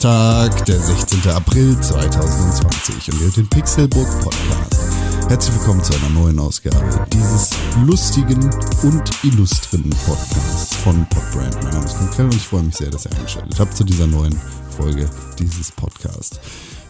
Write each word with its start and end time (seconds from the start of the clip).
Donnerstag, 0.00 0.64
der 0.64 0.80
16. 0.80 1.30
April 1.30 1.78
2020 1.78 3.12
und 3.12 3.20
ihr 3.20 3.24
hört 3.26 3.36
den 3.36 3.48
Pixelbook 3.48 4.08
Podcast. 4.22 4.80
Herzlich 5.28 5.54
willkommen 5.56 5.84
zu 5.84 5.92
einer 5.92 6.08
neuen 6.08 6.38
Ausgabe 6.38 7.06
dieses 7.12 7.50
lustigen 7.84 8.42
und 8.82 9.24
illustren 9.24 9.90
Podcasts 10.06 10.74
von 10.76 11.06
Podbrand. 11.10 11.54
Mein 11.62 11.74
Name 11.74 11.84
ist 11.84 11.98
Konkrell 11.98 12.26
und 12.26 12.34
ich 12.34 12.42
freue 12.42 12.62
mich 12.62 12.76
sehr, 12.76 12.88
dass 12.88 13.04
ihr 13.04 13.12
eingeschaltet 13.12 13.60
habt 13.60 13.76
zu 13.76 13.84
dieser 13.84 14.06
neuen 14.06 14.34
Folge 14.70 15.10
dieses 15.38 15.70
Podcasts. 15.72 16.40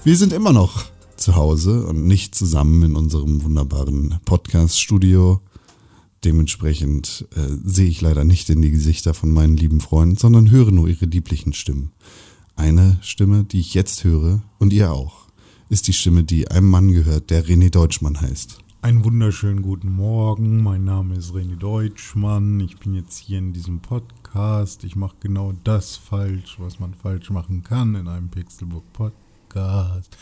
Wir 0.05 0.17
sind 0.17 0.33
immer 0.33 0.53
noch 0.53 0.85
zu 1.17 1.35
Hause 1.35 1.87
und 1.87 2.07
nicht 2.07 2.37
zusammen 2.37 2.85
in 2.85 2.97
unserem 2.97 3.43
wunderbaren 3.43 4.21
Podcast-Studio. 4.25 5.41
Dementsprechend 6.23 7.27
äh, 7.35 7.57
sehe 7.65 7.89
ich 7.89 8.01
leider 8.03 8.23
nicht 8.23 8.51
in 8.51 8.63
die 8.63 8.71
Gesichter 8.71 9.15
von 9.15 9.33
meinen 9.33 9.57
lieben 9.57 9.81
Freunden, 9.81 10.17
sondern 10.17 10.53
höre 10.53 10.71
nur 10.71 10.87
ihre 10.87 11.07
lieblichen 11.07 11.55
Stimmen. 11.55 11.91
Eine 12.61 12.99
Stimme, 13.01 13.45
die 13.45 13.59
ich 13.59 13.73
jetzt 13.73 14.05
höre, 14.05 14.43
und 14.59 14.75
ihr 14.75 14.93
auch, 14.93 15.29
ist 15.71 15.89
die 15.89 15.95
Stimme, 15.95 16.25
die 16.25 16.51
einem 16.51 16.69
Mann 16.69 16.93
gehört, 16.93 17.31
der 17.31 17.47
René 17.47 17.71
Deutschmann 17.71 18.21
heißt. 18.21 18.59
Einen 18.83 19.03
wunderschönen 19.03 19.63
guten 19.63 19.91
Morgen. 19.91 20.63
Mein 20.63 20.85
Name 20.85 21.17
ist 21.17 21.33
René 21.33 21.57
Deutschmann. 21.57 22.61
Ich 22.61 22.77
bin 22.77 22.93
jetzt 22.93 23.17
hier 23.17 23.39
in 23.39 23.55
diesem 23.55 23.81
Podcast. 23.81 24.85
Ich 24.85 24.95
mache 24.95 25.17
genau 25.21 25.55
das 25.65 25.97
falsch, 25.97 26.57
was 26.59 26.79
man 26.79 26.93
falsch 26.93 27.31
machen 27.31 27.63
kann 27.63 27.95
in 27.95 28.09
einem 28.09 28.29
Pixelbook 28.29 28.93
Podcast. 28.93 30.19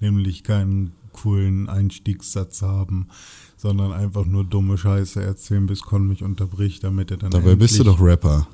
Nämlich 0.00 0.42
keinen 0.42 0.92
coolen 1.12 1.68
Einstiegssatz 1.68 2.62
haben, 2.62 3.08
sondern 3.58 3.92
einfach 3.92 4.24
nur 4.24 4.44
dumme 4.44 4.78
Scheiße 4.78 5.22
erzählen, 5.22 5.66
bis 5.66 5.82
Con 5.82 6.08
mich 6.08 6.22
unterbricht, 6.22 6.82
damit 6.82 7.10
er 7.10 7.18
dann. 7.18 7.30
Dabei 7.30 7.56
bist 7.56 7.78
du 7.78 7.84
doch 7.84 8.00
Rapper. 8.00 8.48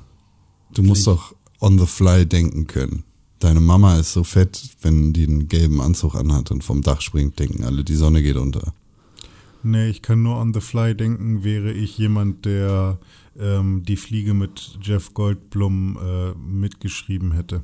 Du 0.73 0.83
musst 0.83 1.07
doch 1.07 1.33
on 1.61 1.79
the 1.79 1.85
fly 1.85 2.25
denken 2.25 2.67
können. 2.67 3.05
Deine 3.41 3.59
Mama 3.59 3.97
ist 3.97 4.13
so 4.13 4.23
fett, 4.23 4.69
wenn 4.83 5.13
die 5.13 5.25
einen 5.25 5.47
gelben 5.47 5.81
Anzug 5.81 6.13
anhat 6.13 6.51
und 6.51 6.63
vom 6.63 6.83
Dach 6.83 7.01
springt, 7.01 7.39
denken 7.39 7.63
alle, 7.63 7.83
die 7.83 7.95
Sonne 7.95 8.21
geht 8.21 8.35
unter. 8.35 8.71
Nee, 9.63 9.89
ich 9.89 10.03
kann 10.03 10.21
nur 10.21 10.37
on 10.37 10.53
the 10.53 10.61
fly 10.61 10.95
denken, 10.95 11.43
wäre 11.43 11.71
ich 11.71 11.97
jemand, 11.97 12.45
der 12.45 12.99
ähm, 13.39 13.81
die 13.83 13.97
Fliege 13.97 14.35
mit 14.35 14.77
Jeff 14.83 15.15
Goldblum 15.15 15.97
äh, 15.97 16.33
mitgeschrieben 16.35 17.31
hätte 17.31 17.63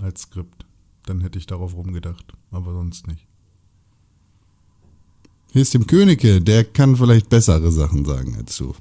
als 0.00 0.22
Skript. 0.22 0.64
Dann 1.04 1.20
hätte 1.20 1.38
ich 1.38 1.46
darauf 1.46 1.74
rumgedacht, 1.74 2.32
aber 2.50 2.72
sonst 2.72 3.06
nicht. 3.06 3.26
Hier 5.52 5.60
ist 5.60 5.74
dem 5.74 5.86
Königke, 5.86 6.40
der 6.40 6.64
kann 6.64 6.96
vielleicht 6.96 7.28
bessere 7.28 7.70
Sachen 7.70 8.06
sagen 8.06 8.34
als 8.36 8.56
du. 8.56 8.74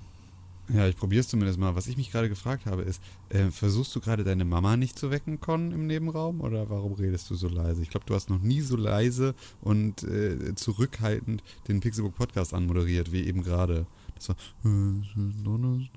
Ja, 0.74 0.88
ich 0.88 0.98
probiere 0.98 1.22
es 1.22 1.28
zumindest 1.28 1.60
mal. 1.60 1.76
Was 1.76 1.88
ich 1.88 1.96
mich 1.96 2.12
gerade 2.12 2.28
gefragt 2.28 2.66
habe, 2.66 2.82
ist, 2.82 3.02
äh, 3.30 3.52
versuchst 3.52 3.96
du 3.96 4.00
gerade 4.00 4.24
deine 4.24 4.46
Mama 4.46 4.78
nicht 4.78 4.98
zu 4.98 5.12
wecken, 5.12 5.40
Con, 5.40 5.72
im 5.72 5.86
Nebenraum? 5.86 6.42
Oder 6.42 6.70
warum 6.70 6.94
redest 6.94 7.30
du 7.30 7.36
so 7.36 7.48
leise? 7.48 7.84
Ich 7.84 7.90
glaube, 7.90 8.06
du 8.08 8.16
hast 8.16 8.30
noch 8.30 8.42
nie 8.42 8.62
so 8.62 8.76
leise 8.76 9.36
und 9.62 10.04
äh, 10.04 10.56
zurückhaltend 10.56 11.44
den 11.68 11.82
Pixelbook 11.82 12.16
Podcast 12.16 12.54
anmoderiert, 12.54 13.12
wie 13.12 13.26
eben 13.26 13.44
gerade. 13.44 13.86
Das 14.16 14.30
war. 14.30 14.36
Con, 14.64 15.90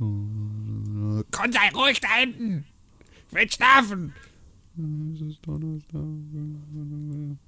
sei 1.53 1.71
ruhig 1.75 2.01
da 2.01 2.09
hinten! 2.19 2.65
Ich 3.29 3.35
will 3.35 3.51
schlafen! 3.51 4.13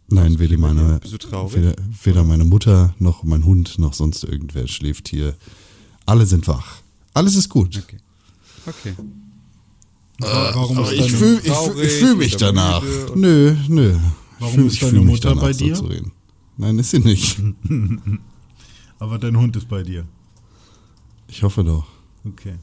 Nein, 0.09 0.39
weder 0.39 0.59
meine, 0.59 1.01
weder, 1.01 1.77
weder 2.03 2.25
meine 2.25 2.45
Mutter 2.45 2.95
noch 2.99 3.23
mein 3.23 3.45
Hund 3.45 3.79
noch 3.79 3.95
sonst 3.95 4.25
irgendwer 4.25 4.67
schläft 4.67 5.09
hier. 5.09 5.37
Alle 6.07 6.27
sind 6.27 6.49
wach. 6.49 6.83
Alles 7.15 7.35
ist 7.37 7.49
gut. 7.49 7.77
Okay. 7.77 7.99
Okay. 8.67 8.95
warum 10.19 10.79
Aber 10.79 10.93
ist 10.93 10.93
ich 10.93 11.07
deine, 11.07 11.17
fühle 11.17 11.41
ich, 11.41 11.53
fühl- 11.53 12.13
ich 12.13 12.17
mich 12.17 12.37
danach. 12.37 12.83
Nö, 13.15 13.57
nö. 13.69 13.97
Warum 14.39 14.55
Fühl- 14.55 14.67
ist 14.67 14.75
ich 14.75 14.81
deine 14.81 15.01
Mutter 15.01 15.29
danach, 15.31 15.43
bei 15.43 15.53
so 15.53 15.65
dir? 15.65 15.75
zu 15.75 15.85
reden. 15.87 16.13
Nein, 16.57 16.79
ist 16.79 16.91
sie 16.91 16.99
nicht. 17.01 17.41
aber 18.99 19.19
dein 19.19 19.37
Hund 19.37 19.57
ist 19.57 19.69
bei 19.69 19.83
dir. 19.83 20.07
Ich 21.29 21.43
hoffe 21.43 21.65
doch. 21.65 21.87
Okay. 22.27 22.57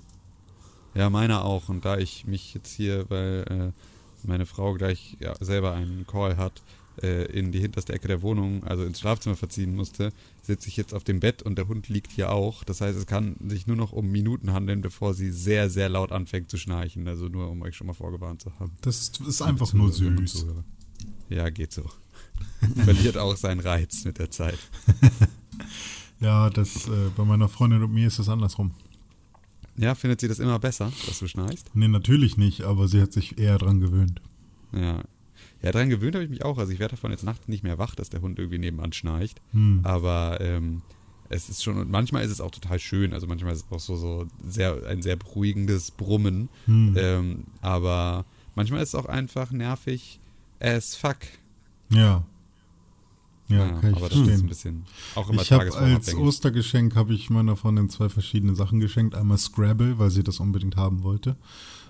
Ja, 0.93 1.09
meiner 1.09 1.43
auch. 1.45 1.69
Und 1.69 1.83
da 1.85 1.97
ich 1.97 2.25
mich 2.25 2.53
jetzt 2.53 2.73
hier, 2.75 3.05
weil 3.09 3.73
äh, 3.73 4.27
meine 4.27 4.45
Frau 4.45 4.73
gleich 4.73 5.17
ja, 5.19 5.33
selber 5.39 5.73
einen 5.73 6.05
Call 6.07 6.37
hat, 6.37 6.61
äh, 7.01 7.25
in 7.25 7.51
die 7.51 7.59
hinterste 7.59 7.93
Ecke 7.93 8.07
der 8.07 8.21
Wohnung, 8.21 8.63
also 8.63 8.83
ins 8.83 8.99
Schlafzimmer 8.99 9.35
verziehen 9.35 9.75
musste, 9.75 10.11
sitze 10.41 10.69
ich 10.69 10.77
jetzt 10.77 10.93
auf 10.93 11.03
dem 11.03 11.19
Bett 11.19 11.41
und 11.43 11.57
der 11.57 11.67
Hund 11.67 11.89
liegt 11.89 12.11
hier 12.11 12.31
auch. 12.31 12.63
Das 12.63 12.81
heißt, 12.81 12.97
es 12.97 13.05
kann 13.05 13.35
sich 13.47 13.67
nur 13.67 13.75
noch 13.75 13.91
um 13.91 14.07
Minuten 14.07 14.53
handeln, 14.53 14.81
bevor 14.81 15.13
sie 15.13 15.31
sehr, 15.31 15.69
sehr 15.69 15.89
laut 15.89 16.11
anfängt 16.11 16.49
zu 16.49 16.57
schnarchen. 16.57 17.07
Also 17.07 17.27
nur, 17.27 17.49
um 17.49 17.61
euch 17.61 17.75
schon 17.75 17.87
mal 17.87 17.93
vorgewarnt 17.93 18.41
zu 18.41 18.51
haben. 18.59 18.71
Das 18.81 19.11
ist, 19.27 19.41
einfach 19.41 19.73
nur 19.73 19.91
süß. 19.91 20.45
Ja, 21.29 21.49
geht 21.49 21.73
so. 21.73 21.83
Verliert 22.83 23.17
auch 23.17 23.35
seinen 23.35 23.59
Reiz 23.59 24.05
mit 24.05 24.19
der 24.19 24.31
Zeit. 24.31 24.59
Ja, 26.19 26.49
das, 26.49 26.87
äh, 26.87 27.09
bei 27.15 27.23
meiner 27.23 27.47
Freundin 27.47 27.83
und 27.83 27.93
mir 27.93 28.07
ist 28.07 28.19
es 28.19 28.29
andersrum. 28.29 28.71
Ja, 29.75 29.93
findet 29.93 30.21
sie 30.21 30.27
das 30.27 30.39
immer 30.39 30.57
besser, 30.57 30.91
dass 31.05 31.19
du 31.19 31.27
schnarchst? 31.27 31.69
Nee, 31.75 31.87
natürlich 31.87 32.37
nicht, 32.37 32.63
aber 32.63 32.87
sie 32.87 33.01
hat 33.01 33.13
sich 33.13 33.37
eher 33.37 33.59
dran 33.59 33.79
gewöhnt. 33.79 34.21
Ja. 34.73 35.03
Ja, 35.67 35.73
daran 35.73 35.89
gewöhnt 35.89 36.15
habe 36.15 36.23
ich 36.23 36.29
mich 36.29 36.45
auch. 36.45 36.57
Also 36.57 36.71
ich 36.71 36.79
werde 36.79 36.95
davon 36.95 37.11
jetzt 37.11 37.25
nachts 37.25 37.49
nicht 37.49 37.61
mehr 37.61 37.77
wach, 37.77 37.93
dass 37.93 38.09
der 38.09 38.21
Hund 38.21 38.39
irgendwie 38.39 38.57
nebenan 38.57 38.93
schnarcht. 38.93 39.41
Hm. 39.51 39.81
Aber 39.83 40.39
ähm, 40.39 40.81
es 41.27 41.49
ist 41.49 41.61
schon, 41.61 41.77
und 41.77 41.91
manchmal 41.91 42.23
ist 42.23 42.31
es 42.31 42.39
auch 42.39 42.51
total 42.51 42.79
schön. 42.79 43.11
Also 43.11 43.27
manchmal 43.27 43.51
ist 43.51 43.65
es 43.65 43.71
auch 43.71 43.81
so, 43.81 43.97
so 43.97 44.27
sehr, 44.47 44.87
ein 44.87 45.01
sehr 45.01 45.17
beruhigendes 45.17 45.91
Brummen. 45.91 46.47
Hm. 46.67 46.95
Ähm, 46.97 47.43
aber 47.59 48.23
manchmal 48.55 48.81
ist 48.81 48.89
es 48.89 48.95
auch 48.95 49.07
einfach 49.07 49.51
nervig 49.51 50.21
as 50.61 50.95
fuck. 50.95 51.17
Ja. 51.89 52.23
Ja, 53.49 53.67
kann 53.81 53.91
ich 53.91 53.97
aber 53.97 54.07
das 54.07 54.17
ist 54.17 54.19
ein 54.19 54.25
verstehen. 54.25 54.47
bisschen 54.47 54.85
auch 55.15 55.29
immer 55.29 55.41
Ich 55.41 55.51
habe 55.51 55.73
als. 55.73 56.15
Ostergeschenk 56.15 56.95
habe 56.95 57.13
ich 57.13 57.29
meiner 57.29 57.57
Freundin 57.57 57.89
zwei 57.89 58.07
verschiedene 58.07 58.55
Sachen 58.55 58.79
geschenkt. 58.79 59.15
Einmal 59.15 59.37
Scrabble, 59.37 59.99
weil 59.99 60.11
sie 60.11 60.23
das 60.23 60.39
unbedingt 60.39 60.77
haben 60.77 61.03
wollte. 61.03 61.35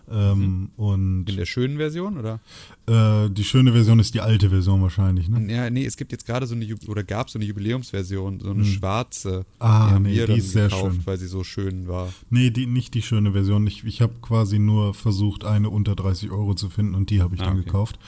Ähm, 0.10 0.70
und 0.78 1.26
In 1.30 1.36
der 1.36 1.46
schönen 1.46 1.78
Version, 1.78 2.18
oder? 2.18 2.40
äh, 2.88 3.30
die 3.30 3.44
schöne 3.44 3.74
Version 3.74 4.00
ist 4.00 4.14
die 4.14 4.22
alte 4.22 4.50
Version 4.50 4.82
wahrscheinlich, 4.82 5.28
ne? 5.28 5.54
Ja, 5.54 5.70
nee, 5.70 5.86
es 5.86 5.98
gibt 5.98 6.12
jetzt 6.14 6.26
gerade 6.26 6.48
so 6.48 6.56
eine, 6.56 6.64
Ju- 6.66 6.88
oder 6.88 7.04
gab 7.04 7.30
so 7.30 7.38
eine 7.38 7.46
Jubiläumsversion, 7.46 8.40
so 8.40 8.52
eine 8.52 8.64
schwarze. 8.64 9.46
Ah, 9.60 9.88
die 9.88 9.94
haben 9.96 10.04
nee, 10.04 10.14
wir 10.16 10.28
die 10.28 10.38
ist 10.38 10.52
sehr 10.52 10.70
gekauft, 10.70 10.96
schön. 10.96 11.06
weil 11.08 11.18
sie 11.18 11.28
so 11.28 11.44
schön 11.44 11.88
war. 11.90 12.14
Nee, 12.30 12.52
die, 12.52 12.68
nicht 12.68 12.94
die 12.94 13.02
schöne 13.02 13.34
Version. 13.34 13.68
Ich, 13.68 13.84
ich 13.84 14.02
habe 14.02 14.14
quasi 14.22 14.60
nur 14.60 14.94
versucht, 14.94 15.44
eine 15.44 15.70
unter 15.70 15.96
30 15.96 16.32
Euro 16.32 16.54
zu 16.56 16.70
finden 16.70 16.96
und 16.96 17.10
die 17.10 17.22
habe 17.22 17.36
ich 17.36 17.42
Ah, 17.42 17.46
dann 17.46 17.56
okay. 17.58 17.66
gekauft. 17.66 18.00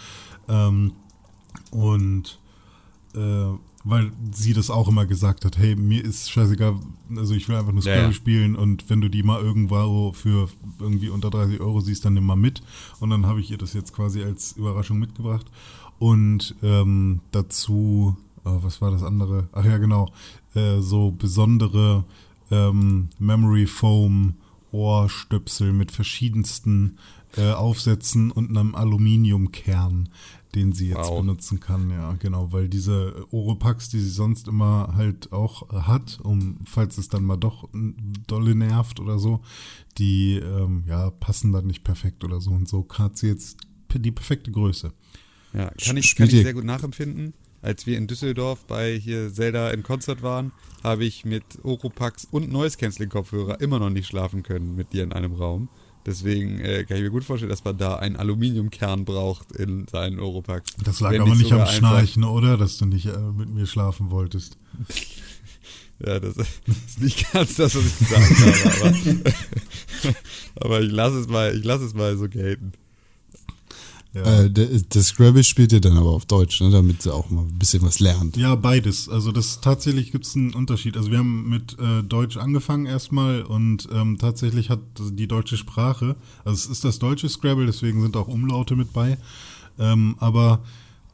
Ähm, 0.47 0.93
und 1.71 2.39
äh, 3.15 3.45
weil 3.83 4.11
sie 4.31 4.53
das 4.53 4.69
auch 4.69 4.87
immer 4.87 5.05
gesagt 5.05 5.45
hat, 5.45 5.57
hey, 5.57 5.75
mir 5.75 6.03
ist 6.03 6.29
scheißegal, 6.31 6.75
also 7.15 7.33
ich 7.33 7.47
will 7.47 7.55
einfach 7.55 7.71
nur 7.71 7.83
Ja, 7.83 7.93
Scrabble 7.93 8.07
ja. 8.09 8.13
spielen 8.13 8.55
und 8.55 8.89
wenn 8.89 9.01
du 9.01 9.09
die 9.09 9.23
mal 9.23 9.41
irgendwo 9.41 10.11
für 10.13 10.49
irgendwie 10.79 11.09
unter 11.09 11.29
30 11.29 11.59
Euro 11.61 11.79
siehst, 11.79 12.03
dann 12.05 12.13
nimm 12.13 12.25
mal 12.25 12.35
mit. 12.35 12.61
Und 12.99 13.09
dann 13.09 13.25
habe 13.25 13.39
ich 13.39 13.51
ihr 13.51 13.57
das 13.57 13.73
jetzt 13.73 13.93
quasi 13.93 14.21
als 14.23 14.53
Überraschung 14.53 14.99
mitgebracht. 14.99 15.45
Und 15.97 16.55
ähm, 16.61 17.21
dazu, 17.31 18.17
äh, 18.45 18.49
was 18.49 18.81
war 18.81 18.91
das 18.91 19.03
andere? 19.03 19.47
Ach 19.53 19.65
ja, 19.65 19.77
genau, 19.77 20.11
äh, 20.55 20.79
so 20.79 21.11
besondere 21.11 22.03
ähm, 22.51 23.09
Memory 23.17 23.67
Foam 23.67 24.35
Ohrstöpsel 24.71 25.73
mit 25.73 25.91
verschiedensten 25.91 26.97
äh, 27.37 27.51
Aufsätzen 27.51 28.31
und 28.31 28.49
einem 28.49 28.75
Aluminiumkern, 28.75 30.09
den 30.55 30.73
sie 30.73 30.89
jetzt 30.89 31.09
Wow. 31.09 31.19
benutzen 31.21 31.59
kann. 31.59 31.89
Ja, 31.91 32.13
genau, 32.13 32.51
weil 32.51 32.69
diese 32.69 33.25
Oropax, 33.31 33.89
die 33.89 33.99
sie 33.99 34.09
sonst 34.09 34.47
immer 34.47 34.93
halt 34.95 35.31
auch 35.31 35.71
äh, 35.71 35.81
hat, 35.81 36.19
um 36.23 36.57
falls 36.65 36.97
es 36.97 37.07
dann 37.07 37.23
mal 37.23 37.37
doch 37.37 37.69
dolle 38.27 38.55
nervt 38.55 38.99
oder 38.99 39.19
so, 39.19 39.41
die 39.97 40.37
ähm, 40.37 40.83
ja 40.87 41.11
passen 41.11 41.51
dann 41.51 41.67
nicht 41.67 41.83
perfekt 41.83 42.23
oder 42.23 42.41
so 42.41 42.51
und 42.51 42.67
so 42.67 42.87
hat 42.97 43.17
sie 43.17 43.27
jetzt 43.27 43.57
die 43.93 44.11
perfekte 44.11 44.51
Größe. 44.51 44.91
Ja, 45.53 45.71
kann 45.83 45.97
ich, 45.97 46.15
kann 46.15 46.27
ich 46.27 46.33
sehr 46.43 46.53
gut 46.53 46.63
nachempfinden. 46.65 47.33
Als 47.61 47.85
wir 47.85 47.97
in 47.97 48.07
Düsseldorf 48.07 48.65
bei 48.65 48.97
hier 48.97 49.33
Zelda 49.33 49.71
in 49.71 49.83
Konzert 49.83 50.21
waren, 50.21 50.51
habe 50.83 51.03
ich 51.03 51.25
mit 51.25 51.43
Oropax 51.63 52.25
und 52.31 52.49
Noise 52.51 52.77
Cancelling 52.77 53.09
Kopfhörer 53.09 53.59
immer 53.59 53.79
noch 53.79 53.89
nicht 53.89 54.07
schlafen 54.07 54.43
können 54.43 54.75
mit 54.75 54.93
dir 54.93 55.03
in 55.03 55.11
einem 55.11 55.33
Raum. 55.33 55.67
Deswegen 56.05 56.59
äh, 56.61 56.85
kann 56.85 56.97
ich 56.97 57.03
mir 57.03 57.11
gut 57.11 57.23
vorstellen, 57.23 57.49
dass 57.49 57.63
man 57.63 57.77
da 57.77 57.97
einen 57.97 58.15
Aluminiumkern 58.15 59.05
braucht 59.05 59.51
in 59.51 59.87
seinen 59.87 60.19
Oropax. 60.19 60.71
Das 60.83 61.01
lag 61.01 61.11
Wenn 61.11 61.21
aber 61.21 61.35
nicht 61.35 61.51
am 61.51 61.67
Schnarchen, 61.67 62.23
oder? 62.23 62.57
Dass 62.57 62.77
du 62.77 62.85
nicht 62.85 63.05
äh, 63.05 63.17
mit 63.17 63.49
mir 63.49 63.65
schlafen 63.65 64.09
wolltest. 64.09 64.57
Ja, 66.05 66.17
das 66.17 66.37
ist 66.37 67.01
nicht 67.01 67.29
ganz 67.33 67.55
das, 67.55 67.75
was 67.75 67.85
ich 67.85 67.99
gesagt 67.99 68.31
habe, 68.39 68.75
aber, 68.79 70.15
aber 70.65 70.81
ich 70.81 70.91
lasse 70.91 71.19
es 71.19 71.27
mal, 71.27 71.53
ich 71.53 71.65
lasse 71.65 71.83
es 71.83 71.93
mal 71.93 72.15
so 72.15 72.29
gelten. 72.29 72.71
Ja. 74.13 74.43
Äh, 74.43 74.51
das 74.89 75.07
Scrabble 75.07 75.43
spielt 75.43 75.71
ihr 75.71 75.81
dann 75.81 75.97
aber 75.97 76.09
auf 76.09 76.25
Deutsch, 76.25 76.61
ne, 76.61 76.71
damit 76.71 77.03
sie 77.03 77.13
auch 77.13 77.29
mal 77.29 77.41
ein 77.41 77.59
bisschen 77.59 77.83
was 77.83 77.99
lernt. 77.99 78.37
Ja, 78.37 78.55
beides. 78.55 79.07
Also 79.07 79.31
das 79.31 79.61
tatsächlich 79.61 80.11
gibt 80.11 80.25
es 80.25 80.35
einen 80.35 80.53
Unterschied. 80.53 80.97
Also 80.97 81.11
wir 81.11 81.19
haben 81.19 81.47
mit 81.47 81.77
äh, 81.79 82.01
Deutsch 82.03 82.37
angefangen 82.37 82.87
erstmal 82.87 83.43
und 83.43 83.87
ähm, 83.93 84.17
tatsächlich 84.17 84.69
hat 84.69 84.79
die 84.99 85.27
deutsche 85.27 85.57
Sprache, 85.57 86.15
also 86.43 86.55
es 86.55 86.65
ist 86.65 86.83
das 86.83 86.97
deutsche 86.97 87.29
Scrabble, 87.29 87.67
deswegen 87.67 88.01
sind 88.01 88.17
auch 88.17 88.27
Umlaute 88.27 88.75
mit 88.75 88.93
bei. 88.93 89.17
Ähm, 89.77 90.15
aber 90.19 90.63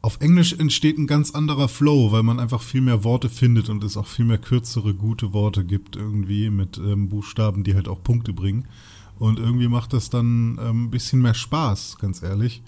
auf 0.00 0.20
Englisch 0.20 0.52
entsteht 0.54 0.98
ein 0.98 1.06
ganz 1.06 1.32
anderer 1.32 1.68
Flow, 1.68 2.12
weil 2.12 2.22
man 2.22 2.40
einfach 2.40 2.62
viel 2.62 2.80
mehr 2.80 3.04
Worte 3.04 3.28
findet 3.28 3.68
und 3.68 3.84
es 3.84 3.96
auch 3.96 4.06
viel 4.06 4.24
mehr 4.24 4.38
kürzere, 4.38 4.94
gute 4.94 5.32
Worte 5.32 5.64
gibt 5.64 5.96
irgendwie 5.96 6.48
mit 6.48 6.78
ähm, 6.78 7.08
Buchstaben, 7.08 7.64
die 7.64 7.74
halt 7.74 7.88
auch 7.88 8.02
Punkte 8.02 8.32
bringen. 8.32 8.66
Und 9.18 9.38
irgendwie 9.38 9.68
macht 9.68 9.92
das 9.92 10.10
dann 10.10 10.58
ähm, 10.62 10.84
ein 10.84 10.90
bisschen 10.90 11.22
mehr 11.22 11.34
Spaß, 11.34 11.96
ganz 11.98 12.22
ehrlich. 12.22 12.62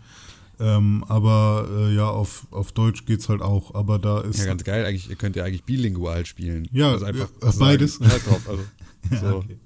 Ähm, 0.60 1.04
aber 1.08 1.68
äh, 1.70 1.94
ja, 1.94 2.08
auf, 2.08 2.46
auf 2.50 2.72
Deutsch 2.72 3.04
geht's 3.04 3.28
halt 3.28 3.42
auch. 3.42 3.74
Aber 3.74 3.98
da 3.98 4.20
ist 4.20 4.38
Ja, 4.40 4.46
ganz 4.46 4.64
geil. 4.64 4.84
Eigentlich, 4.84 5.08
ihr 5.08 5.16
könnt 5.16 5.36
ja 5.36 5.44
eigentlich 5.44 5.64
bilingual 5.64 6.26
spielen. 6.26 6.68
Ja, 6.72 6.90
also 6.92 7.04
einfach 7.04 7.28
ja, 7.42 7.52
beides. 7.58 7.96
Sagen, 7.96 8.10
scheiß 8.10 8.24
drauf. 8.24 8.48
Also, 8.48 8.62
so. 9.28 9.36
okay. 9.36 9.56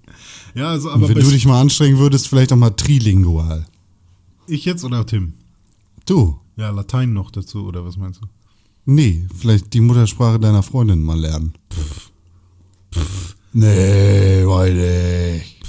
Ja, 0.54 0.68
also 0.70 0.88
Und 0.88 0.94
aber 0.96 1.08
wenn 1.08 1.22
du 1.22 1.30
dich 1.30 1.46
mal 1.46 1.60
anstrengen 1.60 1.98
würdest, 1.98 2.28
vielleicht 2.28 2.52
auch 2.52 2.56
mal 2.56 2.70
trilingual. 2.70 3.64
ich 4.46 4.64
jetzt 4.64 4.84
oder 4.84 5.06
Tim? 5.06 5.34
Du? 6.04 6.38
Ja, 6.56 6.70
Latein 6.70 7.12
noch 7.12 7.30
dazu, 7.30 7.64
oder 7.64 7.84
was 7.86 7.96
meinst 7.96 8.20
du? 8.20 8.26
Nee, 8.84 9.26
vielleicht 9.38 9.72
die 9.72 9.80
Muttersprache 9.80 10.38
deiner 10.40 10.62
Freundin 10.62 11.02
mal 11.02 11.18
lernen. 11.18 11.54
Nee, 13.52 14.44
weiß 14.44 15.40
ich. 15.40 15.61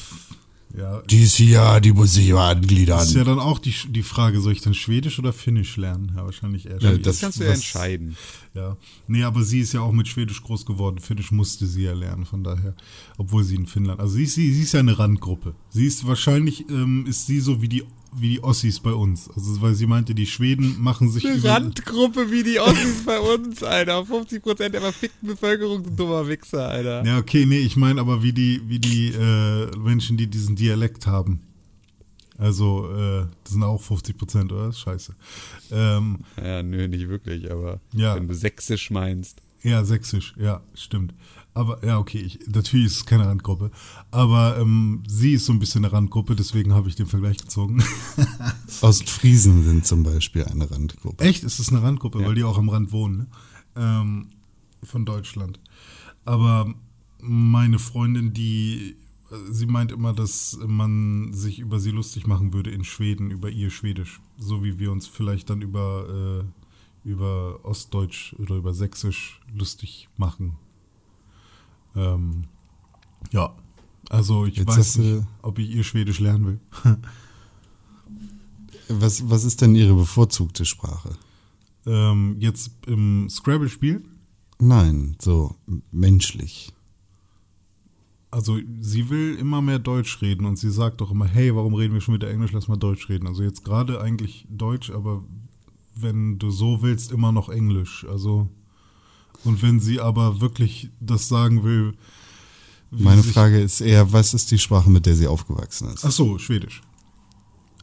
Ja, 0.76 1.02
Die 1.04 1.22
ist 1.22 1.36
hier, 1.36 1.80
die 1.82 1.92
muss 1.94 2.18
ich 2.18 2.32
mal 2.32 2.50
angliedern. 2.56 3.00
ist 3.04 3.14
ja 3.14 3.24
dann 3.24 3.38
auch 3.40 3.60
die, 3.60 3.76
die 3.90 4.02
Frage, 4.02 4.42
soll 4.42 4.54
ich 4.54 4.62
dann 4.62 4.74
Schwedisch 4.74 5.20
oder 5.20 5.32
Finnisch 5.32 5.78
lernen? 5.78 6.14
Ja, 6.16 6.26
wahrscheinlich 6.26 6.66
eher 6.66 6.80
Ja, 6.82 6.90
Schwedisch. 6.90 7.04
Das 7.04 7.20
kannst 7.22 7.40
du 7.40 7.44
ja 7.44 7.50
was- 7.52 7.58
entscheiden. 7.58 8.18
Ja. 8.56 8.78
Nee, 9.08 9.24
aber 9.24 9.44
sie 9.44 9.60
ist 9.60 9.74
ja 9.74 9.82
auch 9.82 9.92
mit 9.92 10.08
Schwedisch 10.08 10.42
groß 10.42 10.66
geworden. 10.66 10.98
Finnisch 10.98 11.32
musste 11.32 11.68
sie 11.68 11.84
ja 11.84 11.94
lernen, 11.94 12.26
von 12.26 12.44
daher. 12.44 12.76
Obwohl 13.18 13.44
sie 13.44 13.56
in 13.56 13.68
Finnland. 13.68 14.00
Also 14.00 14.16
sie 14.16 14.24
ist, 14.24 14.34
sie, 14.34 14.52
sie 14.52 14.64
ist 14.64 14.72
ja 14.74 14.80
eine 14.80 14.98
Randgruppe. 14.98 15.54
Sie 15.70 15.86
ist 15.86 16.08
wahrscheinlich, 16.08 16.68
ähm, 16.70 17.06
ist 17.08 17.28
sie 17.28 17.40
so 17.40 17.62
wie 17.62 17.70
die, 17.70 17.84
wie 18.20 18.30
die 18.30 18.44
Ossis 18.44 18.80
bei 18.80 18.92
uns. 18.94 19.30
Also 19.30 19.62
weil 19.62 19.74
sie 19.76 19.88
meinte, 19.88 20.14
die 20.16 20.26
Schweden 20.26 20.82
machen 20.82 21.10
sich 21.10 21.26
Eine 21.28 21.44
Randgruppe 21.44 22.32
wie 22.32 22.44
die 22.44 22.60
Ossis 22.60 23.04
bei 23.06 23.20
uns, 23.20 23.62
Alter. 23.64 24.00
50% 24.02 24.70
der 24.70 24.82
verfickten 24.82 25.28
Bevölkerung 25.30 25.84
sind 25.84 26.00
dummer 26.00 26.28
Wichser, 26.28 26.68
Alter. 26.70 27.06
Ja, 27.06 27.18
okay, 27.18 27.46
nee, 27.46 27.60
ich 27.60 27.76
meine 27.76 28.00
aber 28.02 28.24
wie 28.24 28.34
die, 28.34 28.62
wie 28.68 28.80
die 28.80 29.10
äh, 29.10 29.76
Menschen, 29.78 30.18
die 30.18 30.28
diesen 30.28 30.56
Dialekt 30.56 31.08
haben. 31.08 31.42
Also, 32.38 32.90
äh, 32.92 33.26
das 33.44 33.54
sind 33.54 33.64
auch 33.64 33.80
50 33.82 34.18
Prozent, 34.18 34.52
oder? 34.52 34.74
Scheiße. 34.74 35.16
Ähm, 35.72 36.20
Ja, 36.42 36.64
nö, 36.64 36.88
nicht 36.88 37.08
wirklich, 37.08 37.52
aber 37.52 37.80
Ja. 37.94 38.16
wenn 38.16 38.28
du 38.28 38.34
sächsisch 38.34 38.90
meinst. 38.90 39.42
ja, 39.62 39.84
sächsisch, 39.86 40.34
ja, 40.38 40.62
stimmt. 40.74 41.14
Aber, 41.56 41.86
ja, 41.86 42.00
okay, 42.00 42.18
ich, 42.20 42.40
natürlich 42.48 42.88
ist 42.88 42.96
es 42.98 43.06
keine 43.06 43.28
Randgruppe. 43.28 43.70
Aber 44.10 44.58
ähm, 44.58 45.04
sie 45.08 45.34
ist 45.34 45.46
so 45.46 45.54
ein 45.54 45.60
bisschen 45.60 45.86
eine 45.86 45.94
Randgruppe, 45.94 46.36
deswegen 46.36 46.74
habe 46.74 46.90
ich 46.90 46.96
den 46.96 47.06
Vergleich 47.06 47.38
gezogen. 47.38 47.84
Ostfriesen 48.82 49.64
sind 49.64 49.86
zum 49.86 50.04
Beispiel 50.04 50.46
eine 50.46 50.70
Randgruppe. 50.70 51.24
Echt? 51.24 51.44
Ist 51.44 51.60
es 51.60 51.70
eine 51.70 51.84
Randgruppe, 51.84 52.22
Ja. 52.22 52.28
weil 52.28 52.36
die 52.36 52.44
auch 52.44 52.58
am 52.58 52.70
Rand 52.70 52.92
wohnen, 52.92 53.18
ne? 53.18 53.28
ähm, 53.76 54.28
von 54.84 55.06
Deutschland. 55.06 55.60
Aber 56.26 56.74
meine 57.22 57.78
Freundin, 57.80 58.34
die, 58.34 58.96
sie 59.52 59.66
meint 59.68 59.92
immer, 59.92 60.14
dass 60.14 60.58
man 60.66 61.34
sich 61.34 61.60
über 61.60 61.80
sie 61.80 61.92
lustig 61.92 62.26
machen 62.28 62.52
würde 62.54 62.72
in 62.72 62.84
Schweden, 62.84 63.30
über 63.32 63.50
ihr 63.50 63.70
Schwedisch. 63.70 64.22
So 64.40 64.64
wie 64.64 64.80
wir 64.80 64.92
uns 64.92 65.06
vielleicht 65.08 65.50
dann 65.50 65.62
über, 65.62 66.44
äh, 67.06 67.08
über 67.10 67.60
Ostdeutsch 67.64 68.34
oder 68.40 68.56
über 68.56 68.74
Sächsisch 68.74 69.40
lustig 69.54 70.10
machen. 70.18 70.58
Ähm, 71.96 72.46
ja, 73.32 73.56
also 74.10 74.46
ich 74.46 74.58
Jetzt 74.58 74.78
weiß 74.78 74.98
nicht, 74.98 75.26
ob 75.42 75.60
ich 75.60 75.70
ihr 75.70 75.84
Schwedisch 75.84 76.20
lernen 76.20 76.46
will. 76.46 76.60
Was, 78.90 79.30
was 79.30 79.46
ist 79.46 79.62
denn 79.62 79.76
Ihre 79.76 79.96
bevorzugte 79.96 80.66
Sprache? 80.66 81.18
ähm, 81.86 82.36
jetzt 82.40 82.72
im 82.88 83.30
Scrabble-Spiel 83.30 84.04
Nein, 84.60 85.18
so 85.20 85.56
menschlich. 85.92 86.72
Also 88.32 88.60
sie 88.80 89.10
will 89.10 89.36
immer 89.36 89.62
mehr 89.62 89.80
Deutsch 89.80 90.22
reden 90.22 90.46
und 90.46 90.58
sie 90.58 90.72
sagt 90.72 91.02
doch 91.02 91.12
immer, 91.12 91.26
hey, 91.26 91.54
warum 91.54 91.74
reden 91.74 91.94
wir 91.94 92.02
schon 92.02 92.16
wieder 92.16 92.30
Englisch, 92.30 92.52
lass 92.52 92.68
mal 92.68 92.78
Deutsch 92.78 93.10
reden. 93.10 93.28
Also 93.28 93.44
jetzt 93.44 93.66
gerade 93.66 94.00
eigentlich 94.00 94.48
Deutsch, 94.50 94.90
aber 94.90 95.24
wenn 95.96 96.40
du 96.40 96.50
so 96.50 96.82
willst, 96.82 97.12
immer 97.12 97.32
noch 97.32 97.50
Englisch. 97.50 98.06
Also 98.10 98.48
und 99.44 99.62
wenn 99.62 99.80
sie 99.80 100.00
aber 100.00 100.42
wirklich 100.42 100.90
das 101.00 101.28
sagen 101.28 101.64
will, 101.64 101.94
Meine 102.92 103.24
Frage 103.24 103.60
ist 103.60 103.82
eher, 103.82 104.12
was 104.14 104.34
ist 104.34 104.52
die 104.52 104.60
Sprache, 104.60 104.90
mit 104.90 105.06
der 105.06 105.16
sie 105.16 105.28
aufgewachsen 105.28 105.88
ist? 105.94 106.06
Ach 106.06 106.12
so, 106.12 106.38
Schwedisch. 106.38 106.82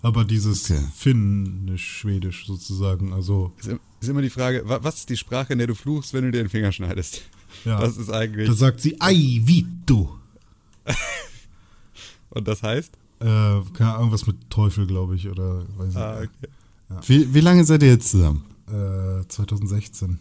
Aber 0.02 0.24
dieses 0.24 0.70
Okay. 0.70 0.82
Finnisch-Schwedisch 0.96 2.46
sozusagen, 2.46 3.12
also 3.12 3.52
Ist, 3.58 3.70
ist 4.00 4.08
immer 4.08 4.22
die 4.22 4.30
Frage, 4.30 4.62
wa- 4.66 4.78
was 4.82 4.96
ist 5.00 5.10
die 5.10 5.16
Sprache, 5.16 5.52
in 5.52 5.58
der 5.58 5.66
du 5.66 5.74
fluchst, 5.74 6.14
wenn 6.14 6.24
du 6.24 6.30
dir 6.30 6.38
den 6.42 6.48
Finger 6.48 6.72
schneidest? 6.72 7.22
ja. 7.64 7.78
Das 7.80 7.96
ist 7.98 8.08
eigentlich. 8.10 8.48
da 8.48 8.54
sagt 8.54 8.80
sie, 8.80 8.98
ai, 9.00 9.40
Vito. 9.44 10.16
und 12.30 12.46
das 12.48 12.62
heißt? 12.62 12.92
Äh, 13.20 13.24
keine 13.74 13.94
Ahnung, 13.96 14.12
was 14.12 14.26
mit 14.26 14.36
Teufel, 14.48 14.86
glaube 14.86 15.16
ich, 15.16 15.28
oder 15.28 15.66
weiß 15.76 15.90
ich. 15.90 15.96
Ah, 15.96 16.18
okay. 16.22 16.48
Wie, 17.06 17.34
wie 17.34 17.40
lange 17.40 17.64
seid 17.64 17.82
ihr 17.82 17.90
jetzt 17.90 18.10
zusammen? 18.10 18.44
äh, 18.68 19.26
2016. 19.28 20.18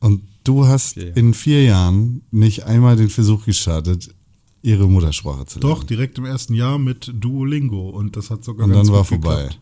Und 0.00 0.22
du 0.44 0.66
hast 0.66 0.94
Vier 0.94 1.16
in 1.16 1.34
vier 1.34 1.62
Jahren 1.64 2.22
nicht 2.30 2.64
einmal 2.64 2.96
den 2.96 3.10
Versuch 3.10 3.44
gestartet, 3.44 4.14
ihre 4.62 4.88
Muttersprache 4.88 5.46
zu 5.46 5.58
lernen. 5.58 5.74
Doch, 5.74 5.84
direkt 5.84 6.18
im 6.18 6.24
ersten 6.24 6.54
Jahr 6.54 6.78
mit 6.78 7.10
Duolingo 7.14 7.90
und 7.90 8.16
das 8.16 8.30
hat 8.30 8.44
sogar 8.44 8.66
Und 8.66 8.72
ganz 8.72 8.88
dann 8.88 8.96
war 8.96 9.04
vorbei. 9.04 9.42
geklappt. 9.42 9.60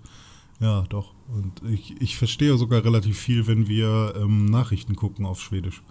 Ja, 0.60 0.82
doch. 0.88 1.12
Und 1.34 1.62
ich, 1.72 2.00
ich 2.00 2.16
verstehe 2.16 2.56
sogar 2.56 2.84
relativ 2.84 3.18
viel, 3.18 3.46
wenn 3.46 3.66
wir 3.66 4.14
ähm, 4.16 4.44
Nachrichten 4.46 4.94
gucken 4.94 5.24
auf 5.26 5.40
Schwedisch. 5.40 5.82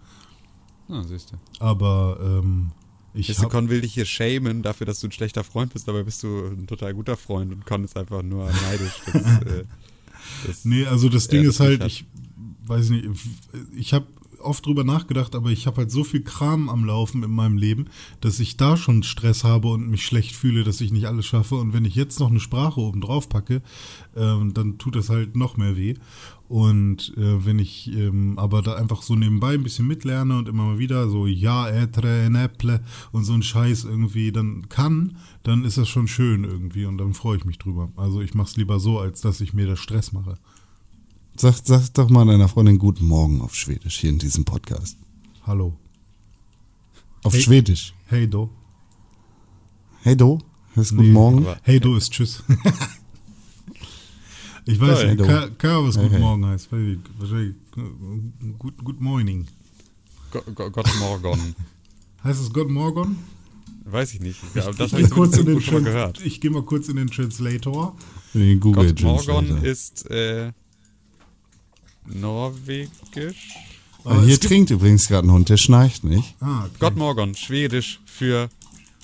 Ah, 0.87 1.03
siehst 1.03 1.31
du. 1.31 1.37
Aber 1.59 2.19
ähm, 2.21 2.71
ich 3.13 3.27
Weißt 3.29 3.39
du, 3.39 3.43
hab, 3.43 3.51
Con 3.51 3.69
will 3.69 3.81
dich 3.81 3.93
hier 3.93 4.05
shamen 4.05 4.61
dafür, 4.61 4.85
dass 4.87 4.99
du 5.01 5.07
ein 5.07 5.11
schlechter 5.11 5.43
Freund 5.43 5.73
bist, 5.73 5.87
dabei 5.87 6.03
bist 6.03 6.23
du 6.23 6.45
ein 6.47 6.67
total 6.67 6.93
guter 6.93 7.17
Freund 7.17 7.51
und 7.51 7.65
Con 7.65 7.83
ist 7.83 7.97
einfach 7.97 8.21
nur 8.23 8.45
neidisch. 8.45 9.01
Das, 9.11 9.15
äh, 9.41 9.63
das, 10.47 10.63
Nee, 10.63 10.85
also 10.85 11.09
das 11.09 11.27
Ding 11.27 11.43
ist 11.43 11.59
halt, 11.59 11.83
ich 11.83 12.05
weiß 12.65 12.89
nicht, 12.91 13.09
ich 13.75 13.93
habe 13.93 14.05
oft 14.43 14.65
drüber 14.65 14.83
nachgedacht, 14.83 15.35
aber 15.35 15.49
ich 15.49 15.67
habe 15.67 15.77
halt 15.77 15.91
so 15.91 16.03
viel 16.03 16.21
Kram 16.21 16.69
am 16.69 16.85
Laufen 16.85 17.23
in 17.23 17.31
meinem 17.31 17.57
Leben, 17.57 17.85
dass 18.19 18.39
ich 18.39 18.57
da 18.57 18.77
schon 18.77 19.03
Stress 19.03 19.43
habe 19.43 19.69
und 19.69 19.89
mich 19.89 20.05
schlecht 20.05 20.35
fühle, 20.35 20.63
dass 20.63 20.81
ich 20.81 20.91
nicht 20.91 21.07
alles 21.07 21.25
schaffe. 21.25 21.55
Und 21.55 21.73
wenn 21.73 21.85
ich 21.85 21.95
jetzt 21.95 22.19
noch 22.19 22.29
eine 22.29 22.39
Sprache 22.39 22.79
oben 22.79 23.01
drauf 23.01 23.29
packe, 23.29 23.61
ähm, 24.15 24.53
dann 24.53 24.77
tut 24.77 24.95
das 24.95 25.09
halt 25.09 25.35
noch 25.35 25.57
mehr 25.57 25.75
weh. 25.77 25.95
Und 26.51 27.13
äh, 27.15 27.45
wenn 27.45 27.59
ich 27.59 27.89
ähm, 27.95 28.37
aber 28.37 28.61
da 28.61 28.73
einfach 28.73 29.03
so 29.03 29.15
nebenbei 29.15 29.53
ein 29.53 29.63
bisschen 29.63 29.87
mitlerne 29.87 30.37
und 30.37 30.49
immer 30.49 30.65
mal 30.65 30.79
wieder 30.79 31.07
so 31.07 31.25
ja, 31.25 31.69
etre, 31.69 32.29
neple 32.29 32.83
und 33.13 33.23
so 33.23 33.31
ein 33.31 33.41
Scheiß 33.41 33.85
irgendwie 33.85 34.33
dann 34.33 34.67
kann, 34.67 35.15
dann 35.43 35.63
ist 35.63 35.77
das 35.77 35.87
schon 35.87 36.09
schön 36.09 36.43
irgendwie 36.43 36.85
und 36.85 36.97
dann 36.97 37.13
freue 37.13 37.37
ich 37.37 37.45
mich 37.45 37.57
drüber. 37.57 37.89
Also 37.95 38.19
ich 38.19 38.33
mache 38.33 38.49
es 38.49 38.57
lieber 38.57 38.81
so, 38.81 38.99
als 38.99 39.21
dass 39.21 39.39
ich 39.39 39.53
mir 39.53 39.65
da 39.65 39.77
Stress 39.77 40.11
mache. 40.11 40.35
Sag, 41.41 41.55
sag 41.63 41.91
doch 41.95 42.07
mal 42.11 42.23
deiner 42.27 42.47
Freundin 42.47 42.77
Guten 42.77 43.07
Morgen 43.07 43.41
auf 43.41 43.55
Schwedisch 43.55 43.97
hier 43.97 44.11
in 44.11 44.19
diesem 44.19 44.45
Podcast. 44.45 44.95
Hallo. 45.41 45.75
Auf 47.23 47.33
Hey. 47.33 47.41
Schwedisch. 47.41 47.95
Hey 48.05 48.27
do. 48.29 48.47
Hey 50.03 50.15
Do, 50.15 50.37
heißt 50.75 50.91
Guten 50.91 51.01
Nee, 51.07 51.13
Morgen. 51.13 51.47
Hey 51.63 51.79
do 51.79 51.95
ist 51.95 52.11
Tschüss. 52.11 52.43
ich 54.65 54.79
weiß 54.79 55.03
nicht, 55.05 55.19
Hey, 55.27 55.49
Ahnung, 55.71 55.87
was 55.87 55.95
Hey, 55.95 56.03
Guten 56.03 56.09
hey. 56.11 56.19
Morgen 56.19 56.45
heißt. 56.45 56.69
Ich- 56.73 56.99
Wahrscheinlich 57.17 57.55
Good, 58.59 58.77
good 58.83 59.01
Morning. 59.01 59.47
Gott 60.29 60.95
Morgon. 60.99 61.55
Heißt 62.23 62.39
es 62.39 62.53
Good 62.53 62.69
Morgen? 62.69 63.17
Weiß 63.85 64.13
ich 64.13 64.19
nicht. 64.19 64.37
Ja, 64.53 64.71
das 64.71 64.93
ich 64.93 64.99
ich 64.99 65.09
kurz 65.09 65.35
in 65.37 65.47
den 65.47 65.59
schon 65.59 65.81
mal 65.81 65.85
gehört. 65.85 66.21
Ich 66.23 66.39
gehe 66.39 66.51
mal 66.51 66.61
kurz 66.61 66.87
in 66.87 66.97
den 66.97 67.09
Translator. 67.09 67.95
Den 68.35 68.59
Google 68.59 68.93
Gott 68.93 69.01
Morgon 69.01 69.47
Translator. 69.47 69.63
ist 69.65 70.07
äh, 70.11 70.51
norwegisch. 72.05 73.49
Ah, 74.03 74.11
Aber 74.11 74.21
hier 74.23 74.33
es 74.33 74.39
gibt- 74.39 74.51
trinkt 74.51 74.69
übrigens 74.71 75.07
gerade 75.07 75.27
ein 75.27 75.31
Hund, 75.31 75.49
der 75.49 75.57
schnarcht 75.57 76.03
nicht. 76.03 76.35
Ah, 76.39 76.61
okay. 76.65 76.69
Gott 76.79 76.95
Morgon, 76.95 77.35
schwedisch 77.35 77.99
für 78.05 78.49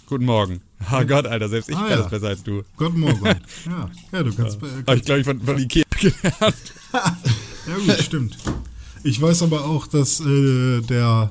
Guten 0.08 0.26
Morgen. 0.26 0.62
Ah 0.90 1.04
Gott, 1.04 1.26
Alter, 1.28 1.50
selbst 1.50 1.70
ich 1.70 1.76
Ah, 1.76 1.82
kann 1.82 1.90
ja. 1.90 1.98
das 1.98 2.10
besser 2.10 2.28
als 2.28 2.44
du. 2.44 2.64
Good 2.78 2.96
Morgen. 2.96 3.26
ja, 3.66 3.90
ja, 4.12 4.24
du 4.24 4.34
kannst. 4.34 4.58
äh, 4.58 4.66
Habe 4.66 4.80
ich, 4.80 4.86
kannst 4.86 5.06
glaube 5.06 5.20
ich, 5.22 5.26
von, 5.26 5.42
von 5.42 5.58
Ikea 5.60 5.84
gelernt. 6.00 6.74
ja, 6.94 7.76
gut, 7.86 8.02
stimmt. 8.02 8.38
Ich 9.04 9.22
weiß 9.22 9.44
aber 9.44 9.66
auch, 9.66 9.86
dass 9.88 10.20
äh, 10.22 10.82
der, 10.82 11.30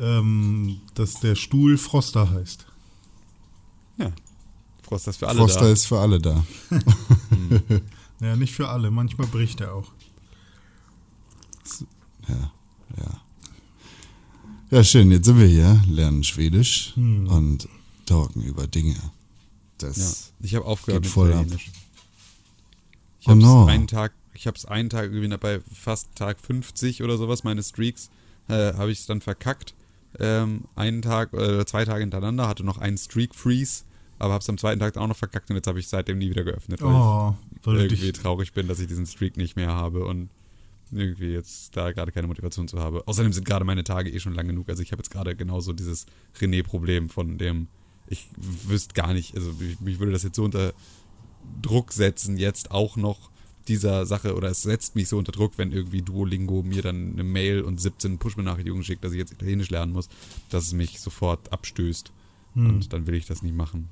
ähm, 0.00 0.80
dass 0.94 1.20
der 1.20 1.34
Stuhl 1.34 1.76
Froster 1.76 2.30
heißt. 2.30 2.66
Ja. 3.98 4.10
Frost, 4.82 5.06
das 5.06 5.18
für 5.18 5.28
alle 5.28 5.38
Froster 5.40 5.60
da. 5.62 5.70
ist 5.70 5.84
für 5.86 5.98
alle 6.00 6.18
da. 6.20 6.44
Ja, 8.20 8.34
nicht 8.34 8.52
für 8.52 8.68
alle. 8.68 8.90
Manchmal 8.90 9.28
bricht 9.28 9.60
er 9.60 9.74
auch. 9.74 9.92
Ja, 12.28 12.52
ja. 12.96 13.20
Ja, 14.70 14.84
schön, 14.84 15.10
jetzt 15.10 15.24
sind 15.24 15.38
wir 15.38 15.46
hier, 15.46 15.82
lernen 15.88 16.24
Schwedisch 16.24 16.92
und 16.96 17.68
talken 18.04 18.42
über 18.42 18.66
Dinge. 18.66 18.96
Das 19.78 19.96
Ja. 19.96 20.46
Ich 20.46 20.54
habe 20.54 20.66
aufgehört 20.66 21.04
Geht 21.04 21.12
voll 21.12 21.32
ab. 21.32 21.40
Italienisch. 21.46 21.70
Ich 23.20 23.26
Oh 23.28 23.30
habe 23.30 23.40
no. 23.40 23.66
einen 23.66 23.86
Tag, 23.86 24.12
ich 24.34 24.46
habe 24.46 24.56
es 24.56 24.64
einen 24.66 24.90
Tag 24.90 25.10
irgendwie 25.12 25.36
bei 25.38 25.60
fast 25.72 26.14
Tag 26.14 26.38
50 26.40 27.02
oder 27.02 27.16
sowas, 27.16 27.44
meine 27.44 27.62
Streaks, 27.62 28.10
äh, 28.48 28.74
habe 28.74 28.90
ich 28.90 29.00
es 29.00 29.06
dann 29.06 29.20
verkackt. 29.20 29.74
Ähm, 30.18 30.64
einen 30.74 31.02
Tag 31.02 31.32
oder 31.32 31.66
zwei 31.66 31.84
Tage 31.84 32.00
hintereinander, 32.00 32.46
hatte 32.48 32.64
noch 32.64 32.78
einen 32.78 32.96
Streak 32.98 33.34
Freeze, 33.34 33.84
aber 34.18 34.34
habe 34.34 34.42
es 34.42 34.48
am 34.48 34.58
zweiten 34.58 34.80
Tag 34.80 34.94
dann 34.94 35.02
auch 35.04 35.08
noch 35.08 35.16
verkackt 35.16 35.48
und 35.50 35.56
jetzt 35.56 35.66
habe 35.66 35.80
ich 35.80 35.88
seitdem 35.88 36.18
nie 36.18 36.30
wieder 36.30 36.44
geöffnet, 36.44 36.80
weil 36.82 36.92
Oh, 36.94 37.34
ich 37.60 37.66
weil 37.66 37.74
du 37.74 37.80
irgendwie 37.84 38.12
dich. 38.12 38.20
traurig 38.20 38.52
bin, 38.52 38.68
dass 38.68 38.80
ich 38.80 38.86
diesen 38.88 39.06
Streak 39.06 39.36
nicht 39.36 39.56
mehr 39.56 39.68
habe 39.68 40.04
und 40.04 40.28
irgendwie 40.92 41.32
jetzt 41.32 41.76
da 41.76 41.92
gerade 41.92 42.12
keine 42.12 42.26
Motivation 42.26 42.68
zu 42.68 42.78
habe. 42.78 43.06
Außerdem 43.06 43.32
sind 43.32 43.44
gerade 43.44 43.64
meine 43.64 43.84
Tage 43.84 44.10
eh 44.10 44.20
schon 44.20 44.34
lang 44.34 44.46
genug. 44.46 44.68
Also 44.68 44.82
ich 44.82 44.92
habe 44.92 45.00
jetzt 45.00 45.10
gerade 45.10 45.36
genauso 45.36 45.72
dieses 45.72 46.06
René-Problem 46.40 47.08
von 47.08 47.38
dem, 47.38 47.68
ich 48.06 48.28
wüsste 48.36 48.94
gar 48.94 49.12
nicht, 49.12 49.34
also 49.34 49.52
mich, 49.52 49.80
mich 49.80 49.98
würde 49.98 50.12
das 50.12 50.22
jetzt 50.22 50.36
so 50.36 50.44
unter 50.44 50.72
Druck 51.62 51.92
setzen, 51.92 52.36
jetzt 52.36 52.70
auch 52.70 52.96
noch 52.96 53.30
dieser 53.68 54.06
Sache, 54.06 54.34
oder 54.34 54.48
es 54.48 54.62
setzt 54.62 54.96
mich 54.96 55.08
so 55.08 55.18
unter 55.18 55.32
Druck, 55.32 55.52
wenn 55.56 55.72
irgendwie 55.72 56.02
Duolingo 56.02 56.62
mir 56.62 56.82
dann 56.82 57.12
eine 57.12 57.24
Mail 57.24 57.62
und 57.62 57.80
17 57.80 58.18
Push-Benachrichtigungen 58.18 58.82
schickt, 58.82 59.04
dass 59.04 59.12
ich 59.12 59.18
jetzt 59.18 59.32
Italienisch 59.32 59.70
lernen 59.70 59.92
muss, 59.92 60.08
dass 60.48 60.64
es 60.64 60.72
mich 60.72 61.00
sofort 61.00 61.52
abstößt. 61.52 62.12
Hm. 62.54 62.66
Und 62.66 62.92
dann 62.92 63.06
will 63.06 63.14
ich 63.14 63.26
das 63.26 63.42
nicht 63.42 63.54
machen. 63.54 63.90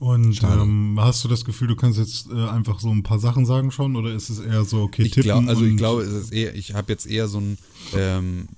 Und 0.00 0.42
ähm, 0.42 0.98
hast 0.98 1.22
du 1.22 1.28
das 1.28 1.44
Gefühl, 1.44 1.68
du 1.68 1.76
kannst 1.76 1.98
jetzt 1.98 2.30
äh, 2.30 2.48
einfach 2.48 2.80
so 2.80 2.88
ein 2.90 3.02
paar 3.02 3.18
Sachen 3.18 3.44
sagen 3.44 3.70
schon? 3.70 3.96
Oder 3.96 4.14
ist 4.14 4.30
es 4.30 4.38
eher 4.38 4.64
so, 4.64 4.80
okay, 4.80 5.02
Ich 5.02 5.10
tippen 5.10 5.24
glaub, 5.24 5.46
also 5.46 5.62
ich 5.62 5.76
glaube, 5.76 6.00
es 6.00 6.12
ist 6.12 6.32
eher, 6.32 6.54
ich 6.54 6.72
habe 6.72 6.90
jetzt 6.90 7.06
eher 7.06 7.28
so 7.28 7.38
ein 7.38 7.58
ähm, 7.94 8.48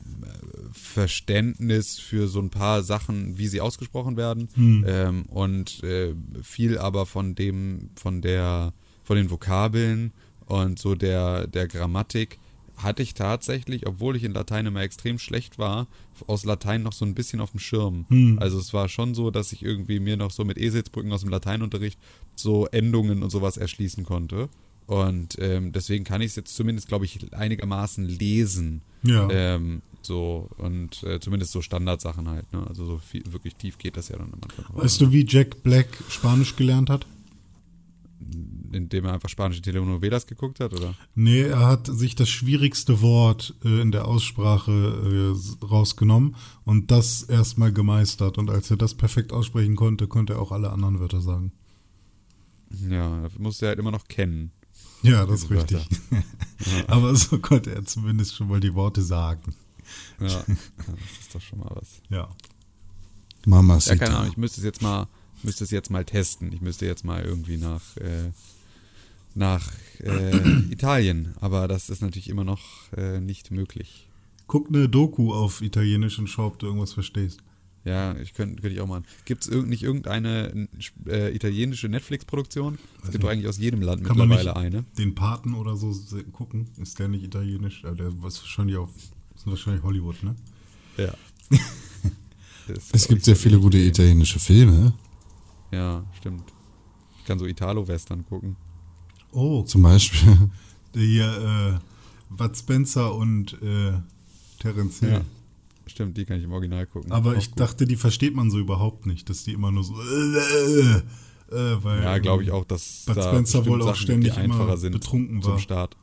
Verständnis 0.73 1.99
für 1.99 2.29
so 2.29 2.39
ein 2.39 2.51
paar 2.51 2.85
Sachen, 2.85 3.39
wie 3.39 3.49
sie 3.49 3.61
ausgesprochen 3.61 4.17
werden 4.17 4.51
Hm. 4.55 4.85
ähm, 4.87 5.23
und 5.27 5.83
äh, 5.83 6.15
viel 6.43 6.79
aber 6.79 7.07
von 7.07 7.35
dem, 7.35 7.91
von 7.97 8.23
der, 8.23 8.73
von 9.03 9.17
den 9.17 9.29
Vokabeln 9.29 10.13
und 10.47 10.79
so 10.79 10.95
der 10.95 11.49
der 11.49 11.67
Grammatik 11.67 12.39
hatte 12.77 13.03
ich 13.03 13.15
tatsächlich, 13.15 13.87
obwohl 13.87 14.17
ich 14.17 14.25
in 14.25 14.33
Latein 14.33 14.67
immer 14.67 14.81
extrem 14.81 15.19
schlecht 15.19 15.59
war, 15.59 15.87
aus 16.27 16.45
Latein 16.45 16.83
noch 16.83 16.93
so 16.93 17.05
ein 17.05 17.15
bisschen 17.15 17.41
auf 17.41 17.53
dem 17.53 17.61
Schirm. 17.61 18.07
Hm. 18.09 18.39
Also 18.39 18.59
es 18.59 18.73
war 18.73 18.89
schon 18.89 19.15
so, 19.15 19.31
dass 19.31 19.53
ich 19.53 19.63
irgendwie 19.63 20.01
mir 20.01 20.17
noch 20.17 20.31
so 20.31 20.45
mit 20.45 20.59
Eselsbrücken 20.59 21.13
aus 21.13 21.21
dem 21.21 21.31
Lateinunterricht 21.31 21.99
so 22.35 22.67
Endungen 22.67 23.23
und 23.23 23.31
sowas 23.31 23.57
erschließen 23.57 24.05
konnte. 24.05 24.49
Und 24.87 25.37
ähm, 25.39 25.73
deswegen 25.73 26.05
kann 26.05 26.21
ich 26.21 26.29
es 26.29 26.37
jetzt 26.37 26.55
zumindest, 26.57 26.89
glaube 26.89 27.05
ich, 27.05 27.33
einigermaßen 27.33 28.05
lesen. 28.05 28.83
Ja. 29.05 29.29
Ähm, 29.31 29.83
so, 30.03 30.49
und 30.59 31.03
äh, 31.05 31.21
zumindest 31.21 31.53
so 31.53 31.63
Standardsachen 31.63 32.29
halt, 32.29 32.53
ne? 32.53 32.67
Also 32.67 32.85
so 32.85 32.99
viel, 32.99 33.23
wirklich 33.33 33.55
tief 33.55 33.79
geht 33.79 33.97
das 33.97 34.09
ja 34.09 34.17
dann 34.17 34.33
am 34.33 34.41
Anfang. 34.43 34.65
Weißt 34.77 35.01
du, 35.01 35.13
wie 35.13 35.25
Jack 35.27 35.63
Black 35.63 35.87
Spanisch 36.09 36.57
gelernt 36.57 36.91
hat? 36.91 37.07
Indem 38.73 39.05
er 39.05 39.15
einfach 39.15 39.29
spanische 39.29 39.63
Telenovelas 39.63 40.27
geguckt 40.27 40.61
hat, 40.61 40.73
oder? 40.73 40.95
Nee, 41.15 41.43
er 41.43 41.67
hat 41.67 41.87
sich 41.87 42.15
das 42.15 42.29
schwierigste 42.29 43.01
Wort 43.01 43.55
äh, 43.65 43.81
in 43.81 43.93
der 43.93 44.07
Aussprache 44.07 44.73
äh, 44.73 45.65
rausgenommen 45.65 46.37
und 46.65 46.91
das 46.91 47.23
erstmal 47.23 47.73
gemeistert. 47.73 48.39
Und 48.39 48.51
als 48.51 48.71
er 48.71 48.77
das 48.77 48.95
perfekt 48.95 49.33
aussprechen 49.33 49.77
konnte, 49.77 50.09
konnte 50.09 50.35
er 50.35 50.41
auch 50.41 50.53
alle 50.53 50.71
anderen 50.71 51.01
Wörter 51.01 51.21
sagen. 51.21 51.53
Ja, 52.89 53.23
das 53.23 53.39
musste 53.39 53.67
er 53.67 53.69
halt 53.71 53.79
immer 53.79 53.91
noch 53.91 54.09
kennen. 54.09 54.51
Ja, 55.03 55.27
das 55.27 55.45
ist 55.45 55.51
richtig. 55.51 55.87
Wörter. 56.11 56.27
Aber 56.89 57.15
so 57.15 57.39
konnte 57.39 57.75
er 57.75 57.85
zumindest 57.85 58.37
schon 58.37 58.49
mal 58.49 58.61
die 58.61 58.75
Worte 58.75 59.03
sagen. 59.03 59.55
Ja, 60.21 60.27
ja, 60.27 60.45
das 60.47 61.21
ist 61.21 61.35
doch 61.35 61.41
schon 61.41 61.59
mal 61.59 61.71
was. 61.75 62.01
Ja. 62.09 62.29
Mama 63.45 63.79
Ja, 63.79 63.97
keine 63.97 64.17
Ahnung, 64.17 64.31
ich 64.31 64.37
müsste 64.37 64.61
es 64.61 64.65
jetzt 64.65 64.83
mal, 64.83 65.09
müsste 65.43 65.65
es 65.65 65.71
jetzt 65.71 65.91
mal 65.91 66.05
testen. 66.05 66.53
Ich 66.53 66.61
müsste 66.61 66.87
jetzt 66.87 67.05
mal 67.05 67.23
irgendwie 67.25 67.57
nach, 67.57 67.97
äh, 67.97 68.31
nach 69.35 69.73
äh, 70.01 70.37
Italien, 70.71 71.35
aber 71.41 71.69
das 71.69 71.91
ist 71.91 72.03
natürlich 72.03 72.29
immer 72.29 72.45
noch 72.45 72.93
äh, 72.97 73.21
nicht 73.21 73.51
möglich. 73.51 74.09
Guck 74.47 74.69
eine 74.69 74.89
Doku 74.89 75.33
auf 75.33 75.63
Italienisch 75.63 76.19
und 76.19 76.29
schau, 76.29 76.47
ob 76.47 76.59
du 76.59 76.67
irgendwas 76.67 76.93
verstehst. 76.93 77.41
Ja, 77.85 78.15
ich 78.17 78.35
könnte 78.35 78.63
könnte 78.63 78.75
ich 78.75 78.81
auch 78.81 78.87
mal. 78.87 79.03
Gibt 79.25 79.43
es 79.43 79.49
irg 79.49 79.67
nicht 79.67 79.83
irgendeine 79.83 80.69
äh, 81.07 81.35
italienische 81.35 81.89
Netflix-Produktion? 81.89 82.79
Es 83.03 83.11
gibt 83.11 83.25
doch 83.25 83.29
eigentlich 83.29 83.49
aus 83.49 83.59
jedem 83.59 83.83
Land 83.83 84.05
Kann 84.05 84.17
man 84.17 84.29
mittlerweile 84.29 84.71
nicht 84.71 84.77
eine. 84.77 84.85
den 84.99 85.15
Paten 85.17 85.55
oder 85.55 85.77
so 85.77 85.93
gucken? 86.31 86.69
Ist 86.81 86.99
der 87.01 87.09
nicht 87.09 87.25
italienisch? 87.25 87.83
Ja, 87.83 87.91
der 87.93 88.09
ist 88.09 88.23
wahrscheinlich 88.23 88.77
auf, 88.77 88.91
ist 89.35 89.47
wahrscheinlich 89.47 89.83
Hollywood, 89.83 90.23
ne? 90.23 90.37
Ja. 90.97 91.15
Es 92.93 93.09
gibt 93.09 93.25
sehr 93.25 93.35
viele 93.35 93.59
gute 93.59 93.77
italienische 93.77 94.39
Filme. 94.39 94.95
Ja, 95.73 96.05
stimmt. 96.17 96.45
Ich 97.19 97.25
kann 97.25 97.37
so 97.39 97.45
Italo-Western 97.45 98.25
gucken. 98.25 98.57
Oh, 99.33 99.63
Zum 99.63 99.83
Beispiel. 99.83 100.51
hier, 100.95 101.81
äh, 101.81 102.35
Bud 102.35 102.57
Spencer 102.57 103.15
und 103.15 103.55
äh, 103.63 103.93
Terence 104.61 105.01
Hill. 105.01 105.11
Ja. 105.13 105.21
Stimmt, 105.87 106.17
die 106.17 106.25
kann 106.25 106.39
ich 106.39 106.45
im 106.45 106.53
Original 106.53 106.87
gucken. 106.87 107.11
Aber 107.13 107.33
Auch 107.33 107.37
ich 107.37 107.51
gut. 107.51 107.61
dachte, 107.61 107.87
die 107.87 107.97
versteht 107.97 108.35
man 108.35 108.51
so 108.51 108.59
überhaupt 108.59 109.07
nicht, 109.07 109.29
dass 109.29 109.45
die 109.45 109.53
immer 109.53 109.73
nur 109.73 109.85
so. 109.85 109.95
Äh, 109.95 111.03
äh, 111.55 111.85
weil, 111.85 112.03
Ja, 112.03 112.19
glaube 112.19 112.45
ich 112.45 112.51
auch, 112.51 112.65
dass 112.65 113.05
Bud 113.07 113.17
Spencer 113.23 113.67
wohl 113.67 113.83
auch 113.83 113.87
Sachen 113.89 114.03
ständig 114.03 114.35
einfacher 114.35 114.65
immer 114.65 114.77
sind 114.77 114.93
betrunken 114.93 115.43
zum 115.43 115.53
war. 115.53 115.59
Start. 115.59 115.97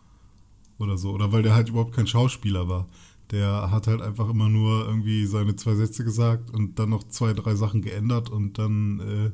Oder 0.78 0.98
so. 0.98 1.12
Oder 1.12 1.32
weil 1.32 1.44
der 1.44 1.56
halt 1.56 1.70
überhaupt 1.70 1.94
kein 1.96 2.08
Schauspieler 2.08 2.68
war. 2.68 2.88
Der 3.32 3.70
hat 3.72 3.88
halt 3.88 4.02
einfach 4.02 4.30
immer 4.30 4.50
nur 4.50 4.86
irgendwie 4.88 5.26
seine 5.28 5.56
zwei 5.56 5.76
Sätze 5.76 6.04
gesagt 6.04 6.52
und 6.52 6.80
dann 6.80 6.90
noch 6.90 7.04
zwei, 7.08 7.34
drei 7.34 7.56
Sachen 7.56 7.82
geändert 7.82 8.30
und 8.30 8.58
dann 8.58 9.00
äh, 9.00 9.32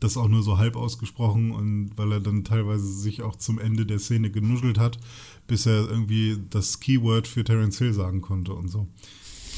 das 0.00 0.16
auch 0.16 0.28
nur 0.28 0.42
so 0.42 0.58
halb 0.58 0.76
ausgesprochen 0.76 1.52
und 1.52 1.92
weil 1.96 2.12
er 2.12 2.20
dann 2.20 2.44
teilweise 2.44 2.86
sich 2.86 3.22
auch 3.22 3.36
zum 3.36 3.58
Ende 3.58 3.86
der 3.86 3.98
Szene 3.98 4.30
genuschelt 4.30 4.78
hat, 4.78 4.98
bis 5.46 5.66
er 5.66 5.88
irgendwie 5.88 6.38
das 6.50 6.80
Keyword 6.80 7.26
für 7.26 7.44
Terence 7.44 7.78
Hill 7.78 7.94
sagen 7.94 8.20
konnte 8.20 8.52
und 8.52 8.68
so. 8.68 8.86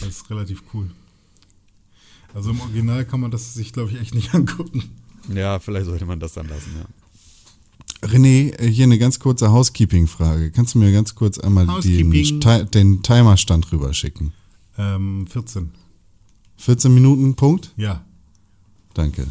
Das 0.01 0.09
ist 0.09 0.31
relativ 0.31 0.63
cool. 0.75 0.91
Also 2.35 2.51
im 2.51 2.61
Original 2.61 3.05
kann 3.05 3.21
man 3.21 3.31
das 3.31 3.55
sich, 3.55 3.73
glaube 3.73 3.91
ich, 3.91 4.01
echt 4.01 4.15
nicht 4.15 4.35
angucken. 4.35 4.85
Ja, 5.35 5.59
vielleicht 5.59 5.87
sollte 5.87 6.07
man 6.07 6.21
das 6.21 6.35
dann 6.35 6.49
lassen, 6.49 6.71
ja. 6.79 6.87
René, 8.09 8.53
äh, 8.59 8.71
hier 8.71 8.85
eine 8.85 8.99
ganz 8.99 9.19
kurze 9.19 9.51
Housekeeping-Frage. 9.51 10.53
Kannst 10.53 10.75
du 10.75 10.79
mir 10.79 10.93
ganz 10.93 11.17
kurz 11.17 11.39
einmal 11.39 11.67
den, 11.81 12.11
den 12.73 13.03
Timerstand 13.03 13.73
rüberschicken? 13.73 14.33
Ähm, 14.77 15.27
14. 15.27 15.73
14 16.59 16.95
Minuten, 16.95 17.35
Punkt? 17.35 17.73
Ja. 17.77 18.05
Danke. 18.95 19.27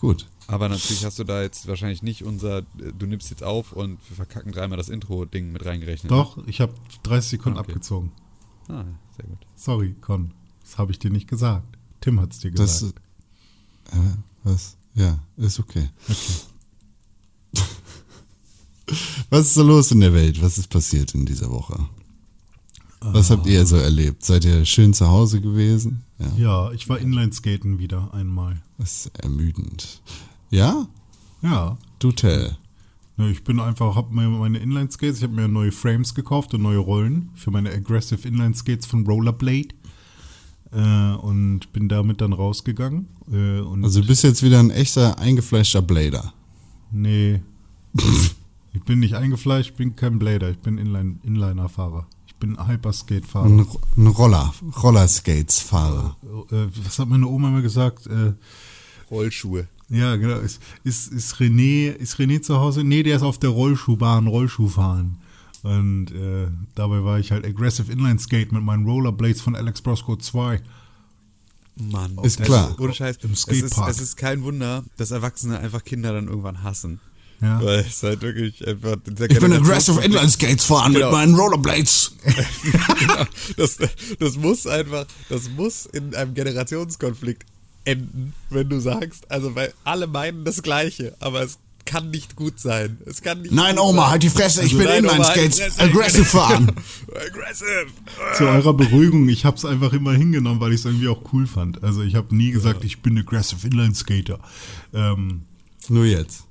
Gut. 0.00 0.26
Aber 0.46 0.68
natürlich 0.68 1.04
hast 1.04 1.18
du 1.18 1.24
da 1.24 1.42
jetzt 1.42 1.68
wahrscheinlich 1.68 2.02
nicht 2.02 2.24
unser, 2.24 2.62
du 2.62 3.06
nimmst 3.06 3.30
jetzt 3.30 3.44
auf 3.44 3.72
und 3.72 3.98
wir 4.08 4.16
verkacken 4.16 4.50
dreimal 4.50 4.78
das 4.78 4.88
Intro-Ding 4.88 5.52
mit 5.52 5.64
reingerechnet. 5.64 6.10
Doch, 6.10 6.44
ich 6.46 6.60
habe 6.60 6.74
30 7.04 7.30
Sekunden 7.30 7.58
okay. 7.58 7.70
abgezogen. 7.70 8.10
Ah, 8.68 8.84
sehr 9.16 9.26
gut. 9.26 9.46
Sorry, 9.54 9.94
Con. 10.00 10.34
Das 10.62 10.78
habe 10.78 10.90
ich 10.92 10.98
dir 10.98 11.10
nicht 11.10 11.28
gesagt. 11.28 11.78
Tim 12.00 12.20
hat 12.20 12.32
es 12.32 12.38
dir 12.38 12.50
Das, 12.50 12.80
gesagt. 12.80 13.00
äh, 13.92 14.16
was? 14.42 14.76
Ja, 14.94 15.20
ist 15.36 15.60
okay. 15.60 15.90
Was 19.30 19.42
ist 19.42 19.54
so 19.54 19.62
los 19.62 19.92
in 19.92 20.00
der 20.00 20.12
Welt? 20.12 20.42
Was 20.42 20.58
ist 20.58 20.68
passiert 20.68 21.14
in 21.14 21.24
dieser 21.24 21.48
Woche? 21.50 21.88
Was 23.02 23.30
habt 23.30 23.46
ihr 23.46 23.64
so 23.66 23.76
erlebt? 23.76 24.24
Seid 24.24 24.44
ihr 24.44 24.64
schön 24.66 24.92
zu 24.92 25.08
Hause 25.08 25.40
gewesen? 25.40 26.02
Ja. 26.18 26.26
ja, 26.36 26.72
ich 26.72 26.88
war 26.88 26.98
Inlineskaten 26.98 27.78
wieder 27.78 28.12
einmal. 28.12 28.60
Das 28.78 29.06
ist 29.06 29.18
ermüdend. 29.18 30.02
Ja? 30.50 30.86
Ja. 31.42 31.78
Du 31.98 32.12
tell. 32.12 32.56
Ne, 33.16 33.30
Ich 33.30 33.42
bin 33.42 33.58
einfach, 33.60 33.96
habe 33.96 34.14
mir 34.14 34.28
meine 34.28 34.58
Inline-Skates, 34.58 35.18
ich 35.18 35.22
habe 35.22 35.34
mir 35.34 35.48
neue 35.48 35.72
Frames 35.72 36.14
gekauft 36.14 36.52
und 36.54 36.62
neue 36.62 36.78
Rollen 36.78 37.30
für 37.34 37.50
meine 37.50 37.70
Aggressive 37.70 38.26
Inline-Skates 38.28 38.86
von 38.86 39.06
Rollerblade. 39.06 39.68
Äh, 40.72 41.14
und 41.16 41.72
bin 41.72 41.88
damit 41.88 42.20
dann 42.20 42.32
rausgegangen. 42.32 43.08
Äh, 43.32 43.60
Also 43.82 44.02
du 44.02 44.06
bist 44.06 44.22
jetzt 44.22 44.42
wieder 44.42 44.60
ein 44.60 44.70
echter 44.70 45.18
eingefleischter 45.18 45.82
Blader. 45.82 46.32
Nee. 46.92 47.40
ich 48.72 48.82
bin 48.84 49.00
nicht 49.00 49.14
eingefleischt, 49.14 49.70
ich 49.70 49.76
bin 49.76 49.96
kein 49.96 50.18
Blader, 50.18 50.50
ich 50.50 50.58
bin 50.58 50.78
Inline, 50.78 51.16
Inliner-Fahrer. 51.24 52.06
Ich 52.40 52.46
bin 52.46 52.56
Hyperskate-Fahrer. 52.66 53.44
Ein, 53.44 53.66
ein 53.98 54.06
Roller, 54.06 54.54
Rollerskates-Fahrer. 54.82 56.16
Äh, 56.50 56.68
was 56.86 56.98
hat 56.98 57.06
meine 57.06 57.26
Oma 57.26 57.48
immer 57.48 57.60
gesagt? 57.60 58.06
Äh, 58.06 58.32
Rollschuhe. 59.10 59.68
Ja, 59.90 60.16
genau. 60.16 60.38
Ist, 60.38 60.62
ist, 60.82 61.12
ist, 61.12 61.34
René, 61.34 61.90
ist 61.90 62.18
René 62.18 62.40
zu 62.40 62.58
Hause? 62.58 62.82
Nee, 62.82 63.02
der 63.02 63.16
ist 63.16 63.22
auf 63.22 63.36
der 63.36 63.50
Rollschuhbahn, 63.50 64.26
Rollschuh 64.26 64.68
fahren. 64.68 65.18
Und 65.62 66.12
äh, 66.12 66.48
dabei 66.74 67.04
war 67.04 67.18
ich 67.18 67.30
halt 67.30 67.44
Aggressive 67.44 67.92
Inline 67.92 68.18
Skate 68.18 68.52
mit 68.52 68.62
meinen 68.62 68.86
Rollerblades 68.86 69.42
von 69.42 69.54
Alex 69.54 69.82
Brosco 69.82 70.16
2. 70.16 70.62
Mann. 71.76 72.16
Ist 72.22 72.40
klar. 72.40 72.74
Ohne 72.78 72.94
Scheiß. 72.94 73.18
Im 73.18 73.32
es, 73.32 73.40
ist, 73.40 73.42
Skatepark. 73.42 73.90
es 73.90 74.00
ist 74.00 74.16
kein 74.16 74.44
Wunder, 74.44 74.82
dass 74.96 75.10
Erwachsene 75.10 75.58
einfach 75.58 75.84
Kinder 75.84 76.14
dann 76.14 76.28
irgendwann 76.28 76.62
hassen. 76.62 77.00
Ja. 77.42 77.62
Weil 77.64 77.80
es 77.80 78.02
halt 78.02 78.20
wirklich 78.20 78.66
einfach. 78.68 78.96
Ich 79.28 79.38
bin 79.40 79.52
aggressive 79.52 80.00
Inline 80.02 80.28
Skates 80.28 80.64
fahren 80.64 80.92
Genau. 80.92 81.06
mit 81.06 81.12
meinen 81.12 81.34
Rollerblades. 81.34 82.12
genau, 82.98 83.24
das, 83.56 83.78
das 84.18 84.36
muss 84.36 84.66
einfach, 84.66 85.06
das 85.30 85.48
muss 85.48 85.86
in 85.86 86.14
einem 86.14 86.34
Generationskonflikt 86.34 87.46
enden, 87.84 88.34
wenn 88.50 88.68
du 88.68 88.78
sagst, 88.80 89.30
also 89.30 89.54
weil 89.54 89.72
alle 89.84 90.06
meinen 90.06 90.44
das 90.44 90.62
Gleiche, 90.62 91.14
aber 91.20 91.40
es 91.42 91.58
kann 91.86 92.10
nicht 92.10 92.36
gut 92.36 92.60
sein. 92.60 92.98
Es 93.06 93.22
kann 93.22 93.40
nicht 93.40 93.52
Nein, 93.52 93.76
gut 93.76 93.84
Oma, 93.86 94.02
sein. 94.02 94.10
halt 94.10 94.22
die 94.22 94.28
Fresse, 94.28 94.60
ich 94.60 94.64
Also 94.74 94.76
bin 94.78 94.86
nein, 94.86 94.98
Inline 94.98 95.14
Oma, 95.18 95.28
halt 95.28 95.80
Aggressive 95.80 96.24
fahren. 96.26 96.72
Aggressive. 97.08 97.86
Zu 98.36 98.44
eurer 98.44 98.74
Beruhigung, 98.74 99.26
ich 99.30 99.46
habe 99.46 99.56
es 99.56 99.64
einfach 99.64 99.94
immer 99.94 100.12
hingenommen, 100.12 100.60
weil 100.60 100.72
ich 100.74 100.80
es 100.80 100.84
irgendwie 100.84 101.08
auch 101.08 101.22
cool 101.32 101.46
fand. 101.46 101.82
Also 101.82 102.02
ich 102.02 102.14
habe 102.16 102.36
nie 102.36 102.50
gesagt, 102.50 102.84
ich 102.84 103.00
bin 103.00 103.16
aggressive 103.18 103.66
Inline 103.66 103.94
Skater. 103.94 104.38
Ähm, 104.92 105.42
Nur 105.88 106.04
jetzt. 106.04 106.44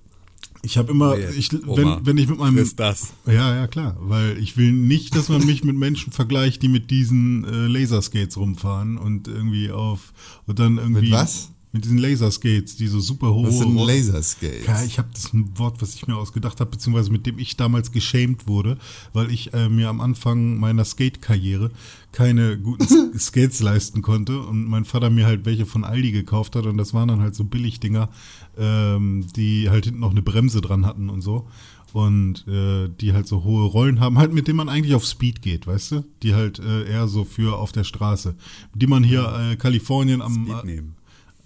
Ich 0.61 0.77
habe 0.77 0.91
immer, 0.91 1.17
Jetzt, 1.17 1.37
ich, 1.37 1.67
Oma, 1.67 1.77
wenn, 1.77 2.05
wenn 2.05 2.17
ich 2.17 2.27
mit 2.27 2.37
meinem 2.37 2.57
Ist 2.57 2.79
das. 2.79 3.13
Ja, 3.25 3.55
ja, 3.55 3.67
klar. 3.67 3.95
Weil 3.99 4.37
ich 4.37 4.57
will 4.57 4.71
nicht, 4.71 5.15
dass 5.15 5.29
man 5.29 5.45
mich 5.45 5.63
mit 5.63 5.75
Menschen 5.75 6.11
vergleicht, 6.11 6.61
die 6.61 6.67
mit 6.67 6.91
diesen 6.91 7.45
äh, 7.45 7.67
Laserskates 7.67 8.37
rumfahren 8.37 8.97
und 8.97 9.27
irgendwie 9.27 9.71
auf 9.71 10.13
und 10.45 10.59
dann 10.59 10.77
irgendwie. 10.77 11.03
Mit 11.03 11.11
was? 11.11 11.51
Mit 11.71 11.85
diesen 11.85 11.99
Laserskates, 11.99 12.77
die 12.77 12.87
so 12.87 12.99
super 12.99 13.31
hoch. 13.31 13.45
Was 13.45 13.59
sind 13.59 13.77
Laserskates? 13.77 14.65
Ja, 14.65 14.83
ich 14.83 14.97
habe 14.97 15.09
das 15.13 15.31
ein 15.33 15.55
Wort, 15.59 15.81
was 15.83 15.93
ich 15.93 16.07
mir 16.07 16.15
ausgedacht 16.15 16.59
habe, 16.59 16.71
beziehungsweise 16.71 17.11
mit 17.11 17.27
dem 17.27 17.37
ich 17.37 17.57
damals 17.57 17.91
geschämt 17.91 18.47
wurde, 18.47 18.79
weil 19.13 19.31
ich 19.31 19.53
äh, 19.53 19.69
mir 19.69 19.89
am 19.89 20.01
Anfang 20.01 20.57
meiner 20.57 20.83
Skate-Karriere 20.83 21.69
keine 22.11 22.57
guten 22.57 23.19
Skates 23.19 23.59
leisten 23.59 24.01
konnte 24.01 24.39
und 24.39 24.65
mein 24.65 24.83
Vater 24.83 25.11
mir 25.11 25.27
halt 25.27 25.45
welche 25.45 25.67
von 25.67 25.83
Aldi 25.83 26.11
gekauft 26.11 26.55
hat 26.55 26.65
und 26.65 26.77
das 26.77 26.95
waren 26.95 27.07
dann 27.07 27.21
halt 27.21 27.35
so 27.35 27.43
Billigdinger, 27.43 28.09
ähm, 28.57 29.27
die 29.35 29.69
halt 29.69 29.85
hinten 29.85 29.99
noch 29.99 30.11
eine 30.11 30.23
Bremse 30.23 30.61
dran 30.61 30.87
hatten 30.87 31.09
und 31.09 31.21
so 31.21 31.47
und 31.93 32.47
äh, 32.47 32.89
die 32.99 33.13
halt 33.13 33.27
so 33.27 33.43
hohe 33.43 33.65
Rollen 33.65 33.99
haben, 33.99 34.17
halt 34.17 34.33
mit 34.33 34.47
denen 34.47 34.57
man 34.57 34.69
eigentlich 34.69 34.95
auf 34.95 35.05
Speed 35.05 35.41
geht, 35.41 35.67
weißt 35.67 35.91
du? 35.91 36.05
Die 36.23 36.35
halt 36.35 36.59
äh, 36.59 36.89
eher 36.89 37.07
so 37.07 37.25
für 37.25 37.57
auf 37.57 37.71
der 37.71 37.83
Straße, 37.83 38.35
die 38.73 38.87
man 38.87 39.03
hier 39.03 39.51
äh, 39.51 39.55
Kalifornien 39.55 40.21
am 40.21 40.33
Speed 40.33 40.63
nehmen. 40.65 40.95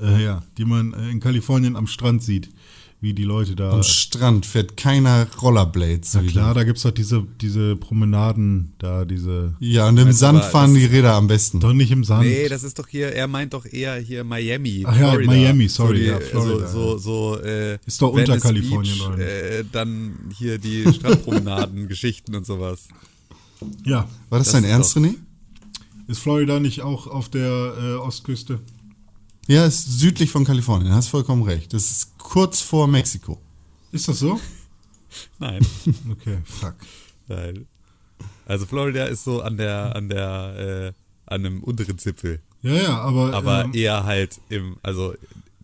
Äh, 0.02 0.24
ja, 0.24 0.44
die 0.58 0.66
man 0.66 0.94
äh, 0.94 1.10
in 1.10 1.20
Kalifornien 1.20 1.76
am 1.76 1.88
Strand 1.88 2.24
sieht, 2.24 2.50
wie 3.02 3.14
die 3.14 3.26
Leute 3.26 3.56
da. 3.56 3.72
Am 3.72 3.84
Strand 3.84 4.46
fährt 4.46 4.78
keiner 4.78 5.28
Rollerblades. 5.42 6.14
so 6.14 6.22
Na 6.22 6.28
klar, 6.32 6.54
da 6.54 6.64
gibt's 6.64 6.84
doch 6.84 6.92
diese, 6.92 7.26
diese 7.42 7.76
Promenaden 7.76 8.74
da, 8.80 9.04
diese. 9.04 9.56
Ja, 9.60 9.90
und 9.90 9.98
im 9.98 10.08
du 10.08 10.14
Sand 10.14 10.42
fahren 10.46 10.74
die 10.74 10.86
Räder 10.86 11.14
am 11.16 11.28
besten. 11.28 11.60
Doch 11.60 11.74
nicht 11.74 11.92
im 11.92 12.06
Sand. 12.06 12.26
Nee, 12.26 12.48
das 12.48 12.64
ist 12.64 12.80
doch 12.80 12.88
hier, 12.88 13.12
er 13.12 13.28
meint 13.28 13.54
doch 13.54 13.66
eher 13.66 13.96
hier 13.96 14.24
Miami. 14.24 14.86
Ach 14.88 14.98
ja, 14.98 15.10
Florida. 15.12 15.32
Miami, 15.34 15.68
sorry, 15.68 15.98
so 15.98 16.02
die, 16.04 16.08
ja, 16.10 16.20
Florida, 16.22 16.68
So, 16.68 16.98
so, 16.98 17.36
so, 17.36 17.42
äh, 17.42 17.78
Ist 17.86 18.02
doch 18.02 18.14
unter 18.14 18.28
Venice 18.34 18.44
Kalifornien, 18.44 18.98
Beach, 19.18 19.20
äh, 19.20 19.64
Dann 19.70 20.14
hier 20.38 20.58
die 20.58 20.86
Strandpromenaden, 20.94 21.90
Geschichten 21.90 22.36
und 22.36 22.46
sowas. 22.46 22.88
ja. 23.86 24.08
War 24.30 24.40
das, 24.40 24.48
das 24.48 24.62
dein 24.62 24.64
Ernst, 24.64 24.96
René? 24.96 25.16
Ist 26.08 26.20
Florida 26.20 26.60
nicht 26.62 26.82
auch 26.82 27.08
auf 27.08 27.28
der 27.30 27.74
äh, 27.78 27.94
Ostküste? 27.96 28.60
Ja, 29.48 29.66
ist 29.66 30.00
südlich 30.00 30.32
von 30.32 30.46
Kalifornien. 30.46 30.94
Hast 30.94 31.10
vollkommen 31.10 31.44
recht. 31.44 31.74
Das 31.74 31.90
ist 31.92 32.18
kurz 32.18 32.62
vor 32.62 32.88
Mexiko. 32.88 33.40
Ist 33.92 34.08
das 34.08 34.20
so? 34.20 34.40
Nein. 35.40 35.66
Okay, 36.12 36.40
fuck. 36.46 36.76
Nein. 37.28 37.68
Also 38.46 38.66
Florida 38.66 39.06
ist 39.06 39.24
so 39.24 39.42
an 39.42 39.58
der, 39.58 39.96
an 39.96 40.10
der, 40.10 40.94
äh, 40.96 41.32
an 41.32 41.46
einem 41.46 41.64
unteren 41.64 41.98
Zipfel. 41.98 42.42
Ja, 42.62 42.74
ja, 42.74 43.02
aber. 43.02 43.34
Aber 43.34 43.66
ähm, 43.66 43.74
eher 43.74 44.04
halt 44.06 44.40
im, 44.50 44.78
also, 44.82 45.14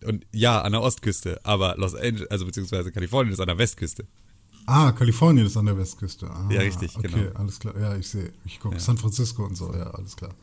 und 0.04 0.26
ja, 0.32 0.60
an 0.60 0.72
der 0.72 0.82
Ostküste, 0.82 1.40
aber 1.44 1.74
Los 1.78 1.94
Angeles, 1.94 2.30
also 2.30 2.44
beziehungsweise 2.46 2.92
Kalifornien 2.92 3.32
ist 3.32 3.40
an 3.40 3.48
der 3.48 3.58
Westküste. 3.58 4.06
ah, 4.66 4.92
Kalifornien 4.92 5.46
ist 5.46 5.56
an 5.56 5.66
der 5.66 5.76
Westküste. 5.78 6.30
Ah, 6.30 6.48
Ja, 6.50 6.60
richtig, 6.60 6.96
okay, 6.96 7.08
genau. 7.08 7.30
alles 7.38 7.58
klar. 7.58 7.74
Ja, 7.78 7.96
ich 7.96 8.08
sehe. 8.08 8.32
Ich 8.44 8.60
gucke 8.60 8.78
San 8.78 8.98
Francisco 8.98 9.44
und 9.44 9.56
so, 9.56 9.72
ja, 9.74 9.90
alles 9.90 10.16
klar. 10.16 10.34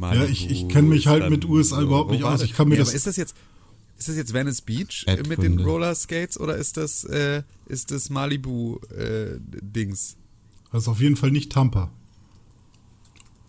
Malibu 0.00 0.24
Ja, 0.24 0.30
ich- 0.30 0.50
ich 0.50 0.68
kenn 0.68 0.88
mich 0.88 1.06
halt 1.06 1.30
mit 1.30 1.44
USA 1.44 1.80
überhaupt 1.80 2.10
nicht 2.10 2.24
aus. 2.24 2.42
Ich 2.42 2.54
kann 2.54 2.68
mir 2.68 2.74
nee, 2.74 2.80
das- 2.80 2.88
Aber 2.88 2.96
ist 2.96 3.06
das 3.06 3.16
jetzt, 3.16 3.34
ist 3.98 4.08
das 4.08 4.16
jetzt 4.16 4.32
Venice 4.32 4.62
Beach 4.62 5.04
äh, 5.06 5.16
mit 5.16 5.26
den 5.26 5.30
Erdkunde. 5.52 5.64
Roller 5.64 5.94
Skates 5.94 6.40
oder 6.40 6.56
ist 6.56 6.76
das, 6.76 7.04
äh, 7.04 7.42
ist 7.66 7.90
das 7.90 8.10
Malibu 8.10 8.78
äh, 8.96 9.38
Dings? 9.40 10.16
Das 10.72 10.82
ist 10.82 10.88
auf 10.88 11.00
jeden 11.00 11.16
Fall 11.16 11.30
nicht 11.30 11.52
Tampa. 11.52 11.90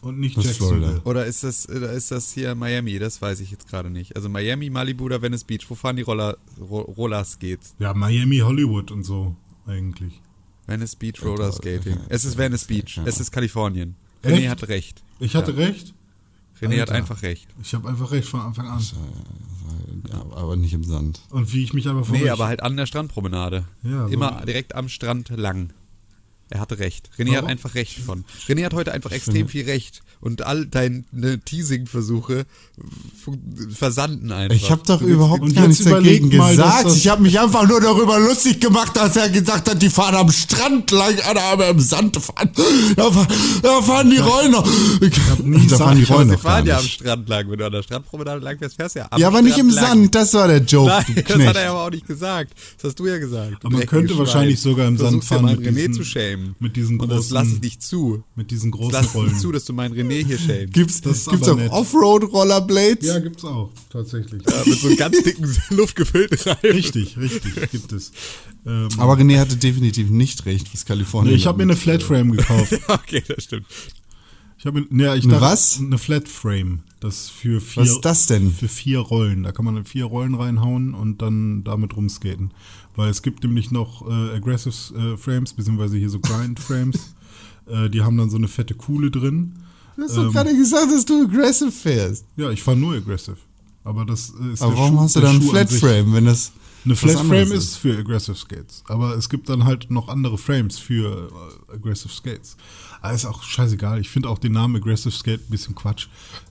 Und 0.01 0.19
nicht 0.19 0.35
Das 0.35 0.45
Jacksonville. 0.45 0.79
Florida. 0.81 1.01
Oder 1.05 1.25
ist 1.27 1.43
das, 1.43 1.69
oder 1.69 1.91
ist 1.91 2.09
das 2.09 2.31
hier 2.33 2.55
Miami? 2.55 2.97
Das 2.97 3.21
weiß 3.21 3.39
ich 3.39 3.51
jetzt 3.51 3.67
gerade 3.69 3.91
nicht. 3.91 4.15
Also 4.15 4.29
Miami, 4.29 4.71
Malibu 4.71 5.05
oder 5.05 5.21
Venice 5.21 5.43
Beach? 5.43 5.69
Wo 5.69 5.75
fahren 5.75 5.95
die 5.95 6.01
Roller, 6.01 6.37
Ro 6.59 6.81
Roller 6.81 7.23
Skates? 7.23 7.75
Ja, 7.77 7.93
Miami, 7.93 8.39
Hollywood 8.39 8.89
und 8.91 9.03
so, 9.03 9.35
eigentlich. 9.67 10.19
Venice 10.65 10.95
Beach 10.95 11.21
Roller 11.23 11.51
Skating. 11.51 11.97
Es 12.09 12.25
ist 12.25 12.35
Venice 12.37 12.65
Beach. 12.65 12.99
Es 13.05 13.19
ist 13.19 13.31
Kalifornien. 13.31 13.95
Echt? 14.23 14.35
René 14.39 14.49
hat 14.49 14.67
recht. 14.69 15.03
Ich 15.19 15.35
hatte 15.35 15.55
recht. 15.55 15.93
René 16.61 16.73
hat 16.81 16.89
Alter. 16.89 16.93
einfach 16.95 17.21
recht. 17.23 17.47
Ich 17.61 17.73
habe 17.73 17.87
einfach 17.89 18.11
recht 18.11 18.27
von 18.27 18.41
Anfang 18.41 18.67
an. 18.67 18.81
Ja, 20.09 20.19
aber 20.35 20.55
nicht 20.55 20.73
im 20.73 20.83
Sand. 20.83 21.21
Und 21.29 21.53
wie 21.53 21.63
ich 21.63 21.73
mich 21.73 21.87
aber 21.87 22.03
von 22.03 22.15
Nee, 22.17 22.29
aber 22.29 22.47
halt 22.47 22.61
an 22.63 22.75
der 22.77 22.85
Strandpromenade. 22.85 23.65
Ja, 23.83 24.07
so- 24.07 24.13
Immer 24.13 24.43
direkt 24.45 24.75
am 24.75 24.89
Strand 24.89 25.29
lang. 25.29 25.73
Er 26.53 26.59
hatte 26.59 26.79
recht. 26.79 27.09
René 27.17 27.29
hat 27.29 27.35
Warum? 27.37 27.49
einfach 27.49 27.75
recht 27.75 27.97
von. 27.99 28.25
René 28.47 28.65
hat 28.65 28.73
heute 28.73 28.91
einfach 28.91 29.11
extrem 29.11 29.47
viel 29.47 29.63
recht. 29.65 30.01
Und 30.19 30.43
all 30.45 30.67
deine 30.67 31.03
Teasing-Versuche 31.45 32.45
fun- 33.23 33.41
versanden 33.73 34.31
einfach. 34.31 34.55
Ich 34.55 34.69
habe 34.69 34.81
doch 34.85 35.01
überhaupt 35.01 35.55
gar 35.55 35.67
nichts 35.67 35.83
dagegen 35.83 36.35
mal, 36.37 36.51
gesagt. 36.51 36.85
das- 36.85 36.97
Ich 36.97 37.07
habe 37.07 37.23
mich 37.23 37.39
einfach 37.39 37.67
nur 37.67 37.79
darüber 37.81 38.19
lustig 38.19 38.59
gemacht, 38.59 38.95
dass 38.95 39.15
er 39.15 39.29
gesagt 39.29 39.69
hat, 39.69 39.81
die 39.81 39.89
fahren 39.89 40.13
am 40.15 40.31
Strand 40.31 40.91
lang, 40.91 41.17
Alter, 41.21 41.41
aber 41.41 41.69
im 41.69 41.79
Sand 41.79 42.17
fahren. 42.17 42.51
Da, 42.97 43.11
fahren- 43.11 43.27
da 43.63 43.81
fahren 43.81 44.09
die 44.11 44.17
Rollen 44.17 44.51
noch. 44.51 44.65
nie 45.43 45.67
da 45.67 45.77
fahren 45.77 45.95
die 45.95 46.01
noch 46.01 46.27
gar 46.27 46.37
fahren 46.37 46.65
ja 46.67 46.77
am. 46.77 46.83
Strand 46.85 47.29
lang. 47.29 47.49
Wenn 47.49 47.57
du 47.59 47.65
an 47.65 47.71
der 47.71 47.83
Strandpromenade 47.83 48.41
lang 48.43 48.57
fährst, 48.59 48.75
fährst 48.75 48.95
du 48.95 48.99
ja 48.99 49.07
am 49.09 49.19
Ja, 49.19 49.27
aber 49.27 49.41
nicht 49.41 49.57
im 49.57 49.71
Strand 49.71 49.87
lang. 49.87 49.97
Sand. 50.01 50.15
Das 50.15 50.33
war 50.33 50.47
der 50.49 50.59
Joke, 50.61 50.87
Nein, 51.07 51.23
das 51.25 51.47
hat 51.47 51.55
er 51.55 51.71
aber 51.71 51.83
auch 51.85 51.89
nicht 51.91 52.05
gesagt. 52.05 52.53
Das 52.77 52.89
hast 52.89 52.99
du 52.99 53.07
ja 53.07 53.17
gesagt. 53.17 53.63
Aber 53.63 53.77
man 53.77 53.85
könnte 53.87 54.17
wahrscheinlich 54.17 54.59
sogar 54.59 54.87
im 54.87 54.97
Sand 54.97 55.23
versuchst 55.23 55.31
ja 55.31 55.37
fahren 55.39 55.59
mit 55.59 55.67
René 55.67 55.91
zu 55.93 56.03
schämen. 56.03 56.40
Mit 56.59 56.75
diesen 56.75 56.99
Und 56.99 57.09
das 57.09 57.17
großen- 57.29 57.33
lasse 57.33 57.53
ich 57.55 57.61
nicht 57.61 57.81
zu. 57.83 58.23
mit 58.35 58.51
diesen 58.51 58.71
Das 58.71 58.79
großen 58.79 58.91
lasse 58.93 59.07
ich 59.09 59.15
Rollen. 59.15 59.29
nicht 59.29 59.39
zu, 59.41 59.51
dass 59.51 59.65
du 59.65 59.73
meinen 59.73 59.93
René 59.95 60.25
hier 60.25 60.37
schämst. 60.37 60.73
Gibt's, 60.73 61.01
Das 61.01 61.25
gibt's 61.25 61.47
aber 61.47 61.53
auch 61.53 61.57
nett. 61.63 61.71
Offroad-Rollerblades? 61.71 63.07
Ja, 63.07 63.19
gibt's 63.19 63.43
auch, 63.45 63.71
tatsächlich. 63.89 64.41
Ja, 64.49 64.63
mit 64.65 64.79
so 64.79 64.87
einem 64.87 64.97
ganz 64.97 65.23
dicken, 65.23 65.55
luftgefüllten 65.69 66.37
Reifen. 66.39 66.71
Richtig, 66.71 67.17
richtig, 67.17 67.71
gibt 67.71 67.91
es. 67.93 68.11
Ähm, 68.65 68.89
Aber 68.97 69.13
René 69.17 69.39
hatte 69.39 69.57
definitiv 69.57 70.09
nicht 70.09 70.45
recht, 70.45 70.67
was 70.73 70.85
Kalifornien 70.85 71.33
nee, 71.33 71.37
ich 71.39 71.47
habe 71.47 71.57
mir 71.57 71.63
eine. 71.63 71.75
Flatframe 71.75 72.31
gekauft. 72.33 72.73
Okay, 72.87 73.23
das 73.27 73.43
stimmt. 73.45 73.65
Ich 74.61 74.67
habe 74.67 74.85
ja, 74.91 75.15
ich 75.15 75.23
Eine 75.23 75.33
dachte, 75.33 75.43
was? 75.45 75.79
Eine 75.79 75.97
Flatframe. 75.97 76.81
Das 76.99 77.29
für 77.29 77.59
vier, 77.59 77.81
Was 77.81 77.89
ist 77.89 78.01
das 78.01 78.27
denn? 78.27 78.51
Für 78.51 78.67
vier 78.67 78.99
Rollen. 78.99 79.41
Da 79.41 79.51
kann 79.51 79.65
man 79.65 79.85
vier 79.85 80.05
Rollen 80.05 80.35
reinhauen 80.35 80.93
und 80.93 81.23
dann 81.23 81.63
damit 81.63 81.97
rumskaten. 81.97 82.51
Weil 82.95 83.09
es 83.09 83.23
gibt 83.23 83.43
nämlich 83.43 83.71
noch 83.71 84.07
äh, 84.07 84.35
Aggressive 84.35 84.93
äh, 85.13 85.17
Frames, 85.17 85.53
beziehungsweise 85.53 85.97
hier 85.97 86.11
so 86.11 86.19
Grind 86.19 86.59
Frames. 86.67 87.15
äh, 87.65 87.89
die 87.89 88.03
haben 88.03 88.17
dann 88.17 88.29
so 88.29 88.37
eine 88.37 88.47
fette 88.47 88.75
Kuhle 88.75 89.09
drin. 89.09 89.53
Du 89.97 90.03
hast 90.03 90.15
doch 90.15 90.25
Ähm, 90.25 90.31
gerade 90.31 90.55
gesagt, 90.55 90.91
dass 90.91 91.05
du 91.05 91.23
aggressive 91.23 91.71
fährst. 91.71 92.25
Ja, 92.37 92.51
ich 92.51 92.61
fahre 92.61 92.77
nur 92.77 92.93
Aggressive. 92.93 93.37
Aber 93.83 94.05
das 94.05 94.31
äh, 94.39 94.53
ist 94.53 94.61
Aber 94.61 94.77
warum 94.77 94.93
Schuh- 94.97 95.01
hast 95.01 95.15
du 95.15 95.21
dann 95.21 95.41
sich. 95.41 95.49
Flatframe, 95.49 96.13
wenn 96.13 96.25
das 96.25 96.51
Eine 96.83 96.95
Flatframe 96.95 97.43
anderes 97.43 97.63
ist 97.65 97.75
für 97.77 97.97
Aggressive 97.97 98.35
Skates. 98.35 98.83
Aber 98.87 99.15
es 99.15 99.29
gibt 99.29 99.49
dann 99.49 99.65
halt 99.65 99.91
noch 99.91 100.07
andere 100.07 100.37
Frames 100.37 100.79
für 100.79 101.29
äh, 101.69 101.73
Aggressive 101.75 102.11
Skates. 102.11 102.57
Aber 103.01 103.13
ist 103.13 103.25
auch 103.25 103.43
scheißegal. 103.43 103.99
Ich 103.99 104.09
finde 104.09 104.29
auch 104.29 104.39
den 104.39 104.53
Namen 104.53 104.77
Aggressive 104.77 105.11
Skate 105.11 105.41
ein 105.41 105.51
bisschen 105.51 105.75
Quatsch. 105.75 106.07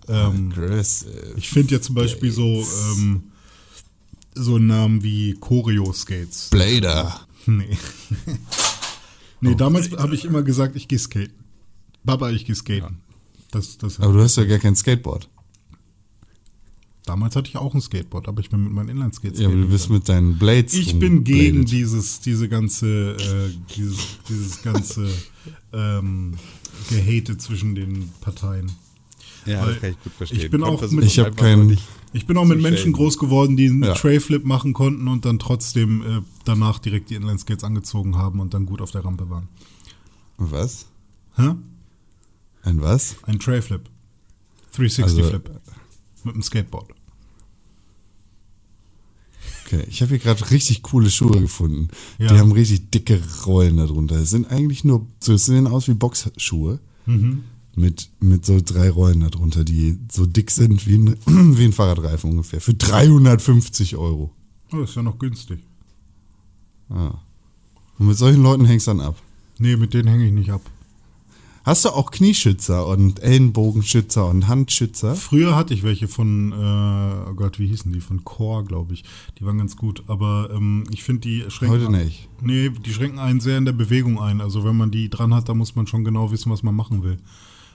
Ähm, 0.09 0.53
Aggressive. 0.53 1.35
ich 1.37 1.49
finde 1.49 1.75
ja 1.75 1.81
zum 1.81 1.97
Beispiel 1.97 2.31
so, 2.31 2.45
ähm, 2.45 3.25
so 4.35 4.57
einen 4.57 4.69
Namen 4.69 5.03
wie 5.03 5.35
Choreo 5.35 5.93
Skates. 5.93 6.49
Blader. 6.51 7.21
Nee. 7.47 7.79
nee, 9.41 9.55
damals 9.55 9.91
habe 9.93 10.15
ich 10.15 10.27
immer 10.27 10.43
gesagt, 10.43 10.77
ich 10.77 10.87
gehe 10.89 10.99
skaten. 10.99 11.33
Baba, 12.05 12.31
ich 12.31 12.45
gehe 12.45 12.55
skaten. 12.55 12.99
Das, 13.51 13.79
das, 13.79 13.99
Aber 13.99 14.13
du 14.13 14.21
hast 14.21 14.37
ja 14.37 14.45
gar 14.45 14.59
kein 14.59 14.77
Skateboard. 14.77 15.29
Damals 17.07 17.37
hatte 17.37 17.49
ich 17.49 17.57
auch 17.57 17.75
ein 17.75 17.81
Skateboard, 17.81 18.29
aber 18.29 18.41
ich 18.41 18.51
bin 18.51 18.65
mit 18.65 18.73
meinen 18.73 18.89
Inline-Skates 18.89 19.41
Ja, 19.41 19.49
aber 19.49 19.57
du 19.57 19.69
bist 19.69 19.91
mit 19.91 20.09
deinen 20.09 20.39
Blades. 20.39 20.75
Ich 20.75 20.99
bin 20.99 21.25
gegen 21.25 21.65
dieses, 21.65 22.21
diese 22.21 22.49
ganze, 22.49 23.17
äh, 23.17 23.51
dieses, 23.77 24.19
dieses 24.29 24.63
ganze 24.63 25.09
ähm, 25.73 26.35
Gehate 26.89 27.37
zwischen 27.39 27.75
den 27.75 28.11
Parteien. 28.21 28.71
Ja, 29.47 29.63
Weil 29.63 29.73
das 29.73 29.81
kann 29.81 29.91
ich 29.93 30.01
gut 30.03 30.13
verstehen. 30.13 30.41
ich 30.41 30.51
bin 30.51 30.63
auch 30.63 30.81
mit- 30.91 31.05
Ich 31.05 31.19
hab 31.19 31.27
einfach 31.29 31.39
nur 31.43 31.67
keinen- 31.67 31.79
Ich 32.13 32.27
bin 32.27 32.37
auch 32.37 32.45
mit 32.45 32.61
Menschen 32.61 32.79
schämen. 32.83 32.93
groß 32.93 33.19
geworden, 33.19 33.57
die 33.57 33.69
einen 33.69 33.83
Ja. 33.85 33.95
Trayflip 33.95 34.45
machen 34.45 34.73
konnten 34.75 35.09
und 35.09 35.25
dann 35.25 35.39
trotzdem 35.39 36.03
äh, 36.03 36.21
danach 36.45 36.79
direkt 36.79 37.09
die 37.11 37.15
Inline-Skates 37.15 37.65
angezogen 37.65 38.17
haben 38.17 38.41
und 38.41 38.53
dann 38.53 38.67
gut 38.67 38.81
auf 38.83 38.91
der 38.91 39.05
Rampe 39.05 39.31
waren. 39.31 39.49
Was? 40.37 40.87
Hä? 41.37 41.55
Ein 42.63 42.83
was? 42.83 43.17
Ein 43.23 43.39
Trayflip. 43.39 43.83
360 44.75 45.05
Also- 45.05 45.23
Flip. 45.31 45.51
Mit 46.25 46.35
dem 46.35 46.43
Skateboard. 46.43 46.91
Okay, 49.65 49.85
ich 49.89 50.03
habe 50.03 50.11
hier 50.11 50.19
gerade 50.19 50.51
richtig 50.51 50.83
coole 50.83 51.11
Schuhe 51.11 51.41
gefunden. 51.41 51.89
Ja. 52.19 52.29
Die 52.29 52.39
haben 52.39 52.53
richtig 52.53 52.91
dicke 52.91 53.21
Rollen 53.47 53.77
darunter. 53.77 54.17
Es 54.17 54.31
sind 54.31 54.51
eigentlich 54.51 54.85
nur, 54.85 55.07
so 55.21 55.35
es 55.35 55.47
sehen 55.47 55.67
aus 55.67 55.87
wie 55.87 55.95
Boxschuhe. 55.95 56.81
Mhm. 57.07 57.45
Mit, 57.77 58.11
mit 58.19 58.45
so 58.45 58.61
drei 58.61 58.91
Rollen 58.91 59.21
darunter, 59.21 59.63
die 59.63 59.97
so 60.11 60.27
dick 60.27 60.51
sind 60.51 60.87
wie 60.89 60.97
ein, 60.97 61.17
wie 61.57 61.65
ein 61.65 61.73
Fahrradreifen 61.73 62.31
ungefähr. 62.31 62.61
Für 62.61 62.75
350 62.75 63.97
Euro. 63.97 64.35
Oh, 64.73 64.81
ist 64.81 64.97
ja 64.97 65.03
noch 65.03 65.19
günstig. 65.19 65.61
Ah. 66.89 67.15
Und 67.99 68.09
mit 68.09 68.19
solchen 68.19 68.43
Leuten 68.43 68.65
hängst 68.65 68.89
du 68.89 68.93
dann 68.93 69.01
ab. 69.01 69.23
Nee, 69.59 69.77
mit 69.77 69.95
denen 69.95 70.09
hänge 70.09 70.27
ich 70.27 70.33
nicht 70.33 70.51
ab. 70.51 70.63
Hast 71.63 71.85
du 71.85 71.91
auch 71.91 72.11
Knieschützer 72.11 72.87
und 72.87 73.23
Ellenbogenschützer 73.23 74.27
und 74.27 74.49
Handschützer? 74.49 75.15
Früher 75.15 75.55
hatte 75.55 75.75
ich 75.75 75.83
welche 75.83 76.09
von, 76.09 76.53
äh, 76.53 77.31
oh 77.31 77.35
Gott, 77.35 77.59
wie 77.59 77.67
hießen 77.67 77.93
die? 77.93 78.01
Von 78.01 78.25
Core, 78.25 78.65
glaube 78.65 78.95
ich. 78.95 79.05
Die 79.39 79.45
waren 79.45 79.59
ganz 79.59 79.77
gut. 79.77 80.03
Aber 80.07 80.49
ähm, 80.55 80.85
ich 80.91 81.05
finde, 81.05 81.21
die 81.21 81.45
schränken. 81.51 81.79
Heute 81.83 81.93
nicht. 81.93 82.29
Nee, 82.41 82.71
die 82.71 82.93
schränken 82.95 83.19
einen 83.19 83.41
sehr 83.41 83.59
in 83.59 83.67
der 83.67 83.73
Bewegung 83.73 84.19
ein. 84.19 84.41
Also 84.41 84.65
wenn 84.65 84.77
man 84.77 84.91
die 84.91 85.11
dran 85.11 85.35
hat, 85.35 85.51
dann 85.51 85.59
muss 85.59 85.77
man 85.77 85.87
schon 85.87 86.03
genau 86.03 86.33
wissen, 86.33 86.51
was 86.51 86.63
man 86.63 86.75
machen 86.75 87.03
will. 87.03 87.19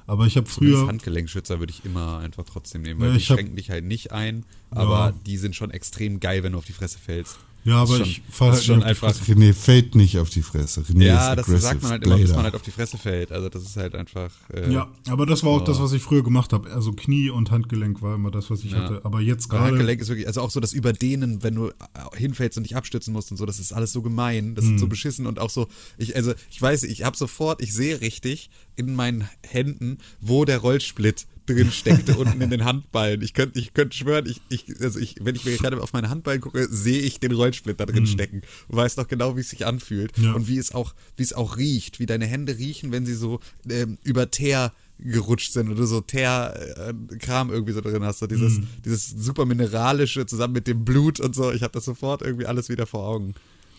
Aber 0.08 0.26
ich 0.26 0.36
habe 0.36 0.46
Das 0.48 0.56
früher. 0.56 0.88
Handgelenkschützer 0.88 1.60
würde 1.60 1.72
ich 1.72 1.86
immer 1.86 2.18
einfach 2.18 2.44
trotzdem 2.44 2.82
nehmen, 2.82 3.00
weil 3.00 3.08
Ja, 3.10 3.14
die 3.14 3.20
ich 3.20 3.30
hab- 3.30 3.38
schränken 3.38 3.56
dich 3.56 3.70
halt 3.70 3.86
nicht 3.86 4.12
ein, 4.12 4.46
aber 4.72 5.10
Ja. 5.10 5.12
die 5.26 5.38
sind 5.38 5.56
schon 5.56 5.70
extrem 5.72 6.20
geil, 6.20 6.42
wenn 6.44 6.52
du 6.54 6.58
auf 6.58 6.66
die 6.66 6.74
Fresse 6.74 6.98
fällst. 7.00 7.38
Ja, 7.66 7.82
aber 7.82 8.00
ich 8.00 8.16
schon, 8.18 8.24
fahr 8.32 8.48
das 8.50 8.58
halt 8.58 8.66
schon 8.66 8.80
nicht 8.80 8.88
auf 8.92 9.00
die 9.00 9.06
einfach. 9.08 9.28
René 9.28 9.54
fällt 9.54 9.96
nicht 9.96 10.20
auf 10.20 10.30
die 10.30 10.44
Fresse. 10.44 10.82
René 10.82 11.04
Ja, 11.06 11.36
das 11.36 11.48
sagt 11.48 11.82
man 11.82 11.92
halt 11.94 12.04
immer, 12.06 12.16
Blader. 12.18 12.34
man 12.36 12.44
halt 12.44 12.56
auf 12.56 12.62
die 12.62 12.70
Fresse 12.72 12.98
fällt. 13.00 13.32
Also 13.32 13.50
das 13.50 13.64
ist 13.64 13.76
halt 13.76 13.96
einfach. 13.96 14.30
Äh, 14.54 14.72
Ja, 14.72 14.88
aber 15.10 15.26
das 15.26 15.44
war 15.44 15.50
auch 15.52 15.62
Oh. 15.62 15.66
das, 15.66 15.80
was 15.80 15.92
ich 15.92 16.02
früher 16.04 16.24
gemacht 16.24 16.54
habe. 16.54 16.72
Also 16.72 16.94
Knie 16.94 17.32
und 17.32 17.50
Handgelenk 17.50 18.04
war 18.04 18.14
immer 18.16 18.30
das, 18.30 18.52
was 18.52 18.64
ich 18.64 18.72
Ja. 18.74 18.84
hatte. 18.84 19.02
Aber 19.04 19.20
jetzt 19.20 19.50
gerade. 19.50 19.66
Handgelenk 19.72 20.00
ist 20.00 20.10
wirklich, 20.10 20.28
also 20.28 20.42
auch 20.42 20.52
so 20.52 20.60
das 20.60 20.74
Überdehnen, 20.74 21.42
wenn 21.42 21.56
du 21.56 21.70
äh, 21.70 21.72
hinfällst 22.16 22.56
und 22.58 22.66
dich 22.66 22.76
abstützen 22.76 23.12
musst 23.14 23.32
und 23.32 23.38
so, 23.38 23.48
das 23.48 23.58
ist 23.60 23.74
alles 23.74 23.92
so 23.92 24.04
gemein, 24.04 24.54
das 24.54 24.66
Mhm. 24.66 24.76
ist 24.76 24.82
so 24.82 24.88
beschissen 24.88 25.26
und 25.26 25.40
auch 25.40 25.50
so, 25.50 25.68
ich, 25.98 26.16
also 26.16 26.34
ich 26.52 26.62
weiß, 26.62 26.84
ich 26.84 27.04
habe 27.04 27.18
sofort, 27.18 27.64
ich 27.64 27.74
sehe 27.74 28.00
richtig 28.00 28.52
in 28.76 28.94
meinen 28.94 29.28
Händen, 29.44 29.98
wo 30.22 30.46
der 30.46 30.60
Rollsplit 30.60 31.26
drin 31.46 31.72
steckte 31.72 32.18
unten 32.18 32.42
in 32.42 32.50
den 32.50 32.66
Handballen. 32.66 33.22
Ich 33.22 33.34
könnte 33.34 33.60
ich 33.60 33.74
könnte 33.74 33.96
schwören, 33.96 34.26
ich, 34.28 34.42
ich, 34.50 34.66
also 34.82 35.00
ich, 35.00 35.16
wenn 35.22 35.36
ich 35.36 35.46
mir 35.46 35.58
gerade 35.58 35.82
auf 35.82 35.94
meine 35.94 36.10
Handballen 36.10 36.42
gucke, 36.42 36.68
sehe 36.70 37.00
ich 37.00 37.20
den 37.20 37.32
Rollsplit 37.32 37.80
da 37.80 37.86
drin 37.86 38.08
stecken 38.08 38.42
und 38.68 38.76
weiß 38.78 38.98
noch 38.98 39.08
genau, 39.08 39.36
wie 39.36 39.42
es 39.42 39.50
sich 39.50 39.66
anfühlt 39.66 40.18
Mhm. 40.18 40.24
Ja. 40.24 40.34
und 40.34 40.48
wie 40.48 40.58
es 40.58 40.74
auch, 40.74 40.94
wie 41.18 41.24
es 41.24 41.34
auch 41.34 41.58
riecht, 41.58 42.00
wie 42.00 42.06
deine 42.06 42.26
Hände 42.26 42.58
riechen, 42.58 42.92
wenn 42.92 43.06
sie 43.06 43.16
so 43.16 43.40
ähm, 43.70 43.98
über 44.04 44.30
Teer 44.32 44.74
gerutscht 45.00 45.52
sind 45.52 45.70
oder 45.70 45.86
so 45.88 46.00
Teer-Kram 46.00 47.52
irgendwie 47.52 47.74
so 47.74 47.82
drin 47.82 48.04
hast. 48.04 48.20
So 48.20 48.28
dieses, 48.28 48.60
Mhm. 48.60 48.68
dieses 48.86 49.10
super 49.10 49.46
mineralische 49.46 50.26
zusammen 50.26 50.54
mit 50.54 50.68
dem 50.68 50.86
Blut 50.86 51.20
und 51.20 51.36
so. 51.36 51.52
Ich 51.52 51.64
habe 51.64 51.74
das 51.74 51.86
sofort 51.86 52.22
irgendwie 52.22 52.46
alles 52.46 52.70
wieder 52.70 52.86
vor 52.88 53.06
Augen. 53.08 53.34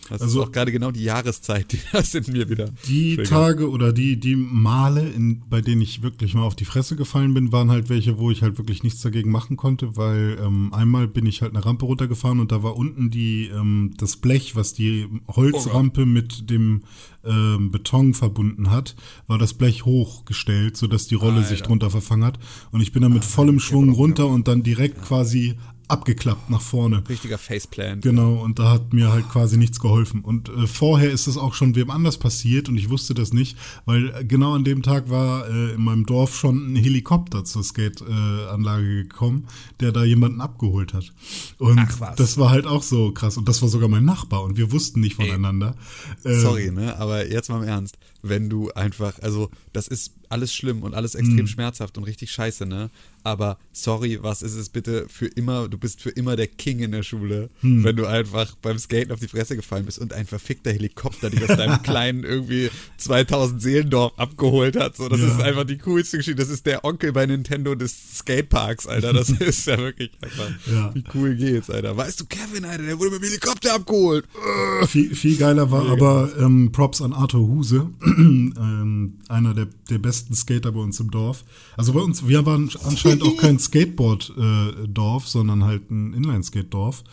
Das 0.09 0.21
Also- 0.21 0.41
ist 0.41 0.47
auch 0.47 0.51
gerade 0.51 0.71
genau 0.71 0.91
die 0.91 1.03
Jahreszeit, 1.03 1.71
die 1.71 1.79
das 1.91 2.13
in 2.15 2.31
mir 2.31 2.49
wieder. 2.49 2.69
Die 2.87 3.15
triggert. 3.15 3.27
Tage 3.29 3.69
oder 3.69 3.91
die, 3.93 4.19
die 4.19 4.35
Male, 4.35 5.07
in, 5.09 5.41
bei 5.49 5.61
denen 5.61 5.81
ich 5.81 6.01
wirklich 6.01 6.33
mal 6.33 6.43
auf 6.43 6.55
die 6.55 6.65
Fresse 6.65 6.95
gefallen 6.95 7.33
bin, 7.33 7.51
waren 7.51 7.69
halt 7.71 7.89
welche, 7.89 8.17
wo 8.17 8.31
ich 8.31 8.41
halt 8.41 8.57
wirklich 8.57 8.83
nichts 8.83 9.01
dagegen 9.01 9.31
machen 9.31 9.57
konnte, 9.57 9.97
weil 9.97 10.37
ähm, 10.41 10.73
einmal 10.73 11.07
bin 11.07 11.25
ich 11.25 11.41
halt 11.41 11.55
eine 11.55 11.65
Rampe 11.65 11.85
runtergefahren 11.85 12.39
und 12.39 12.51
da 12.51 12.63
war 12.63 12.75
unten 12.75 13.09
die 13.09 13.47
ähm, 13.47 13.93
das 13.97 14.17
Blech, 14.17 14.55
was 14.55 14.73
die 14.73 15.07
Holzrampe 15.27 16.05
mit 16.05 16.49
dem 16.49 16.83
ähm, 17.25 17.71
Beton 17.71 18.13
verbunden 18.13 18.71
hat, 18.71 18.95
war 19.27 19.37
das 19.37 19.53
Blech 19.53 19.83
hochgestellt, 19.85 20.77
sodass 20.77 21.07
die 21.07 21.15
Rolle 21.15 21.41
sich 21.43 21.57
Alter. 21.59 21.65
drunter 21.67 21.89
verfangen 21.89 22.23
hat. 22.23 22.39
Und 22.71 22.81
ich 22.81 22.91
bin 22.93 23.01
dann 23.01 23.13
mit 23.13 23.25
vollem 23.25 23.59
Schwung 23.59 23.89
runter 23.89 24.27
und 24.27 24.47
dann 24.47 24.63
direkt 24.63 25.01
quasi 25.01 25.55
abgeklappt 25.87 26.49
nach 26.49 26.61
vorne. 26.61 27.01
Richtiger 27.07 27.37
Faceplant. 27.37 28.01
Genau, 28.03 28.41
und 28.43 28.59
da 28.59 28.71
hat 28.71 28.93
mir 28.93 29.11
halt 29.11 29.29
quasi 29.29 29.57
nichts 29.57 29.79
geholfen. 29.79 30.21
Und 30.21 30.49
äh, 30.49 30.67
vorher 30.67 31.11
ist 31.11 31.27
es 31.27 31.37
auch 31.37 31.53
schon 31.53 31.75
wem 31.75 31.89
anders 31.89 32.17
passiert 32.17 32.67
und 32.69 32.77
ich 32.77 32.89
wusste 32.89 33.13
das 33.13 33.31
nicht, 33.33 33.57
weil 33.85 34.09
äh, 34.09 34.25
genau 34.25 34.53
an 34.53 34.63
dem 34.63 34.83
Tag 34.83 35.09
war 35.09 35.47
äh, 35.49 35.73
in 35.73 35.81
meinem 35.81 36.05
Dorf 36.05 36.35
schon 36.37 36.73
ein 36.73 36.75
Helikopter 36.75 37.45
zur 37.45 37.63
Skate-Anlage 37.63 39.03
gekommen, 39.03 39.47
der 39.79 39.91
da 39.91 40.03
jemanden 40.03 40.41
abgeholt 40.41 40.93
hat. 40.93 41.11
Und 41.57 41.79
Ach, 41.79 41.99
was. 41.99 42.15
das 42.15 42.37
war 42.37 42.49
halt 42.49 42.65
auch 42.65 42.83
so 42.83 43.11
krass. 43.11 43.37
Und 43.37 43.47
das 43.47 43.61
war 43.61 43.69
sogar 43.69 43.89
mein 43.89 44.05
Nachbar 44.05 44.43
und 44.43 44.57
wir 44.57 44.71
wussten 44.71 44.99
nicht 44.99 45.15
voneinander. 45.15 45.75
Ähm, 46.25 46.41
Sorry, 46.41 46.71
ne? 46.71 46.97
Aber 46.97 47.27
jetzt 47.29 47.49
mal 47.49 47.61
im 47.61 47.67
Ernst, 47.67 47.97
wenn 48.21 48.49
du 48.49 48.71
einfach, 48.71 49.19
also 49.21 49.49
das 49.73 49.87
ist 49.87 50.13
alles 50.29 50.53
schlimm 50.53 50.83
und 50.83 50.93
alles 50.93 51.15
extrem 51.15 51.37
Mhm. 51.37 51.47
schmerzhaft 51.47 51.97
und 51.97 52.03
richtig 52.03 52.31
scheiße, 52.31 52.65
ne? 52.65 52.89
Aber 53.27 53.57
sorry, 53.73 54.19
was 54.21 54.41
ist 54.41 54.55
es 54.55 54.69
bitte 54.69 55.05
für 55.09 55.25
immer, 55.25 55.67
du 55.67 55.77
bist 55.77 56.01
für 56.01 56.11
immer 56.11 56.37
der 56.37 56.47
King 56.47 56.79
in 56.79 56.93
der 56.93 57.03
Schule, 57.03 57.49
Mhm. 57.61 57.83
wenn 57.83 57.97
du 57.97 58.05
einfach 58.05 58.55
beim 58.61 58.79
Skaten 58.79 59.11
auf 59.11 59.19
die 59.19 59.27
Fresse 59.27 59.57
gefallen 59.57 59.85
bist 59.85 59.99
und 59.99 60.13
ein 60.13 60.25
verfickter 60.25 60.71
Helikopter 60.71 61.29
dich 61.29 61.41
aus 61.41 61.57
deinem 61.57 61.81
kleinen 61.83 62.23
irgendwie 62.23 62.69
2000 62.97 63.61
Seelendorf 63.61 64.13
abgeholt 64.17 64.77
hat. 64.77 64.95
So, 64.95 65.09
das 65.09 65.19
Ja. 65.19 65.27
ist 65.27 65.41
einfach 65.41 65.65
die 65.65 65.77
coolste 65.77 66.15
Geschichte. 66.17 66.39
Das 66.41 66.49
ist 66.49 66.65
der 66.65 66.85
Onkel 66.85 67.11
bei 67.11 67.25
Nintendo 67.25 67.75
des 67.75 68.17
Skateparks, 68.19 68.87
Alter. 68.87 69.11
Das 69.11 69.29
ist 69.41 69.67
ja 69.67 69.77
wirklich 69.77 70.11
einfach, 70.21 70.49
Ja. 70.71 70.95
wie 70.95 71.03
cool 71.13 71.35
geht's, 71.35 71.69
Alter. 71.69 71.97
Weißt 71.97 72.21
du, 72.21 72.25
Kevin, 72.27 72.63
Alter, 72.63 72.83
der 72.83 72.97
wurde 72.97 73.11
mit 73.11 73.21
dem 73.23 73.27
Helikopter 73.27 73.75
abgeholt. 73.75 74.23
Viel, 74.87 75.13
viel 75.13 75.35
geiler 75.35 75.69
war 75.69 75.85
aber 75.89 76.31
ähm, 76.39 76.71
Props 76.71 77.01
an 77.01 77.11
Arthur 77.11 77.45
Huse, 77.45 77.89
ähm, 78.05 79.13
einer 79.27 79.53
der, 79.53 79.67
der 79.89 79.97
besten 79.97 80.33
Skater 80.33 80.71
bei 80.71 80.79
uns 80.79 80.99
im 81.01 81.11
Dorf. 81.11 81.43
Also 81.75 81.91
bei 81.93 81.99
uns, 81.99 82.25
wir 82.27 82.45
waren 82.45 82.69
anscheinend 82.83 83.16
auch 83.23 83.37
kein 83.37 83.59
Skateboard-Dorf, 83.59 85.27
sondern 85.27 85.63
halt 85.63 85.89
ein 85.91 86.13
Inline-Skate-Dorf. 86.13 87.03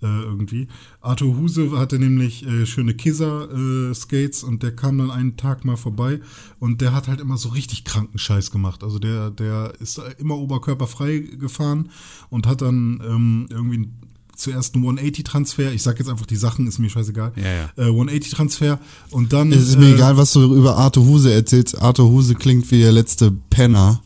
Äh, 0.00 0.06
irgendwie. 0.06 0.68
Arthur 1.00 1.36
Huse 1.36 1.76
hatte 1.76 1.98
nämlich 1.98 2.46
äh, 2.46 2.66
schöne 2.66 2.94
Kizzer-Skates 2.94 4.44
und 4.44 4.62
der 4.62 4.70
kam 4.76 4.96
dann 4.96 5.10
einen 5.10 5.36
Tag 5.36 5.64
mal 5.64 5.76
vorbei 5.76 6.20
und 6.60 6.80
der 6.80 6.92
hat 6.92 7.08
halt 7.08 7.20
immer 7.20 7.36
so 7.36 7.48
richtig 7.48 7.82
kranken 7.82 8.16
Scheiß 8.16 8.52
gemacht. 8.52 8.84
Also 8.84 9.00
der, 9.00 9.30
der 9.32 9.72
ist 9.80 10.00
immer 10.18 10.38
oberkörperfrei 10.38 11.18
gefahren 11.18 11.90
und 12.30 12.46
hat 12.46 12.62
dann 12.62 13.02
ähm, 13.04 13.48
irgendwie 13.50 13.88
zuerst 14.38 14.76
einen 14.76 14.84
180-Transfer. 14.84 15.72
Ich 15.72 15.82
sag 15.82 15.98
jetzt 15.98 16.08
einfach 16.08 16.26
die 16.26 16.36
Sachen, 16.36 16.66
ist 16.66 16.78
mir 16.78 16.88
scheißegal. 16.88 17.32
Ja, 17.36 17.42
ja. 17.42 17.88
Äh, 17.88 17.90
180-Transfer 17.90 18.78
und 19.10 19.32
dann. 19.32 19.52
Es 19.52 19.68
ist 19.68 19.78
mir 19.78 19.88
äh, 19.88 19.94
egal, 19.94 20.16
was 20.16 20.32
du 20.32 20.54
über 20.54 20.76
Arthur 20.76 21.04
Huse 21.04 21.32
erzählst. 21.32 21.76
Arthur 21.80 22.08
Huse 22.08 22.34
klingt 22.36 22.70
wie 22.70 22.80
der 22.80 22.92
letzte 22.92 23.32
Penner. 23.50 24.00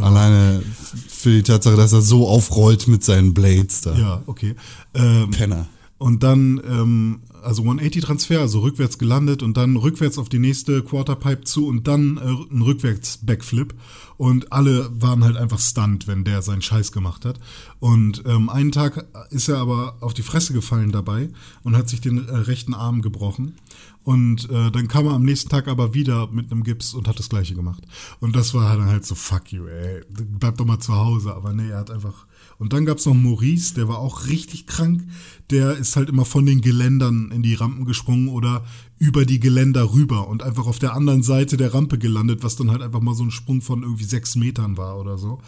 Alleine 0.00 0.62
für 1.08 1.30
die 1.30 1.42
Tatsache, 1.42 1.76
dass 1.76 1.92
er 1.92 2.02
so 2.02 2.28
aufrollt 2.28 2.88
mit 2.88 3.04
seinen 3.04 3.34
Blades 3.34 3.80
da. 3.80 3.94
Ja, 3.96 4.22
okay. 4.26 4.54
Ähm, 4.94 5.30
Penner. 5.30 5.66
Und 5.98 6.22
dann, 6.22 6.60
ähm, 6.68 7.20
also 7.42 7.62
180-Transfer, 7.62 8.40
also 8.40 8.60
rückwärts 8.60 8.98
gelandet 8.98 9.42
und 9.42 9.56
dann 9.56 9.76
rückwärts 9.76 10.18
auf 10.18 10.28
die 10.28 10.38
nächste 10.38 10.82
Quarterpipe 10.82 11.44
zu 11.44 11.66
und 11.66 11.86
dann 11.88 12.16
äh, 12.16 12.54
ein 12.54 12.62
Rückwärts-Backflip. 12.62 13.74
Und 14.16 14.52
alle 14.52 14.90
waren 15.00 15.22
halt 15.22 15.36
einfach 15.36 15.60
stunned, 15.60 16.08
wenn 16.08 16.24
der 16.24 16.42
seinen 16.42 16.62
Scheiß 16.62 16.90
gemacht 16.90 17.24
hat. 17.24 17.38
Und 17.78 18.24
ähm, 18.26 18.48
einen 18.48 18.72
Tag 18.72 19.06
ist 19.30 19.48
er 19.48 19.58
aber 19.58 19.96
auf 20.00 20.12
die 20.12 20.22
Fresse 20.22 20.52
gefallen 20.52 20.90
dabei 20.90 21.30
und 21.62 21.76
hat 21.76 21.88
sich 21.88 22.00
den 22.00 22.26
äh, 22.26 22.34
rechten 22.34 22.74
Arm 22.74 23.00
gebrochen. 23.00 23.54
Und 24.02 24.50
äh, 24.50 24.70
dann 24.70 24.88
kam 24.88 25.06
er 25.06 25.12
am 25.12 25.22
nächsten 25.22 25.50
Tag 25.50 25.68
aber 25.68 25.94
wieder 25.94 26.28
mit 26.28 26.50
einem 26.50 26.64
Gips 26.64 26.94
und 26.94 27.06
hat 27.06 27.18
das 27.18 27.28
gleiche 27.28 27.54
gemacht. 27.54 27.84
Und 28.20 28.34
das 28.34 28.54
war 28.54 28.76
dann 28.76 28.86
halt 28.86 29.06
so, 29.06 29.14
fuck 29.14 29.52
you, 29.52 29.66
ey, 29.66 30.02
bleib 30.08 30.56
doch 30.56 30.64
mal 30.64 30.80
zu 30.80 30.94
Hause. 30.94 31.34
Aber 31.34 31.52
nee, 31.52 31.68
er 31.68 31.78
hat 31.78 31.90
einfach. 31.90 32.26
Und 32.58 32.72
dann 32.72 32.84
gab's 32.84 33.06
noch 33.06 33.14
Maurice, 33.14 33.74
der 33.74 33.88
war 33.88 33.98
auch 33.98 34.26
richtig 34.26 34.66
krank. 34.66 35.04
Der 35.50 35.76
ist 35.76 35.96
halt 35.96 36.08
immer 36.08 36.24
von 36.24 36.44
den 36.44 36.60
Geländern 36.60 37.30
in 37.30 37.42
die 37.42 37.54
Rampen 37.54 37.84
gesprungen 37.84 38.28
oder 38.28 38.64
über 38.98 39.24
die 39.24 39.38
Geländer 39.38 39.92
rüber 39.94 40.28
und 40.28 40.42
einfach 40.42 40.66
auf 40.66 40.80
der 40.80 40.94
anderen 40.94 41.22
Seite 41.22 41.56
der 41.56 41.72
Rampe 41.72 41.98
gelandet, 41.98 42.42
was 42.42 42.56
dann 42.56 42.70
halt 42.70 42.82
einfach 42.82 43.00
mal 43.00 43.14
so 43.14 43.22
ein 43.22 43.30
Sprung 43.30 43.62
von 43.62 43.82
irgendwie 43.82 44.04
sechs 44.04 44.34
Metern 44.34 44.76
war 44.76 44.98
oder 44.98 45.18
so. 45.18 45.40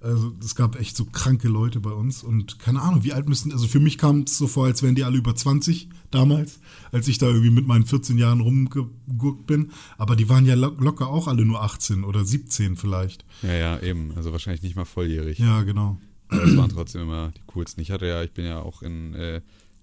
Also 0.00 0.32
es 0.44 0.54
gab 0.54 0.78
echt 0.78 0.96
so 0.96 1.06
kranke 1.06 1.48
Leute 1.48 1.80
bei 1.80 1.90
uns 1.90 2.22
und 2.22 2.58
keine 2.58 2.82
Ahnung, 2.82 3.02
wie 3.02 3.14
alt 3.14 3.28
müssen, 3.28 3.50
also 3.50 3.66
für 3.66 3.80
mich 3.80 3.98
kam 3.98 4.20
es 4.20 4.38
so 4.38 4.46
vor, 4.46 4.66
als 4.66 4.82
wären 4.82 4.94
die 4.94 5.04
alle 5.04 5.16
über 5.16 5.34
20 5.34 5.88
damals, 6.10 6.60
als 6.92 7.08
ich 7.08 7.18
da 7.18 7.26
irgendwie 7.26 7.50
mit 7.50 7.66
meinen 7.66 7.84
14 7.86 8.16
Jahren 8.18 8.40
rumgeguckt 8.40 9.46
bin. 9.46 9.72
Aber 9.96 10.14
die 10.14 10.28
waren 10.28 10.46
ja 10.46 10.54
lo 10.54 10.72
locker 10.78 11.08
auch 11.08 11.26
alle 11.26 11.44
nur 11.44 11.62
18 11.62 12.04
oder 12.04 12.24
17 12.24 12.76
vielleicht. 12.76 13.24
Ja, 13.42 13.54
ja, 13.54 13.80
eben. 13.80 14.12
Also 14.14 14.30
wahrscheinlich 14.32 14.62
nicht 14.62 14.76
mal 14.76 14.84
volljährig. 14.84 15.38
Ja, 15.38 15.62
genau. 15.62 15.98
Das 16.30 16.56
waren 16.56 16.70
trotzdem 16.70 17.02
immer 17.02 17.32
die 17.36 17.42
coolsten. 17.54 17.80
Ich 17.82 17.90
hatte 17.90 18.06
ja, 18.06 18.22
ich 18.22 18.32
bin 18.32 18.44
ja 18.44 18.60
auch 18.60 18.82
in, 18.82 19.14
äh, 19.14 19.40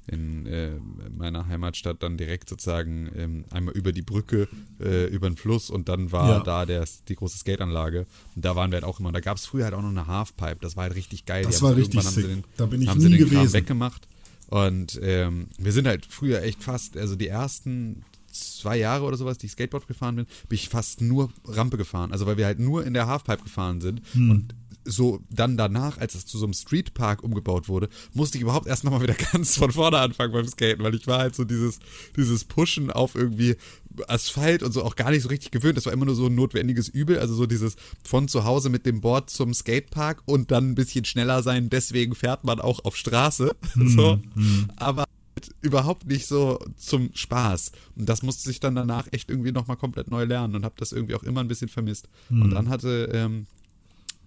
in 0.08 0.46
äh, 0.46 0.72
meiner 1.18 1.48
Heimatstadt 1.48 2.04
dann 2.04 2.18
direkt 2.18 2.48
sozusagen 2.50 3.10
ähm, 3.16 3.46
einmal 3.50 3.74
über 3.76 3.92
die 3.92 4.04
Brücke, 4.04 4.48
äh, 4.80 5.08
über 5.08 5.28
den 5.30 5.36
Fluss 5.38 5.70
und 5.72 5.90
dann 5.90 6.12
war 6.12 6.30
Ja. 6.30 6.40
da 6.42 6.66
der, 6.68 6.86
die 7.08 7.16
große 7.16 7.40
Skateanlage. 7.40 8.06
Und 8.36 8.46
da 8.46 8.56
waren 8.56 8.70
wir 8.72 8.76
halt 8.76 8.84
auch 8.86 9.00
immer. 9.00 9.08
Und 9.10 9.14
da 9.16 9.20
gab 9.22 9.38
es 9.38 9.46
früher 9.48 9.64
halt 9.66 9.74
auch 9.74 9.82
noch 9.82 9.90
eine 9.90 10.06
Halfpipe. 10.06 10.58
Das 10.62 10.76
war 10.76 10.84
halt 10.84 10.96
richtig 10.96 11.26
geil. 11.26 11.44
Das 11.46 11.58
Die 11.58 11.62
war 11.64 11.76
richtig 11.76 11.96
irgendwann 11.96 12.06
haben 12.14 12.16
sie 12.16 12.22
sick. 12.22 12.44
den, 12.44 12.44
Da 12.58 12.66
bin 12.68 12.82
ich 12.84 12.88
haben 12.88 12.98
nie 13.00 13.04
sie 13.06 13.10
den 13.18 13.20
Kram 13.28 13.30
gewesen. 13.40 13.54
weggemacht. 13.54 14.08
Und 14.48 15.00
ähm, 15.02 15.48
wir 15.58 15.72
sind 15.72 15.88
halt 15.88 16.06
früher 16.06 16.44
echt 16.44 16.64
fast, 16.64 16.96
also 16.98 17.16
die 17.16 17.28
ersten 17.28 18.04
zwei 18.32 18.78
Jahre 18.78 19.06
oder 19.06 19.18
sowas, 19.18 19.38
die 19.40 19.48
ich 19.48 19.54
Skateboard 19.54 19.88
gefahren 19.88 20.18
bin, 20.18 20.26
bin 20.50 20.56
ich 20.58 20.70
fast 20.70 21.02
nur 21.02 21.32
Rampe 21.46 21.78
gefahren. 21.78 22.12
Also 22.12 22.28
weil 22.28 22.38
wir 22.38 22.46
halt 22.46 22.60
nur 22.60 22.86
in 22.86 22.94
der 22.94 23.08
Halfpipe 23.08 23.42
gefahren 23.44 23.82
sind 23.82 24.02
Hm. 24.12 24.30
und 24.30 24.56
so 24.86 25.20
dann 25.30 25.58
danach, 25.58 25.98
als 25.98 26.16
es 26.16 26.26
zu 26.26 26.38
so 26.38 26.46
einem 26.46 26.54
Streetpark 26.54 27.24
umgebaut 27.24 27.68
wurde, 27.68 27.90
musste 28.14 28.38
ich 28.38 28.44
überhaupt 28.44 28.68
erst 28.68 28.84
nochmal 28.84 29.02
wieder 29.02 29.16
ganz 29.32 29.58
von 29.58 29.72
vorne 29.72 29.98
anfangen 29.98 30.32
beim 30.32 30.48
Skaten, 30.48 30.84
weil 30.84 30.96
ich 30.96 31.08
war 31.08 31.20
halt 31.20 31.36
so 31.36 31.44
dieses, 31.44 31.80
dieses 32.16 32.46
Pushen 32.46 32.92
auf 32.92 33.16
irgendwie 33.16 33.56
Asphalt 34.08 34.64
und 34.64 34.72
so 34.72 34.84
auch 34.84 34.96
gar 34.96 35.12
nicht 35.12 35.24
so 35.24 35.30
richtig 35.30 35.52
gewöhnt. 35.52 35.78
Das 35.78 35.86
war 35.86 35.94
immer 35.94 36.06
nur 36.06 36.16
so 36.16 36.28
ein 36.28 36.36
notwendiges 36.36 36.88
Übel, 36.88 37.20
also 37.20 37.34
so 37.34 37.46
dieses 37.46 37.76
von 38.04 38.28
zu 38.28 38.44
Hause 38.44 38.70
mit 38.70 38.86
dem 38.86 39.02
Board 39.02 39.30
zum 39.30 39.54
Skatepark 39.54 40.22
und 40.26 40.52
dann 40.52 40.72
ein 40.72 40.76
bisschen 40.76 41.06
schneller 41.06 41.44
sein, 41.44 41.70
deswegen 41.70 42.16
fährt 42.16 42.44
man 42.44 42.60
auch 42.60 42.86
auf 42.86 42.96
Straße. 42.96 43.56
so. 43.76 44.20
Aber 44.76 45.06
überhaupt 45.62 46.06
nicht 46.06 46.28
so 46.28 46.60
zum 46.78 47.10
Spaß. 47.14 47.72
Und 47.96 48.08
das 48.08 48.24
musste 48.24 48.50
ich 48.50 48.60
dann 48.60 48.76
danach 48.76 49.08
echt 49.12 49.30
irgendwie 49.30 49.52
nochmal 49.52 49.78
komplett 49.78 50.10
neu 50.10 50.24
lernen 50.24 50.56
und 50.56 50.66
habe 50.66 50.76
das 50.78 50.92
irgendwie 50.92 51.16
auch 51.16 51.24
immer 51.24 51.42
ein 51.42 51.48
bisschen 51.48 51.68
vermisst. 51.68 52.08
Und 52.30 52.52
dann 52.52 52.70
hatte 52.70 53.10
ähm, 53.14 53.48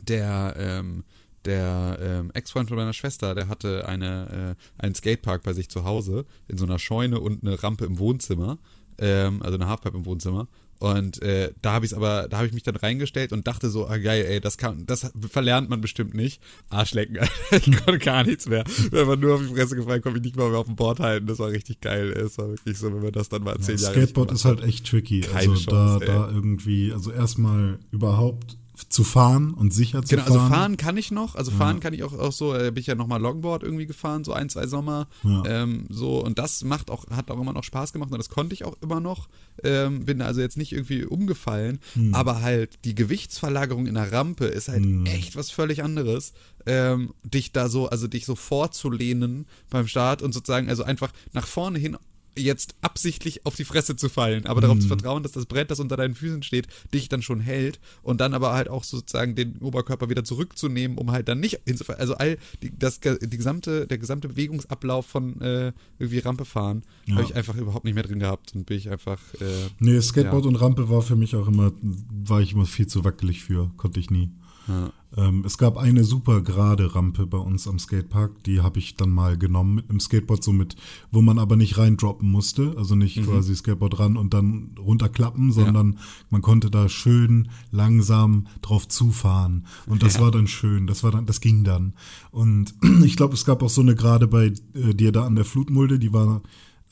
der, 0.01 0.55
ähm, 0.59 1.05
der 1.45 1.99
ähm, 2.01 2.31
Ex-Freund 2.35 2.69
von 2.69 2.77
meiner 2.77 2.93
Schwester, 2.93 3.35
der 3.35 3.49
hatte 3.49 3.89
eine, 3.89 4.57
äh, 4.57 4.83
einen 4.83 4.95
Skatepark 4.95 5.43
bei 5.43 5.53
sich 5.53 5.69
zu 5.69 5.85
Hause, 5.85 6.27
in 6.49 6.59
so 6.59 6.65
einer 6.65 6.79
Scheune 6.79 7.21
und 7.21 7.43
eine 7.43 7.63
Rampe 7.63 7.85
im 7.85 7.99
Wohnzimmer, 7.99 8.59
ähm, 8.99 9.43
also 9.43 9.57
eine 9.57 9.69
Halfpipe 9.69 9.97
im 9.97 10.05
Wohnzimmer. 10.05 10.49
Und 10.81 11.21
äh, 11.23 11.53
da 11.61 11.73
habe 11.73 11.87
ich 11.87 11.97
aber, 11.97 12.29
da 12.29 12.37
habe 12.37 12.47
ich 12.47 12.53
mich 12.53 12.63
dann 12.63 12.77
reingestellt 12.77 13.33
und 13.33 13.47
dachte 13.49 13.69
so, 13.69 13.89
ah 13.89 13.97
geil, 13.97 14.25
ey, 14.29 14.41
das 14.41 14.59
kann, 14.59 14.87
das 14.87 15.11
verlernt 15.29 15.69
man 15.69 15.81
bestimmt 15.81 16.15
nicht. 16.15 16.41
Arschlecken, 16.71 17.19
ich 17.51 17.85
konnte 17.85 17.99
gar 17.99 18.23
nichts 18.23 18.49
mehr. 18.49 18.65
Wenn 18.91 19.07
man 19.07 19.19
nur 19.19 19.35
auf 19.35 19.41
die 19.41 19.55
Fresse 19.55 19.75
gefallen, 19.75 20.03
konnte 20.03 20.19
ich 20.19 20.25
nicht 20.25 20.37
mal 20.37 20.51
mehr 20.51 20.61
auf 20.61 20.67
dem 20.67 20.77
Board 20.77 21.01
halten. 21.01 21.27
Das 21.27 21.41
war 21.41 21.49
richtig 21.49 21.81
geil. 21.81 22.13
Es 22.13 22.39
war 22.39 22.49
wirklich 22.49 22.79
so, 22.79 22.95
wenn 22.95 23.03
man 23.03 23.13
das 23.13 23.29
dann 23.29 23.43
mal 23.43 23.59
zehn 23.59 23.77
Jahre 23.79 23.95
Skateboard 23.95 24.31
ist 24.31 24.45
halt 24.45 24.63
echt 24.63 24.87
tricky. 24.87 25.21
Keine 25.23 25.51
also 25.51 25.55
Chance, 25.55 26.07
da, 26.07 26.27
da 26.27 26.31
irgendwie, 26.31 26.93
also 26.93 27.11
erstmal 27.11 27.81
überhaupt 27.91 28.57
zu 28.89 29.05
fahren 29.05 29.53
und 29.55 29.73
sicher 29.73 30.03
zu 30.03 30.11
Genau, 30.17 30.27
also 30.27 30.39
fahren. 30.39 30.51
fahren 30.51 30.77
kann 30.77 30.97
ich 30.97 31.11
noch. 31.11 31.35
Also 31.35 31.51
fahren 31.51 31.81
kann 31.81 31.93
ich 31.95 32.03
auch, 32.05 32.13
auch 32.19 32.33
so, 32.33 32.55
äh, 32.55 32.71
bin 32.71 32.81
ich 32.81 32.87
ja 32.87 32.95
nochmal 32.95 33.21
Longboard 33.21 33.63
irgendwie 33.63 33.87
gefahren, 33.87 34.25
so 34.25 34.33
ein, 34.33 34.49
zwei 34.49 34.67
Sommer. 34.67 35.09
Ja. 35.25 35.43
Ähm, 35.47 35.87
so, 35.89 36.23
und 36.25 36.39
das 36.39 36.63
macht 36.65 36.91
auch, 36.91 37.07
hat 37.11 37.31
auch 37.31 37.41
immer 37.41 37.53
noch 37.53 37.65
Spaß 37.65 37.93
gemacht 37.93 38.11
und 38.13 38.19
das 38.19 38.29
konnte 38.29 38.55
ich 38.55 38.65
auch 38.65 38.77
immer 38.81 39.01
noch. 39.01 39.29
Ähm, 39.65 40.05
bin 40.05 40.23
also 40.23 40.41
jetzt 40.41 40.57
nicht 40.57 40.73
irgendwie 40.73 41.05
umgefallen, 41.05 41.81
Hm. 41.95 42.15
aber 42.15 42.41
halt 42.43 42.79
die 42.85 42.95
Gewichtsverlagerung 42.95 43.87
in 43.87 43.95
der 43.95 44.13
Rampe 44.13 44.47
ist 44.47 44.69
halt 44.69 44.85
Hm. 44.85 45.07
echt 45.07 45.35
was 45.37 45.51
völlig 45.51 45.83
anderes. 45.83 46.33
Ähm, 46.67 47.15
dich 47.25 47.53
da 47.53 47.69
so, 47.69 47.89
also 47.89 48.09
dich 48.09 48.27
so 48.27 48.35
vorzulehnen 48.35 49.47
beim 49.71 49.87
Start 49.89 50.23
und 50.23 50.33
sozusagen, 50.33 50.69
also 50.69 50.83
einfach 50.85 51.13
nach 51.33 51.47
vorne 51.47 51.79
hin 51.79 51.97
jetzt 52.39 52.75
absichtlich 52.81 53.45
auf 53.47 53.55
die 53.57 53.65
Fresse 53.65 53.97
zu 53.97 54.09
fallen, 54.09 54.47
aber 54.47 54.61
darauf 54.61 54.79
zu 54.79 54.89
vertrauen, 54.89 55.23
dass 55.23 55.33
das 55.33 55.47
Brett, 55.47 55.71
das 55.71 55.81
unter 55.81 55.97
deinen 55.97 56.15
Füßen 56.15 56.43
steht, 56.43 56.69
dich 56.95 57.09
dann 57.09 57.23
schon 57.23 57.41
hält 57.41 57.81
und 58.03 58.21
dann 58.21 58.35
aber 58.35 58.53
halt 58.55 58.69
auch 58.69 58.85
sozusagen 58.85 59.35
den 59.35 59.59
Oberkörper 59.59 60.09
wieder 60.09 60.25
zurückzunehmen, 60.25 60.97
um 60.99 61.11
halt 61.13 61.29
dann 61.29 61.41
nicht 61.41 61.61
hinzufallen. 61.67 62.01
Also 62.01 62.15
all 62.15 62.39
die, 62.63 62.73
das, 62.79 63.01
die 63.01 63.37
gesamte, 63.37 63.87
der 63.87 63.99
gesamte 63.99 64.29
Bewegungsablauf 64.29 65.07
von 65.07 65.41
äh, 65.41 65.73
irgendwie 65.99 66.19
Rampe 66.19 66.45
fahren 66.45 66.83
Ja. 67.07 67.17
habe 67.17 67.25
ich 67.25 67.35
einfach 67.35 67.57
überhaupt 67.57 67.85
nicht 67.85 67.95
mehr 67.95 68.05
drin 68.05 68.19
gehabt 68.21 68.55
und 68.55 68.67
bin 68.67 68.77
ich 68.79 68.91
einfach 68.91 69.19
äh, 69.41 69.45
Nee, 69.81 70.01
Skateboard 70.01 70.45
Ja. 70.45 70.49
und 70.49 70.57
Rampe 70.57 70.89
war 70.89 71.03
für 71.03 71.17
mich 71.17 71.35
auch 71.37 71.49
immer, 71.49 71.73
war 71.83 72.41
ich 72.41 72.53
immer 72.53 72.67
viel 72.67 72.87
zu 72.87 73.05
wackelig 73.05 73.43
für, 73.43 73.71
konnte 73.77 74.01
ich 74.01 74.11
nie. 74.11 74.31
Ja. 74.69 74.93
Ähm, 75.17 75.43
es 75.47 75.57
gab 75.57 75.79
eine 75.79 76.05
super 76.05 76.43
gerade 76.43 76.95
Rampe 76.95 77.27
bei 77.27 77.39
uns 77.39 77.67
am 77.67 77.79
Skatepark, 77.79 78.45
die 78.45 78.61
habe 78.61 78.79
ich 78.79 78.95
dann 78.95 79.09
mal 79.09 79.39
genommen 79.39 79.75
mit 79.77 79.89
einem 79.89 80.01
Skateboard, 80.01 80.45
so 80.45 80.53
mit, 80.53 80.77
wo 81.11 81.23
man 81.23 81.39
aber 81.39 81.57
nicht 81.57 81.79
reindroppen 81.79 82.31
musste, 82.31 82.75
also 82.77 82.95
nicht 82.95 83.17
Mhm. 83.17 83.25
quasi 83.25 83.57
Skateboard 83.57 83.99
ran 83.99 84.19
und 84.19 84.35
dann 84.35 84.73
runterklappen, 84.79 85.51
sondern 85.51 85.99
man 86.29 86.43
konnte 86.43 86.69
da 86.71 86.91
schön 86.91 87.49
langsam 87.71 88.49
drauf 88.61 88.87
zufahren 88.87 89.65
und 89.87 90.03
das 90.03 90.17
Ja. 90.17 90.21
war 90.21 90.31
dann 90.31 90.47
schön, 90.47 90.87
das 90.87 91.03
war 91.03 91.11
dann, 91.11 91.25
das 91.25 91.41
ging 91.41 91.65
dann 91.65 91.95
und 92.31 92.75
ich 93.03 93.17
glaube, 93.17 93.33
es 93.33 93.47
gab 93.47 93.63
auch 93.63 93.71
so 93.71 93.81
eine 93.81 93.95
gerade 93.95 94.27
bei 94.29 94.53
äh, 94.75 94.95
dir 94.95 95.11
da 95.11 95.25
an 95.25 95.37
der 95.37 95.47
Flutmulde, 95.47 95.99
die 95.99 96.13
war, 96.13 96.43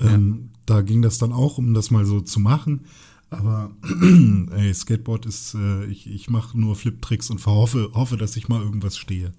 ähm, 0.00 0.50
da 0.64 0.80
ging 0.80 1.02
das 1.02 1.18
dann 1.18 1.32
auch, 1.32 1.58
um 1.58 1.74
das 1.74 1.90
mal 1.90 2.06
so 2.06 2.20
zu 2.22 2.40
machen. 2.40 2.86
Aber 3.30 3.70
ey, 4.56 4.72
Skateboard 4.72 5.26
ist, 5.26 5.54
äh, 5.54 5.84
ich, 5.86 6.06
ich 6.08 6.30
mache 6.30 6.58
nur 6.58 6.76
Flip-Tricks 6.76 7.30
und 7.30 7.44
hoffe, 7.44 7.90
hoffe, 7.92 8.16
dass 8.16 8.36
ich 8.36 8.48
mal 8.48 8.62
irgendwas 8.62 8.96
stehe. 8.96 9.32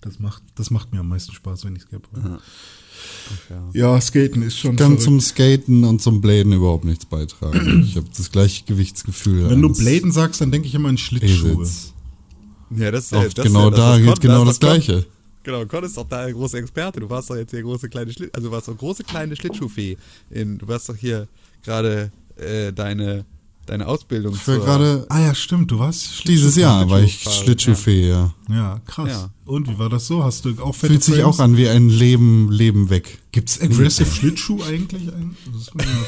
Das 0.00 0.18
macht, 0.18 0.42
das 0.54 0.70
macht 0.70 0.92
mir 0.92 1.00
am 1.00 1.08
meisten 1.08 1.32
Spaß, 1.32 1.64
wenn 1.64 1.76
ich 1.76 1.82
Skateboard. 1.82 2.24
ja. 2.24 2.38
Ja, 3.72 4.00
Skaten 4.00 4.42
ist 4.42 4.58
schon. 4.58 4.76
kann 4.76 4.98
verrückt. 4.98 5.02
zum 5.02 5.20
Skaten 5.20 5.84
und 5.84 6.02
zum 6.02 6.20
Bladen 6.20 6.52
überhaupt 6.52 6.84
nichts 6.84 7.06
beitragen. 7.06 7.82
Ich 7.86 7.96
habe 7.96 8.06
das 8.14 8.30
gleiche 8.30 8.64
Gewichtsgefühl. 8.64 9.48
wenn 9.48 9.62
du 9.62 9.72
Bladen 9.72 10.12
sagst, 10.12 10.40
dann 10.40 10.50
denke 10.50 10.68
ich 10.68 10.74
immer 10.74 10.88
an 10.90 10.98
Schlittschuhe. 10.98 11.52
Esels. 11.52 11.92
Ja, 12.76 12.90
das, 12.90 13.12
Auch 13.12 13.22
äh, 13.22 13.28
das 13.30 13.44
genau 13.44 13.68
äh, 13.68 13.70
das, 13.70 13.80
da 13.80 13.88
das 13.92 13.98
gilt 13.98 14.10
Con- 14.12 14.20
genau 14.20 14.44
das 14.44 14.60
Con- 14.60 14.68
Gleiche. 14.68 15.06
Genau, 15.42 15.64
Con 15.66 15.84
ist 15.84 15.96
doch 15.96 16.06
da 16.08 16.24
der 16.24 16.34
große 16.34 16.58
Experte. 16.58 17.00
Du 17.00 17.08
warst 17.08 17.30
doch 17.30 17.36
jetzt 17.36 17.50
hier 17.50 17.62
große 17.62 17.88
kleine 17.88 18.12
Schlitt, 18.12 18.34
also 18.34 18.48
du 18.48 18.52
warst 18.52 18.68
doch 18.68 18.76
große 18.76 19.04
kleine 19.04 19.34
Schlittschuhfee. 19.36 19.96
In, 20.30 20.58
du 20.58 20.68
warst 20.68 20.88
doch 20.88 20.96
hier 20.96 21.26
gerade 21.64 22.12
äh, 22.40 22.72
deine 22.72 23.24
deine 23.66 23.86
Ausbildung. 23.86 24.34
Ich 24.34 24.48
war 24.48 24.58
gerade, 24.58 25.06
Ah 25.10 25.20
ja, 25.20 25.34
stimmt, 25.34 25.70
du 25.70 25.78
warst 25.78 26.26
dieses 26.26 26.56
Jahr 26.56 26.90
war 26.90 27.00
ich 27.00 27.20
Schlittschuhfee, 27.22 28.08
ja. 28.08 28.34
Ja, 28.48 28.80
krass. 28.84 29.08
Ja. 29.10 29.30
Und 29.44 29.68
wie 29.68 29.78
war 29.78 29.88
das 29.88 30.08
so? 30.08 30.24
Hast 30.24 30.44
du 30.44 30.60
auch 30.60 30.74
Fühlt 30.74 31.04
sich 31.04 31.22
auch 31.22 31.38
an 31.38 31.56
wie 31.56 31.68
ein 31.68 31.88
Leben, 31.88 32.50
Leben 32.50 32.90
weg. 32.90 33.18
Gibt's 33.30 33.60
Aggressive 33.60 34.10
Schlittschuh 34.10 34.60
eigentlich? 34.64 35.12
Ein- 35.12 35.36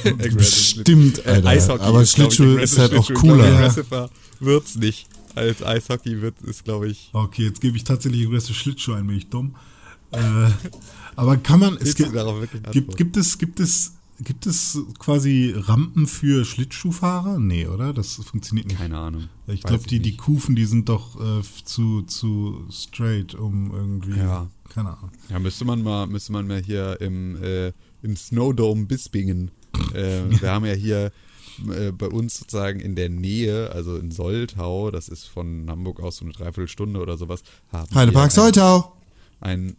Stimmt, 0.40 1.24
Äh, 1.24 1.30
Alter. 1.30 1.48
Eishockey 1.50 1.82
Aber 1.84 2.02
ist, 2.02 2.08
ich, 2.08 2.14
Schlittschuh 2.16 2.42
aggressive 2.54 2.62
ist 2.62 2.78
halt 2.78 2.94
auch. 2.94 3.10
Ich 3.10 3.14
glaub, 3.14 3.20
cooler. 3.20 3.44
Aggressiver 3.44 4.10
wird's 4.40 4.74
nicht. 4.76 5.06
Als 5.36 5.62
Eishockey 5.62 6.20
wird 6.20 6.34
ist, 6.42 6.64
glaube 6.64 6.88
ich. 6.88 7.10
Okay, 7.12 7.44
jetzt 7.44 7.60
gebe 7.60 7.76
ich 7.76 7.84
tatsächlich 7.84 8.26
Aggressive 8.26 8.54
Schlittschuh 8.54 8.94
ein, 8.94 9.06
bin 9.06 9.16
ich 9.16 9.28
dumm. 9.28 9.54
Äh, 10.10 10.18
aber 11.16 11.36
kann 11.36 11.60
man, 11.60 11.76
es 11.80 11.94
gibt, 11.94 12.14
darauf 12.14 12.40
wirklich 12.40 12.62
gibt, 12.72 12.96
gibt 12.96 13.16
es, 13.16 13.38
gibt 13.38 13.60
es, 13.60 13.92
gibt 14.22 14.46
es 14.46 14.78
quasi 14.98 15.54
Rampen 15.56 16.06
für 16.06 16.44
Schlittschuhfahrer? 16.44 17.38
Nee, 17.38 17.66
oder? 17.66 17.92
Das 17.92 18.14
funktioniert 18.14 18.68
nicht. 18.68 18.78
Keine 18.78 18.98
Ahnung. 18.98 19.28
Ich 19.46 19.62
glaube, 19.62 19.84
die, 19.86 20.00
die. 20.00 20.16
Kufen, 20.16 20.54
die 20.54 20.64
sind 20.64 20.88
doch 20.88 21.20
äh, 21.20 21.42
zu, 21.64 22.02
zu 22.02 22.66
straight, 22.70 23.34
um 23.34 23.72
irgendwie. 23.72 24.18
Ja. 24.18 24.48
Keine 24.68 24.96
Ahnung. 24.96 25.10
Ja, 25.28 25.38
müsste 25.38 25.64
man 25.64 25.82
mal, 25.82 26.06
müsste 26.06 26.32
man 26.32 26.46
mal 26.46 26.62
hier 26.62 27.00
im, 27.00 27.36
äh, 27.42 27.72
im 28.02 28.16
Snowdome 28.16 28.86
Bispingen. 28.86 29.50
Äh, 29.94 30.22
wir 30.40 30.50
haben 30.50 30.64
ja 30.64 30.74
hier 30.74 31.12
äh, 31.68 31.92
bei 31.92 32.06
uns 32.06 32.38
sozusagen 32.38 32.80
in 32.80 32.94
der 32.94 33.08
Nähe, 33.08 33.70
also 33.72 33.96
in 33.96 34.10
Soltau, 34.10 34.90
das 34.90 35.08
ist 35.08 35.26
von 35.26 35.68
Hamburg 35.68 36.00
aus 36.00 36.18
so 36.18 36.24
eine 36.24 36.32
Dreiviertelstunde 36.32 37.00
oder 37.00 37.16
sowas. 37.16 37.42
Heidepark 37.94 38.32
Soltau. 38.32 38.96
Ein, 39.42 39.76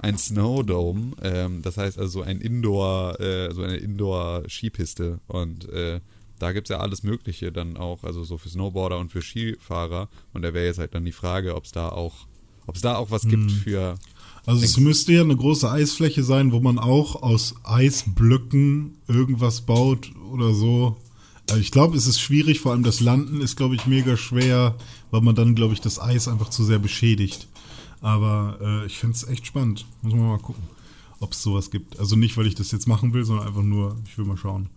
ein 0.00 0.18
Snowdome, 0.18 1.12
ähm, 1.22 1.62
das 1.62 1.76
heißt 1.76 1.98
also 1.98 2.20
so 2.20 2.22
ein 2.22 2.40
Indoor, 2.40 3.18
äh, 3.20 3.52
so 3.54 3.62
eine 3.62 3.76
Indoor-Skipiste 3.76 5.20
und 5.28 5.68
äh, 5.68 6.00
da 6.38 6.52
gibt 6.52 6.68
es 6.68 6.74
ja 6.74 6.80
alles 6.80 7.02
Mögliche 7.02 7.52
dann 7.52 7.76
auch, 7.76 8.02
also 8.04 8.24
so 8.24 8.36
für 8.36 8.48
Snowboarder 8.48 8.98
und 8.98 9.10
für 9.10 9.22
Skifahrer 9.22 10.08
und 10.32 10.42
da 10.42 10.52
wäre 10.52 10.66
jetzt 10.66 10.78
halt 10.78 10.94
dann 10.94 11.04
die 11.04 11.12
Frage, 11.12 11.54
ob 11.54 11.64
es 11.64 11.72
da 11.72 11.88
auch, 11.88 12.26
ob 12.66 12.74
es 12.74 12.82
da 12.82 12.96
auch 12.96 13.10
was 13.10 13.22
gibt 13.22 13.50
für, 13.50 13.96
Also 14.44 14.64
es 14.64 14.76
müsste 14.76 15.12
ja 15.12 15.22
eine 15.22 15.36
große 15.36 15.70
Eisfläche 15.70 16.24
sein, 16.24 16.50
wo 16.50 16.58
man 16.58 16.78
auch 16.78 17.22
aus 17.22 17.54
Eisblöcken 17.62 18.98
irgendwas 19.06 19.60
baut 19.60 20.10
oder 20.32 20.52
so. 20.52 20.96
Also 21.48 21.60
ich 21.60 21.70
glaube, 21.70 21.96
es 21.96 22.06
ist 22.06 22.20
schwierig, 22.20 22.60
vor 22.60 22.72
allem 22.72 22.82
das 22.82 23.00
Landen 23.00 23.40
ist, 23.40 23.56
glaube 23.56 23.76
ich, 23.76 23.86
mega 23.86 24.16
schwer, 24.16 24.76
weil 25.10 25.20
man 25.20 25.34
dann, 25.34 25.54
glaube 25.54 25.74
ich, 25.74 25.80
das 25.80 26.00
Eis 26.00 26.26
einfach 26.26 26.50
zu 26.50 26.64
sehr 26.64 26.78
beschädigt. 26.78 27.46
Aber 28.02 28.58
äh, 28.60 28.86
ich 28.86 28.98
finde 28.98 29.16
es 29.16 29.26
echt 29.26 29.46
spannend. 29.46 29.86
Muss 30.02 30.12
man 30.12 30.26
mal 30.26 30.38
gucken, 30.38 30.62
ob 31.20 31.32
es 31.32 31.42
sowas 31.42 31.70
gibt. 31.70 31.98
Also 31.98 32.16
nicht, 32.16 32.36
weil 32.36 32.46
ich 32.46 32.54
das 32.56 32.72
jetzt 32.72 32.86
machen 32.86 33.14
will, 33.14 33.24
sondern 33.24 33.46
einfach 33.46 33.62
nur, 33.62 33.96
ich 34.06 34.18
will 34.18 34.24
mal 34.26 34.36
schauen. 34.36 34.68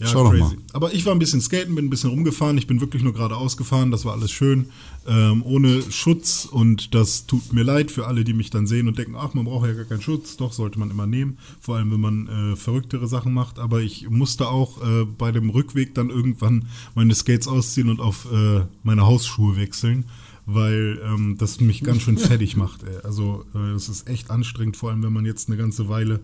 Ja, 0.00 0.08
Schau 0.08 0.24
doch 0.24 0.30
crazy. 0.30 0.56
mal. 0.56 0.56
Aber 0.72 0.92
ich 0.92 1.06
war 1.06 1.12
ein 1.12 1.20
bisschen 1.20 1.40
skaten, 1.40 1.76
bin 1.76 1.86
ein 1.86 1.90
bisschen 1.90 2.10
rumgefahren. 2.10 2.58
Ich 2.58 2.66
bin 2.66 2.80
wirklich 2.80 3.04
nur 3.04 3.12
geradeaus 3.12 3.56
gefahren. 3.56 3.92
Das 3.92 4.04
war 4.04 4.12
alles 4.12 4.32
schön. 4.32 4.66
Ähm, 5.06 5.44
ohne 5.44 5.82
Schutz. 5.90 6.46
Und 6.46 6.96
das 6.96 7.26
tut 7.26 7.52
mir 7.52 7.62
leid 7.62 7.92
für 7.92 8.06
alle, 8.08 8.24
die 8.24 8.32
mich 8.32 8.50
dann 8.50 8.66
sehen 8.66 8.88
und 8.88 8.98
denken, 8.98 9.14
ach, 9.16 9.34
man 9.34 9.44
braucht 9.44 9.66
ja 9.68 9.72
gar 9.74 9.84
keinen 9.84 10.02
Schutz. 10.02 10.36
Doch, 10.36 10.52
sollte 10.52 10.80
man 10.80 10.90
immer 10.90 11.06
nehmen. 11.06 11.38
Vor 11.60 11.76
allem, 11.76 11.92
wenn 11.92 12.00
man 12.00 12.26
äh, 12.52 12.56
verrücktere 12.56 13.06
Sachen 13.06 13.32
macht. 13.34 13.60
Aber 13.60 13.82
ich 13.82 14.10
musste 14.10 14.48
auch 14.48 14.82
äh, 14.82 15.04
bei 15.04 15.30
dem 15.30 15.50
Rückweg 15.50 15.94
dann 15.94 16.10
irgendwann 16.10 16.66
meine 16.96 17.14
Skates 17.14 17.46
ausziehen 17.46 17.88
und 17.88 18.00
auf 18.00 18.26
äh, 18.32 18.62
meine 18.82 19.02
Hausschuhe 19.06 19.56
wechseln. 19.56 20.06
Weil 20.46 21.00
ähm, 21.04 21.36
das 21.38 21.60
mich 21.60 21.82
ganz 21.82 22.02
schön 22.02 22.18
fertig 22.18 22.56
macht. 22.56 22.82
Ey. 22.82 22.98
Also 23.02 23.44
äh, 23.54 23.72
es 23.72 23.88
ist 23.88 24.08
echt 24.08 24.30
anstrengend, 24.30 24.76
vor 24.76 24.90
allem 24.90 25.02
wenn 25.02 25.12
man 25.12 25.24
jetzt 25.24 25.48
eine 25.48 25.56
ganze 25.56 25.88
Weile 25.88 26.20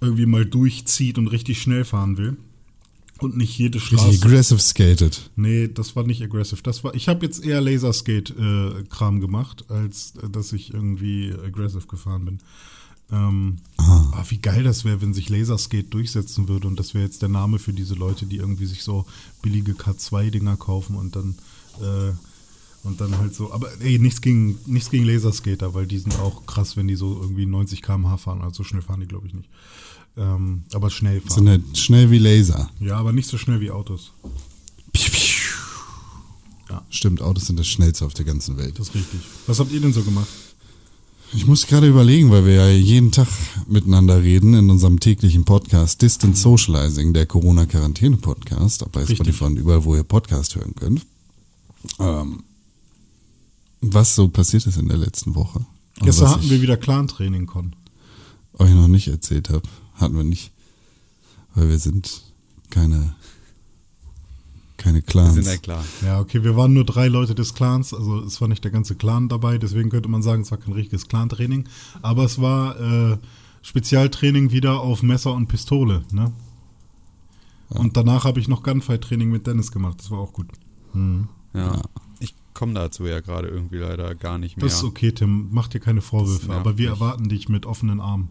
irgendwie 0.00 0.26
mal 0.26 0.46
durchzieht 0.46 1.18
und 1.18 1.26
richtig 1.28 1.60
schnell 1.60 1.84
fahren 1.84 2.16
will. 2.18 2.36
Und 3.20 3.36
nicht 3.36 3.56
jede 3.56 3.78
Richtig 3.78 4.00
Straße. 4.00 4.24
aggressive 4.24 4.58
skated. 4.60 5.30
Nee, 5.36 5.68
das 5.68 5.94
war 5.94 6.02
nicht 6.04 6.22
aggressive. 6.22 6.62
Das 6.62 6.82
war, 6.82 6.94
ich 6.94 7.08
habe 7.08 7.24
jetzt 7.24 7.44
eher 7.44 7.60
Laserskate-Kram 7.60 9.20
gemacht, 9.20 9.70
als 9.70 10.14
äh, 10.22 10.28
dass 10.28 10.52
ich 10.52 10.74
irgendwie 10.74 11.32
aggressive 11.32 11.86
gefahren 11.86 12.24
bin. 12.24 12.38
Ähm, 13.12 13.56
ah, 13.76 14.24
wie 14.28 14.38
geil 14.38 14.64
das 14.64 14.84
wäre, 14.84 15.00
wenn 15.00 15.14
sich 15.14 15.28
Laserskate 15.28 15.84
durchsetzen 15.84 16.48
würde 16.48 16.66
und 16.66 16.78
das 16.78 16.94
wäre 16.94 17.04
jetzt 17.04 17.22
der 17.22 17.28
Name 17.28 17.58
für 17.58 17.72
diese 17.72 17.94
Leute, 17.94 18.26
die 18.26 18.38
irgendwie 18.38 18.66
sich 18.66 18.82
so 18.82 19.06
billige 19.42 19.72
K2-Dinger 19.72 20.56
kaufen 20.56 20.96
und 20.96 21.14
dann 21.14 21.34
äh, 21.80 22.12
Und 22.84 23.00
dann 23.00 23.16
halt 23.16 23.34
so, 23.34 23.50
aber 23.50 23.68
ey, 23.80 23.98
nichts 23.98 24.20
gegen, 24.20 24.58
nichts 24.66 24.90
gegen 24.90 25.04
Laserskater, 25.04 25.72
weil 25.72 25.86
die 25.86 25.98
sind 25.98 26.18
auch 26.20 26.44
krass, 26.44 26.76
wenn 26.76 26.86
die 26.86 26.96
so 26.96 27.18
irgendwie 27.20 27.46
90 27.46 27.80
km/h 27.80 28.18
fahren. 28.18 28.42
Also 28.42 28.58
so 28.58 28.64
schnell 28.64 28.82
fahren 28.82 29.00
die, 29.00 29.06
glaube 29.06 29.26
ich, 29.26 29.34
nicht. 29.34 29.48
Ähm, 30.16 30.64
aber 30.72 30.90
schnell 30.90 31.20
fahren. 31.22 31.34
Sind 31.34 31.48
halt 31.48 31.78
schnell 31.78 32.10
wie 32.10 32.18
Laser. 32.18 32.70
Ja, 32.80 32.98
aber 32.98 33.12
nicht 33.12 33.28
so 33.28 33.38
schnell 33.38 33.60
wie 33.60 33.70
Autos. 33.70 34.12
Piu, 34.92 35.10
piu. 35.10 35.34
Ja. 36.68 36.84
Stimmt, 36.90 37.22
Autos 37.22 37.46
sind 37.46 37.58
das 37.58 37.66
schnellste 37.66 38.04
auf 38.04 38.14
der 38.14 38.26
ganzen 38.26 38.58
Welt. 38.58 38.78
Das 38.78 38.88
ist 38.88 38.94
richtig. 38.94 39.20
Was 39.46 39.58
habt 39.58 39.72
ihr 39.72 39.80
denn 39.80 39.92
so 39.92 40.02
gemacht? 40.02 40.28
Ich 41.32 41.46
muss 41.46 41.66
gerade 41.66 41.88
überlegen, 41.88 42.30
weil 42.30 42.44
wir 42.44 42.54
ja 42.54 42.68
jeden 42.68 43.10
Tag 43.10 43.26
miteinander 43.66 44.22
reden 44.22 44.54
in 44.54 44.70
unserem 44.70 45.00
täglichen 45.00 45.44
Podcast 45.44 46.00
Distance 46.00 46.40
Socializing, 46.40 47.12
der 47.12 47.26
Corona-Quarantäne-Podcast, 47.26 48.84
bei 48.92 49.00
Richtig. 49.00 49.16
Spotify 49.16 49.44
und 49.44 49.56
überall, 49.56 49.84
wo 49.84 49.96
ihr 49.96 50.04
Podcast 50.04 50.54
hören 50.54 50.74
könnt. 50.76 51.04
Ähm, 51.98 52.44
was 53.92 54.14
so 54.14 54.28
passiert 54.28 54.66
ist 54.66 54.76
in 54.78 54.88
der 54.88 54.98
letzten 54.98 55.34
Woche. 55.34 55.64
Gestern 56.00 56.26
was 56.26 56.34
hatten 56.36 56.50
wir 56.50 56.62
wieder 56.62 56.76
Clan-Training, 56.76 57.46
Con. 57.46 57.76
euch 58.58 58.72
noch 58.72 58.88
nicht 58.88 59.08
erzählt 59.08 59.50
habe. 59.50 59.62
Hatten 59.94 60.16
wir 60.16 60.24
nicht. 60.24 60.52
Weil 61.54 61.68
wir 61.68 61.78
sind 61.78 62.22
keine, 62.70 63.14
keine 64.76 64.96
Wir 64.98 65.02
Clans. 65.02 65.34
sind 65.34 65.46
ein 65.48 65.62
klar. 65.62 65.84
Ja, 66.02 66.18
okay, 66.20 66.42
wir 66.42 66.56
waren 66.56 66.72
nur 66.72 66.84
drei 66.84 67.06
Leute 67.08 67.34
des 67.34 67.54
Clans, 67.54 67.94
also 67.94 68.20
es 68.20 68.40
war 68.40 68.48
nicht 68.48 68.64
der 68.64 68.72
ganze 68.72 68.96
Clan 68.96 69.28
dabei, 69.28 69.58
deswegen 69.58 69.90
könnte 69.90 70.08
man 70.08 70.22
sagen, 70.22 70.42
es 70.42 70.50
war 70.50 70.58
kein 70.58 70.72
richtiges 70.74 71.06
Clan-Training, 71.06 71.68
aber 72.02 72.24
es 72.24 72.40
war 72.40 72.80
äh, 72.80 73.18
Spezialtraining 73.62 74.50
wieder 74.50 74.80
auf 74.80 75.02
Messer 75.02 75.32
und 75.32 75.46
Pistole, 75.46 76.04
ne? 76.10 76.32
Und 77.70 77.96
danach 77.96 78.24
habe 78.24 78.38
ich 78.40 78.46
noch 78.46 78.62
Gunfight-Training 78.62 79.30
mit 79.30 79.46
Dennis 79.46 79.70
gemacht, 79.72 79.98
das 80.00 80.10
war 80.10 80.18
auch 80.18 80.32
gut. 80.32 80.48
Mhm. 80.92 81.28
Ja. 81.54 81.80
Ich 82.13 82.13
komme 82.54 82.74
dazu 82.74 83.04
ja 83.06 83.20
gerade 83.20 83.48
irgendwie 83.48 83.76
leider 83.76 84.14
gar 84.14 84.38
nicht 84.38 84.56
mehr. 84.56 84.64
Das 84.64 84.76
ist 84.76 84.84
okay, 84.84 85.12
Tim, 85.12 85.48
mach 85.50 85.68
dir 85.68 85.80
keine 85.80 86.00
Vorwürfe, 86.00 86.52
aber 86.52 86.78
wir 86.78 86.90
mich. 86.90 87.00
erwarten 87.00 87.28
dich 87.28 87.48
mit 87.48 87.66
offenen 87.66 88.00
Armen. 88.00 88.30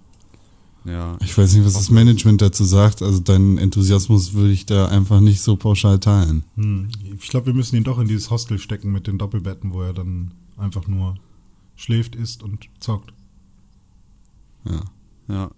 Ja. 0.85 1.17
Ich 1.21 1.37
weiß 1.37 1.53
nicht, 1.53 1.65
was 1.65 1.73
das 1.73 1.89
Management 1.89 2.41
dazu 2.41 2.65
sagt. 2.65 3.01
Also 3.01 3.19
deinen 3.19 3.57
Enthusiasmus 3.57 4.33
würde 4.33 4.51
ich 4.51 4.65
da 4.65 4.87
einfach 4.87 5.21
nicht 5.21 5.41
so 5.41 5.55
pauschal 5.55 5.99
teilen. 5.99 6.43
Hm. 6.55 6.89
Ich 7.21 7.29
glaube, 7.29 7.47
wir 7.47 7.53
müssen 7.53 7.75
ihn 7.75 7.83
doch 7.83 7.99
in 7.99 8.07
dieses 8.07 8.29
Hostel 8.29 8.59
stecken 8.59 8.91
mit 8.91 9.07
den 9.07 9.17
Doppelbetten, 9.17 9.71
wo 9.71 9.81
er 9.81 9.93
dann 9.93 10.31
einfach 10.57 10.87
nur 10.87 11.15
schläft, 11.75 12.15
isst 12.15 12.43
und 12.43 12.67
zockt. 12.79 13.13
Ja. 14.65 14.81
Ja. 15.27 15.51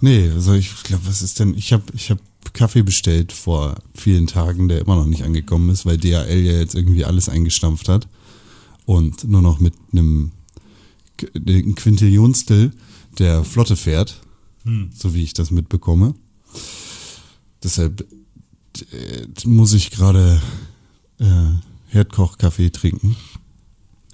Nee, 0.00 0.30
also 0.30 0.54
ich 0.54 0.82
glaube, 0.84 1.06
was 1.06 1.22
ist 1.22 1.38
denn? 1.40 1.54
Ich 1.54 1.72
habe 1.72 1.84
ich 1.94 2.10
hab 2.10 2.18
Kaffee 2.52 2.82
bestellt 2.82 3.32
vor 3.32 3.76
vielen 3.94 4.26
Tagen, 4.26 4.68
der 4.68 4.80
immer 4.80 4.96
noch 4.96 5.06
nicht 5.06 5.22
angekommen 5.24 5.70
ist, 5.70 5.86
weil 5.86 5.98
DHL 5.98 6.40
ja 6.40 6.52
jetzt 6.58 6.74
irgendwie 6.74 7.04
alles 7.04 7.28
eingestampft 7.28 7.88
hat 7.88 8.08
und 8.86 9.24
nur 9.24 9.42
noch 9.42 9.60
mit 9.60 9.74
einem 9.92 10.32
Qu- 11.18 11.30
ein 11.66 11.74
Quintillionstel 11.74 12.72
der 13.18 13.44
Flotte 13.44 13.76
fährt, 13.76 14.22
Hm. 14.64 14.90
so 14.94 15.14
wie 15.14 15.22
ich 15.22 15.32
das 15.32 15.50
mitbekomme. 15.50 16.14
Deshalb 17.62 18.06
äh, 18.92 19.26
muss 19.46 19.72
ich 19.72 19.90
gerade 19.90 20.40
äh, 21.18 21.50
Herdkochkaffee 21.88 22.70
trinken. 22.70 23.16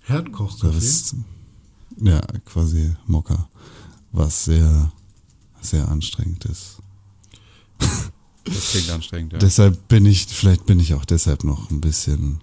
Herdkochkaffee? 0.03 0.79
Ist, 0.79 1.17
ja, 2.01 2.21
quasi 2.45 2.95
Mokka, 3.07 3.49
was 4.13 4.45
sehr, 4.45 4.93
sehr 5.61 5.89
anstrengend 5.89 6.45
ist. 6.47 6.79
Das 8.47 8.71
klingt 8.71 8.91
anstrengend, 8.91 9.33
ja. 9.33 9.39
Deshalb 9.39 9.89
bin 9.89 10.07
ich, 10.07 10.27
vielleicht 10.27 10.67
bin 10.67 10.81
ich 10.81 10.95
auch 10.95 11.05
deshalb 11.05 11.45
noch 11.45 11.71
ein 11.71 11.81
bisschen 11.81 12.41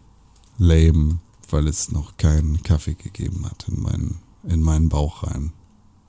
lame, 0.58 1.20
weil 1.50 1.68
es 1.68 1.92
noch 1.92 2.18
keinen 2.18 2.62
Kaffee 2.64 2.96
gegeben 2.96 3.46
hat 3.46 3.66
in 3.68 3.82
meinen, 3.82 4.20
in 4.44 4.62
meinen 4.62 4.90
Bauch 4.90 5.24
rein 5.24 5.54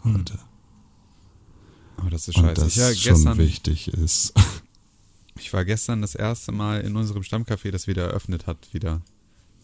heute. 0.04 0.38
Aber 1.96 2.11
das 2.11 2.28
ist 2.28 2.37
Und 2.37 2.44
scheiße. 2.44 2.61
das 2.61 2.76
Ich, 2.76 2.83
war 2.83 2.94
schon 2.94 3.14
gestern, 3.14 3.38
wichtig 3.38 3.88
ist. 3.88 4.35
ich 5.38 5.52
war 5.52 5.64
gestern 5.64 6.02
das 6.02 6.14
erste 6.14 6.52
Mal 6.52 6.80
in 6.80 6.96
unserem 6.96 7.22
Stammcafé, 7.22 7.70
das 7.70 7.87
wieder 7.87 8.04
eröffnet 8.09 8.46
hat, 8.46 8.72
wieder. 8.72 9.00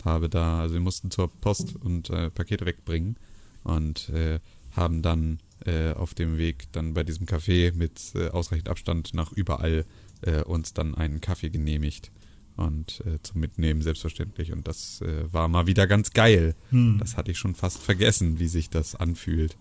Habe 0.04 0.30
da, 0.30 0.60
also 0.60 0.74
wir 0.74 0.80
mussten 0.80 1.10
zur 1.10 1.28
Post 1.28 1.74
und 1.76 2.08
äh, 2.08 2.30
Pakete 2.30 2.64
wegbringen 2.64 3.16
und 3.64 4.08
äh, 4.10 4.40
haben 4.74 5.02
dann 5.02 5.40
äh, 5.66 5.92
auf 5.92 6.14
dem 6.14 6.38
Weg 6.38 6.68
dann 6.72 6.94
bei 6.94 7.02
diesem 7.04 7.26
Café 7.26 7.74
mit 7.74 8.00
äh, 8.14 8.28
ausreichend 8.28 8.70
Abstand 8.70 9.12
nach 9.12 9.32
überall 9.32 9.84
äh, 10.22 10.42
uns 10.42 10.72
dann 10.74 10.94
einen 10.94 11.20
Kaffee 11.20 11.50
genehmigt 11.50 12.10
und 12.56 13.02
äh, 13.06 13.18
zum 13.22 13.40
Mitnehmen 13.40 13.80
selbstverständlich 13.82 14.52
und 14.52 14.66
das 14.68 15.00
äh, 15.00 15.32
war 15.32 15.48
mal 15.48 15.66
wieder 15.66 15.86
ganz 15.86 16.10
geil. 16.12 16.54
Hm. 16.70 16.98
Das 16.98 17.16
hatte 17.16 17.30
ich 17.30 17.38
schon 17.38 17.54
fast 17.54 17.78
vergessen, 17.78 18.38
wie 18.38 18.48
sich 18.48 18.68
das 18.70 18.94
anfühlt, 18.94 19.56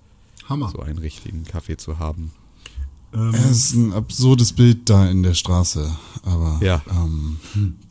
Hammer. 0.48 0.70
so 0.72 0.80
einen 0.80 0.98
richtigen 0.98 1.46
Kaffee 1.46 1.78
zu 1.78 2.00
haben. 2.00 2.32
Ähm, 3.14 3.30
Es 3.34 3.50
ist 3.72 3.74
ein 3.74 3.94
absurdes 3.94 4.54
Bild 4.54 4.90
da 4.90 5.10
in 5.10 5.24
der 5.24 5.34
Straße, 5.34 5.90
aber 6.24 6.60
Ja. 6.62 6.82
ähm, 6.92 7.38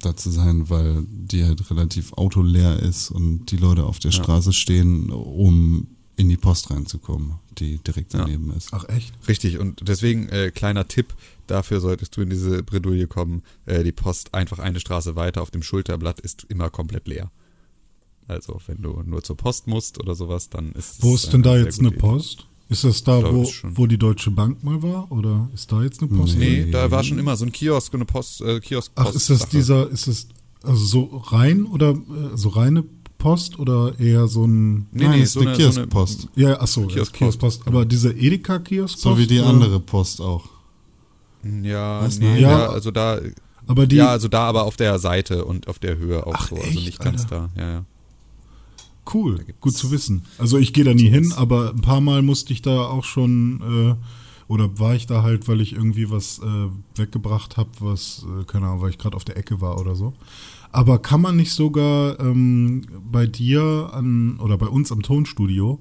da 0.03 0.15
zu 0.17 0.31
sein, 0.31 0.69
weil 0.71 1.05
die 1.09 1.45
halt 1.45 1.69
relativ 1.71 2.13
autoleer 2.13 2.79
ist 2.81 3.11
und 3.11 3.47
die 3.51 3.57
Leute 3.57 3.85
auf 3.85 3.99
der 3.99 4.11
Ja. 4.13 4.23
Straße 4.23 4.53
stehen, 4.53 5.11
um 5.11 5.89
in 6.19 6.29
die 6.29 6.37
Post 6.37 6.71
reinzukommen, 6.71 7.35
die 7.59 7.79
direkt 7.79 8.13
Ja. 8.13 8.21
daneben 8.21 8.53
ist. 8.53 8.69
Ach 8.73 8.87
echt? 8.89 9.15
Richtig, 9.29 9.59
und 9.59 9.89
deswegen 9.89 10.29
äh, 10.29 10.51
kleiner 10.51 10.87
Tipp, 10.89 11.15
dafür 11.47 11.81
solltest 11.81 12.17
du 12.17 12.21
in 12.23 12.29
diese 12.31 12.63
Bredouille 12.63 13.07
kommen. 13.07 13.43
Äh, 13.67 13.85
die 13.85 13.93
Post 13.93 14.35
einfach 14.35 14.59
eine 14.59 14.81
Straße 14.81 15.15
weiter 15.17 15.41
auf 15.43 15.51
dem 15.53 15.63
Schulterblatt 15.63 16.19
ist 16.21 16.45
immer 16.49 16.71
komplett 16.71 17.07
leer. 17.09 17.31
Also 18.27 18.61
wenn 18.67 18.83
du 18.83 19.03
nur 19.07 19.23
zur 19.23 19.37
Post 19.37 19.69
musst 19.69 19.99
oder 19.99 20.15
sowas, 20.15 20.51
dann 20.51 20.73
ist 20.73 21.03
Wo 21.03 21.15
es 21.15 21.25
ist 21.25 21.33
denn 21.33 21.43
da 21.43 21.57
jetzt 21.57 21.79
eine 21.79 21.89
Idee. 21.89 21.99
Post? 21.99 22.47
Ist 22.69 22.85
das 22.85 23.03
da, 23.03 23.21
glaub, 23.21 23.33
wo, 23.33 23.51
wo 23.63 23.87
die 23.87 23.97
Deutsche 23.97 24.31
Bank 24.31 24.63
mal 24.63 24.83
war? 24.83 25.11
Oder 25.11 25.49
ist 25.55 25.73
da 25.73 25.83
jetzt 25.83 26.03
eine 26.03 26.11
Post? 26.11 26.37
Nee. 26.37 26.65
Nee, 26.67 26.71
da 26.71 26.91
war 26.91 27.03
schon 27.03 27.19
immer 27.19 27.35
so 27.37 27.47
ein 27.47 27.53
Kiosk 27.53 27.95
und 27.95 28.01
eine 28.01 28.05
Post, 28.07 28.43
äh, 28.43 28.61
Kiosk 28.61 28.93
Ach, 28.97 29.15
ist 29.15 29.31
das 29.31 29.49
dieser, 29.49 29.89
ist 29.89 30.07
das 30.07 30.27
also 30.65 30.85
so 30.85 31.17
rein 31.29 31.65
oder 31.65 31.93
äh, 31.93 32.37
so 32.37 32.51
reine 32.51 32.83
Post 33.19 33.59
oder 33.59 33.99
eher 33.99 34.29
so 34.29 34.47
ein 34.47 34.87
Nee, 34.93 35.05
Nein, 35.05 35.11
nee, 35.11 35.23
ist 35.25 35.33
so 35.33 35.41
eine 35.41 35.51
so 35.55 35.57
Kioskpost. 35.59 36.29
ja, 36.37 36.67
so, 36.67 36.83
ja, 36.83 36.87
Kioskpost. 36.89 37.13
Kioskpost. 37.15 37.67
Aber 37.67 37.85
diese 37.85 38.13
Edeka-Kioskpost? 38.13 39.03
So 39.03 39.19
wie 39.19 39.27
die 39.27 39.41
oder? 39.41 39.49
andere 39.49 39.81
Post 39.81 40.21
auch. 40.21 40.45
Ja, 41.63 42.03
Was, 42.03 42.19
nee, 42.19 42.41
ja, 42.41 42.51
Ja. 42.51 42.67
also 42.69 42.91
da, 42.91 43.19
Aber 43.67 43.87
die, 43.87 43.97
ja, 43.97 44.09
also 44.09 44.29
da 44.29 44.43
aber 44.49 44.65
auf 44.65 44.77
der 44.77 44.99
Seite 44.99 45.45
und 45.45 45.69
auf 45.69 45.79
der 45.79 45.99
Höhe 45.99 46.27
auch 46.27 46.35
Ach, 46.37 46.49
so, 46.49 46.57
also 46.57 46.67
echt, 46.69 46.85
nicht 46.85 47.01
ganz 47.01 47.23
Alter? 47.25 47.51
da, 47.57 47.61
ja, 47.63 47.71
ja. 47.73 47.85
cool, 49.15 49.45
gut 49.61 49.75
zu 49.77 49.91
wissen. 49.91 50.23
Also 50.39 50.59
ich 50.59 50.73
gehe 50.73 50.85
da 50.85 50.95
nie 50.95 51.09
hin, 51.09 51.33
aber 51.37 51.71
ein 51.71 51.81
paar 51.81 52.01
Mal 52.01 52.23
musste 52.23 52.53
ich 52.53 52.63
da 52.63 52.87
auch 52.87 53.05
schon, 53.05 53.97
äh, 53.99 54.53
oder 54.53 54.79
war 54.79 54.95
ich 54.95 55.07
da 55.07 55.23
halt, 55.23 55.49
weil 55.49 55.61
ich 55.61 55.73
irgendwie 55.75 56.11
was 56.11 56.39
äh, 56.41 56.99
weggebracht 56.99 57.57
habe, 57.57 57.71
was, 57.81 58.25
äh, 58.41 58.45
keine 58.45 58.67
Ahnung, 58.67 58.81
weil 58.83 58.91
ich 58.91 58.99
gerade 58.99 59.17
auf 59.17 59.25
der 59.25 59.37
Ecke 59.37 59.61
war 59.61 59.79
oder 59.81 59.95
so. 59.95 60.15
Aber 60.73 60.99
kann 61.01 61.21
man 61.21 61.37
nicht 61.37 61.53
sogar 61.53 62.19
ähm, 62.21 62.87
bei 63.11 63.27
dir 63.27 63.91
an, 63.93 64.39
oder 64.41 64.59
bei 64.59 64.67
uns 64.67 64.93
am 64.93 65.03
Tonstudio, 65.03 65.81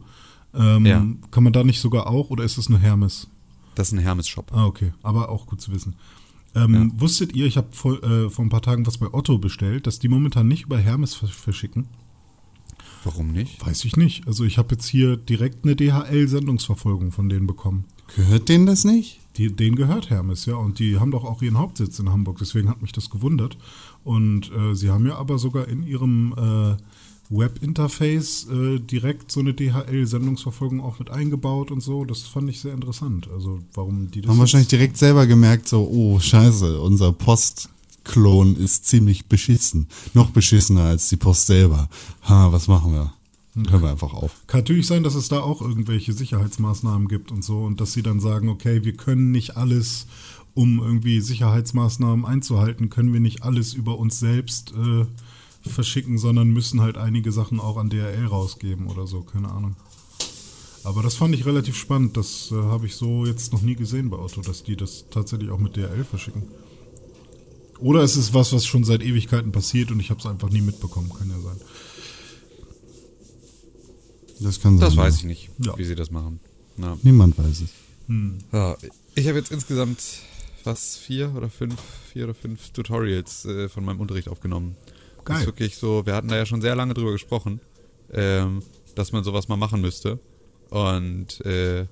ähm, 0.54 0.86
Ja. 0.86 1.06
kann 1.32 1.44
man 1.44 1.54
da 1.54 1.64
nicht 1.64 1.80
sogar 1.82 2.08
auch, 2.08 2.30
oder 2.30 2.44
ist 2.44 2.58
es 2.58 2.70
nur 2.70 2.80
Hermes? 2.80 3.28
Das 3.76 3.90
ist 3.90 3.94
ein 3.94 4.00
Hermes-Shop. 4.00 4.52
Ah, 4.54 4.66
okay. 4.66 4.94
Aber 5.04 5.30
auch 5.30 5.46
gut 5.46 5.62
zu 5.62 5.72
wissen. 5.72 5.96
Ähm, 6.56 6.94
Wusstet 6.96 7.34
ihr, 7.36 7.46
ich 7.46 7.58
habe 7.58 7.68
vor, 7.72 8.02
äh, 8.04 8.30
vor 8.30 8.44
ein 8.44 8.50
paar 8.50 8.62
Tagen 8.64 8.88
was 8.88 8.98
bei 8.98 9.14
Otto 9.14 9.38
bestellt, 9.38 9.86
dass 9.86 10.00
die 10.00 10.08
momentan 10.08 10.48
nicht 10.48 10.64
über 10.64 10.78
Hermes 10.80 11.14
vers- 11.14 11.30
verschicken? 11.30 11.88
Warum 13.04 13.32
nicht? 13.32 13.64
Weiß 13.66 13.86
ich 13.86 13.96
nicht. 13.96 14.26
Also 14.28 14.44
ich 14.44 14.58
habe 14.58 14.74
jetzt 14.76 14.88
hier 14.88 15.18
direkt 15.18 15.64
eine 15.66 15.76
DHL-Sendungsverfolgung 15.76 17.12
von 17.12 17.30
denen 17.30 17.46
bekommen. 17.48 17.86
Gehört 18.16 18.50
denen 18.50 18.66
das 18.66 18.84
nicht? 18.86 19.20
Die, 19.38 19.56
denen 19.56 19.76
gehört 19.76 20.10
Hermes, 20.10 20.46
ja. 20.46 20.56
Und 20.56 20.80
die 20.80 20.98
haben 21.00 21.12
doch 21.12 21.24
auch 21.24 21.42
ihren 21.42 21.58
Hauptsitz 21.60 22.00
in 22.00 22.10
Hamburg. 22.10 22.38
Deswegen 22.40 22.70
hat 22.70 22.82
mich 22.82 22.92
das 22.92 23.10
gewundert. 23.10 23.58
Und 24.08 24.50
äh, 24.54 24.74
sie 24.74 24.90
haben 24.90 25.06
ja 25.06 25.18
aber 25.18 25.38
sogar 25.38 25.68
in 25.68 25.84
ihrem 25.84 26.34
äh, 26.38 26.78
Webinterface 27.30 28.48
äh, 28.50 28.80
direkt 28.80 29.34
so 29.34 29.42
eine 29.42 29.54
DHL-Sendungsverfolgung 29.54 30.80
auch 30.80 30.98
mit 30.98 31.10
eingebaut 31.10 31.72
und 31.72 31.82
so. 31.82 32.06
Das 32.06 32.22
fand 32.22 32.50
ich 32.50 32.62
sehr 32.62 32.74
interessant. 32.74 33.28
Also 33.34 33.60
warum 33.74 34.10
die 34.10 34.22
das... 34.22 34.32
Haben 34.32 34.40
wahrscheinlich 34.40 34.70
direkt 34.70 34.96
selber 34.96 35.28
gemerkt, 35.28 35.68
so, 35.68 35.86
oh, 35.92 36.22
scheiße, 36.22 36.80
unser 36.80 37.12
Postklon 37.12 38.56
ist 38.56 38.86
ziemlich 38.86 39.26
beschissen. 39.26 39.88
Noch 40.14 40.30
beschissener 40.30 40.86
als 40.86 41.10
die 41.10 41.18
Post 41.18 41.48
selber. 41.48 41.90
Ha, 42.30 42.50
was 42.54 42.70
machen 42.70 42.94
wir? 42.94 43.12
Hören 43.70 43.82
wir 43.82 43.90
einfach 43.90 44.14
auf. 44.14 44.32
Kann 44.46 44.60
natürlich 44.60 44.86
sein, 44.86 45.04
dass 45.04 45.16
es 45.16 45.30
da 45.30 45.40
auch 45.40 45.62
irgendwelche 45.62 46.14
Sicherheitsmaßnahmen 46.14 47.08
gibt 47.08 47.32
und 47.32 47.44
so 47.44 47.64
und 47.64 47.82
dass 47.82 47.92
sie 47.92 48.04
dann 48.04 48.20
sagen, 48.20 48.50
okay, 48.50 48.86
wir 48.86 48.94
können 48.94 49.32
nicht 49.32 49.58
alles, 49.58 50.06
um 50.58 50.80
irgendwie 50.80 51.22
Sicherheitsmaßnahmen 51.22 52.26
einzuhalten, 52.26 52.90
können 52.90 53.14
wir 53.14 53.20
nicht 53.20 53.44
alles 53.44 53.76
über 53.76 54.00
uns 54.00 54.20
selbst 54.20 54.74
äh, 54.74 55.06
verschicken, 55.70 56.18
sondern 56.18 56.50
müssen 56.50 56.82
halt 56.82 56.98
einige 56.98 57.32
Sachen 57.32 57.60
auch 57.60 57.78
an 57.78 57.92
DRL 57.92 58.26
rausgeben 58.26 58.88
oder 58.88 59.06
so, 59.06 59.22
keine 59.22 59.50
Ahnung. 59.52 59.76
Aber 60.84 61.04
das 61.04 61.14
fand 61.14 61.36
ich 61.36 61.46
relativ 61.46 61.76
spannend, 61.78 62.18
das 62.18 62.52
äh, 62.52 62.56
habe 62.56 62.88
ich 62.88 62.96
so 62.96 63.28
jetzt 63.28 63.54
noch 63.54 63.62
nie 63.62 63.76
gesehen 63.76 64.10
bei 64.10 64.18
Otto, 64.18 64.42
dass 64.42 64.64
die 64.64 64.76
das 64.76 65.06
tatsächlich 65.12 65.52
auch 65.52 65.60
mit 65.60 65.76
DRL 65.78 66.04
verschicken. 66.04 66.42
Oder 67.80 68.02
es 68.02 68.18
ist 68.18 68.34
was, 68.34 68.52
was 68.52 68.66
schon 68.66 68.84
seit 68.84 69.04
Ewigkeiten 69.04 69.52
passiert 69.52 69.92
und 69.92 70.00
ich 70.00 70.10
habe 70.10 70.20
es 70.20 70.26
einfach 70.26 70.50
nie 70.50 70.62
mitbekommen, 70.62 71.12
kann 71.16 71.30
ja 71.30 71.40
sein. 71.40 71.58
Das 74.40 74.60
kann 74.60 74.80
sein. 74.80 74.88
Das 74.88 74.98
weiß 74.98 75.14
ja. 75.14 75.20
ich 75.20 75.26
nicht, 75.26 75.50
Ja. 75.60 75.78
wie 75.78 75.84
sie 75.84 75.94
das 75.94 76.10
machen. 76.10 76.40
Na. 76.78 76.98
Niemand 77.04 77.38
weiß 77.38 77.62
es. 77.62 77.70
Ja, 78.52 78.76
ich 79.14 79.28
habe 79.28 79.38
jetzt 79.38 79.52
insgesamt 79.52 80.00
was 80.68 80.98
vier 80.98 81.34
oder 81.36 81.50
fünf, 81.50 81.80
vier 82.12 82.26
oder 82.26 82.36
fünf 82.36 82.70
Tutorials 82.72 83.46
äh, 83.46 83.70
von 83.70 83.84
meinem 83.84 84.00
Unterricht 84.00 84.28
aufgenommen. 84.28 84.76
Das 85.18 85.26
Geil. 85.26 85.40
ist 85.40 85.46
wirklich 85.48 85.78
so, 85.78 86.06
wir 86.06 86.14
hatten 86.14 86.28
da 86.28 86.36
ja 86.36 86.46
schon 86.46 86.62
sehr 86.62 86.76
lange 86.76 86.94
drüber 86.94 87.12
gesprochen, 87.14 87.60
ähm, 88.12 88.62
dass 88.96 89.12
man 89.12 89.24
sowas 89.24 89.48
mal 89.48 89.58
machen 89.58 89.82
müsste. 89.82 90.20
Und 90.70 91.44
äh, 91.46 91.88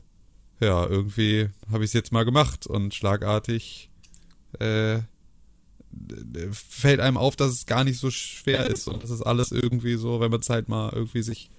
ja, 0.60 0.86
irgendwie 0.86 1.50
habe 1.72 1.84
ich 1.84 1.90
es 1.90 1.94
jetzt 1.94 2.12
mal 2.12 2.24
gemacht 2.24 2.68
und 2.68 2.94
schlagartig 2.94 3.90
äh, 4.60 5.00
fällt 6.52 7.00
einem 7.00 7.18
auf, 7.18 7.36
dass 7.36 7.52
es 7.52 7.66
gar 7.66 7.84
nicht 7.84 8.00
so 8.00 8.12
schwer 8.12 8.68
ist 8.68 8.88
und 8.88 9.02
das 9.02 9.10
ist 9.10 9.22
alles 9.22 9.52
irgendwie 9.52 9.96
so, 9.96 10.20
wenn 10.20 10.32
man 10.32 10.42
Zeit 10.42 10.68
mal 10.68 10.92
irgendwie 10.94 11.22
sich 11.22 11.50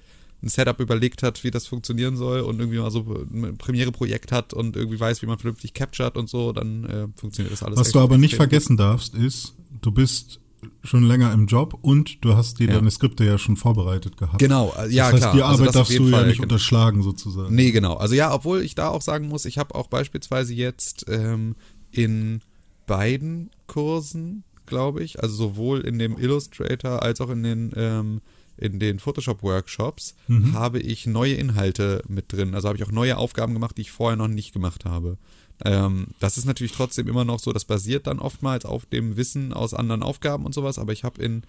ein 0.42 0.48
Setup 0.48 0.78
überlegt 0.80 1.22
hat, 1.22 1.44
wie 1.44 1.50
das 1.50 1.66
funktionieren 1.66 2.16
soll 2.16 2.40
und 2.40 2.60
irgendwie 2.60 2.78
mal 2.78 2.90
so 2.90 3.00
ein 3.32 3.56
Premiere-Projekt 3.56 4.32
hat 4.32 4.52
und 4.52 4.76
irgendwie 4.76 5.00
weiß, 5.00 5.22
wie 5.22 5.26
man 5.26 5.38
vernünftig 5.38 5.74
captured 5.74 6.16
und 6.16 6.28
so, 6.28 6.52
dann 6.52 6.84
äh, 6.84 7.08
funktioniert 7.16 7.52
das 7.52 7.62
alles. 7.62 7.78
Was 7.78 7.90
du 7.90 8.00
aber 8.00 8.18
nicht 8.18 8.32
extrem 8.32 8.44
gut. 8.44 8.50
vergessen 8.50 8.76
darfst, 8.76 9.14
ist, 9.14 9.54
du 9.80 9.90
bist 9.90 10.40
schon 10.82 11.04
länger 11.04 11.32
im 11.32 11.46
Job 11.46 11.78
und 11.82 12.24
du 12.24 12.34
hast 12.34 12.58
dir 12.58 12.68
Ja. 12.68 12.74
deine 12.74 12.90
Skripte 12.90 13.24
ja 13.24 13.38
schon 13.38 13.56
vorbereitet 13.56 14.16
gehabt. 14.16 14.38
Genau, 14.38 14.74
äh, 14.78 14.88
ja 14.90 15.04
das 15.04 15.14
heißt, 15.14 15.22
klar. 15.22 15.34
die 15.34 15.42
also 15.42 15.62
Arbeit 15.62 15.68
auf 15.68 15.74
darfst 15.74 15.98
du 15.98 16.04
ja 16.04 16.10
Fall, 16.10 16.26
nicht 16.26 16.36
genau. 16.36 16.44
unterschlagen 16.44 17.02
sozusagen. 17.02 17.54
Nee, 17.54 17.70
genau. 17.70 17.94
Also 17.94 18.14
ja, 18.14 18.32
obwohl 18.32 18.62
ich 18.62 18.74
da 18.74 18.88
auch 18.88 19.02
sagen 19.02 19.28
muss, 19.28 19.44
ich 19.44 19.58
habe 19.58 19.74
auch 19.74 19.88
beispielsweise 19.88 20.54
jetzt 20.54 21.06
ähm, 21.08 21.56
in 21.90 22.40
beiden 22.86 23.50
Kursen, 23.66 24.44
glaube 24.66 25.02
ich, 25.02 25.22
also 25.22 25.34
sowohl 25.34 25.80
in 25.80 25.98
dem 25.98 26.18
Illustrator 26.18 27.02
als 27.02 27.20
auch 27.20 27.30
in 27.30 27.42
den 27.42 27.72
ähm, 27.76 28.20
in 28.58 28.78
den 28.78 28.98
Photoshop-Workshops 28.98 30.14
Mhm. 30.28 30.54
habe 30.54 30.78
ich 30.80 31.06
neue 31.06 31.34
Inhalte 31.34 32.02
mit 32.08 32.32
drin. 32.32 32.54
Also 32.54 32.68
habe 32.68 32.78
ich 32.78 32.84
auch 32.84 32.92
neue 32.92 33.16
Aufgaben 33.16 33.52
gemacht, 33.54 33.76
die 33.76 33.82
ich 33.82 33.90
vorher 33.90 34.16
noch 34.16 34.28
nicht 34.28 34.52
gemacht 34.52 34.84
habe. 34.84 35.18
Ähm, 35.64 36.08
das 36.20 36.36
ist 36.36 36.44
natürlich 36.44 36.72
trotzdem 36.72 37.08
immer 37.08 37.24
noch 37.24 37.38
so, 37.38 37.52
das 37.52 37.64
basiert 37.64 38.06
dann 38.06 38.18
oftmals 38.18 38.64
auf 38.66 38.84
dem 38.86 39.16
Wissen 39.16 39.52
aus 39.54 39.72
anderen 39.74 40.02
Aufgaben 40.02 40.44
und 40.44 40.54
sowas, 40.54 40.78
aber 40.78 40.92
ich 40.92 41.02
habe 41.04 41.22
in 41.22 41.42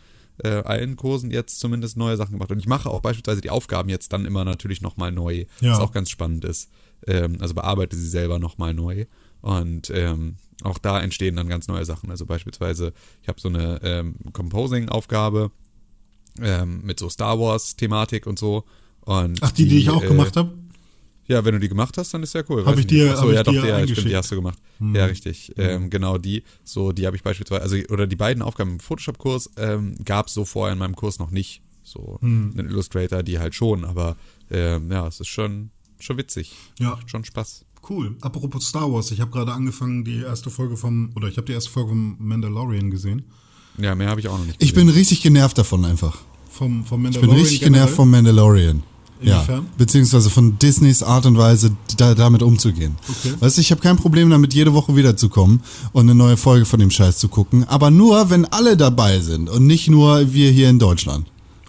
äh, 0.44 0.50
allen 0.64 0.96
Kursen 0.96 1.32
jetzt 1.32 1.60
zumindest 1.60 1.98
neue 1.98 2.16
Sachen 2.16 2.34
gemacht. 2.34 2.52
Und 2.52 2.60
ich 2.60 2.68
mache 2.68 2.90
auch 2.90 3.02
beispielsweise 3.02 3.42
die 3.42 3.50
Aufgaben 3.50 3.90
jetzt 3.90 4.14
dann 4.14 4.26
immer 4.26 4.46
natürlich 4.46 4.82
nochmal 4.82 5.12
neu, 5.12 5.46
Ja. 5.62 5.72
was 5.74 5.80
auch 5.80 5.92
ganz 5.92 6.10
spannend 6.10 6.46
ist. 6.46 6.70
Ähm, 7.06 7.38
also 7.40 7.54
bearbeite 7.54 7.96
sie 7.98 8.08
selber 8.08 8.38
nochmal 8.40 8.74
neu. 8.74 9.06
Und 9.42 9.90
ähm, 9.90 10.36
auch 10.64 10.78
da 10.78 11.00
entstehen 11.02 11.36
dann 11.36 11.50
ganz 11.50 11.68
neue 11.68 11.86
Sachen. 11.86 12.10
Also 12.12 12.26
beispielsweise, 12.26 12.94
ich 13.22 13.28
habe 13.28 13.40
so 13.42 13.50
eine 13.50 13.80
ähm, 13.84 14.16
Composing-Aufgabe 14.32 15.52
ähm, 16.42 16.82
mit 16.84 17.00
so 17.00 17.10
Star 17.10 17.40
Wars-Thematik 17.40 18.28
und 18.28 18.40
so. 18.40 18.64
Und 19.02 19.40
Ach, 19.42 19.52
die, 19.52 19.68
die 19.68 19.80
ich 19.80 19.90
auch 19.90 20.04
äh, 20.04 20.08
gemacht 20.08 20.36
habe? 20.36 20.54
ja, 21.28 21.44
wenn 21.44 21.54
du 21.54 21.60
die 21.60 21.68
gemacht 21.70 21.98
hast, 21.98 22.14
dann 22.14 22.24
ist 22.24 22.34
ja 22.34 22.44
cool. 22.50 22.66
Hab 22.66 22.74
Weiß 22.74 22.80
ich 22.80 22.88
dir- 22.88 23.12
Ach 23.14 23.18
hab 23.18 23.24
so, 23.24 23.30
ich 23.30 23.36
ja, 23.36 23.44
doch, 23.44 23.52
dir 23.52 23.62
die, 23.62 23.68
ja, 23.68 23.88
stimmt, 23.88 24.10
die 24.10 24.16
hast 24.16 24.32
du 24.32 24.36
gemacht. 24.36 24.60
Ja, 24.94 25.06
richtig. 25.06 25.54
Ähm, 25.58 25.90
genau, 25.90 26.18
die, 26.18 26.44
so, 26.64 26.92
die 26.94 27.06
habe 27.06 27.16
ich 27.18 27.24
beispielsweise, 27.24 27.62
also, 27.62 27.78
oder 27.90 28.08
die 28.08 28.16
beiden 28.16 28.42
Aufgaben 28.42 28.72
im 28.72 28.80
Photoshop-Kurs 28.80 29.52
ähm, 29.58 29.96
gab 30.06 30.28
es 30.28 30.34
so 30.34 30.46
vorher 30.46 30.74
in 30.74 30.80
meinem 30.80 30.96
Kurs 30.96 31.20
noch 31.20 31.32
nicht. 31.32 31.62
So, 31.84 32.20
einen 32.22 32.54
Illustrator, 32.58 33.24
die 33.24 33.40
halt 33.40 33.56
schon, 33.56 33.86
aber 33.86 34.18
ähm, 34.52 34.92
ja, 34.92 35.08
es 35.08 35.22
ist 35.22 35.30
schon, 35.30 35.70
schon 36.00 36.18
witzig. 36.18 36.54
Ja. 36.80 36.90
Macht 36.92 37.10
schon 37.10 37.24
Spaß. 37.24 37.64
Cool. 37.90 38.18
Apropos 38.20 38.68
Star 38.68 38.92
Wars, 38.92 39.12
ich 39.12 39.22
habe 39.22 39.32
gerade 39.32 39.54
angefangen, 39.54 40.04
die 40.04 40.20
erste 40.20 40.50
Folge 40.50 40.76
vom, 40.76 41.12
oder 41.16 41.30
ich 41.30 41.38
habe 41.38 41.46
die 41.48 41.54
erste 41.54 41.72
Folge 41.72 41.90
vom 41.92 42.18
Mandalorian 42.20 42.90
gesehen. 42.90 43.26
Ja, 43.78 43.96
mehr 43.96 44.10
habe 44.10 44.20
ich 44.20 44.28
auch 44.28 44.38
noch 44.38 44.46
nicht 44.46 44.62
Ich 44.62 44.74
bin 44.74 44.90
richtig 44.90 45.22
genervt 45.22 45.58
davon 45.58 45.86
einfach. 45.86 46.18
Vom, 46.52 46.84
vom 46.86 47.06
Ich 47.06 47.12
bin 47.12 47.22
Mandalorian. 47.22 47.42
richtig 47.42 47.62
genervt 47.62 47.94
vom 47.94 48.10
Mandalorian. 48.10 48.84
Ja, 49.22 49.38
Inwiefern? 49.38 49.66
beziehungsweise 49.78 50.30
von 50.30 50.60
Disneys 50.60 51.02
Art 51.02 51.26
und 51.26 51.38
Weise, 51.38 51.76
da, 51.98 52.14
damit 52.14 52.44
umzugehen. 52.44 52.96
Okay. 53.10 53.34
Weißt 53.40 53.58
du, 53.58 53.62
ich 53.62 53.72
habe 53.72 53.82
kein 53.82 53.98
Problem 53.98 54.30
damit, 54.30 54.54
jede 54.54 54.74
Woche 54.74 54.96
wiederzukommen 54.96 55.62
und 55.92 56.02
eine 56.04 56.14
neue 56.14 56.38
Folge 56.38 56.66
von 56.66 56.80
dem 56.80 56.92
Scheiß 56.92 57.18
zu 57.18 57.28
gucken, 57.28 57.64
aber 57.68 57.90
nur, 57.90 58.30
wenn 58.30 58.46
alle 58.46 58.78
dabei 58.78 59.20
sind 59.20 59.50
und 59.50 59.66
nicht 59.66 59.88
nur 59.90 60.34
wir 60.34 60.52
hier 60.52 60.70
in 60.70 60.78
Deutschland 60.78 61.26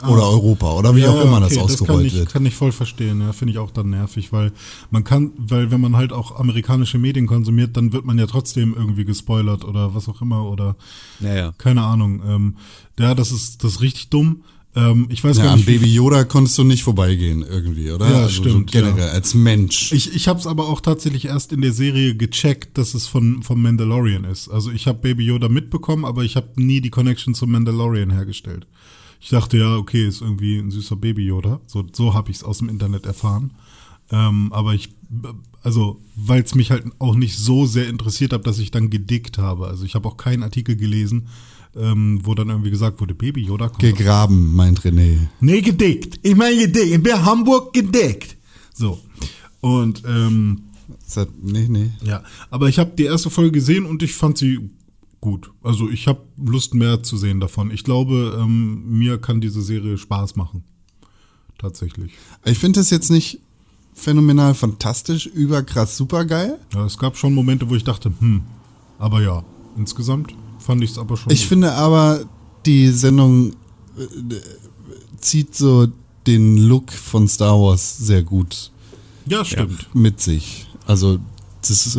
oder 0.07 0.29
Europa 0.29 0.73
oder 0.75 0.95
wie 0.95 1.03
Ah. 1.05 1.07
Ja, 1.07 1.11
auch 1.13 1.25
immer 1.25 1.39
okay, 1.45 1.55
das 1.55 1.59
ausgerollt 1.59 1.99
kann 1.99 2.07
ich, 2.07 2.15
wird. 2.15 2.29
kann 2.29 2.47
ich 2.47 2.55
voll 2.55 2.73
verstehen, 2.73 3.21
ja, 3.21 3.33
finde 3.33 3.53
ich 3.53 3.59
auch 3.59 3.71
dann 3.71 3.91
nervig, 3.91 4.33
weil 4.33 4.53
man 4.91 5.05
kann, 5.05 5.33
weil 5.37 5.71
wenn 5.71 5.81
man 5.81 5.97
halt 5.97 6.13
auch 6.13 6.39
amerikanische 6.39 6.99
Medien 6.99 7.27
konsumiert, 7.27 7.77
dann 7.77 7.93
wird 7.93 8.05
man 8.05 8.19
ja 8.19 8.27
trotzdem 8.27 8.75
irgendwie 8.77 9.05
gespoilert 9.05 9.65
oder 9.65 9.95
was 9.95 10.09
auch 10.09 10.21
immer 10.23 10.49
oder 10.51 10.77
Ja, 11.21 11.35
ja. 11.35 11.53
keine 11.59 11.83
Ahnung. 11.83 12.23
Ähm, 12.27 12.57
ja, 12.99 13.15
das 13.15 13.33
ist 13.33 13.65
das 13.65 13.73
ist 13.73 13.81
richtig 13.81 14.09
dumm. 14.11 14.43
Ähm, 14.77 15.07
ich 15.11 15.25
weiß 15.25 15.39
Ja, 15.39 15.45
gar 15.45 15.53
an 15.55 15.59
nicht, 15.59 15.67
wie- 15.67 15.79
Baby 15.79 15.95
Yoda 15.95 16.25
konntest 16.25 16.59
du 16.59 16.63
nicht 16.65 16.83
vorbeigehen 16.85 17.43
irgendwie, 17.43 17.91
oder? 17.91 18.09
Ja, 18.09 18.17
also 18.19 18.43
stimmt, 18.43 18.71
So 18.71 18.79
generell, 18.79 19.07
ja. 19.07 19.13
als 19.13 19.35
Mensch. 19.35 19.93
Ich, 19.93 20.15
ich 20.15 20.29
habe 20.29 20.39
es 20.39 20.47
aber 20.47 20.69
auch 20.69 20.81
tatsächlich 20.83 21.25
erst 21.25 21.53
in 21.53 21.63
der 21.63 21.73
Serie 21.73 22.15
gecheckt, 22.15 22.77
dass 22.77 22.93
es 22.95 23.07
von 23.07 23.43
vom 23.43 23.63
Mandalorian 23.63 24.25
ist. 24.25 24.49
Also 24.49 24.71
ich 24.71 24.87
habe 24.87 24.99
Baby 24.99 25.25
Yoda 25.25 25.49
mitbekommen, 25.49 26.05
aber 26.05 26.23
ich 26.23 26.37
habe 26.37 26.49
nie 26.57 26.81
die 26.83 26.91
Connection 26.91 27.35
zum 27.35 27.51
Mandalorian 27.51 28.11
hergestellt. 28.11 28.67
Ich 29.21 29.31
dachte 29.31 29.59
ja, 29.59 29.77
okay, 29.77 30.07
ist 30.07 30.21
irgendwie 30.23 30.59
ein 30.59 30.71
süßer 30.71 30.97
Baby 30.97 31.25
Yoda. 31.27 31.61
So, 31.67 31.85
so 31.93 32.15
habe 32.15 32.31
ich 32.31 32.39
es 32.39 32.45
aus 32.45 32.59
dem 32.59 32.69
Internet 32.69 33.05
erfahren. 33.07 33.53
Ähm, 34.11 34.53
aber 34.53 34.75
ich, 34.75 34.91
also, 35.63 36.01
weil 36.17 36.43
es 36.43 36.55
mich 36.55 36.71
halt 36.71 36.85
auch 36.99 37.15
nicht 37.15 37.37
so 37.37 37.67
sehr 37.67 37.89
interessiert 37.89 38.33
hat, 38.33 38.47
dass 38.47 38.59
ich 38.59 38.71
dann 38.71 38.91
gedickt 38.91 39.39
habe. 39.39 39.67
Also 39.67 39.85
ich 39.85 39.95
habe 39.95 40.09
auch 40.09 40.17
keinen 40.17 40.43
Artikel 40.43 40.77
gelesen, 40.77 41.27
ähm, 41.77 42.21
wo 42.25 42.35
dann 42.35 42.49
irgendwie 42.49 42.71
gesagt 42.71 43.01
wurde, 43.01 43.15
Baby 43.15 43.43
Yoda 43.43 43.69
kommt 43.69 43.81
Gegraben, 43.81 44.55
meint 44.55 44.81
René. 44.81 45.19
Nee, 45.41 45.61
gedickt. 45.61 46.21
Ich 46.23 46.37
meine 46.37 46.57
gedickt. 46.57 46.87
Ich 46.95 47.03
bin 47.03 47.25
Hamburg 47.25 47.73
gedickt. 47.75 48.37
So. 48.73 48.99
Und 49.61 50.03
ähm, 50.07 50.63
hat- 51.15 51.29
Nee, 51.43 51.67
nee. 51.69 51.91
ja, 52.05 52.23
aber 52.51 52.69
ich 52.69 52.79
habe 52.79 52.93
die 52.97 53.05
erste 53.05 53.29
Folge 53.31 53.53
gesehen 53.53 53.85
und 53.85 54.03
ich 54.03 54.13
fand 54.15 54.39
sie 54.39 54.71
gut. 55.29 55.51
Also 55.63 55.89
ich 55.91 56.07
habe 56.07 56.21
Lust 56.37 56.75
mehr 56.75 57.03
zu 57.03 57.17
sehen 57.17 57.41
davon. 57.41 57.71
Ich 57.71 57.85
glaube, 57.85 58.39
ähm, 58.41 58.99
mir 58.99 59.19
kann 59.19 59.41
diese 59.41 59.63
Serie 59.63 59.99
Spaß 59.99 60.37
machen. 60.37 60.65
Tatsächlich. 61.59 62.13
Ich 62.45 62.59
finde 62.59 62.81
das 62.81 62.91
jetzt 62.91 63.11
nicht 63.11 63.41
phänomenal 63.95 64.55
fantastisch, 64.55 65.27
überkrass, 65.27 65.97
supergeil. 65.97 66.59
Ja, 66.73 66.87
es 66.87 66.97
gab 66.99 67.17
schon 67.17 67.35
Momente, 67.35 67.69
wo 67.69 67.75
ich 67.75 67.85
dachte, 67.85 68.13
hm, 68.21 68.43
aber 68.99 69.23
ja, 69.23 69.45
insgesamt 69.77 70.35
fand 70.61 70.83
ich 70.85 70.91
es 70.93 70.99
aber 70.99 71.17
schon. 71.17 71.33
Ich 71.33 71.41
gut. 71.41 71.49
finde 71.49 71.73
aber, 71.73 72.25
die 72.65 72.89
Sendung 72.91 73.51
äh, 73.99 74.37
zieht 75.19 75.55
so 75.55 75.89
den 76.27 76.57
Look 76.69 76.93
von 76.93 77.27
Star 77.29 77.55
Wars 77.61 77.99
sehr 77.99 78.23
gut 78.23 78.71
ja, 79.27 79.45
stimmt. 79.45 79.93
mit 79.95 80.21
sich. 80.21 80.67
Also, 80.87 81.19
das 81.61 81.71
ist, 81.87 81.97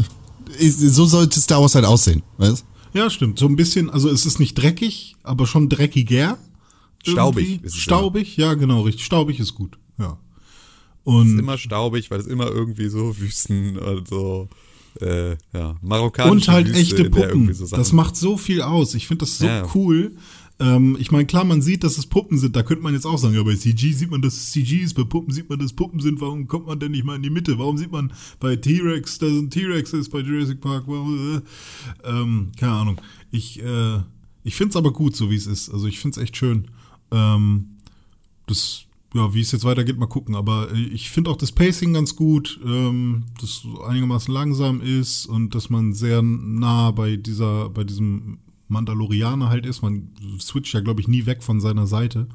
ist- 0.57 0.95
so 0.95 1.05
sollte 1.05 1.39
Star 1.39 1.61
Wars 1.61 1.75
halt 1.75 1.85
aussehen, 1.85 2.23
weißt 2.37 2.63
Ja, 2.93 3.09
stimmt. 3.09 3.39
So 3.39 3.45
ein 3.47 3.55
bisschen, 3.55 3.89
also 3.89 4.09
es 4.09 4.25
ist 4.25 4.39
nicht 4.39 4.55
dreckig, 4.55 5.15
aber 5.23 5.45
schon 5.47 5.69
dreckiger. 5.69 6.37
Staubig 7.05 7.61
es 7.63 7.75
Staubig, 7.75 8.35
ja, 8.37 8.55
genau, 8.55 8.81
richtig. 8.81 9.05
Staubig 9.05 9.39
ist 9.39 9.55
gut, 9.55 9.77
ja. 9.97 10.17
Es 11.05 11.13
Und, 11.13 11.33
ist 11.33 11.39
immer 11.39 11.57
staubig, 11.57 12.11
weil 12.11 12.19
es 12.19 12.27
immer 12.27 12.47
irgendwie 12.47 12.89
so 12.89 13.17
Wüsten 13.17 13.77
und 13.77 14.07
so, 14.07 14.49
äh, 15.01 15.31
ja, 15.53 15.75
marokkanische 15.81 16.31
und 16.33 16.47
halt 16.49 16.67
Wüste, 16.67 16.79
echte 16.81 17.09
Puppen. 17.09 17.53
so 17.53 17.67
das 17.67 17.93
macht 17.93 18.15
so 18.17 18.35
viel 18.37 18.61
aus. 18.61 18.95
Ich 18.95 19.07
finde 19.07 19.25
das 19.25 19.37
so 19.37 19.45
Ja. 19.45 19.65
cool. 19.73 20.15
Ähm, 20.59 20.97
ich 20.99 21.09
meine, 21.11 21.25
klar, 21.25 21.45
man 21.45 21.61
sieht, 21.61 21.83
dass 21.83 21.97
es 21.97 22.05
Puppen 22.05 22.37
sind. 22.37 22.55
Da 22.55 22.63
könnte 22.63 22.83
man 22.83 22.93
jetzt 22.93 23.05
auch 23.05 23.17
sagen, 23.17 23.33
ja, 23.33 23.43
bei 23.43 23.55
CG 23.55 23.93
sieht 23.93 24.11
man, 24.11 24.21
dass 24.21 24.33
es 24.33 24.51
CG 24.51 24.77
ist. 24.77 24.93
Bei 24.93 25.05
Puppen 25.05 25.33
sieht 25.33 25.49
man, 25.49 25.57
dass 25.57 25.67
es 25.67 25.75
Puppen 25.75 26.01
sind. 26.01 26.19
Warum 26.19 26.47
kommt 26.47 26.67
man 26.67 26.79
denn 26.79 26.91
nicht 26.91 27.05
mal 27.05 27.15
in 27.15 27.23
die 27.23 27.29
Mitte? 27.29 27.57
Warum 27.57 27.77
sieht 27.77 27.91
man 27.91 28.11
bei 28.39 28.57
T-Rex, 28.57 29.19
dass 29.19 29.29
ein 29.29 29.49
T-Rex 29.49 29.93
ist, 29.93 30.09
bei 30.09 30.19
Jurassic 30.19 30.59
Park? 30.59 30.83
Warum, 30.87 31.41
äh, 32.03 32.09
ähm, 32.09 32.51
keine 32.57 32.73
Ahnung. 32.73 33.01
Ich, 33.31 33.63
äh, 33.63 33.99
ich 34.43 34.55
finde 34.55 34.71
es 34.71 34.75
aber 34.75 34.91
gut, 34.91 35.15
so 35.15 35.31
wie 35.31 35.35
es 35.35 35.47
ist. 35.47 35.69
Also 35.69 35.87
ich 35.87 35.99
finde 35.99 36.19
es 36.19 36.23
echt 36.23 36.35
schön. 36.35 36.67
Ähm, 37.11 37.77
das, 38.45 38.83
ja, 39.13 39.33
wie 39.33 39.41
es 39.41 39.53
jetzt 39.53 39.63
weitergeht, 39.63 39.97
mal 39.97 40.07
gucken. 40.07 40.35
Aber 40.35 40.73
äh, 40.73 40.81
ich 40.87 41.09
finde 41.09 41.29
auch 41.29 41.37
das 41.37 41.53
Pacing 41.53 41.93
ganz 41.93 42.17
gut, 42.17 42.59
ähm, 42.65 43.23
dass 43.39 43.63
einigermaßen 43.87 44.33
langsam 44.33 44.81
ist 44.81 45.25
und 45.25 45.55
dass 45.55 45.69
man 45.69 45.93
sehr 45.93 46.21
nah 46.21 46.91
bei 46.91 47.15
dieser, 47.15 47.69
bei 47.69 47.85
diesem 47.85 48.39
Mandalorianer 48.69 49.49
halt 49.49 49.65
ist. 49.65 49.81
Man 49.81 50.09
switcht 50.39 50.73
ja, 50.73 50.79
glaube 50.79 51.01
ich, 51.01 51.07
nie 51.07 51.25
weg 51.25 51.43
von 51.43 51.59
seiner 51.59 51.85
Seite. 51.87 52.27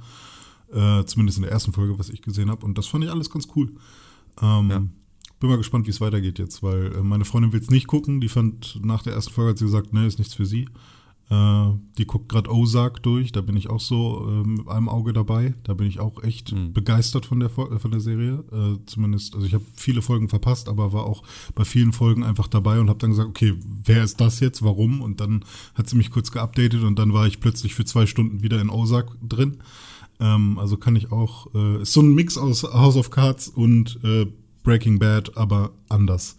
Äh, 0.72 1.04
zumindest 1.04 1.38
in 1.38 1.42
der 1.42 1.52
ersten 1.52 1.72
Folge, 1.72 1.98
was 1.98 2.10
ich 2.10 2.20
gesehen 2.22 2.50
habe. 2.50 2.66
Und 2.66 2.76
das 2.76 2.86
fand 2.86 3.04
ich 3.04 3.10
alles 3.10 3.30
ganz 3.30 3.48
cool. 3.56 3.72
Ähm, 4.42 4.70
Ja. 4.70 4.82
Bin 5.40 5.50
mal 5.50 5.56
gespannt, 5.58 5.86
wie 5.86 5.90
es 5.90 6.00
weitergeht 6.00 6.38
jetzt, 6.38 6.62
weil 6.62 6.94
äh, 6.94 7.02
meine 7.02 7.24
Freundin 7.24 7.52
will 7.52 7.60
es 7.60 7.70
nicht 7.70 7.86
gucken. 7.86 8.20
Die 8.20 8.28
fand 8.28 8.80
nach 8.84 9.02
der 9.02 9.12
ersten 9.14 9.32
Folge 9.32 9.50
hat 9.50 9.58
sie 9.58 9.64
gesagt, 9.64 9.92
ne, 9.92 10.06
ist 10.06 10.18
nichts 10.18 10.34
für 10.34 10.46
sie. 10.46 10.68
Äh, 11.34 11.78
die 11.98 12.06
guckt 12.06 12.28
gerade 12.28 12.50
Ozark 12.50 13.02
durch, 13.02 13.32
da 13.32 13.40
bin 13.40 13.56
ich 13.56 13.70
auch 13.70 13.80
so 13.80 14.26
äh, 14.28 14.46
mit 14.46 14.68
einem 14.68 14.88
Auge 14.88 15.12
dabei. 15.12 15.54
Da 15.62 15.74
bin 15.74 15.86
ich 15.86 16.00
auch 16.00 16.22
echt 16.22 16.54
begeistert 16.72 17.26
von 17.26 17.40
der 17.40 17.50
äh, 17.50 17.78
von 17.78 17.90
der 17.90 18.00
Serie. 18.00 18.44
Äh, 18.52 18.84
zumindest, 18.86 19.34
also 19.34 19.46
ich 19.46 19.54
habe 19.54 19.64
viele 19.74 20.02
Folgen 20.02 20.28
verpasst, 20.28 20.68
aber 20.68 20.92
war 20.92 21.04
auch 21.04 21.22
bei 21.54 21.64
vielen 21.64 21.92
Folgen 21.92 22.24
einfach 22.24 22.48
dabei 22.48 22.80
und 22.80 22.88
habe 22.88 22.98
dann 22.98 23.10
gesagt, 23.10 23.28
okay, 23.28 23.54
wer 23.84 24.02
ist 24.02 24.20
das 24.20 24.40
jetzt, 24.40 24.62
warum? 24.62 25.00
Und 25.00 25.20
dann 25.20 25.44
hat 25.74 25.88
sie 25.88 25.96
mich 25.96 26.10
kurz 26.10 26.30
geupdatet 26.30 26.82
und 26.82 26.98
dann 26.98 27.12
war 27.12 27.26
ich 27.26 27.40
plötzlich 27.40 27.74
für 27.74 27.84
zwei 27.84 28.06
Stunden 28.06 28.42
wieder 28.42 28.60
in 28.60 28.70
Ozark 28.70 29.16
drin. 29.22 29.58
Ähm, 30.20 30.58
also 30.58 30.76
kann 30.76 30.96
ich 30.96 31.12
auch, 31.12 31.54
äh, 31.54 31.82
ist 31.82 31.92
so 31.92 32.00
ein 32.00 32.14
Mix 32.14 32.36
aus 32.38 32.62
House 32.64 32.96
of 32.96 33.10
Cards 33.10 33.48
und 33.48 33.98
äh, 34.04 34.26
Breaking 34.62 34.98
Bad, 34.98 35.36
aber 35.36 35.72
anders. 35.88 36.36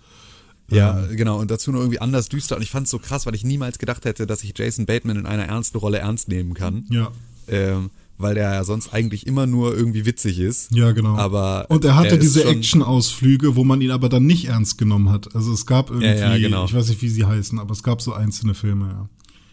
Ja, 0.70 1.06
genau. 1.12 1.40
Und 1.40 1.52
dazu 1.52 1.72
noch 1.72 1.80
irgendwie 1.80 2.00
anders 2.00 2.30
düster. 2.30 2.56
Und 2.56 2.62
ich 2.62 2.72
fand 2.72 2.86
es 2.86 2.92
so 2.92 3.00
krass, 3.00 3.26
weil 3.26 3.36
ich 3.36 3.44
niemals 3.44 3.78
gedacht 3.78 4.06
hätte, 4.06 4.26
dass 4.26 4.44
ich 4.44 4.54
Jason 4.58 4.86
Bateman 4.86 5.18
in 5.18 5.26
einer 5.26 5.46
ernsten 5.46 5.78
Rolle 5.78 6.00
ernst 6.00 6.28
nehmen 6.28 6.54
kann. 6.54 6.86
Ja. 6.90 7.12
Ähm, 7.48 7.92
weil 8.18 8.36
der 8.36 8.54
ja 8.54 8.64
sonst 8.64 8.94
eigentlich 8.94 9.28
immer 9.28 9.46
nur 9.46 9.76
irgendwie 9.76 10.06
witzig 10.06 10.40
ist. 10.40 10.72
Ja, 10.74 10.92
genau. 10.94 11.16
Aber 11.18 11.66
und 11.70 11.84
er 11.84 11.96
hatte 11.96 12.18
diese 12.18 12.46
Action-Ausflüge, 12.46 13.56
wo 13.56 13.64
man 13.64 13.82
ihn 13.82 13.92
aber 13.92 14.10
dann 14.10 14.26
nicht 14.26 14.46
ernst 14.46 14.78
genommen 14.78 15.10
hat. 15.10 15.36
Also 15.36 15.52
es 15.52 15.66
gab 15.66 15.90
irgendwie, 15.90 16.08
ja, 16.08 16.38
genau. 16.38 16.66
ich 16.66 16.74
weiß 16.74 16.88
nicht, 16.90 17.02
wie 17.02 17.10
sie 17.10 17.26
heißen, 17.26 17.60
aber 17.60 17.74
es 17.74 17.84
gab 17.84 18.02
so 18.02 18.14
einzelne 18.14 18.54
Filme, 18.54 19.08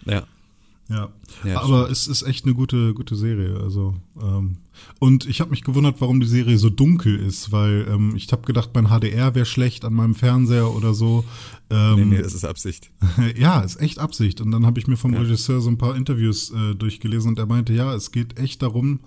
ja. 0.06 0.12
Ja. 0.14 0.22
Ja, 0.92 1.08
Ja, 1.44 1.62
aber 1.62 1.90
es 1.90 2.06
ist 2.06 2.22
echt 2.22 2.44
eine 2.44 2.54
gute, 2.54 2.92
gute 2.94 3.16
Serie. 3.16 3.58
Also 3.60 3.94
ähm, 4.20 4.58
und 4.98 5.26
ich 5.26 5.40
habe 5.40 5.50
mich 5.50 5.62
gewundert, 5.62 6.00
warum 6.00 6.20
die 6.20 6.26
Serie 6.26 6.58
so 6.58 6.70
dunkel 6.70 7.16
ist, 7.18 7.50
weil 7.52 7.86
ähm, 7.88 8.14
ich 8.16 8.30
habe 8.30 8.42
gedacht, 8.42 8.70
mein 8.74 8.88
HDR 8.88 9.34
wäre 9.34 9.46
schlecht 9.46 9.84
an 9.84 9.94
meinem 9.94 10.14
Fernseher 10.14 10.74
oder 10.74 10.94
so. 10.94 11.24
Ähm, 11.70 11.94
Nee, 11.96 12.04
nee, 12.16 12.22
das 12.22 12.34
ist 12.34 12.44
Absicht. 12.44 12.90
ja, 13.36 13.60
ist 13.60 13.80
echt 13.80 13.98
Absicht. 13.98 14.40
Und 14.40 14.50
dann 14.50 14.66
habe 14.66 14.78
ich 14.78 14.86
mir 14.86 14.96
vom 14.96 15.14
Regisseur 15.14 15.60
so 15.60 15.70
ein 15.70 15.78
paar 15.78 15.96
Interviews 15.96 16.50
äh, 16.50 16.74
durchgelesen 16.74 17.30
und 17.30 17.38
er 17.38 17.46
meinte, 17.46 17.72
ja, 17.72 17.94
es 17.94 18.12
geht 18.12 18.38
echt 18.38 18.62
darum, 18.62 19.00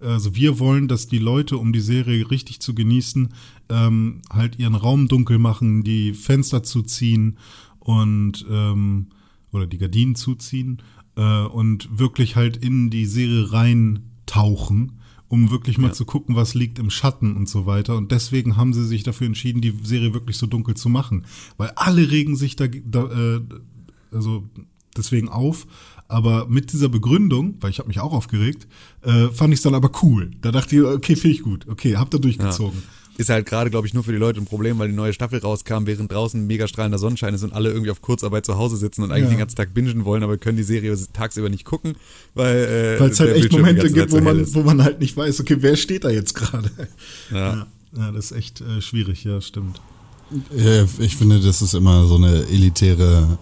also 0.00 0.34
wir 0.34 0.58
wollen, 0.58 0.88
dass 0.88 1.08
die 1.08 1.18
Leute, 1.18 1.58
um 1.58 1.72
die 1.74 1.80
Serie 1.80 2.30
richtig 2.30 2.60
zu 2.60 2.74
genießen, 2.74 3.34
ähm, 3.68 4.22
halt 4.30 4.58
ihren 4.58 4.74
Raum 4.74 5.08
dunkel 5.08 5.38
machen, 5.38 5.84
die 5.84 6.14
Fenster 6.14 6.62
zuziehen 6.62 7.36
und 7.78 8.46
ähm, 8.50 9.08
oder 9.52 9.66
die 9.66 9.78
Gardinen 9.78 10.14
zuziehen 10.14 10.80
äh, 11.16 11.42
und 11.44 11.98
wirklich 11.98 12.36
halt 12.36 12.56
in 12.56 12.90
die 12.90 13.06
Serie 13.06 13.52
reintauchen, 13.52 15.00
um 15.28 15.50
wirklich 15.50 15.78
mal 15.78 15.94
zu 15.94 16.04
gucken, 16.04 16.34
was 16.34 16.54
liegt 16.54 16.78
im 16.78 16.90
Schatten 16.90 17.36
und 17.36 17.48
so 17.48 17.64
weiter. 17.64 17.96
Und 17.96 18.10
deswegen 18.10 18.56
haben 18.56 18.72
sie 18.72 18.84
sich 18.84 19.04
dafür 19.04 19.28
entschieden, 19.28 19.60
die 19.60 19.74
Serie 19.82 20.12
wirklich 20.12 20.36
so 20.36 20.46
dunkel 20.46 20.74
zu 20.74 20.88
machen. 20.88 21.24
Weil 21.56 21.70
alle 21.76 22.10
regen 22.10 22.34
sich 22.34 22.56
da, 22.56 22.66
da 22.66 23.36
äh, 23.36 23.40
also 24.10 24.48
deswegen 24.96 25.28
auf. 25.28 25.66
Aber 26.08 26.48
mit 26.48 26.72
dieser 26.72 26.88
Begründung, 26.88 27.54
weil 27.60 27.70
ich 27.70 27.78
habe 27.78 27.86
mich 27.86 28.00
auch 28.00 28.12
aufgeregt, 28.12 28.66
äh, 29.02 29.28
fand 29.28 29.54
ich 29.54 29.60
es 29.60 29.62
dann 29.62 29.76
aber 29.76 29.92
cool. 30.02 30.32
Da 30.40 30.50
dachte 30.50 30.74
ich, 30.74 30.82
okay, 30.82 31.14
finde 31.14 31.36
ich 31.36 31.42
gut. 31.42 31.68
Okay, 31.68 31.96
habt 31.96 32.12
ihr 32.12 32.18
durchgezogen. 32.18 32.82
Ist 33.20 33.28
halt 33.28 33.44
gerade, 33.44 33.68
glaube 33.70 33.86
ich, 33.86 33.92
nur 33.92 34.02
für 34.02 34.12
die 34.12 34.18
Leute 34.18 34.40
ein 34.40 34.46
Problem, 34.46 34.78
weil 34.78 34.88
die 34.88 34.94
neue 34.94 35.12
Staffel 35.12 35.40
rauskam, 35.40 35.84
während 35.84 36.10
draußen 36.10 36.46
mega 36.46 36.66
strahlender 36.66 36.98
Sonnenschein 36.98 37.34
ist 37.34 37.42
und 37.42 37.52
alle 37.52 37.68
irgendwie 37.70 37.90
auf 37.90 38.00
Kurzarbeit 38.00 38.46
zu 38.46 38.56
Hause 38.56 38.78
sitzen 38.78 39.02
und 39.02 39.10
eigentlich 39.12 39.24
Ja. 39.24 39.28
den 39.30 39.38
ganzen 39.38 39.56
Tag 39.56 39.74
bingen 39.74 40.06
wollen, 40.06 40.22
aber 40.22 40.38
können 40.38 40.56
die 40.56 40.62
Serie 40.62 40.96
tagsüber 41.12 41.50
nicht 41.50 41.64
gucken, 41.66 41.96
weil 42.34 42.56
äh, 42.56 42.94
es 42.94 43.20
halt 43.20 43.28
der 43.28 43.36
echt 43.36 43.50
Bildschirm 43.50 43.60
Momente 43.60 43.90
gibt, 43.92 44.10
wo 44.12 44.20
man, 44.20 44.54
wo 44.54 44.62
man 44.62 44.82
halt 44.82 45.00
nicht 45.00 45.16
weiß, 45.16 45.38
okay, 45.40 45.56
wer 45.60 45.76
steht 45.76 46.04
da 46.04 46.08
jetzt 46.10 46.34
gerade? 46.34 46.70
Ja. 47.30 47.36
Ja, 47.54 47.66
ja, 47.96 48.12
das 48.12 48.30
ist 48.30 48.36
echt 48.38 48.60
äh, 48.62 48.80
schwierig, 48.80 49.24
ja, 49.24 49.40
stimmt. 49.40 49.80
Ja, 50.56 50.84
ich 50.98 51.16
finde, 51.16 51.40
das 51.40 51.60
ist 51.60 51.74
immer 51.74 52.06
so 52.06 52.16
eine 52.16 52.44
elitäre 52.46 53.38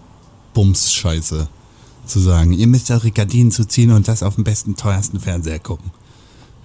Bums-Scheiße. 0.53 1.47
Zu 2.05 2.19
sagen, 2.19 2.53
ihr 2.53 2.65
müsst 2.67 2.89
eure 2.91 3.11
Gardinen 3.11 3.51
zuziehen 3.51 3.91
und 3.91 4.07
das 4.07 4.23
auf 4.23 4.35
dem 4.35 4.43
besten, 4.43 4.75
teuersten 4.75 5.19
Fernseher 5.19 5.59
gucken. 5.59 5.91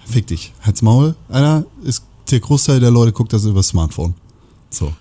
Fick 0.05 0.27
dich. 0.27 0.53
Halt's 0.61 0.81
Maul, 0.81 1.15
Alter. 1.29 1.65
Ist, 1.83 2.03
der 2.31 2.39
Großteil 2.39 2.79
der 2.79 2.91
Leute 2.91 3.11
guckt 3.11 3.33
das 3.33 3.45
über 3.45 3.55
das 3.59 3.69
Smartphone. 3.69 4.13
So, 4.69 4.93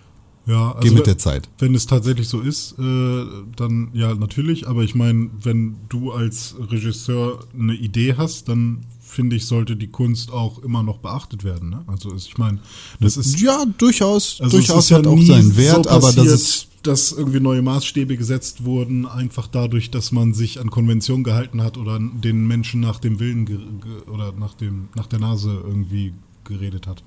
Ja, 0.47 0.73
also 0.73 0.81
geh 0.89 0.95
mit 0.95 1.07
der 1.07 1.19
Zeit. 1.19 1.49
Wenn 1.59 1.75
es 1.75 1.87
tatsächlich 1.87 2.29
so 2.29 2.41
ist, 2.41 2.73
äh, 2.79 3.25
dann 3.57 3.89
ja, 3.95 4.15
natürlich. 4.15 4.69
Aber 4.69 4.83
ich 4.83 4.95
meine, 4.95 5.31
wenn 5.43 5.77
du 5.89 6.13
als 6.13 6.55
Regisseur 6.71 7.41
eine 7.59 7.75
Idee 7.75 8.15
hast, 8.17 8.49
dann 8.49 8.85
finde 9.01 9.37
ich, 9.37 9.47
sollte 9.47 9.77
die 9.77 9.87
Kunst 9.87 10.33
auch 10.33 10.59
immer 10.59 10.83
noch 10.83 10.99
beachtet 10.99 11.45
werden. 11.45 11.71
Ne? 11.71 11.85
Also 11.87 12.15
ich 12.17 12.37
meine, 12.37 12.59
das 13.01 13.17
ist 13.17 13.41
Ja, 13.41 13.65
durchaus. 13.79 14.41
also 14.41 14.57
durchaus 14.59 14.85
ist 14.85 14.91
ja 14.91 14.99
hat 14.99 15.07
auch 15.07 15.21
seinen 15.23 15.57
Wert, 15.57 15.85
so 15.85 15.91
aber 15.91 16.13
das 16.13 16.27
ist. 16.27 16.69
dass 16.83 17.13
irgendwie 17.13 17.39
neue 17.41 17.63
Maßstäbe 17.63 18.17
gesetzt 18.17 18.65
wurden, 18.65 19.07
einfach 19.07 19.47
dadurch, 19.47 19.91
dass 19.93 20.11
man 20.11 20.35
sich 20.35 20.61
an 20.61 20.69
Konvention 20.71 21.23
gehalten 21.23 21.63
hat 21.63 21.79
oder 21.79 21.99
den 22.01 22.47
Menschen 22.49 22.81
nach 22.81 22.99
dem 22.99 23.21
Willen 23.21 23.81
oder 24.13 24.33
nach 24.33 24.55
dem 24.55 24.89
nach 24.97 25.07
der 25.07 25.21
Nase 25.21 25.63
irgendwie 25.65 26.13
geredet 26.45 26.87
hat. 26.87 27.03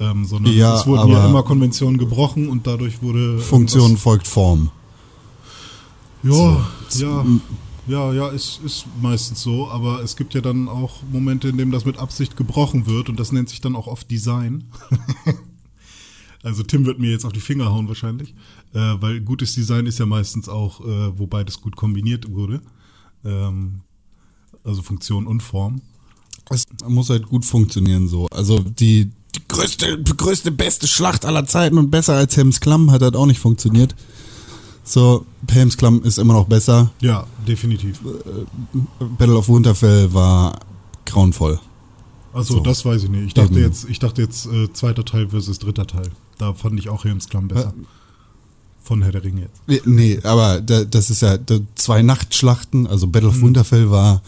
Ähm, 0.00 0.24
sondern 0.24 0.52
Ja, 0.52 0.76
es 0.76 0.86
wurden 0.86 1.10
ja 1.10 1.26
immer 1.26 1.42
Konventionen 1.42 1.98
gebrochen 1.98 2.48
und 2.48 2.66
dadurch 2.66 3.02
wurde 3.02 3.38
Funktion 3.38 3.96
folgt 3.96 4.26
Form. 4.26 4.70
ja, 6.22 6.66
ja, 6.94 7.24
ja, 7.86 8.12
ja, 8.12 8.28
ist, 8.28 8.60
ist 8.64 8.86
meistens 9.00 9.42
so, 9.42 9.70
aber 9.70 10.02
es 10.02 10.16
gibt 10.16 10.34
ja 10.34 10.40
dann 10.40 10.68
auch 10.68 11.02
Momente, 11.12 11.48
in 11.48 11.58
denen 11.58 11.70
das 11.70 11.84
mit 11.84 11.98
Absicht 11.98 12.36
gebrochen 12.36 12.86
wird 12.86 13.08
und 13.08 13.20
das 13.20 13.30
nennt 13.30 13.50
sich 13.50 13.60
dann 13.60 13.76
auch 13.76 13.86
oft 13.86 14.10
Design. 14.10 14.64
also 16.42 16.62
Tim 16.62 16.86
wird 16.86 16.98
mir 16.98 17.10
jetzt 17.10 17.26
auf 17.26 17.32
die 17.32 17.40
Finger 17.40 17.70
hauen 17.70 17.86
wahrscheinlich, 17.86 18.34
äh, 18.72 18.94
weil 19.00 19.20
gutes 19.20 19.54
Design 19.54 19.86
ist 19.86 19.98
ja 19.98 20.06
meistens 20.06 20.48
auch, 20.48 20.80
äh, 20.80 21.18
wo 21.18 21.26
beides 21.26 21.60
gut 21.60 21.76
kombiniert 21.76 22.32
wurde. 22.32 22.62
Ähm, 23.22 23.82
also 24.64 24.82
Funktion 24.82 25.26
und 25.26 25.42
Form. 25.42 25.82
Es 26.50 26.64
muss 26.86 27.10
halt 27.10 27.28
gut 27.28 27.44
funktionieren 27.44 28.08
so. 28.08 28.26
Also 28.30 28.58
die, 28.58 29.10
die 29.34 29.40
größte, 29.48 30.02
größte, 30.02 30.50
beste 30.50 30.86
Schlacht 30.86 31.24
aller 31.24 31.46
Zeiten 31.46 31.78
und 31.78 31.90
besser 31.90 32.14
als 32.14 32.36
Helms 32.36 32.60
Klamm 32.60 32.90
hat 32.90 33.02
halt 33.02 33.16
auch 33.16 33.26
nicht 33.26 33.40
funktioniert. 33.40 33.94
So, 34.84 35.24
Helms 35.50 35.76
Klamm 35.78 36.02
ist 36.02 36.18
immer 36.18 36.34
noch 36.34 36.46
besser. 36.46 36.90
Ja, 37.00 37.26
definitiv. 37.48 38.00
Battle 39.18 39.36
of 39.36 39.48
Winterfell 39.48 40.12
war 40.12 40.58
grauenvoll. 41.06 41.58
Also 42.34 42.54
So. 42.54 42.60
das 42.60 42.84
weiß 42.84 43.04
ich 43.04 43.10
nicht. 43.10 43.28
Ich 43.28 43.34
dachte 43.34 43.54
Eben. 43.54 43.62
jetzt, 43.62 43.88
ich 43.88 43.98
dachte 43.98 44.20
jetzt 44.20 44.46
äh, 44.46 44.70
zweiter 44.72 45.04
Teil 45.04 45.28
versus 45.30 45.58
dritter 45.58 45.86
Teil. 45.86 46.10
Da 46.38 46.52
fand 46.52 46.78
ich 46.78 46.88
auch 46.90 47.04
Helms 47.04 47.28
Klamm 47.28 47.48
besser. 47.48 47.72
Von 48.84 49.02
Herr 49.02 49.12
der 49.12 49.24
Ringe 49.24 49.42
jetzt. 49.42 49.60
Nee, 49.66 49.80
Nee, 49.86 50.18
aber 50.22 50.60
da, 50.60 50.84
das 50.84 51.08
ist 51.10 51.22
ja 51.22 51.38
zwei 51.74 52.02
Nachtschlachten. 52.02 52.86
Also 52.86 53.06
Battle 53.06 53.30
Mhm. 53.30 53.36
of 53.36 53.42
Winterfell 53.42 53.90
war 53.90 54.22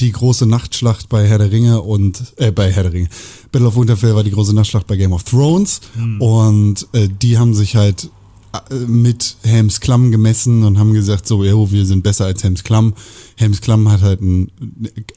die 0.00 0.12
große 0.12 0.46
Nachtschlacht 0.46 1.08
bei 1.08 1.26
Herr 1.28 1.38
der 1.38 1.50
Ringe 1.52 1.82
und 1.82 2.22
äh, 2.36 2.50
bei 2.50 2.72
Herr 2.72 2.84
der 2.84 2.92
Ringe. 2.92 3.08
Battle 3.52 3.68
of 3.68 3.76
Winterfell 3.76 4.14
war 4.14 4.24
die 4.24 4.30
große 4.30 4.54
Nachtschlacht 4.54 4.86
bei 4.86 4.96
Game 4.96 5.12
of 5.12 5.24
Thrones 5.24 5.80
Mhm. 5.96 6.20
und 6.22 6.88
äh, 6.92 7.08
die 7.20 7.36
haben 7.38 7.54
sich 7.54 7.76
halt 7.76 8.08
äh, 8.70 8.74
mit 8.86 9.36
Helms 9.42 9.80
Klamm 9.80 10.10
gemessen 10.10 10.62
und 10.64 10.78
haben 10.78 10.94
gesagt, 10.94 11.26
so, 11.28 11.44
jo, 11.44 11.70
wir 11.70 11.84
sind 11.84 12.02
besser 12.02 12.24
als 12.24 12.42
Helms 12.42 12.64
Klamm. 12.64 12.94
Helms 13.36 13.60
Klamm 13.60 13.90
hat 13.90 14.00
halt 14.00 14.22
ein, 14.22 14.50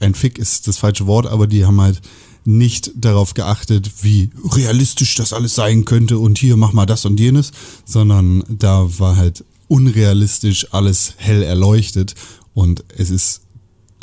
ein 0.02 0.16
Fick 0.16 0.38
ist 0.38 0.68
das 0.68 0.78
falsche 0.78 1.08
Wort, 1.08 1.28
aber 1.28 1.48
die 1.48 1.66
haben 1.66 1.80
halt 1.80 2.02
nicht 2.44 2.92
darauf 2.96 3.34
geachtet, 3.34 4.04
wie 4.04 4.30
realistisch 4.52 5.16
das 5.16 5.34
alles 5.34 5.56
sein 5.56 5.86
könnte 5.86 6.18
und 6.18 6.38
hier 6.38 6.58
mach 6.58 6.74
mal 6.74 6.86
das 6.86 7.06
und 7.06 7.20
jenes, 7.20 7.52
sondern 7.86 8.44
da 8.50 8.88
war 9.00 9.16
halt 9.16 9.46
unrealistisch 9.68 10.74
alles 10.74 11.14
hell 11.18 11.44
erleuchtet 11.44 12.16
und 12.54 12.84
es 12.98 13.10
ist 13.10 13.42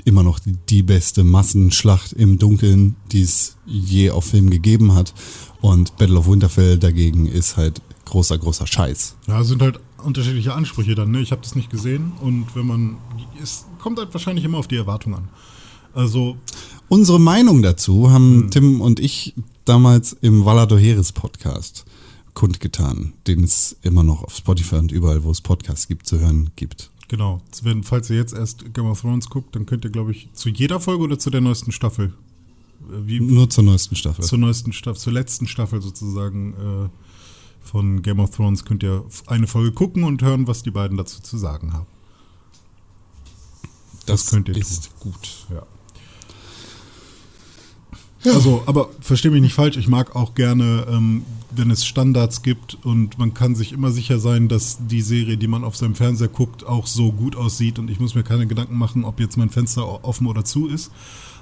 immer 0.05 0.23
noch 0.23 0.41
die, 0.71 0.83
beste 0.83 1.23
Massenschlacht 1.23 2.15
im 2.15 2.39
Dunkeln, 2.39 2.97
die 3.13 3.23
es 3.23 3.57
je 3.67 4.11
auf 4.11 4.25
Film 4.25 4.49
gegeben 4.49 4.95
hat 4.95 5.13
und 5.61 5.97
Battle 5.99 6.19
of 6.19 6.29
Winterfell 6.29 6.79
dagegen 6.79 7.27
ist 7.27 7.59
halt 7.59 7.83
großer, 8.07 8.39
großer 8.39 8.67
Scheiß. 8.67 9.17
Ja, 9.27 9.41
es 9.41 9.49
sind 9.49 9.61
halt 9.61 9.81
unterschiedliche 10.03 10.55
Ansprüche 10.55 10.95
dann. 10.95 11.11
Ne? 11.11 11.21
Ich 11.21 11.33
habe 11.33 11.43
das 11.43 11.55
nicht 11.55 11.71
gesehen 11.71 12.13
und 12.23 12.47
wenn 12.55 12.67
man, 12.67 12.97
es 13.43 13.67
kommt 13.79 13.99
halt 13.99 14.15
wahrscheinlich 14.15 14.45
immer 14.45 14.59
auf 14.59 14.69
die 14.69 14.77
Erwartung 14.77 15.15
an. 15.15 15.29
Also 15.93 16.37
Unsere 16.89 17.21
Meinung 17.21 17.63
dazu 17.63 18.11
haben 18.11 18.51
Tim 18.51 18.81
und 18.81 18.99
ich 18.99 19.35
damals 19.67 20.17
im 20.23 20.45
Valado 20.47 20.79
Heres 20.79 21.13
Podcast 21.13 21.85
kundgetan, 22.33 23.13
den 23.27 23.45
es 23.45 23.77
immer 23.83 24.03
noch 24.03 24.23
auf 24.23 24.35
Spotify 24.35 24.77
und 24.77 24.93
überall, 24.93 25.23
wo 25.25 25.31
es 25.31 25.41
Podcasts 25.41 25.87
gibt, 25.89 26.07
zu 26.07 26.19
hören 26.21 26.51
gibt. 26.57 26.91
genau, 27.09 27.43
wenn, 27.63 27.83
falls 27.83 28.09
ihr 28.11 28.17
jetzt 28.17 28.33
erst 28.33 28.73
Game 28.73 28.87
of 28.87 29.01
Thrones 29.01 29.29
guckt, 29.29 29.55
dann 29.55 29.67
könnt 29.67 29.85
ihr, 29.85 29.91
glaube 29.91 30.13
ich, 30.13 30.31
zu 30.33 30.49
jeder 30.49 30.81
Folge 30.81 31.05
oder 31.05 31.19
zu 31.19 31.31
der 31.31 31.41
neuesten 31.43 31.73
Staffel, 31.73 32.15
äh, 32.89 33.07
wie 33.07 33.21
Nur 33.21 33.51
zur 33.51 33.65
neuesten 33.65 33.97
Staffel. 33.97 34.25
zur 34.25 34.39
neuesten 34.39 34.73
Staffel, 34.73 35.01
zur 35.01 35.13
letzten 35.13 35.47
Staffel 35.47 35.83
sozusagen 35.83 36.55
äh, 36.55 36.89
von 37.61 38.01
Game 38.01 38.21
of 38.21 38.31
Thrones 38.31 38.65
könnt 38.65 38.83
ihr 38.83 39.05
eine 39.27 39.47
Folge 39.47 39.73
gucken 39.73 40.05
und 40.05 40.23
hören, 40.23 40.47
was 40.47 40.63
die 40.63 40.71
beiden 40.71 40.97
dazu 40.97 41.21
zu 41.21 41.37
sagen 41.37 41.75
haben. 41.75 41.87
das 44.07 44.27
könnt 44.31 44.49
ihr 44.49 44.57
ist 44.57 44.99
gut. 45.01 45.47
Ja. 45.53 45.67
Also, 48.25 48.63
aber 48.67 48.91
verstehe 49.01 49.31
mich 49.31 49.41
nicht 49.41 49.55
falsch, 49.55 49.77
ich 49.77 49.89
mag 49.89 50.17
auch 50.17 50.35
gerne, 50.35 50.87
ähm, 50.91 51.23
wenn 51.51 51.71
es 51.71 51.87
Standards 51.87 52.43
gibt 52.43 52.77
und 52.85 53.19
man 53.19 53.33
kann 53.33 53.55
sich 53.55 53.73
immer 53.73 53.91
sicher 53.91 54.19
sein, 54.19 54.49
dass 54.49 54.79
die 54.87 55.03
Serie, 55.03 55.37
die 55.37 55.47
man 55.47 55.65
auf 55.65 55.77
seinem 55.77 55.95
Fernseher 55.95 56.29
guckt, 56.29 56.67
auch 56.67 56.87
so 56.87 57.13
gut 57.13 57.37
aussieht 57.37 57.79
und 57.79 57.91
ich 57.91 58.01
muss 58.01 58.15
mir 58.15 58.25
keine 58.25 58.47
Gedanken 58.47 58.77
machen, 58.77 59.05
ob 59.05 59.21
jetzt 59.21 59.37
mein 59.37 59.51
Fenster 59.51 60.05
offen 60.05 60.27
oder 60.27 60.45
zu 60.45 60.69
ist. 60.69 60.91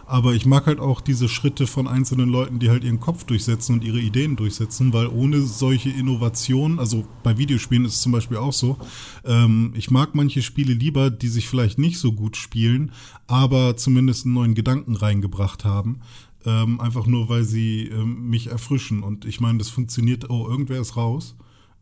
Aber 0.09 0.35
ich 0.35 0.47
mag 0.47 0.67
halt 0.67 0.79
auch 0.79 1.01
diese 1.01 1.29
Schritte 1.29 1.67
von 1.67 1.89
einzelnen 1.89 2.29
Leuten, 2.29 2.61
die 2.61 2.71
halt 2.71 2.85
ihren 2.85 3.01
Kopf 3.01 3.25
durchsetzen 3.25 3.75
und 3.75 3.85
ihre 3.85 3.99
Ideen 3.99 4.37
durchsetzen, 4.37 4.93
weil 4.93 5.09
ohne 5.09 5.41
solche 5.43 5.91
Innovationen, 5.91 6.79
also 6.79 7.05
bei 7.25 7.39
Videospielen 7.39 7.85
ist 7.85 7.95
es 7.95 8.01
zum 8.03 8.13
Beispiel 8.13 8.37
auch 8.37 8.53
so, 8.53 8.77
ähm, 9.25 9.73
ich 9.75 9.91
mag 9.91 10.15
manche 10.15 10.43
Spiele 10.43 10.75
lieber, 10.75 11.11
die 11.11 11.27
sich 11.27 11.49
vielleicht 11.49 11.79
nicht 11.79 11.99
so 11.99 12.13
gut 12.13 12.37
spielen, 12.37 12.93
aber 13.27 13.77
zumindest 13.77 14.27
einen 14.27 14.35
neuen 14.35 14.55
Gedanken 14.55 14.95
reingebracht 14.95 15.65
haben. 15.65 16.01
Ähm, 16.47 16.81
einfach 16.81 17.07
nur, 17.07 17.29
weil 17.29 17.43
sie 17.45 17.89
ähm, 17.89 18.31
mich 18.31 18.47
erfrischen. 18.47 19.03
Und 19.03 19.25
ich 19.25 19.41
meine, 19.41 19.59
das 19.59 19.69
funktioniert. 19.69 20.31
Oh, 20.31 20.47
irgendwer 20.49 20.81
ist 20.81 20.97
raus. 20.97 21.35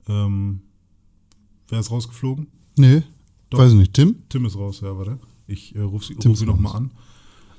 Ähm, 0.08 0.62
wer 1.68 1.80
ist 1.80 1.90
rausgeflogen? 1.90 2.46
Nee, 2.76 3.02
Doch. 3.50 3.58
weiß 3.58 3.72
ich 3.72 3.78
nicht. 3.78 3.92
Tim? 3.94 4.16
Tim 4.30 4.46
ist 4.46 4.56
raus, 4.56 4.80
ja, 4.82 4.96
warte. 4.96 5.18
Ich 5.46 5.74
äh, 5.76 5.80
rufe 5.80 6.06
sie, 6.06 6.14
ruf 6.26 6.38
sie 6.38 6.46
nochmal 6.46 6.76
an. 6.76 6.90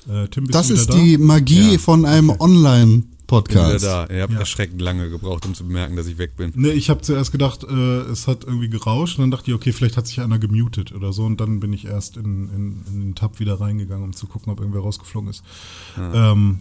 Äh, 0.09 0.27
Tim, 0.29 0.45
bist 0.45 0.55
Das 0.55 0.69
ist 0.71 0.89
da? 0.89 0.95
die 0.97 1.17
Magie 1.19 1.73
Ja, 1.73 1.77
von 1.77 2.05
einem 2.05 2.29
okay. 2.31 2.39
Bin 2.39 2.51
wieder 2.51 2.59
Online-Podcast. 2.69 3.85
da. 3.85 4.07
Ihr 4.07 4.21
habt 4.23 4.33
Ja. 4.33 4.39
erschreckend 4.39 4.81
lange 4.81 5.09
gebraucht, 5.09 5.45
um 5.45 5.53
zu 5.53 5.63
bemerken, 5.65 5.95
dass 5.95 6.07
ich 6.07 6.17
weg 6.17 6.35
bin. 6.37 6.53
Ne, 6.55 6.71
ich 6.73 6.89
habe 6.89 7.01
zuerst 7.01 7.31
gedacht, 7.31 7.63
äh, 7.63 7.73
es 8.01 8.27
hat 8.27 8.43
irgendwie 8.45 8.69
gerauscht 8.69 9.17
und 9.17 9.23
dann 9.23 9.31
dachte 9.31 9.49
ich, 9.51 9.55
okay, 9.55 9.71
vielleicht 9.71 9.97
hat 9.97 10.07
sich 10.07 10.21
einer 10.21 10.39
gemutet 10.39 10.91
oder 10.91 11.13
so 11.13 11.23
und 11.25 11.39
dann 11.39 11.59
bin 11.59 11.71
ich 11.73 11.85
erst 11.85 12.17
in, 12.17 12.49
in, 12.49 12.83
in 12.87 13.01
den 13.01 13.15
Tab 13.15 13.39
wieder 13.39 13.59
reingegangen, 13.61 14.03
um 14.05 14.13
zu 14.13 14.25
gucken, 14.27 14.51
ob 14.51 14.59
irgendwer 14.59 14.81
rausgeflogen 14.81 15.29
ist. 15.29 15.43
Ähm, 15.97 16.59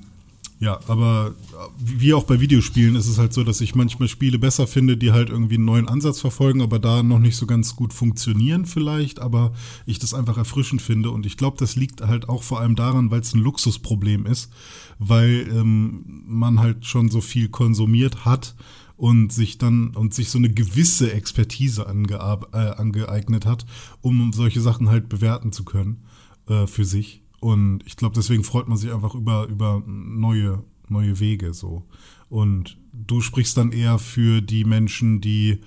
ja, 0.61 0.79
aber 0.87 1.35
wie 1.79 2.15
auch 2.15 2.25
bei 2.25 2.41
Videospielen 2.41 2.95
ist 2.95 3.09
es 3.09 3.19
halt 3.19 3.33
so, 3.33 3.43
dass 3.43 3.61
ich 3.61 3.75
manchmal 3.75 4.09
Spiele 4.09 4.39
besser 4.39 4.67
finde, 4.67 4.97
die 4.97 5.13
halt 5.13 5.29
irgendwie 5.29 5.57
einen 5.57 5.65
neuen 5.65 5.89
Ansatz 5.89 6.21
verfolgen, 6.21 6.63
aber 6.63 6.79
da 6.79 7.03
noch 7.03 7.19
nicht 7.19 7.37
so 7.37 7.47
ganz 7.47 7.75
gut 7.75 7.93
funktionieren 7.93 8.65
vielleicht, 8.65 9.21
aber 9.21 9.53
ich 9.85 9.99
das 9.99 10.15
einfach 10.15 10.39
erfrischend 10.39 10.81
finde 10.81 11.11
und 11.11 11.27
ich 11.27 11.37
glaube, 11.37 11.57
das 11.59 11.77
liegt 11.77 12.03
halt 12.03 12.29
auch 12.29 12.43
vor 12.43 12.61
allem 12.61 12.77
daran, 12.77 13.11
weil 13.11 13.21
es 13.21 13.35
ein 13.35 13.41
Luxusproblem 13.41 14.27
ist, 14.27 14.53
weil 14.99 15.49
ähm, 15.53 16.23
man 16.27 16.61
halt 16.61 16.87
schon 16.87 17.11
so 17.11 17.21
viel 17.21 17.49
konsumiert 17.49 18.25
hat 18.25 18.55
und 18.97 19.33
sich 19.33 19.59
dann 19.59 19.89
und 19.89 20.15
sich 20.15 20.31
so 20.31 20.39
eine 20.39 20.51
gewisse 20.51 21.13
Expertise 21.13 21.83
äh, 21.83 22.57
angeeignet 22.57 23.45
hat, 23.45 23.67
um 24.01 24.33
solche 24.33 24.61
Sachen 24.61 24.89
halt 24.89 25.09
bewerten 25.09 25.51
zu 25.51 25.65
können 25.65 26.05
äh, 26.49 26.67
für 26.69 26.85
sich. 26.85 27.24
Und 27.45 27.83
ich 27.85 27.97
glaube, 27.97 28.15
deswegen 28.15 28.43
freut 28.43 28.69
man 28.69 28.79
sich 28.79 28.91
einfach 28.91 29.15
über, 29.15 29.47
über 29.49 29.83
neue, 29.87 30.63
neue 30.89 31.21
Wege 31.21 31.53
so. 31.53 31.83
Und 32.31 32.79
du 32.95 33.21
sprichst 33.21 33.59
dann 33.59 33.71
eher 33.71 33.99
für 33.99 34.41
die 34.41 34.65
Menschen, 34.65 35.21
die 35.21 35.59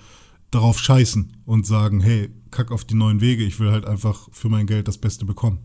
darauf 0.50 0.80
scheißen 0.80 1.36
und 1.46 1.66
sagen, 1.68 2.00
hey, 2.00 2.30
kack 2.50 2.72
auf 2.72 2.84
die 2.84 2.96
neuen 2.96 3.20
Wege, 3.20 3.44
ich 3.44 3.60
will 3.60 3.70
halt 3.70 3.84
einfach 3.86 4.28
für 4.32 4.48
mein 4.48 4.66
Geld 4.66 4.88
das 4.88 4.98
Beste 4.98 5.24
bekommen. 5.24 5.60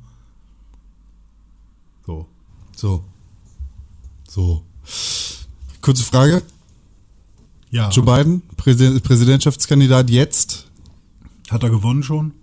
So. 2.06 2.28
So. 2.76 3.04
So. 4.30 4.64
Kurze 5.82 6.04
Frage. 6.04 6.44
Ja. 7.72 7.90
Joe 7.90 8.06
Biden, 8.06 8.44
Präsi- 8.56 9.00
Präsidentschaftskandidat 9.00 10.12
jetzt. 10.12 10.70
Hat 11.50 11.64
er 11.64 11.72
gewonnen 11.72 12.04
schon? 12.04 12.34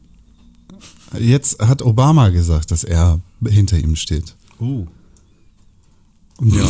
Jetzt 1.19 1.61
hat 1.61 1.83
Obama 1.83 2.29
gesagt, 2.29 2.71
dass 2.71 2.85
er 2.85 3.21
hinter 3.45 3.79
ihm 3.79 3.97
steht. 3.97 4.37
Oh. 4.59 4.87
Ja, 6.43 6.69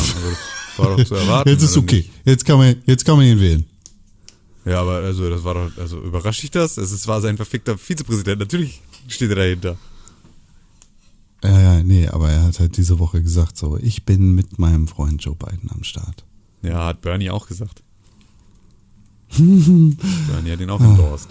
war 0.76 0.96
doch 0.96 1.04
zu 1.04 1.14
erwarten. 1.14 1.48
Jetzt 1.48 1.62
ist 1.62 1.76
okay. 1.76 1.96
nicht? 1.96 2.10
Jetzt 2.24 2.44
kann 2.44 2.58
man, 2.58 2.76
jetzt 2.86 3.04
kann 3.04 3.16
man 3.16 3.26
ihn 3.26 3.40
wählen. 3.40 3.66
Ja, 4.64 4.80
aber 4.80 4.96
also 4.96 5.28
das 5.30 5.44
war 5.44 5.54
doch, 5.54 5.78
also 5.78 6.00
überrascht 6.00 6.42
dich 6.42 6.50
das? 6.50 6.76
Es 6.76 7.06
war 7.06 7.20
sein 7.20 7.36
verfickter 7.36 7.78
Vizepräsident. 7.78 8.40
Natürlich 8.40 8.82
steht 9.08 9.30
er 9.30 9.36
dahinter. 9.36 9.76
Ja, 11.42 11.60
ja, 11.60 11.82
nee, 11.82 12.06
aber 12.08 12.30
er 12.30 12.42
hat 12.42 12.60
halt 12.60 12.76
diese 12.76 12.98
Woche 12.98 13.22
gesagt, 13.22 13.56
so, 13.56 13.78
ich 13.78 14.04
bin 14.04 14.34
mit 14.34 14.58
meinem 14.58 14.88
Freund 14.88 15.24
Joe 15.24 15.34
Biden 15.34 15.70
am 15.70 15.84
Start. 15.84 16.24
Ja, 16.62 16.86
hat 16.86 17.00
Bernie 17.00 17.30
auch 17.30 17.46
gesagt. 17.46 17.82
Bernie 19.38 20.50
hat 20.50 20.60
ihn 20.60 20.70
auch 20.70 20.80
endorsed. 20.80 21.28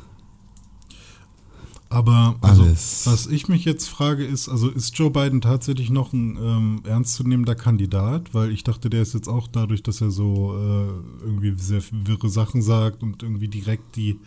Aber 1.92 2.38
also, 2.42 2.64
Alles. 2.64 3.02
was 3.06 3.26
ich 3.26 3.48
mich 3.48 3.66
jetzt 3.66 3.88
frage 3.88 4.24
ist, 4.24 4.48
also 4.48 4.70
ist 4.70 4.96
Joe 4.98 5.10
Biden 5.10 5.42
tatsächlich 5.42 5.90
noch 5.90 6.14
ein 6.14 6.38
ähm, 6.40 6.82
ernstzunehmender 6.86 7.56
Kandidat? 7.56 8.34
Weil 8.36 8.52
ich 8.52 8.64
dachte, 8.64 8.92
der 8.92 9.02
ist 9.02 9.16
jetzt 9.16 9.28
auch 9.28 9.48
dadurch, 9.48 9.82
dass 9.82 10.00
er 10.00 10.12
so 10.12 10.56
äh, 10.56 11.26
irgendwie 11.26 11.54
sehr 11.58 11.82
wirre 11.92 12.30
Sachen 12.30 12.62
sagt 12.62 13.02
und 13.02 13.24
irgendwie 13.24 13.48
direkt 13.48 13.96
die 13.96 14.20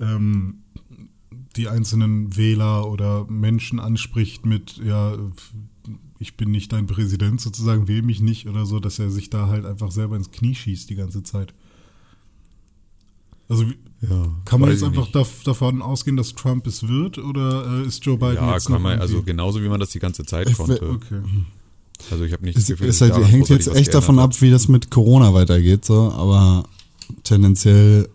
ähm, 0.00 0.64
die 1.56 1.68
einzelnen 1.68 2.36
Wähler 2.36 2.88
oder 2.88 3.26
Menschen 3.28 3.80
anspricht 3.80 4.46
mit, 4.46 4.76
ja, 4.78 5.16
ich 6.18 6.36
bin 6.36 6.50
nicht 6.50 6.72
dein 6.72 6.86
Präsident 6.86 7.40
sozusagen, 7.40 7.88
wähl 7.88 8.02
mich 8.02 8.20
nicht 8.20 8.46
oder 8.46 8.66
so, 8.66 8.78
dass 8.78 8.98
er 8.98 9.10
sich 9.10 9.30
da 9.30 9.48
halt 9.48 9.64
einfach 9.64 9.90
selber 9.90 10.16
ins 10.16 10.30
Knie 10.30 10.54
schießt 10.54 10.90
die 10.90 10.94
ganze 10.94 11.22
Zeit. 11.22 11.54
Also 13.50 13.68
wie- 13.68 13.76
Ja, 14.08 14.28
kann 14.46 14.60
man 14.62 14.70
jetzt 14.70 14.82
einfach 14.82 15.10
dav 15.12 15.28
davon 15.44 15.82
ausgehen, 15.82 16.16
dass 16.16 16.34
Trump 16.34 16.66
es 16.66 16.88
wird 16.88 17.18
oder 17.18 17.82
äh, 17.82 17.86
ist 17.86 18.02
Joe 18.06 18.16
Biden 18.16 18.36
Ja, 18.36 18.54
jetzt 18.54 18.64
kann 18.64 18.74
noch 18.76 18.80
man, 18.80 18.98
also 18.98 19.22
genauso 19.22 19.62
wie 19.62 19.68
man 19.68 19.78
das 19.78 19.90
die 19.90 19.98
ganze 19.98 20.24
Zeit 20.24 20.54
konnte. 20.54 20.80
Okay. 20.90 21.20
Also 22.10 22.24
ich 22.24 22.32
habe 22.32 22.42
nicht 22.46 22.56
Es, 22.56 22.62
das 22.64 22.70
Gefühl, 22.78 22.88
es 22.88 23.00
halt, 23.02 23.14
hängt 23.28 23.50
jetzt 23.50 23.68
echt 23.68 23.92
davon 23.92 24.16
geändert 24.16 24.36
ab, 24.36 24.40
wie 24.40 24.50
das 24.50 24.68
mit 24.68 24.90
Corona 24.90 25.34
weitergeht, 25.34 25.84
so, 25.84 26.10
aber 26.12 26.64
tendenziell 27.24 28.08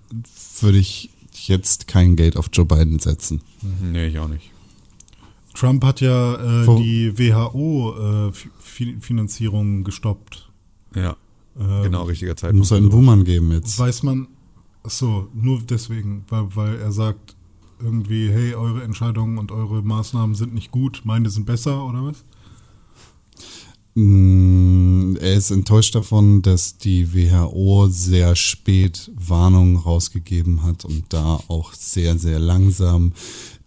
würde 0.61 0.79
ich 0.79 1.11
jetzt 1.45 1.85
kein 1.87 2.15
Geld 2.15 2.35
auf 2.35 2.49
Joe 2.51 2.65
Biden 2.65 2.97
setzen. 2.97 3.41
hat. 3.61 3.69
Nee, 3.91 4.07
ich 4.07 4.17
auch 4.17 4.27
nicht. 4.27 4.49
Trump 5.53 5.83
hat 5.85 6.01
ja 6.01 6.63
äh, 6.63 6.65
die 6.81 7.13
WHO-Finanzierung 8.65 9.83
gestoppt. 9.83 10.49
Ja, 10.95 11.15
Ähm, 11.59 11.83
genau, 11.83 12.03
richtiger 12.03 12.35
Zeitpunkt. 12.35 12.59
Muss 12.59 12.71
halt 12.71 12.81
einen 12.81 12.89
Buhmann 12.89 13.23
geben 13.23 13.51
jetzt. 13.51 13.77
Weiß 13.79 14.03
man, 14.03 14.27
ach 14.85 14.89
so, 14.91 15.27
nur 15.33 15.61
deswegen, 15.61 16.23
weil, 16.29 16.47
weil 16.55 16.75
er 16.79 16.91
sagt 16.91 17.35
irgendwie, 17.81 18.29
hey, 18.29 18.53
eure 18.53 18.83
Entscheidungen 18.83 19.37
und 19.37 19.51
eure 19.51 19.81
Maßnahmen 19.81 20.35
sind 20.35 20.53
nicht 20.53 20.71
gut, 20.71 21.01
meine 21.03 21.29
sind 21.29 21.45
besser 21.45 21.85
oder 21.85 22.03
was? 22.05 22.23
Mm, 23.95 25.15
Er 25.21 25.33
ist 25.35 25.51
enttäuscht 25.51 25.95
davon, 25.95 26.41
dass 26.41 26.77
die 26.77 27.13
WHO 27.13 27.87
sehr 27.89 28.35
spät 28.35 29.09
Warnungen 29.15 29.77
rausgegeben 29.77 30.63
hat 30.63 30.83
und 30.85 31.05
da 31.09 31.39
auch 31.47 31.73
sehr, 31.73 32.17
sehr 32.17 32.39
langsam 32.39 33.13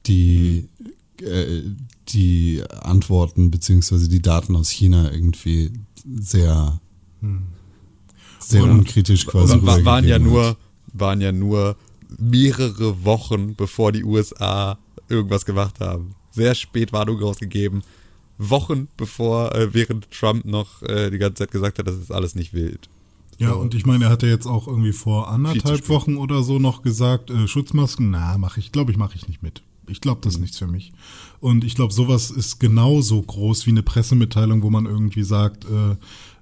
die, 0.07 0.69
äh, 1.23 1.63
die 2.11 2.63
Antworten 2.83 3.51
beziehungsweise 3.51 4.09
die 4.09 4.21
Daten 4.23 4.55
aus 4.55 4.69
China 4.71 5.11
irgendwie 5.11 5.73
sehr, 6.07 6.79
sehr 8.39 8.63
Und- 8.65 8.71
unkritisch 8.71 9.27
quasi 9.27 9.55
Wa- 9.63 9.67
wa- 9.79 9.85
waren 9.85 10.07
ja 10.07 10.19
nur, 10.19 10.45
hat. 10.51 10.59
Waren 10.93 11.21
ja 11.21 11.33
nur 11.33 11.77
mehrere 12.19 13.05
Wochen, 13.05 13.55
bevor 13.55 13.93
die 13.93 14.05
USA 14.05 14.79
irgendwas 15.09 15.45
gemacht 15.45 15.81
haben. 15.81 16.15
Sehr 16.31 16.55
spät 16.55 16.93
Warnung 16.93 17.19
rausgegeben. 17.19 17.83
Wochen 18.39 18.89
bevor, 18.97 19.55
äh, 19.55 19.75
während 19.75 20.11
Trump 20.11 20.45
noch 20.45 20.83
äh, 20.83 21.11
die 21.11 21.19
ganze 21.19 21.35
Zeit 21.45 21.51
gesagt 21.51 21.79
hat, 21.79 21.87
das 21.89 21.97
ist 21.97 22.13
alles 22.13 22.35
nicht 22.35 22.53
wild. 22.53 22.89
Ja, 23.39 23.51
So. 23.53 23.59
und 23.59 23.75
ich 23.75 23.85
meine, 23.87 24.05
er 24.07 24.11
hatte 24.11 24.27
jetzt 24.27 24.47
auch 24.47 24.69
irgendwie 24.69 24.93
vor 24.93 25.29
anderthalb. 25.29 25.89
Wochen 25.89 26.17
oder 26.17 26.43
so 26.43 26.59
noch 26.59 26.83
gesagt, 26.83 27.31
äh, 27.31 27.49
Schutzmasken, 27.49 28.11
na, 28.11 28.39
mache 28.39 28.61
ich, 28.61 28.71
glaube 28.73 28.91
ich, 28.93 28.97
mache 28.97 29.17
ich 29.17 29.27
nicht 29.29 29.43
mit. 29.43 29.63
Ich 29.89 30.01
glaube, 30.01 30.19
Mhm. 30.19 30.23
das 30.23 30.35
ist 30.35 30.41
nichts 30.41 30.59
für 30.59 30.67
mich. 30.67 30.93
Und 31.41 31.65
ich 31.65 31.75
glaube, 31.75 31.93
sowas 31.93 32.31
ist 32.31 32.61
genauso 32.61 33.21
groß 33.23 33.67
wie 33.67 33.71
eine 33.71 33.83
Pressemitteilung, 33.83 34.63
wo 34.63 34.71
man 34.71 34.87
irgendwie 34.87 35.23
sagt, 35.23 35.65
äh, 35.65 35.97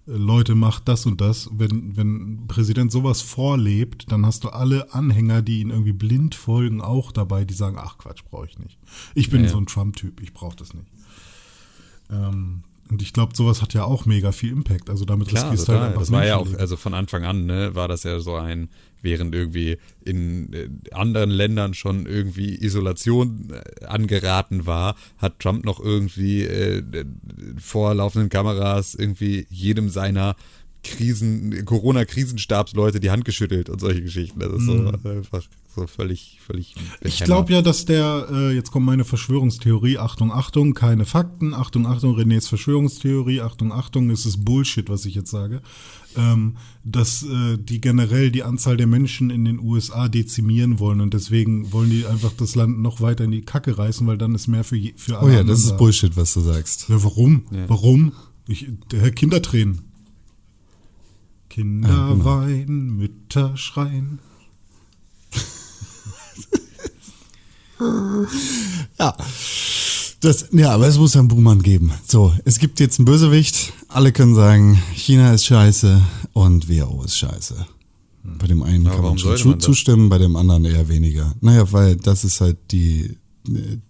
Leute, 0.06 0.54
macht 0.54 0.86
das 0.88 1.04
und 1.04 1.20
das. 1.20 1.50
Wenn, 1.52 1.96
wenn 1.96 2.14
ein 2.44 2.46
Präsident 2.46 2.92
sowas 2.92 3.22
vorlebt, 3.22 4.10
dann 4.12 4.24
hast 4.24 4.44
du 4.44 4.50
alle 4.50 4.94
Anhänger, 4.94 5.42
die 5.42 5.60
ihn 5.60 5.70
irgendwie 5.70 5.92
blind 5.92 6.34
folgen, 6.36 6.80
auch 6.80 7.10
dabei, 7.10 7.44
die 7.44 7.54
sagen, 7.54 7.76
ach 7.78 7.98
Quatsch, 7.98 8.22
brauche 8.24 8.46
ich 8.46 8.58
nicht. 8.58 8.78
Ich 9.14 9.30
bin 9.30 9.40
Ja, 9.40 9.46
ja. 9.46 9.52
so 9.52 9.58
ein 9.58 9.66
Trump-Typ, 9.66 10.20
ich 10.20 10.32
brauche 10.32 10.56
das 10.56 10.74
nicht. 10.74 10.86
Ähm, 12.10 12.62
und 12.90 13.02
ich 13.02 13.12
glaube, 13.12 13.36
sowas 13.36 13.62
hat 13.62 13.74
ja 13.74 13.84
auch 13.84 14.06
mega 14.06 14.32
viel 14.32 14.52
Impact. 14.52 14.90
Also 14.90 15.04
damit 15.04 15.28
Klar, 15.28 15.44
riskierst 15.44 15.68
du 15.68 15.72
halt 15.72 15.78
total. 15.78 15.88
einfach 15.88 16.00
Das 16.00 16.12
war 16.12 16.26
ja 16.26 16.36
auch, 16.36 16.52
also 16.54 16.76
von 16.76 16.94
Anfang 16.94 17.24
an, 17.24 17.46
ne, 17.46 17.74
war 17.74 17.88
das 17.88 18.04
ja 18.04 18.20
so 18.20 18.34
ein, 18.36 18.68
während 19.02 19.34
irgendwie 19.34 19.78
in 20.04 20.52
äh, 20.52 20.68
anderen 20.92 21.30
Ländern 21.30 21.74
schon 21.74 22.06
irgendwie 22.06 22.62
Isolation 22.62 23.50
äh, 23.50 23.84
angeraten 23.84 24.66
war, 24.66 24.96
hat 25.18 25.40
Trump 25.40 25.64
noch 25.64 25.80
irgendwie 25.80 26.42
äh, 26.42 26.82
vor 27.58 27.94
laufenden 27.94 28.28
Kameras 28.28 28.94
irgendwie 28.94 29.46
jedem 29.50 29.88
seiner 29.88 30.36
Krisen, 30.84 31.64
Corona-Krisenstabsleute 31.64 33.00
die 33.00 33.10
Hand 33.10 33.24
geschüttelt 33.24 33.68
und 33.68 33.80
solche 33.80 34.02
Geschichten. 34.02 34.38
Das 34.38 34.52
ist 34.52 34.66
so 34.66 34.72
einfach 34.72 35.42
so 35.76 35.86
völlig, 35.86 36.40
völlig. 36.44 36.74
Mhm. 36.74 36.80
Ich 37.02 37.22
glaube 37.22 37.52
ja, 37.52 37.62
dass 37.62 37.84
der, 37.84 38.26
äh, 38.32 38.54
jetzt 38.54 38.70
kommt 38.70 38.86
meine 38.86 39.04
Verschwörungstheorie, 39.04 39.98
Achtung, 39.98 40.32
Achtung, 40.32 40.74
keine 40.74 41.04
Fakten, 41.04 41.52
Achtung, 41.54 41.86
Achtung, 41.86 42.16
Renés 42.18 42.48
Verschwörungstheorie, 42.48 43.42
Achtung, 43.42 43.72
Achtung, 43.72 44.10
es 44.10 44.24
ist 44.24 44.44
Bullshit, 44.44 44.88
was 44.88 45.04
ich 45.04 45.14
jetzt 45.14 45.30
sage, 45.30 45.60
ähm, 46.16 46.56
dass 46.82 47.22
äh, 47.22 47.58
die 47.58 47.80
generell 47.80 48.30
die 48.30 48.42
Anzahl 48.42 48.76
der 48.78 48.86
Menschen 48.86 49.28
in 49.30 49.44
den 49.44 49.60
USA 49.60 50.08
dezimieren 50.08 50.78
wollen 50.80 51.00
und 51.02 51.12
deswegen 51.12 51.72
wollen 51.72 51.90
die 51.90 52.06
einfach 52.06 52.32
das 52.32 52.54
Land 52.54 52.80
noch 52.80 53.00
weiter 53.02 53.24
in 53.24 53.30
die 53.30 53.42
Kacke 53.42 53.76
reißen, 53.76 54.06
weil 54.06 54.18
dann 54.18 54.34
ist 54.34 54.46
mehr 54.46 54.64
für, 54.64 54.76
je, 54.76 54.94
für 54.96 55.18
alle 55.18 55.26
Oh 55.26 55.30
ja, 55.30 55.40
anderen 55.40 55.48
das 55.48 55.64
ist 55.64 55.72
da. 55.72 55.76
Bullshit, 55.76 56.16
was 56.16 56.32
du 56.32 56.40
sagst. 56.40 56.88
Ja, 56.88 57.04
warum? 57.04 57.44
Ja. 57.50 57.68
Warum? 57.68 58.12
Ich, 58.48 58.66
der 58.90 59.10
Kindertränen. 59.10 59.82
Kinder 61.50 61.88
Ja, 61.88 62.12
genau. 62.12 62.24
weinen, 62.24 62.96
Mütter 62.96 63.56
schreien. 63.56 64.20
Ja. 68.98 69.16
Das, 70.20 70.46
ja, 70.52 70.70
aber 70.72 70.88
es 70.88 70.96
muss 70.98 71.14
einen 71.16 71.28
Buhmann 71.28 71.62
geben. 71.62 71.92
So, 72.08 72.32
es 72.44 72.58
gibt 72.58 72.80
jetzt 72.80 72.98
einen 72.98 73.04
Bösewicht. 73.04 73.72
Alle 73.88 74.12
können 74.12 74.34
sagen, 74.34 74.80
China 74.94 75.32
ist 75.34 75.44
scheiße 75.44 76.00
und 76.32 76.68
WHO 76.70 77.02
ist 77.04 77.18
scheiße. 77.18 77.66
Bei 78.24 78.46
dem 78.46 78.62
einen 78.62 78.86
Aber 78.86 78.96
kann 78.96 79.04
man 79.04 79.18
schon 79.38 79.50
man 79.50 79.60
zustimmen, 79.60 80.08
bei 80.08 80.18
dem 80.18 80.34
anderen 80.34 80.64
eher 80.64 80.88
weniger. 80.88 81.34
Naja, 81.42 81.70
weil 81.70 81.96
das 81.96 82.24
ist 82.24 82.40
halt 82.40 82.56
die, 82.72 83.16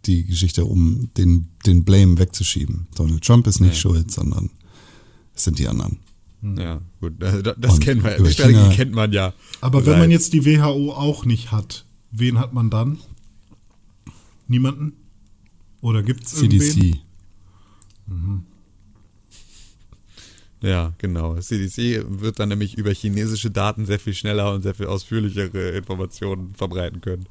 die 0.05 0.25
Geschichte, 0.27 0.65
um 0.65 1.09
den, 1.17 1.49
den 1.65 1.85
Blame 1.85 2.19
wegzuschieben. 2.19 2.89
Donald 2.97 3.25
Trump 3.25 3.47
ist 3.47 3.61
nicht 3.61 3.75
Ja. 3.75 3.81
schuld, 3.81 4.11
sondern 4.11 4.51
es 5.35 5.45
sind 5.45 5.59
die 5.59 5.69
anderen. 5.69 5.99
Ja, 6.59 6.81
gut, 7.01 7.15
da- 7.19 7.55
das 7.57 7.81
kennen 7.81 8.03
wir. 8.05 8.19
Die 8.23 8.31
Strategie 8.33 8.75
kennt 8.75 8.93
man 8.93 9.13
ja. 9.13 9.33
Aber 9.61 9.87
wenn 9.87 9.99
man 9.99 10.11
jetzt 10.11 10.33
die 10.33 10.45
WHO 10.45 10.93
auch 10.93 11.25
nicht 11.25 11.51
hat, 11.53 11.85
wen 12.11 12.39
hat 12.39 12.53
man 12.53 12.69
dann? 12.69 12.99
Niemanden? 14.49 14.93
Oder 15.81 16.03
gibt 16.03 16.25
es? 16.27 16.35
CDC. 16.35 16.99
Ja, 20.63 20.95
genau. 20.99 21.37
CDC 21.39 22.05
wird 22.09 22.39
dann 22.39 22.49
nämlich 22.49 22.77
über 22.79 22.93
chinesische 22.93 23.51
Daten 23.51 23.87
sehr 23.87 24.01
viel 24.01 24.15
schneller 24.15 24.53
und 24.55 24.63
sehr 24.63 24.75
viel 24.75 24.87
ausführlichere 24.87 25.71
Informationen 25.71 26.55
verbreiten 26.55 27.01
können. 27.01 27.27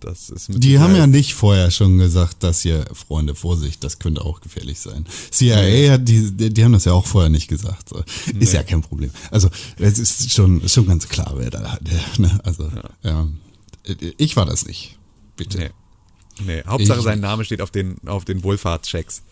Das 0.00 0.30
ist 0.30 0.48
Die 0.52 0.80
haben 0.80 0.96
ja 0.96 1.06
nicht 1.06 1.34
vorher 1.34 1.70
schon 1.70 1.96
gesagt, 1.98 2.42
dass 2.42 2.62
hier, 2.62 2.84
Freunde, 2.92 3.36
Vorsicht, 3.36 3.84
das 3.84 4.00
könnte 4.00 4.24
auch 4.24 4.40
gefährlich 4.40 4.80
sein. 4.80 5.06
CIA 5.30 5.92
hat, 5.92 6.08
die, 6.08 6.32
die, 6.50 6.64
haben 6.64 6.72
das 6.72 6.86
ja 6.86 6.92
auch 6.92 7.06
vorher 7.06 7.30
nicht 7.30 7.46
gesagt. 7.46 7.90
So. 7.90 7.98
Ist 8.00 8.34
Nee. 8.34 8.44
ja 8.52 8.64
kein 8.64 8.82
Problem. 8.82 9.12
Also, 9.30 9.48
es 9.78 10.00
ist 10.00 10.32
schon, 10.32 10.68
schon 10.68 10.86
ganz 10.86 11.08
klar, 11.08 11.34
wer 11.36 11.50
da 11.50 11.70
hat. 11.70 11.82
Ne? 12.18 12.40
Also, 12.42 12.68
ja. 13.04 13.28
Ich 14.16 14.34
war 14.34 14.44
das 14.44 14.66
nicht. 14.66 14.98
Bitte. 15.36 15.58
Nee. 15.58 15.70
Nee, 16.40 16.62
Hauptsache 16.66 16.98
Ich- 16.98 17.04
sein 17.04 17.20
Name 17.20 17.44
steht 17.44 17.60
auf 17.60 17.70
den, 17.70 17.96
auf 18.06 18.24
den 18.24 18.42
Wohlfahrtschecks. 18.42 19.22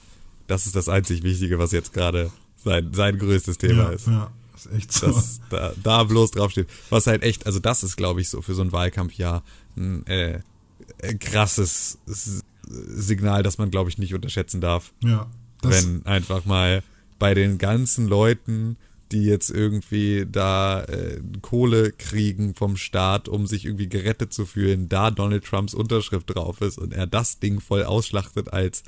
Das 0.47 0.67
ist 0.67 0.75
das 0.77 0.89
einzig 0.89 1.23
Wichtige, 1.23 1.59
was 1.59 1.73
jetzt 1.73 1.93
gerade 1.93 2.31
sein, 2.63 2.93
sein 2.93 3.19
größtes 3.19 3.57
Thema 3.59 3.85
Ja, 3.85 3.89
ist. 3.91 4.07
ja, 4.07 4.31
ist 4.55 4.73
echt 4.73 4.93
so. 4.93 5.07
Dass 5.07 5.41
da, 5.49 5.73
da 5.83 6.05
bloß 6.05 6.33
draufsteht. 6.33 6.69
Was 6.91 7.07
halt 7.07 7.23
echt, 7.23 7.47
also 7.47 7.59
das 7.59 7.83
ist, 7.83 7.97
glaube 7.97 8.21
ich, 8.21 8.29
so 8.29 8.43
für 8.43 8.55
so 8.55 8.63
ein 8.63 8.73
Wahlkampfjahr 8.73 9.43
ein 9.77 10.07
äh, 10.07 10.41
äh, 10.99 11.15
krasses 11.15 11.99
Signal, 12.67 13.43
das 13.43 13.59
man, 13.59 13.71
glaube 13.71 13.91
ich, 13.91 13.99
nicht 13.99 14.15
unterschätzen 14.15 14.61
darf. 14.61 14.93
ja, 15.03 15.27
wenn 15.63 16.05
einfach 16.07 16.45
mal 16.47 16.83
bei 17.19 17.35
den 17.35 17.59
ganzen 17.59 18.07
Leuten, 18.09 18.77
die 19.13 19.25
jetzt 19.25 19.51
irgendwie 19.51 20.27
da 20.31 20.85
äh, 20.85 21.21
Kohle 21.43 21.93
kriegen 21.93 22.55
vom 22.55 22.77
Staat, 22.77 23.29
um 23.29 23.47
sich 23.47 23.65
irgendwie 23.65 23.89
gerettet 23.89 24.33
zu 24.33 24.47
fühlen, 24.47 24.89
da 24.89 25.11
Donald 25.11 25.45
Trumps 25.45 25.75
Unterschrift 25.75 26.35
drauf 26.35 26.61
ist 26.61 26.79
und 26.79 26.93
er 26.93 27.07
das 27.07 27.39
Ding 27.41 27.61
voll 27.61 27.85
ausschlachtet 27.85 28.53
als 28.53 28.83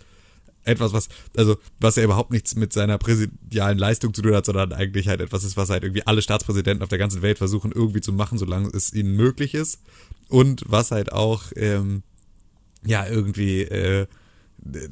etwas, 0.65 0.93
was, 0.93 1.09
also, 1.37 1.57
was 1.81 1.97
ja 1.97 2.05
überhaupt 2.05 2.31
nichts 2.31 2.55
mit 2.55 2.73
seiner 2.73 2.99
präsidialen 2.99 3.79
Leistung 3.79 4.15
zu 4.15 4.23
tun 4.23 4.35
hat, 4.35 4.47
sondern 4.47 4.73
eigentlich 4.73 5.09
halt 5.09 5.21
etwas 5.21 5.45
ist, 5.45 5.57
was 5.57 5.71
halt 5.71 5.83
irgendwie 5.83 6.07
alle 6.07 6.23
Staatspräsidenten 6.23 6.83
auf 6.83 6.89
der 6.89 6.99
ganzen 6.99 7.23
Welt 7.23 7.39
versuchen 7.39 7.73
irgendwie 7.73 8.01
zu 8.01 8.13
machen, 8.13 8.39
solange 8.39 8.69
es 8.69 8.93
ihnen 8.93 9.17
möglich 9.17 9.55
ist. 9.55 9.81
Und 10.29 10.63
was 10.67 10.93
halt 10.93 11.13
auch, 11.13 11.45
ähm, 11.57 12.03
ja, 12.85 13.07
irgendwie, 13.07 13.63
äh, 13.63 14.07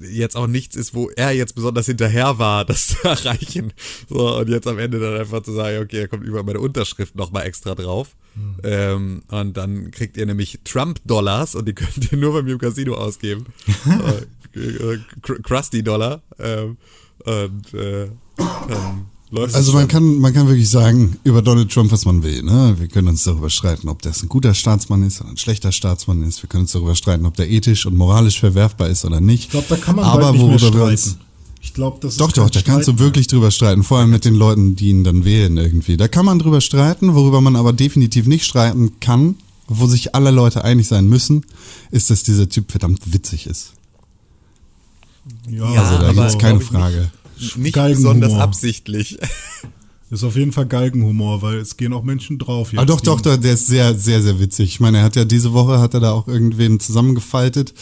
jetzt 0.01 0.37
auch 0.37 0.47
nichts 0.47 0.77
ist, 0.77 0.95
wo 0.95 1.11
er 1.11 1.33
jetzt 1.33 1.55
besonders 1.55 1.87
hinterher 1.87 2.39
war, 2.39 2.65
das 2.67 2.89
zu 2.89 3.05
erreichen. 3.05 3.73
So, 4.09 4.39
und 4.39 4.49
jetzt 4.49 4.67
am 4.67 4.79
Ende 4.79 4.99
dann 4.99 5.17
einfach 5.17 5.43
zu 5.43 5.53
sagen, 5.53 5.83
okay, 5.83 6.01
er 6.01 6.09
kommt 6.09 6.25
über 6.25 6.43
meine 6.43 6.61
Unterschrift 6.61 7.15
nochmal 7.15 7.47
extra 7.47 7.75
drauf. 7.75 8.17
Ähm, 8.63 9.23
und 9.29 9.57
dann 9.57 9.91
kriegt 9.91 10.17
ihr 10.17 10.27
nämlich 10.27 10.61
Trump-Dollars 10.65 11.55
und 11.55 11.67
die 11.67 11.75
könnt 11.75 12.13
ihr 12.13 12.19
nur 12.19 12.33
bei 12.33 12.43
mir 12.43 12.53
im 12.53 12.59
Casino 12.59 12.95
ausgeben. 12.95 13.47
äh, 14.55 14.61
äh, 14.61 14.99
Krusty-Dollar. 15.21 16.23
Ähm, 16.39 16.77
und 17.25 17.75
äh, 17.75 18.09
dann 18.37 19.10
läuft 19.31 19.55
Also 19.55 19.71
es 19.71 19.75
man 19.75 19.89
kann, 19.89 20.19
man 20.19 20.33
kann 20.33 20.49
wirklich 20.49 20.69
sagen, 20.69 21.17
über 21.25 21.43
Donald 21.43 21.71
Trump, 21.71 21.93
was 21.93 22.05
man 22.05 22.23
will. 22.23 22.43
Ne? 22.43 22.77
Wir 22.79 22.89
können 22.89 23.09
uns 23.09 23.25
darüber 23.25 23.51
streiten, 23.51 23.89
ob 23.89 24.03
das 24.03 24.23
ein 24.23 24.29
guter 24.29 24.55
Staatsmann 24.55 25.03
ist 25.03 25.21
oder 25.21 25.31
ein 25.31 25.37
schlechter 25.37 25.73
Staatsmann 25.73 26.23
ist. 26.23 26.43
Wir 26.43 26.49
können 26.49 26.63
uns 26.63 26.73
darüber 26.73 26.95
streiten, 26.95 27.27
ob 27.27 27.37
der 27.37 27.51
ethisch 27.51 27.87
und 27.87 27.97
moralisch 27.97 28.41
verwerfbar 28.41 28.89
ist 28.89 29.05
oder 29.05 29.21
nicht. 29.21 29.45
ich 29.45 29.51
glaube, 29.51 29.67
da 29.69 29.77
kann 29.77 29.97
man 29.97 30.05
Aber 30.05 30.33
bald 30.33 30.35
nicht 30.35 30.43
mehr 30.43 30.51
worüber 30.61 30.63
wir 30.63 30.97
streiten. 30.97 31.11
uns 31.11 31.19
ich 31.63 31.75
glaube, 31.75 31.99
das 32.01 32.17
Doch, 32.17 32.33
doch, 32.33 32.49
da 32.49 32.63
kannst 32.63 32.89
du 32.89 32.99
wirklich 32.99 33.27
drüber 33.27 33.51
streiten, 33.51 33.83
vor 33.83 33.99
allem 33.99 34.11
mit 34.11 34.25
den 34.25 34.35
Leuten, 34.35 34.77
die 34.77 34.89
ihn 34.89 35.05
dann 35.05 35.25
wählen 35.25 35.57
irgendwie. 35.59 35.97
Da 35.99 36.09
kann 36.09 36.25
man 36.25 36.39
drüber 36.39 36.61
streiten, 36.61 37.15
worüber 37.15 37.43
man 37.43 37.55
aber 37.55 37.73
definitiv 37.73 38.27
nicht 38.27 38.47
streiten 38.47 38.99
kann, 39.01 39.37
wo 39.69 39.87
sich 39.87 40.15
alle 40.15 40.31
Leute 40.31 40.65
einig 40.65 40.89
sein 40.89 41.07
müssen, 41.07 41.45
ist, 41.91 42.09
dass 42.11 42.23
dieser 42.23 42.49
Typ 42.49 42.71
verdammt 42.71 43.13
witzig 43.13 43.47
ist. 43.47 43.73
Ja, 45.49 45.65
also 45.65 45.99
da 45.99 46.09
aber 46.09 46.15
gibt's 46.15 46.39
keine 46.39 46.59
glaub 46.59 46.71
Frage. 46.71 47.11
Nicht 47.57 47.75
besonders 47.75 48.35
absichtlich. 48.35 49.19
Ist 50.11 50.25
auf 50.25 50.35
jeden 50.35 50.51
Fall 50.51 50.67
Galgenhumor, 50.67 51.41
weil 51.41 51.59
es 51.59 51.77
gehen 51.77 51.93
auch 51.93 52.03
Menschen 52.03 52.37
drauf. 52.41 52.73
Ah, 52.75 52.85
doch, 52.85 53.01
doch, 53.01 53.21
doch, 53.21 53.37
der 53.37 53.53
ist 53.53 53.69
sehr, 53.69 53.95
sehr, 53.95 54.21
sehr 54.21 54.41
witzig. 54.41 54.71
Ich 54.71 54.81
meine, 54.81 54.99
er 54.99 55.05
hat 55.05 55.15
ja 55.15 55.25
diese 55.25 55.53
Woche, 55.53 55.79
hat 55.79 55.95
er 55.95 56.01
da 56.01 56.11
auch 56.11 56.27
irgendwen 56.27 56.81
zusammengefaltet, 56.81 57.73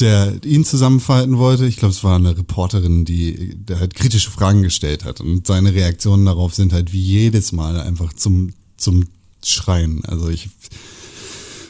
der 0.00 0.44
ihn 0.44 0.64
zusammenfalten 0.64 1.38
wollte. 1.38 1.64
Ich 1.66 1.76
glaube, 1.76 1.92
es 1.94 2.02
war 2.02 2.16
eine 2.16 2.36
Reporterin, 2.36 3.04
die 3.04 3.54
der 3.54 3.78
halt 3.78 3.94
kritische 3.94 4.32
Fragen 4.32 4.62
gestellt 4.64 5.04
hat. 5.04 5.20
Und 5.20 5.46
seine 5.46 5.72
Reaktionen 5.72 6.26
darauf 6.26 6.52
sind 6.52 6.72
halt 6.72 6.92
wie 6.92 7.00
jedes 7.00 7.52
Mal 7.52 7.78
einfach 7.78 8.12
zum, 8.12 8.54
zum 8.76 9.04
Schreien. 9.44 10.04
Also 10.04 10.30
ich, 10.30 10.48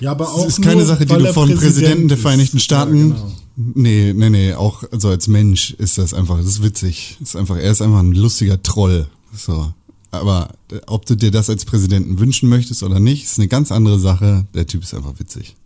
Ja, 0.00 0.12
aber 0.12 0.24
Es 0.24 0.30
auch 0.30 0.46
ist 0.46 0.62
keine 0.62 0.76
nur, 0.76 0.86
Sache, 0.86 1.04
die 1.04 1.14
du 1.14 1.32
von 1.34 1.54
Präsidenten 1.54 2.08
der. 2.08 2.16
Vereinigten 2.16 2.60
Staaten. 2.60 3.10
Ja, 3.10 3.14
genau. 3.16 3.32
Nee, 3.57 4.12
nee, 4.14 4.30
nee, 4.30 4.55
auch 4.55 4.82
also 4.92 5.09
als 5.09 5.28
Mensch 5.28 5.72
ist 5.72 5.98
das 5.98 6.14
einfach, 6.14 6.38
das 6.38 6.46
ist 6.46 6.62
witzig. 6.62 7.16
Das 7.20 7.30
ist 7.30 7.36
einfach, 7.36 7.57
er 7.57 7.70
ist 7.70 7.82
einfach 7.82 8.00
ein 8.00 8.12
lustiger 8.12 8.62
Troll. 8.62 9.09
So. 9.34 9.72
Aber 10.11 10.55
äh, 10.70 10.80
ob 10.86 11.07
du 11.07 11.16
dir 11.16 11.30
das 11.30 11.50
als 11.50 11.64
Präsidenten 11.64 12.18
wünschen 12.18 12.48
möchtest 12.48 12.82
oder 12.82 13.00
nicht, 13.00 13.24
ist 13.24 13.38
eine 13.38 13.48
ganz 13.48 13.72
andere 13.72 13.98
Sache. 13.98 14.46
Der 14.55 14.66
Typ 14.66 14.82
ist 14.82 14.94
einfach 14.94 15.18
witzig. 15.18 15.57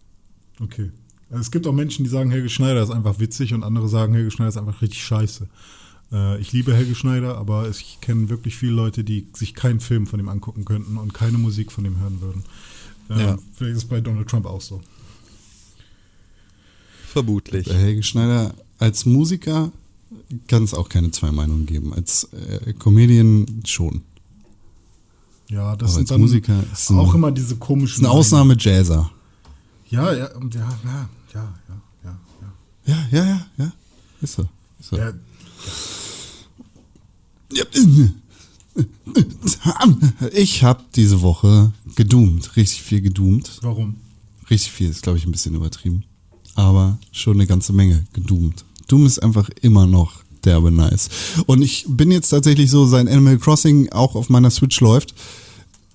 Okay. 0.61 0.91
Also 1.31 1.41
Es 1.41 1.51
gibt 1.51 1.67
auch 1.67 1.73
Menschen, 1.73 2.05
die 2.05 2.11
sagen, 2.11 2.31
Helge 2.31 2.49
Schneider 2.49 2.83
ist 2.83 2.91
einfach 2.91 3.19
witzig 3.19 3.53
und 3.55 3.63
andere 3.65 3.89
sagen, 3.89 4.15
Helge 4.15 4.31
Schneider 4.31 4.49
ist 4.51 4.57
einfach 4.57 4.81
richtig 4.83 5.03
scheiße. 5.05 5.49
Äh, 6.13 6.41
ich 6.41 6.53
liebe 6.53 6.75
Helge 6.75 6.95
Schneider, 6.95 7.37
aber 7.39 7.69
ich 7.69 7.99
kenne 8.01 8.29
wirklich 8.29 8.57
viele 8.57 8.73
Leute, 8.73 9.05
die 9.05 9.27
sich 9.35 9.55
keinen 9.55 9.81
Film 9.81 10.07
von 10.07 10.21
ihm 10.21 10.29
angucken 10.29 10.65
könnten 10.65 10.97
und 10.97 11.13
keine 11.15 11.39
Musik 11.39 11.73
von 11.73 11.85
ihm 11.85 11.99
hören 11.99 12.21
würden. 12.21 12.45
Äh, 13.11 13.21
Ja. 13.21 13.39
Vielleicht 13.55 13.77
ist 13.77 13.83
es 13.85 13.89
bei 13.89 14.01
Donald 14.01 14.29
Trump 14.29 14.47
auch 14.47 14.61
so. 14.61 14.81
Vermutlich. 17.17 17.67
Bei 17.67 17.75
Helge 17.75 18.03
Schneider 18.03 18.53
als 18.79 19.07
Musiker 19.07 19.73
kann 20.49 20.65
es 20.65 20.75
auch 20.75 20.89
keine 20.91 21.11
zwei 21.13 21.33
Meinungen 21.33 21.65
geben. 21.65 21.95
Als 21.95 22.25
äh, 22.35 22.75
Comedian 22.75 23.63
schon. 23.65 24.03
Ja, 25.49 25.77
das 25.77 25.89
Aber 25.91 25.93
sind 25.95 26.01
als 26.03 26.09
dann 26.11 26.21
Musiker 26.21 26.63
ist 26.73 26.91
ein- 26.91 26.99
auch 26.99 27.15
immer 27.15 27.31
diese 27.33 27.55
Ist 27.55 27.61
komischen. 27.61 28.05
eine 28.05 28.13
Ausnahme-Jazzer. 28.13 29.11
Ja, 29.89 30.13
ja, 30.13 30.19
ja, 30.19 30.29
ja, 30.29 30.79
ja, 30.85 31.09
ja, 31.33 31.55
ja, 31.65 31.81
ja. 32.05 32.19
Ja, 32.85 33.07
ja, 33.11 33.25
ja, 33.25 33.47
ja. 33.57 33.73
Ist 34.21 34.35
so. 34.35 34.43
Ist 34.79 34.91
so. 34.91 34.97
ja 34.97 35.13
Ich 40.33 40.63
habe 40.63 40.83
diese 40.95 41.23
Woche 41.23 41.73
gedoomt, 41.95 42.57
richtig 42.57 42.83
viel 42.83 43.01
gedoomt. 43.01 43.59
warum? 43.63 43.97
Richtig 44.51 44.71
viel 44.73 44.91
ist, 44.91 45.03
glaube 45.03 45.19
ich, 45.19 45.27
ein 45.27 45.33
bisschen 45.33 45.55
übertrieben. 45.55 46.05
Aber 46.57 46.99
schon 47.13 47.35
eine 47.35 47.47
ganze 47.47 47.73
Menge 47.73 48.05
gedoomt. 48.13 48.65
Doom 48.89 49.07
ist 49.07 49.23
einfach 49.23 49.49
immer 49.63 49.87
noch 49.87 50.25
derbe 50.45 50.71
nice. 50.71 51.09
Und 51.47 51.63
ich 51.63 51.85
bin 51.89 52.11
jetzt 52.11 52.31
tatsächlich 52.31 52.71
so, 52.71 52.87
sein 52.87 53.09
Animal 53.09 53.39
Crossing 53.39 53.93
auch 53.93 54.15
auf 54.15 54.29
meiner 54.29 54.51
Switch 54.51 54.81
läuft, 54.81 55.15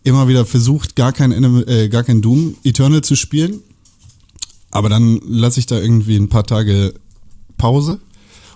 immer 0.04 0.28
wieder 0.28 0.46
versucht, 0.46 0.96
gar 0.96 1.14
kein, 1.14 1.34
Animal, 1.34 1.68
äh, 1.68 1.90
gar 1.90 2.04
kein 2.04 2.22
Doom 2.22 2.56
Eternal 2.64 3.02
zu 3.02 3.16
spielen. 3.16 3.62
Aber 4.72 4.88
dann 4.88 5.20
lasse 5.26 5.60
ich 5.60 5.66
da 5.66 5.80
irgendwie 5.80 6.16
ein 6.16 6.30
paar 6.30 6.46
Tage 6.46 6.94
Pause 7.58 8.00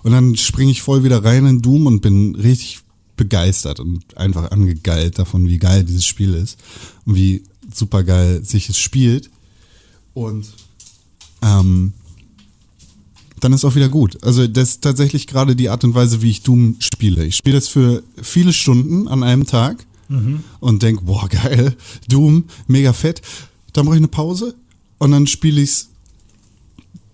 und 0.04 0.12
dann 0.12 0.36
springe 0.36 0.72
ich 0.72 0.82
voll 0.82 1.04
wieder 1.04 1.24
rein 1.24 1.46
in 1.46 1.62
Doom 1.62 1.88
und 1.88 2.02
bin 2.02 2.36
richtig 2.36 2.80
begeistert 3.18 3.80
und 3.80 4.18
einfach 4.18 4.52
angegeilt 4.52 5.20
davon, 5.20 5.48
wie 5.48 5.58
geil 5.58 5.84
dieses 5.84 6.06
Spiel 6.06 6.34
ist 6.34 6.58
und 7.06 7.16
wie 7.16 7.44
super 7.74 8.04
geil 8.04 8.44
sich 8.44 8.70
es 8.70 8.78
spielt. 8.78 9.30
Und 10.14 10.48
ähm, 11.46 11.94
dann 13.40 13.54
ist 13.54 13.64
auch 13.66 13.76
wieder 13.76 13.90
gut. 13.90 14.24
Also 14.24 14.48
das 14.48 14.70
ist 14.70 14.82
tatsächlich 14.82 15.28
gerade 15.28 15.56
die 15.56 15.70
Art 15.70 15.84
und 15.84 15.94
Weise, 15.94 16.22
wie 16.22 16.32
ich 16.32 16.42
Doom 16.42 16.78
spiele. 16.80 17.26
Ich 17.26 17.36
spiele 17.36 17.56
das 17.58 17.68
für 17.68 18.02
viele 18.22 18.54
Stunden 18.54 19.08
an 19.08 19.24
einem 19.24 19.46
Tag 19.46 19.86
und 20.60 20.84
denk, 20.84 21.06
boah, 21.06 21.28
geil, 21.30 21.76
Doom, 22.08 22.46
mega 22.68 22.94
fett. 22.94 23.22
Dann 23.74 23.86
mache 23.86 23.96
ich 23.96 24.00
eine 24.00 24.08
Pause 24.08 24.54
und 25.00 25.12
dann 25.12 25.26
spiele 25.28 25.62
ich 25.62 25.70
es 25.70 25.90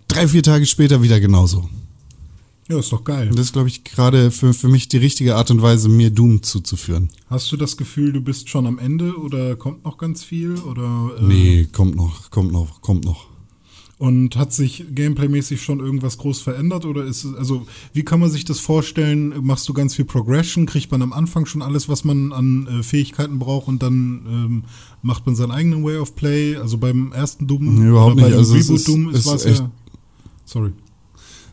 drei, 0.07 0.27
vier 0.27 0.43
Tage 0.43 0.65
später 0.65 1.01
wieder 1.01 1.19
genauso. 1.19 1.69
Ja, 2.69 2.79
ist 2.79 2.91
doch 2.91 3.03
geil. 3.03 3.29
Und 3.29 3.37
das 3.39 3.47
ist, 3.47 3.53
glaube 3.53 3.67
ich, 3.69 3.83
gerade 3.83 4.29
für, 4.31 4.53
für 4.53 4.67
mich 4.69 4.87
die 4.87 4.97
richtige 4.97 5.35
Art 5.35 5.51
und 5.51 5.61
Weise, 5.61 5.89
mir 5.89 6.09
Doom 6.09 6.43
zuzuführen. 6.43 7.09
Hast 7.29 7.51
du 7.51 7.57
das 7.57 7.75
Gefühl, 7.77 8.13
du 8.13 8.21
bist 8.21 8.49
schon 8.49 8.67
am 8.67 8.77
Ende 8.77 9.17
oder 9.17 9.55
kommt 9.55 9.83
noch 9.83 9.97
ganz 9.97 10.23
viel? 10.23 10.57
Oder, 10.59 11.11
äh, 11.17 11.23
Nee, 11.23 11.67
kommt 11.71 11.95
noch, 11.95 12.29
kommt 12.29 12.51
noch, 12.51 12.81
kommt 12.81 13.03
noch. 13.05 13.30
Und 14.01 14.35
hat 14.35 14.51
sich 14.51 14.83
gameplaymäßig 14.95 15.61
schon 15.61 15.79
irgendwas 15.79 16.17
groß 16.17 16.41
verändert 16.41 16.85
oder 16.85 17.03
ist 17.03 17.23
es, 17.23 17.35
also 17.35 17.67
wie 17.93 18.01
kann 18.01 18.19
man 18.19 18.31
sich 18.31 18.45
das 18.45 18.59
vorstellen? 18.59 19.31
Machst 19.45 19.69
du 19.69 19.73
ganz 19.73 19.93
viel 19.93 20.05
Progression? 20.05 20.65
Kriegt 20.65 20.91
man 20.91 21.03
am 21.03 21.13
Anfang 21.13 21.45
schon 21.45 21.61
alles, 21.61 21.87
was 21.87 22.03
man 22.03 22.33
an 22.33 22.65
äh, 22.65 22.81
Fähigkeiten 22.81 23.37
braucht 23.37 23.67
und 23.67 23.83
dann 23.83 24.21
ähm, 24.27 24.63
macht 25.03 25.27
man 25.27 25.35
seinen 25.35 25.51
eigenen 25.51 25.83
Way 25.83 25.97
of 25.99 26.15
Play? 26.15 26.55
Also 26.55 26.79
beim 26.79 27.11
ersten 27.11 27.45
Doom 27.45 27.75
Nee, 27.75 27.89
überhaupt 27.89 28.15
oder 28.15 28.25
nicht. 28.25 28.35
Also 28.37 28.55
es 28.55 28.63
Reboot 28.65 28.75
ist- 28.79 28.87
Doom 28.87 29.09
ist, 29.11 29.27
ist 29.27 29.45
echt- 29.45 29.59
ja. 29.59 29.71
Sorry. 30.45 30.71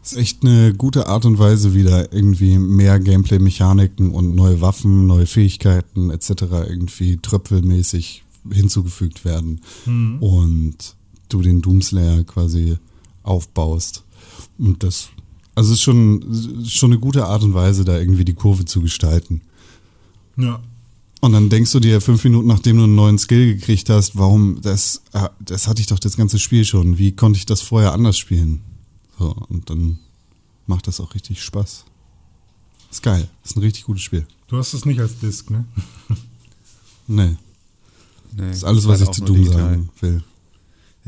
Es 0.03 0.13
ist 0.13 0.19
echt 0.19 0.43
eine 0.43 0.73
gute 0.73 1.07
Art 1.07 1.27
und 1.27 1.39
Weise, 1.39 1.75
wieder 1.75 2.15
irgendwie 2.15 2.57
mehr 2.57 2.99
Gameplay-Mechaniken 2.99 4.11
und 4.11 4.35
neue 4.35 4.63
Waffen, 4.63 5.07
neue 5.07 5.27
Fähigkeiten 5.27 6.09
etc. 6.09 6.31
irgendwie 6.67 7.19
tröpfelmäßig 7.19 8.25
hinzugefügt 8.51 9.27
werden. 9.27 9.61
Und 10.21 10.97
du 11.29 11.43
den 11.43 11.63
Doomslayer 11.63 12.25
quasi 12.25 12.79
aufbaust. 13.23 14.05
Und 14.59 14.83
das, 14.83 15.09
also 15.55 15.73
es 15.73 15.79
ist 15.79 15.83
schon, 15.83 16.65
schon 16.67 16.93
eine 16.93 17.01
gute 17.01 17.27
Art 17.27 17.43
und 17.43 17.55
Weise, 17.55 17.85
da 17.85 17.99
irgendwie 17.99 18.25
die 18.25 18.35
Kurve 18.35 18.65
zu 18.65 18.81
gestalten. 18.81 19.43
Ja. 20.37 20.61
Und 21.21 21.33
dann 21.33 21.49
denkst 21.49 21.73
du 21.73 21.81
dir 21.81 22.01
fünf 22.01 22.23
Minuten, 22.23 22.47
nachdem 22.47 22.77
du 22.77 22.85
einen 22.85 22.95
neuen 22.95 23.19
Skill 23.19 23.55
gekriegt 23.55 23.91
hast, 23.91 24.17
warum, 24.17 24.61
das, 24.63 25.03
ah, 25.13 25.31
das 25.41 25.67
hatte 25.67 25.81
ich 25.81 25.89
doch 25.89 25.99
das 25.99 26.17
ganze 26.17 26.39
Spiel 26.39 26.65
schon. 26.65 26.99
Wie 26.99 27.13
konnte 27.13 27.39
ich 27.39 27.47
das 27.47 27.61
vorher 27.61 27.93
anders 27.93 28.17
spielen? 28.17 28.61
So, 29.19 29.35
und 29.49 29.69
dann 29.69 29.99
macht 30.67 30.87
das 30.87 31.01
auch 31.01 31.15
richtig 31.15 31.43
Spaß. 31.43 31.85
Ist 32.91 33.03
geil. 33.03 33.29
Ist 33.45 33.57
ein 33.57 33.61
richtig 33.61 33.85
gutes 33.85 34.03
Spiel. 34.03 34.27
Du 34.47 34.57
hast 34.57 34.75
es 34.75 34.85
nicht 34.85 35.01
als 35.01 35.19
Disc, 35.19 35.51
ne? 35.51 35.65
Nee, 37.09 37.37
Nee, 38.37 38.49
das 38.49 38.59
ist 38.59 38.65
alles, 38.65 38.87
was 38.87 39.01
halt 39.01 39.03
ich 39.03 39.09
auch 39.09 39.15
zu 39.15 39.25
Doom 39.25 39.45
sagen 39.47 39.89
will. 40.01 40.23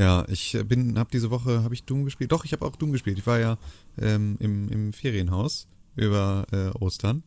Ja, 0.01 0.25
ich 0.29 0.55
äh, 0.55 0.65
bin, 0.65 0.99
habe 0.99 1.11
diese 1.13 1.31
Woche, 1.31 1.63
habe 1.63 1.75
ich 1.75 1.85
Doom 1.85 2.07
gespielt? 2.07 2.33
Doch, 2.33 2.47
ich 2.47 2.53
habe 2.53 2.65
auch 2.65 2.75
Doom 2.75 2.93
gespielt. 2.93 3.19
Ich 3.19 3.27
war 3.27 3.39
ja 3.39 3.59
ähm, 4.01 4.39
im, 4.41 4.71
im 4.71 4.93
Ferienhaus 4.95 5.69
über 5.95 6.47
äh, 6.53 6.71
Ostern 6.83 7.23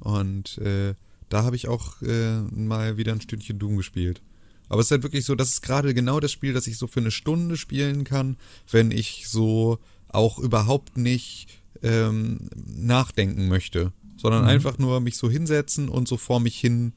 und 0.00 0.58
äh, 0.58 0.94
da 1.28 1.44
habe 1.44 1.54
ich 1.54 1.68
auch 1.68 2.02
äh, 2.02 2.40
mal 2.50 2.96
wieder 2.96 3.12
ein 3.12 3.20
Stündchen 3.20 3.60
Doom 3.60 3.76
gespielt. 3.76 4.22
Aber 4.68 4.80
es 4.80 4.88
ist 4.88 4.90
halt 4.90 5.04
wirklich 5.04 5.24
so, 5.24 5.36
das 5.36 5.50
ist 5.50 5.62
gerade 5.62 5.94
genau 5.94 6.18
das 6.18 6.32
Spiel, 6.32 6.52
das 6.52 6.66
ich 6.66 6.78
so 6.78 6.88
für 6.88 6.98
eine 6.98 7.12
Stunde 7.12 7.56
spielen 7.56 8.02
kann, 8.02 8.36
wenn 8.72 8.90
ich 8.90 9.28
so 9.28 9.78
auch 10.08 10.40
überhaupt 10.40 10.96
nicht 10.96 11.46
ähm, 11.84 12.50
nachdenken 12.66 13.46
möchte, 13.46 13.92
sondern 14.16 14.44
einfach 14.46 14.78
nur 14.78 14.98
mich 14.98 15.16
so 15.16 15.30
hinsetzen 15.30 15.88
und 15.88 16.08
so 16.08 16.16
vor 16.16 16.40
mich 16.40 16.58
hin 16.58 16.92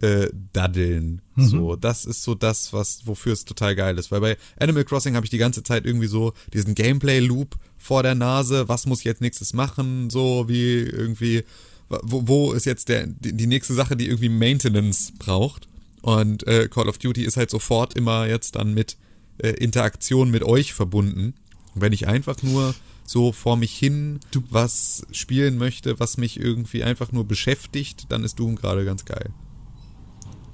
äh, 0.00 0.28
daddeln. 0.52 1.22
So, 1.36 1.76
das 1.76 2.04
ist 2.04 2.22
so 2.22 2.34
das, 2.34 2.72
was 2.72 3.06
wofür 3.06 3.32
es 3.32 3.44
total 3.44 3.74
geil 3.74 3.98
ist. 3.98 4.10
Weil 4.10 4.20
bei 4.20 4.36
Animal 4.58 4.84
Crossing 4.84 5.16
habe 5.16 5.26
ich 5.26 5.30
die 5.30 5.38
ganze 5.38 5.62
Zeit 5.62 5.84
irgendwie 5.84 6.06
so 6.06 6.32
diesen 6.52 6.74
Gameplay-Loop 6.74 7.56
vor 7.76 8.02
der 8.02 8.14
Nase. 8.14 8.68
Was 8.68 8.86
muss 8.86 9.00
ich 9.00 9.04
jetzt 9.04 9.20
nächstes 9.20 9.52
machen? 9.52 10.10
So 10.10 10.48
wie 10.48 10.78
irgendwie, 10.78 11.44
wo, 11.88 12.26
wo 12.26 12.52
ist 12.52 12.66
jetzt 12.66 12.88
der 12.88 13.06
die, 13.06 13.32
die 13.32 13.46
nächste 13.46 13.74
Sache, 13.74 13.96
die 13.96 14.06
irgendwie 14.06 14.28
Maintenance 14.28 15.12
braucht? 15.18 15.68
Und 16.02 16.46
äh, 16.46 16.68
Call 16.68 16.88
of 16.88 16.98
Duty 16.98 17.24
ist 17.24 17.36
halt 17.36 17.50
sofort 17.50 17.94
immer 17.94 18.26
jetzt 18.26 18.56
dann 18.56 18.74
mit 18.74 18.96
äh, 19.38 19.50
Interaktion 19.50 20.30
mit 20.30 20.42
euch 20.42 20.74
verbunden. 20.74 21.34
Und 21.74 21.80
wenn 21.80 21.92
ich 21.92 22.06
einfach 22.06 22.42
nur 22.42 22.74
so 23.06 23.32
vor 23.32 23.56
mich 23.56 23.76
hin 23.76 24.20
was 24.50 25.06
spielen 25.12 25.58
möchte, 25.58 25.98
was 26.00 26.16
mich 26.16 26.38
irgendwie 26.38 26.84
einfach 26.84 27.12
nur 27.12 27.24
beschäftigt, 27.24 28.06
dann 28.10 28.24
ist 28.24 28.38
Doom 28.38 28.56
gerade 28.56 28.84
ganz 28.84 29.04
geil. 29.04 29.30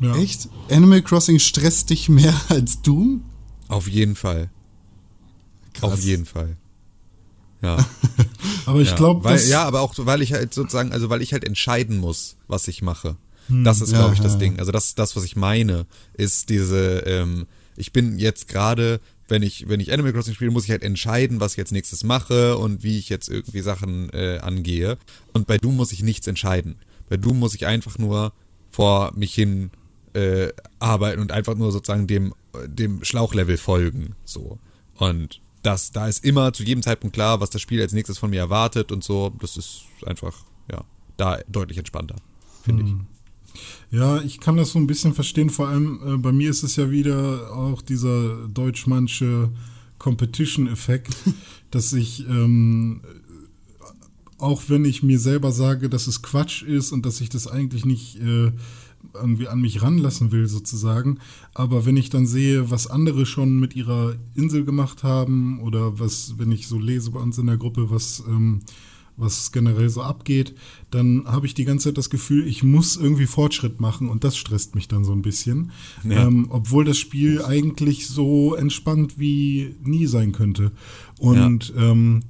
Ja. 0.01 0.17
Echt? 0.17 0.49
Animal 0.71 1.03
Crossing 1.03 1.39
stresst 1.39 1.91
dich 1.91 2.09
mehr 2.09 2.35
als 2.49 2.83
Doom? 2.83 3.23
Auf 3.69 3.87
jeden 3.87 4.17
Fall. 4.17 4.51
Krass. 5.75 5.93
Auf 5.93 6.03
jeden 6.03 6.27
Fall. 6.27 6.57
Ja. 7.63 7.77
Aber 8.67 8.81
ich 8.81 8.91
ja. 8.91 8.97
glaube, 8.97 9.39
ja, 9.49 9.65
aber 9.65 9.81
auch, 9.81 9.95
weil 9.99 10.23
ich 10.23 10.33
halt 10.33 10.55
sozusagen, 10.55 10.93
also 10.93 11.11
weil 11.11 11.21
ich 11.23 11.33
halt 11.33 11.45
entscheiden 11.45 11.99
muss, 11.99 12.37
was 12.47 12.69
ich 12.69 12.83
mache. 12.83 13.17
Das 13.49 13.81
ist, 13.81 13.91
Ja, 13.93 13.99
glaube 13.99 14.15
ich, 14.15 14.21
das 14.21 14.35
ja, 14.35 14.39
Ding. 14.39 14.59
Also 14.59 14.71
das 14.71 14.87
ist 14.87 14.99
das, 14.99 15.17
was 15.17 15.25
ich 15.25 15.35
meine, 15.35 15.87
ist 16.15 16.51
diese, 16.51 17.01
ähm, 17.01 17.47
ich 17.77 17.93
bin 17.93 18.19
jetzt 18.19 18.49
gerade, 18.49 19.01
wenn 19.29 19.43
ich, 19.43 19.69
wenn 19.69 19.81
ich 19.81 19.93
Animal 19.93 20.13
Crossing 20.13 20.35
spiele, 20.35 20.51
muss 20.53 20.65
ich 20.65 20.71
halt 20.71 20.83
entscheiden, 20.83 21.41
was 21.41 21.53
ich 21.53 21.59
jetzt 21.59 21.73
nächstes 21.73 22.05
mache 22.05 22.57
und 22.59 22.83
wie 22.83 22.99
ich 22.99 23.09
jetzt 23.09 23.29
irgendwie 23.29 23.61
Sachen 23.61 24.11
äh, 24.11 24.39
angehe. 24.39 24.99
Und 25.33 25.47
bei 25.47 25.59
Doom 25.59 25.77
muss 25.77 25.93
ich 25.93 26.03
nichts 26.03 26.27
entscheiden. 26.27 26.77
Bei 27.09 27.17
Doom 27.17 27.39
muss 27.39 27.55
ich 27.55 27.67
einfach 27.67 27.99
nur 27.99 28.33
vor 28.71 29.13
mich 29.17 29.35
hin 29.35 29.71
äh, 30.15 30.53
arbeiten 30.79 31.21
und 31.21 31.33
einfach 31.33 31.55
nur 31.55 31.73
sozusagen 31.73 32.07
dem, 32.07 32.35
dem 32.67 33.05
Schlauchlevel 33.05 33.57
folgen. 33.57 34.15
So. 34.25 34.59
Und 34.97 35.41
das, 35.63 35.93
da 35.93 36.09
ist 36.09 36.25
immer 36.25 36.53
zu 36.53 36.63
jedem 36.63 36.83
Zeitpunkt 36.83 37.15
klar, 37.15 37.41
was 37.41 37.51
das 37.51 37.61
Spiel 37.61 37.81
als 37.81 37.93
nächstes 37.93 38.19
von 38.19 38.31
mir 38.31 38.41
erwartet 38.41 38.93
und 38.93 39.05
so. 39.05 39.33
Das 39.41 39.57
ist 39.57 39.85
einfach, 40.07 40.37
ja, 40.71 40.85
da 41.17 41.39
deutlich 41.49 41.79
entspannter, 41.79 42.17
finde 42.63 42.85
ich. 42.85 42.95
Ja, 43.91 44.21
ich 44.23 44.41
kann 44.41 44.57
das 44.57 44.71
so 44.71 44.79
ein 44.79 44.87
bisschen 44.87 45.15
verstehen. 45.15 45.51
Vor 45.51 45.69
allem 45.69 46.01
äh, 46.07 46.17
bei 46.17 46.33
mir 46.33 46.51
ist 46.51 46.63
es 46.63 46.77
ja 46.77 46.91
wieder 46.91 47.53
auch 47.55 47.83
dieser 47.83 48.49
deutsch-manche 48.49 49.51
Competition-Effekt, 49.99 51.15
dass 51.71 51.93
ich, 51.93 52.27
ähm, 52.29 53.03
auch 54.39 54.63
wenn 54.69 54.85
ich 54.85 55.03
mir 55.03 55.19
selber 55.19 55.53
sage, 55.53 55.91
dass 55.91 56.07
es 56.07 56.23
Quatsch 56.23 56.63
ist 56.63 56.93
und 56.93 57.05
dass 57.05 57.21
ich 57.21 57.29
das 57.29 57.47
eigentlich 57.47 57.85
nicht 57.85 58.17
äh, 58.21 58.53
irgendwie 59.15 59.49
an 59.49 59.61
mich 59.61 59.83
ranlassen 59.83 60.33
will, 60.33 60.47
sozusagen. 60.47 61.19
Aber 61.55 61.87
wenn 61.87 61.97
ich 61.97 62.11
dann 62.11 62.27
sehe, 62.27 62.71
was 62.71 62.87
andere 62.87 63.27
schon 63.27 63.59
mit 63.59 63.77
ihrer 63.77 64.17
Insel 64.35 64.65
gemacht 64.65 65.03
haben 65.03 65.61
oder 65.61 65.99
was, 65.99 66.35
wenn 66.39 66.53
ich 66.53 66.67
so 66.67 66.79
lese 66.79 67.11
bei 67.11 67.21
uns 67.21 67.39
in 67.39 67.47
der 67.47 67.57
Gruppe, 67.57 67.91
was 67.91 68.23
ähm, 68.29 68.61
was 69.21 69.53
generell 69.53 69.89
so 69.91 70.03
abgeht, 70.03 70.55
dann 70.91 71.25
habe 71.27 71.47
ich 71.47 71.55
die 71.55 71.65
ganze 71.65 71.91
Zeit 71.91 71.99
das 71.99 72.11
Gefühl, 72.11 72.47
ich 72.47 72.63
muss 72.63 72.97
irgendwie 72.97 73.27
Fortschritt 73.27 73.81
machen 73.81 74.09
und 74.09 74.25
das 74.25 74.37
stresst 74.37 74.75
mich 74.75 74.89
dann 74.89 75.05
so 75.05 75.13
ein 75.13 75.23
bisschen. 75.23 75.73
Ja. 76.09 76.27
Ähm, 76.27 76.47
obwohl 76.49 76.85
das 76.85 76.99
Spiel 76.99 77.43
eigentlich 77.43 78.09
so 78.09 78.55
entspannt 78.55 79.19
wie 79.19 79.75
nie 79.83 80.07
sein 80.07 80.33
könnte. 80.33 80.73
Und 81.19 81.73
ähm, 81.77 82.23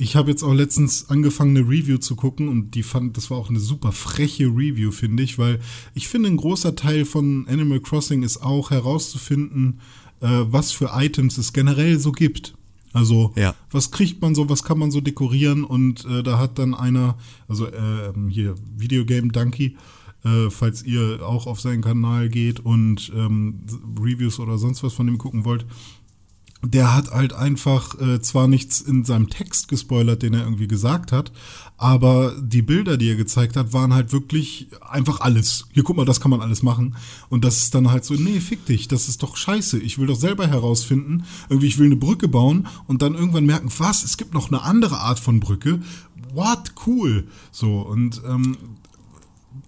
ich 0.00 0.16
habe 0.16 0.30
jetzt 0.30 0.42
auch 0.42 0.54
letztens 0.54 1.10
angefangen, 1.10 1.56
eine 1.56 1.68
Review 1.68 1.98
zu 1.98 2.16
gucken 2.16 2.48
und 2.48 2.74
die 2.74 2.82
fand, 2.82 3.16
das 3.16 3.30
war 3.30 3.36
auch 3.38 3.50
eine 3.50 3.60
super 3.60 3.92
freche 3.92 4.46
Review, 4.46 4.90
finde 4.92 5.22
ich, 5.22 5.38
weil 5.38 5.60
ich 5.94 6.08
finde, 6.08 6.28
ein 6.30 6.36
großer 6.38 6.74
Teil 6.74 7.04
von 7.04 7.46
Animal 7.48 7.80
Crossing 7.80 8.22
ist 8.22 8.38
auch 8.42 8.70
herauszufinden, 8.70 9.80
äh, 10.20 10.28
was 10.28 10.72
für 10.72 10.90
Items 10.94 11.38
es 11.38 11.52
generell 11.52 11.98
so 11.98 12.12
gibt. 12.12 12.54
Also, 12.92 13.32
Ja. 13.36 13.54
was 13.70 13.90
kriegt 13.90 14.20
man 14.20 14.34
so, 14.34 14.48
was 14.48 14.64
kann 14.64 14.78
man 14.78 14.90
so 14.90 15.00
dekorieren 15.00 15.64
und 15.64 16.04
äh, 16.06 16.22
da 16.22 16.38
hat 16.38 16.58
dann 16.58 16.74
einer, 16.74 17.16
also 17.46 17.66
äh, 17.66 18.12
hier, 18.30 18.54
Videogame 18.76 19.28
Donkey, 19.28 19.76
äh, 20.24 20.50
falls 20.50 20.82
ihr 20.82 21.20
auch 21.24 21.46
auf 21.46 21.60
seinen 21.60 21.82
Kanal 21.82 22.28
geht 22.28 22.60
und 22.60 23.12
ähm, 23.14 23.60
Reviews 23.98 24.40
oder 24.40 24.58
sonst 24.58 24.82
was 24.82 24.92
von 24.92 25.08
ihm 25.08 25.18
gucken 25.18 25.44
wollt, 25.44 25.66
der 26.62 26.94
hat 26.94 27.10
halt 27.10 27.32
einfach 27.32 27.98
äh, 28.00 28.20
zwar 28.20 28.46
nichts 28.46 28.80
in 28.80 29.04
seinem 29.04 29.30
Text 29.30 29.68
gespoilert, 29.68 30.22
den 30.22 30.34
er 30.34 30.44
irgendwie 30.44 30.68
gesagt 30.68 31.10
hat, 31.10 31.32
aber 31.78 32.34
die 32.38 32.60
Bilder, 32.60 32.98
die 32.98 33.08
er 33.08 33.16
gezeigt 33.16 33.56
hat, 33.56 33.72
waren 33.72 33.94
halt 33.94 34.12
wirklich 34.12 34.68
einfach 34.86 35.20
alles. 35.20 35.66
Hier, 35.72 35.82
guck 35.82 35.96
mal, 35.96 36.04
das 36.04 36.20
kann 36.20 36.30
man 36.30 36.42
alles 36.42 36.62
machen. 36.62 36.94
Und 37.30 37.42
das 37.42 37.62
ist 37.62 37.74
dann 37.74 37.90
halt 37.90 38.04
so, 38.04 38.12
nee, 38.14 38.40
fick 38.40 38.66
dich, 38.66 38.88
das 38.88 39.08
ist 39.08 39.22
doch 39.22 39.36
scheiße. 39.36 39.78
Ich 39.78 39.98
will 39.98 40.06
doch 40.06 40.18
selber 40.18 40.46
herausfinden, 40.46 41.24
irgendwie, 41.48 41.68
ich 41.68 41.78
will 41.78 41.86
eine 41.86 41.96
Brücke 41.96 42.28
bauen 42.28 42.68
und 42.86 43.00
dann 43.00 43.14
irgendwann 43.14 43.46
merken, 43.46 43.70
was, 43.78 44.04
es 44.04 44.18
gibt 44.18 44.34
noch 44.34 44.48
eine 44.48 44.62
andere 44.62 44.98
Art 44.98 45.18
von 45.18 45.40
Brücke. 45.40 45.80
What? 46.34 46.74
Cool. 46.86 47.26
So, 47.50 47.80
und 47.80 48.20
ähm, 48.28 48.56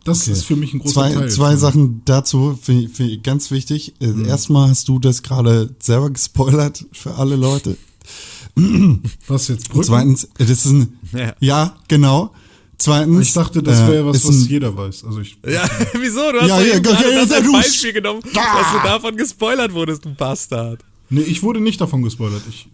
das 0.04 0.28
ist 0.28 0.44
für 0.44 0.56
mich 0.56 0.74
ein 0.74 0.80
großer 0.80 0.92
zwei, 0.94 1.12
Teil. 1.14 1.30
Zwei 1.30 1.56
Sachen 1.56 2.02
dazu, 2.04 2.58
find 2.60 2.98
ich 2.98 3.22
ganz 3.22 3.50
wichtig. 3.50 3.94
Äh, 4.00 4.08
Mhm. 4.08 4.24
Erstmal 4.24 4.68
hast 4.70 4.88
du 4.88 4.98
das 4.98 5.22
gerade 5.22 5.70
selber 5.80 6.10
gespoilert 6.10 6.84
für 6.92 7.14
alle 7.14 7.36
Leute. 7.36 7.76
Was 9.28 9.48
jetzt 9.48 9.68
Und 9.68 9.72
Brücken? 9.72 9.86
zweitens, 9.86 10.24
äh, 10.24 10.28
das 10.40 10.50
ist 10.50 10.66
ein, 10.66 10.98
Ja. 11.12 11.34
ja, 11.40 11.76
genau. 11.88 12.32
Zweitens. 12.78 13.28
Ich 13.28 13.32
dachte, 13.32 13.62
das 13.62 13.78
äh, 13.80 13.88
wäre 13.92 14.06
was, 14.06 14.16
ist 14.16 14.28
was 14.28 14.34
ein- 14.34 14.48
jeder 14.48 14.76
weiß. 14.76 15.04
Also 15.04 15.20
ich, 15.20 15.38
Ja, 15.46 15.62
wieso? 16.00 16.32
Du 16.32 16.40
hast 16.40 16.48
Ja, 16.48 16.60
ja, 16.60 16.66
ja, 16.74 16.78
gerade 16.80 17.10
ja, 17.12 17.20
das 17.20 17.30
ja, 17.30 17.36
als 17.36 17.52
Beispiel 17.52 17.92
genommen, 17.92 18.20
dass 18.24 18.32
du 18.72 18.78
davon 18.88 19.16
gespoilert 19.16 19.72
wurdest, 19.72 20.04
du 20.04 20.12
Bastard. 20.14 20.80
nee, 21.08 21.20
ich 21.20 21.42
wurde 21.44 21.60
nicht 21.60 21.80
davon 21.80 22.02
gespoilert. 22.02 22.42
Ich, 22.48 22.68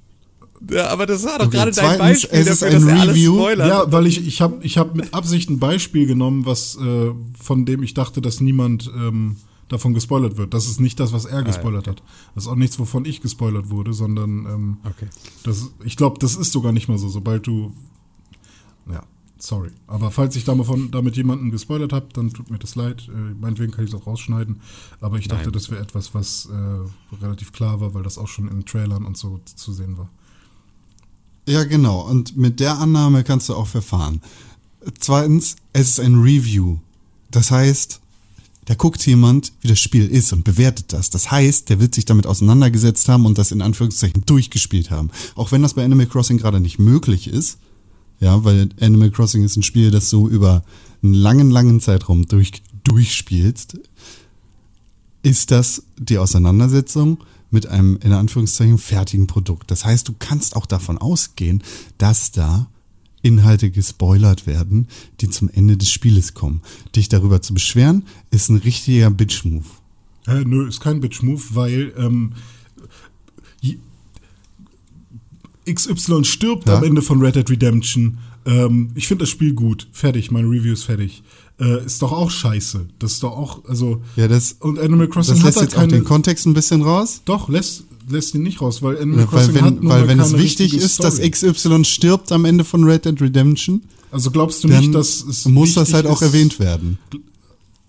Ja, 0.71 0.89
aber 0.89 1.07
das 1.07 1.25
war 1.25 1.39
doch 1.39 1.47
Okay, 1.47 1.57
gerade 1.57 1.73
dein 1.73 1.99
Beispiel 1.99 2.39
es 2.39 2.47
ist 2.49 2.63
dafür, 2.63 2.77
ein 2.77 2.83
dass 2.83 2.91
er 2.93 3.01
alles 3.01 3.17
Review. 3.17 3.49
Ja, 3.51 3.93
weil 3.93 4.07
ich, 4.07 4.27
ich 4.27 4.41
habe 4.41 4.59
ich 4.65 4.77
hab 4.79 4.95
mit 4.95 5.15
Absicht 5.15 5.51
ein 5.51 5.59
Beispiel 5.59 6.07
genommen, 6.07 6.47
was 6.47 6.77
äh, 6.77 7.13
von 7.39 7.65
dem 7.65 7.83
ich 7.83 7.95
dachte, 7.95 8.21
dass 8.21 8.41
niemand 8.41 8.91
ähm, 8.97 9.37
davon 9.69 9.95
gespoilert 9.95 10.37
wird. 10.37 10.55
Das 10.55 10.67
ist 10.67 10.81
nicht 10.81 10.99
das, 10.99 11.13
was 11.13 11.27
er 11.27 11.43
gespoilert 11.43 11.87
hat. 11.87 12.03
Das 12.35 12.45
ist 12.45 12.49
auch 12.51 12.57
nichts, 12.57 12.79
wovon 12.79 13.05
ich 13.05 13.21
gespoilert 13.21 13.71
wurde, 13.71 13.93
sondern 13.93 14.47
ähm, 14.47 14.77
Okay. 14.85 15.07
das, 15.45 15.71
ich 15.85 15.97
glaube, 15.97 16.19
das 16.19 16.35
ist 16.37 16.53
sogar 16.53 16.73
nicht 16.73 16.89
mal 16.89 16.99
so. 16.99 17.09
Sobald 17.09 17.47
du 17.47 17.73
ja, 18.91 19.03
sorry. 19.39 19.69
Aber 19.87 20.11
falls 20.11 20.35
ich 20.37 20.45
davon, 20.45 20.91
damit 20.91 21.17
jemanden 21.17 21.51
gespoilert 21.51 21.93
habe, 21.93 22.07
dann 22.15 22.31
tut 22.31 22.51
mir 22.51 22.59
das 22.59 22.75
leid. 22.75 23.09
Äh, 23.09 23.35
meinetwegen 23.41 23.73
kann 23.73 23.85
ich 23.85 23.91
das 23.91 24.01
auch 24.01 24.07
rausschneiden. 24.07 24.61
Aber 25.01 25.19
ich 25.19 25.29
dachte, 25.29 25.45
Nein. 25.45 25.53
das 25.53 25.71
wäre 25.71 25.83
etwas, 25.83 26.15
was 26.15 26.47
äh, 26.51 27.17
relativ 27.23 27.53
klar 27.53 27.81
war, 27.81 27.95
weil 27.95 28.03
das 28.03 28.19
auch 28.19 28.29
schon 28.29 28.49
in 28.49 28.65
Trailern 28.65 29.05
und 29.05 29.17
so 29.19 29.41
zu 29.45 29.73
sehen 29.73 29.99
war. 29.99 30.09
Ja, 31.49 31.65
genau. 31.65 32.03
Und 32.03 32.37
mit 32.37 32.61
der 32.61 32.79
Annahme 32.79 33.25
kannst 33.25 33.49
du 33.49 33.55
auch 33.55 33.67
verfahren. 33.67 34.21
Zweitens, 35.01 35.57
es 35.73 35.89
ist 35.89 36.01
ein 36.01 36.17
Review. 36.17 36.77
Das 37.31 37.51
heißt, 37.51 38.01
da 38.67 38.75
guckt 38.75 39.07
jemand, 39.07 39.55
wie 39.63 39.69
das 39.69 39.81
Spiel 39.81 40.07
ist 40.07 40.31
und 40.35 40.45
bewertet 40.45 40.93
das. 40.93 41.09
Das 41.09 41.31
heißt, 41.31 41.71
der 41.71 41.81
wird 41.81 41.95
sich 41.95 42.05
damit 42.05 42.27
auseinandergesetzt 42.27 43.09
haben 43.09 43.25
und 43.25 43.39
das 43.39 43.51
in 43.51 43.63
Anführungszeichen 43.63 44.27
durchgespielt 44.27 44.91
haben. 44.91 45.09
Auch 45.37 45.51
wenn 45.51 45.63
das 45.63 45.73
bei 45.73 45.83
Animal 45.83 46.07
Crossing 46.07 46.37
gerade 46.37 46.61
nicht 46.61 46.79
möglich 46.79 47.29
ist. 47.29 47.57
Ja, 48.21 48.45
weil 48.45 48.69
Animal 48.79 49.11
Crossing 49.11 49.43
ist 49.43 49.57
ein 49.57 49.63
Spiel, 49.63 49.91
das 49.91 50.11
so 50.11 50.29
über 50.29 50.65
einen 51.03 51.15
langen, 51.15 51.51
langen 51.51 51.81
Zeitraum 51.81 52.27
durch, 52.29 52.63
durchspielst, 52.85 53.79
ist 55.23 55.51
das 55.51 55.83
die 55.97 56.19
Auseinandersetzung 56.19 57.25
mit 57.51 57.67
einem 57.67 57.99
in 58.03 58.13
Anführungszeichen 58.13 58.79
fertigen 58.79 59.27
Produkt. 59.27 59.71
Das 59.71 59.85
heißt, 59.85 60.09
du 60.09 60.15
kannst 60.19 60.57
auch 60.57 60.67
davon 60.67 60.99
ausgehen, 60.99 61.63
dass 61.99 62.31
da 62.31 62.69
Inhalte 63.23 63.71
gespoilert 63.71 64.47
werden, 64.47 64.87
die 65.21 65.29
zum 65.29 65.49
Ende 65.51 65.77
des 65.77 65.91
Spieles 65.91 66.35
kommen. 66.35 66.63
Dich 66.95 67.09
darüber 67.09 67.43
zu 67.43 67.53
beschweren, 67.55 68.05
ist 68.31 68.49
ein 68.49 68.57
richtiger 68.59 69.11
Bitch-Move. 69.11 69.65
Äh, 70.27 70.45
nö, 70.45 70.69
ist 70.69 70.81
kein 70.81 71.01
Bitch-Move, 71.01 71.43
weil 71.51 71.93
ähm, 71.97 72.33
XY 75.71 76.25
stirbt 76.25 76.69
Ja. 76.69 76.79
am 76.79 76.85
Ende 76.85 77.03
von 77.03 77.21
Red 77.21 77.37
Dead 77.37 77.51
Redemption. 77.51 78.19
Ähm, 78.47 78.91
ich 78.95 79.07
finde 79.07 79.25
das 79.25 79.31
Spiel 79.31 79.53
gut. 79.55 79.89
Fertig, 79.93 80.31
meine 80.31 80.49
Review 80.49 80.73
ist 80.73 80.85
fertig. 80.85 81.23
Äh, 81.61 81.85
ist 81.85 82.01
doch 82.03 82.13
auch 82.13 82.31
scheiße. 82.31 82.87
Das 83.01 83.13
ist 83.15 83.23
doch 83.23 83.33
auch, 83.33 83.65
also. 83.67 84.01
Ja, 84.17 84.29
das, 84.29 84.57
Und 84.61 84.79
Animal 84.79 85.09
Crossing 85.09 85.35
das 85.35 85.41
hat 85.41 85.47
lässt 85.47 85.59
halt 85.59 85.69
jetzt 85.71 85.77
auch 85.77 85.81
keine. 85.81 85.93
den 85.93 86.05
Kontext 86.05 86.47
ein 86.47 86.55
bisschen 86.55 86.83
raus. 86.83 87.21
doch, 87.25 87.49
lässt, 87.49 87.83
lässt 88.09 88.35
ihn 88.37 88.43
nicht 88.45 88.61
raus, 88.61 88.81
weil 88.83 88.97
Animal 88.99 89.19
Weil 89.21 89.27
Crossing 89.27 89.55
hat 89.57 89.65
wenn, 89.65 89.75
nun 89.75 89.89
weil 89.89 90.01
mal 90.03 90.09
wenn 90.09 90.21
es 90.21 90.37
wichtig 90.39 90.75
ist, 90.75 91.03
dass 91.03 91.15
Story. 91.17 91.31
XY 91.31 91.85
stirbt 91.85 92.31
am 92.31 92.45
Ende 92.45 92.63
von 92.65 92.85
Red 92.85 93.05
Dead 93.07 93.21
Redemption, 93.21 93.83
Also 94.13 94.31
glaubst 94.31 94.63
du 94.63 94.69
nicht, 94.69 94.95
dass 94.95 95.23
es. 95.25 95.47
muss 95.47 95.75
das 95.75 95.93
halt 95.95 96.07
auch 96.07 96.23
ist- 96.23 96.29
erwähnt 96.29 96.59
werden. 96.61 96.99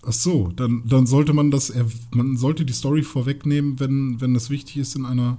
Ach 0.02 0.12
so, 0.14 0.50
dann, 0.56 0.82
dann 0.88 1.06
sollte 1.06 1.32
man 1.34 1.50
das, 1.50 1.72
man 2.10 2.36
sollte 2.38 2.64
die 2.64 2.72
Story 2.72 3.02
vorwegnehmen, 3.02 3.78
wenn, 3.78 4.20
wenn 4.20 4.32
das 4.34 4.48
wichtig 4.50 4.78
ist 4.78 4.96
in 4.96 5.04
einer, 5.04 5.36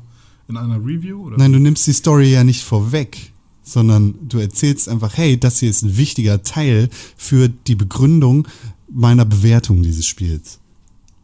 in 0.48 0.56
einer 0.56 0.78
Review, 0.78 1.26
oder? 1.26 1.38
Nein, 1.38 1.52
du 1.52 1.60
nimmst 1.60 1.86
die 1.88 1.94
Story 1.94 2.32
ja 2.32 2.44
nicht 2.44 2.64
vorweg, 2.64 3.31
sondern 3.64 4.16
du 4.28 4.40
erzählst 4.40 4.90
einfach, 4.90 5.18
hey, 5.18 5.40
das 5.40 5.60
hier 5.60 5.70
ist 5.70 5.84
ein 5.84 5.98
wichtiger 5.98 6.44
Teil 6.44 6.90
für 7.16 7.50
die 7.50 7.76
Begründung 7.76 8.48
meiner 8.90 9.26
Bewertung 9.26 9.84
dieses 9.84 10.06
Spiels. 10.06 10.60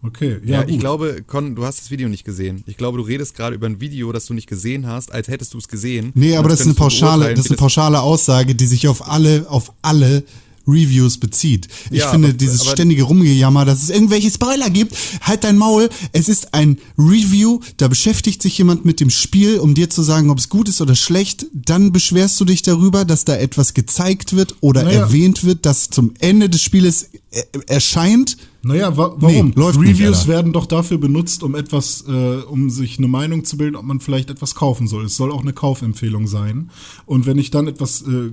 Okay, 0.04 0.40
Ja, 0.46 0.62
ja, 0.62 0.68
ich 0.68 0.80
glaube, 0.80 1.24
Con, 1.26 1.56
du 1.56 1.66
hast 1.66 1.82
das 1.82 1.92
Video 1.92 2.08
nicht 2.08 2.24
gesehen. 2.24 2.64
Ich 2.68 2.78
glaube, 2.78 2.98
du 2.98 3.04
redest 3.04 3.36
gerade 3.36 3.56
über 3.56 3.66
ein 3.68 3.82
Video, 3.82 4.12
das 4.12 4.26
du 4.26 4.34
nicht 4.34 4.48
gesehen 4.48 4.86
hast, 4.86 5.12
als 5.12 5.28
hättest 5.28 5.54
du 5.54 5.58
es 5.58 5.68
gesehen. 5.68 6.12
Nee, 6.14 6.38
aber 6.38 6.50
das 6.50 6.62
ist 6.62 6.68
eine 6.68 6.76
pauschale, 6.76 7.34
das 7.34 7.46
ist 7.46 7.52
eine 7.52 7.58
pauschale 7.58 8.00
Aussage, 8.00 8.56
die 8.56 8.68
sich 8.68 8.88
auf 8.88 9.10
alle, 9.10 9.48
auf 9.50 9.74
alle 9.82 10.24
Reviews 10.68 11.18
bezieht. 11.18 11.68
Ich 11.92 12.00
Ja, 12.00 12.12
finde 12.12 12.30
aber- 12.30 12.38
dieses 12.38 12.62
aber- 12.62 12.72
ständige 12.72 13.04
Rumgejammer, 13.04 13.66
dass 13.66 13.84
es 13.84 13.90
irgendwelche 13.90 14.30
Spoiler 14.30 14.70
gibt, 14.70 14.96
halt 15.22 15.44
dein 15.44 15.58
Maul. 15.58 15.90
Es 16.12 16.28
ist 16.30 16.54
ein 16.54 16.78
Review, 16.98 17.60
da 17.78 17.88
beschäftigt 17.88 18.42
sich 18.42 18.58
jemand 18.58 18.86
mit 18.86 19.00
dem 19.00 19.10
Spiel, 19.10 19.60
um 19.60 19.74
dir 19.74 19.90
zu 19.90 20.02
sagen, 20.02 20.30
ob 20.30 20.40
es 20.40 20.50
gut 20.50 20.68
ist 20.70 20.82
oder 20.82 20.96
schlecht. 20.96 21.46
Dann 21.54 21.92
beschwerst 21.92 22.40
du 22.40 22.46
dich 22.46 22.62
darüber, 22.62 23.06
dass 23.06 23.24
da 23.26 23.36
etwas 23.38 23.74
gezeigt 23.74 24.36
wird 24.36 24.56
oder 24.62 24.84
Naja. 24.84 25.02
erwähnt 25.02 25.44
wird, 25.44 25.66
das 25.66 25.90
zum 25.90 26.14
Ende 26.20 26.50
des 26.50 26.62
Spieles 26.62 27.10
äh, 27.32 27.44
erscheint. 27.68 28.38
Naja, 28.64 28.96
wa 28.98 29.14
warum? 29.18 29.48
Nee, 29.50 29.54
läuft 29.56 29.80
nicht, 29.80 30.00
Reviews 30.00 30.20
Alter. 30.20 30.28
werden 30.30 30.54
doch 30.54 30.66
dafür 30.66 30.98
benutzt, 30.98 31.44
um 31.44 31.56
etwas, 31.56 32.04
äh, 32.08 32.12
um 32.12 32.70
sich 32.70 32.98
eine 32.98 33.08
Meinung 33.08 33.44
zu 33.46 33.58
bilden, 33.58 33.76
ob 33.76 33.84
man 33.86 34.00
vielleicht 34.00 34.30
etwas 34.30 34.56
kaufen 34.56 34.88
soll. 34.88 35.06
Es 35.06 35.16
soll 35.18 35.32
auch 35.32 35.42
eine 35.42 35.54
Kaufempfehlung 35.54 36.28
sein. 36.28 36.70
Und 37.06 37.26
wenn 37.26 37.38
ich 37.38 37.52
dann 37.52 37.68
etwas 37.68 38.02
äh, 38.02 38.32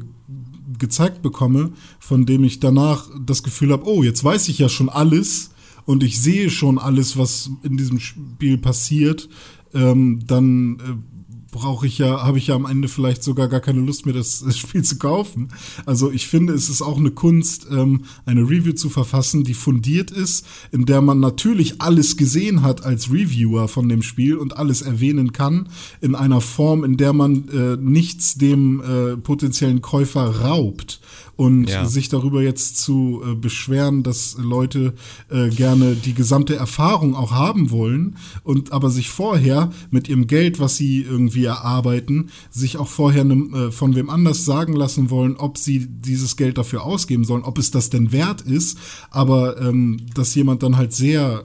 gezeigt 0.79 1.23
bekomme, 1.23 1.73
von 1.99 2.27
dem 2.27 2.45
ich 2.45 2.61
danach 2.61 3.09
das 3.25 3.43
Gefühl 3.43 3.73
habe, 3.73 3.87
oh, 3.87 4.03
jetzt 4.03 4.23
weiß 4.23 4.49
ich 4.49 4.59
ja 4.59 4.69
schon 4.69 4.89
alles 4.89 5.51
und 5.87 6.03
ich 6.03 6.21
sehe 6.21 6.51
schon 6.51 6.79
alles, 6.79 7.19
was 7.19 7.51
in 7.63 7.77
diesem 7.77 8.01
Spiel 8.01 8.59
passiert, 8.59 9.29
ähm, 9.75 10.21
dann 10.27 10.79
äh, 10.79 11.14
brauche 11.55 11.87
ich 11.87 11.99
ja, 11.99 12.25
habe 12.25 12.37
ich 12.37 12.49
ja 12.49 12.57
am 12.57 12.67
Ende 12.67 12.89
vielleicht 12.89 13.23
sogar 13.23 13.47
gar 13.47 13.61
keine 13.61 13.79
Lust 13.81 14.07
mehr, 14.07 14.15
das, 14.15 14.41
das 14.45 14.59
Spiel 14.59 14.83
zu 14.83 14.99
kaufen. 14.99 15.49
Also 15.87 16.11
ich 16.11 16.27
finde, 16.27 16.53
es 16.53 16.69
ist 16.69 16.83
auch 16.83 16.99
eine 16.99 17.13
Kunst, 17.13 17.69
ähm, 17.71 18.03
eine 18.27 18.43
Review 18.43 18.73
zu 18.73 18.91
verfassen, 18.91 19.45
die 19.45 19.55
fundiert 19.55 20.11
ist, 20.11 20.45
in 20.73 20.85
der 20.85 21.01
man 21.01 21.21
natürlich 21.21 21.81
alles 21.81 22.17
gesehen 22.17 22.63
hat 22.63 22.85
als 22.85 23.11
Reviewer 23.11 23.69
von 23.69 23.89
dem 23.89 24.03
Spiel 24.03 24.37
und 24.37 24.57
alles 24.57 24.83
erwähnen 24.83 25.33
kann, 25.33 25.69
in 26.01 26.17
einer 26.17 26.41
Form, 26.41 26.83
in 26.83 26.97
der 26.97 27.13
man 27.13 27.49
äh, 27.49 27.77
nichts 27.77 28.35
dem 28.35 28.81
äh, 28.81 29.17
potenziellen 29.17 29.81
Käufer 29.81 30.41
raubt. 30.41 31.01
Und 31.37 31.69
Ja. 31.69 31.85
sich 31.87 32.09
darüber 32.09 32.43
jetzt 32.43 32.79
zu 32.79 33.23
äh, 33.25 33.35
beschweren, 33.35 34.03
dass 34.03 34.37
Leute 34.39 34.95
äh, 35.31 35.49
gerne 35.49 35.97
die 35.97 36.15
gesamte 36.15 36.55
Erfahrung 36.55 37.15
auch 37.17 37.33
haben 37.33 37.71
wollen 37.71 38.17
und 38.45 38.73
aber 38.73 38.91
sich 38.91 39.11
vorher 39.11 39.71
mit 39.91 40.09
ihrem 40.09 40.27
Geld, 40.27 40.61
was 40.61 40.77
sie 40.77 41.03
irgendwie 41.03 41.45
erarbeiten, 41.45 42.31
sich 42.51 42.77
auch 42.77 42.89
vorher 42.89 43.25
nem, 43.25 43.53
äh, 43.55 43.71
von 43.73 43.95
wem 43.97 44.11
anders 44.11 44.45
sagen 44.45 44.75
lassen 44.75 45.11
wollen, 45.11 45.37
ob 45.37 45.59
sie 45.59 45.87
dieses 45.89 46.37
Geld 46.37 46.57
dafür 46.59 46.85
ausgeben 46.85 47.25
sollen, 47.25 47.43
ob 47.43 47.59
es 47.59 47.71
das 47.71 47.91
denn 47.91 48.13
wert 48.13 48.43
ist, 48.43 48.79
aber 49.11 49.61
ähm, 49.61 49.99
dass 50.15 50.35
jemand 50.35 50.63
dann 50.63 50.77
halt 50.77 50.93
sehr 50.93 51.45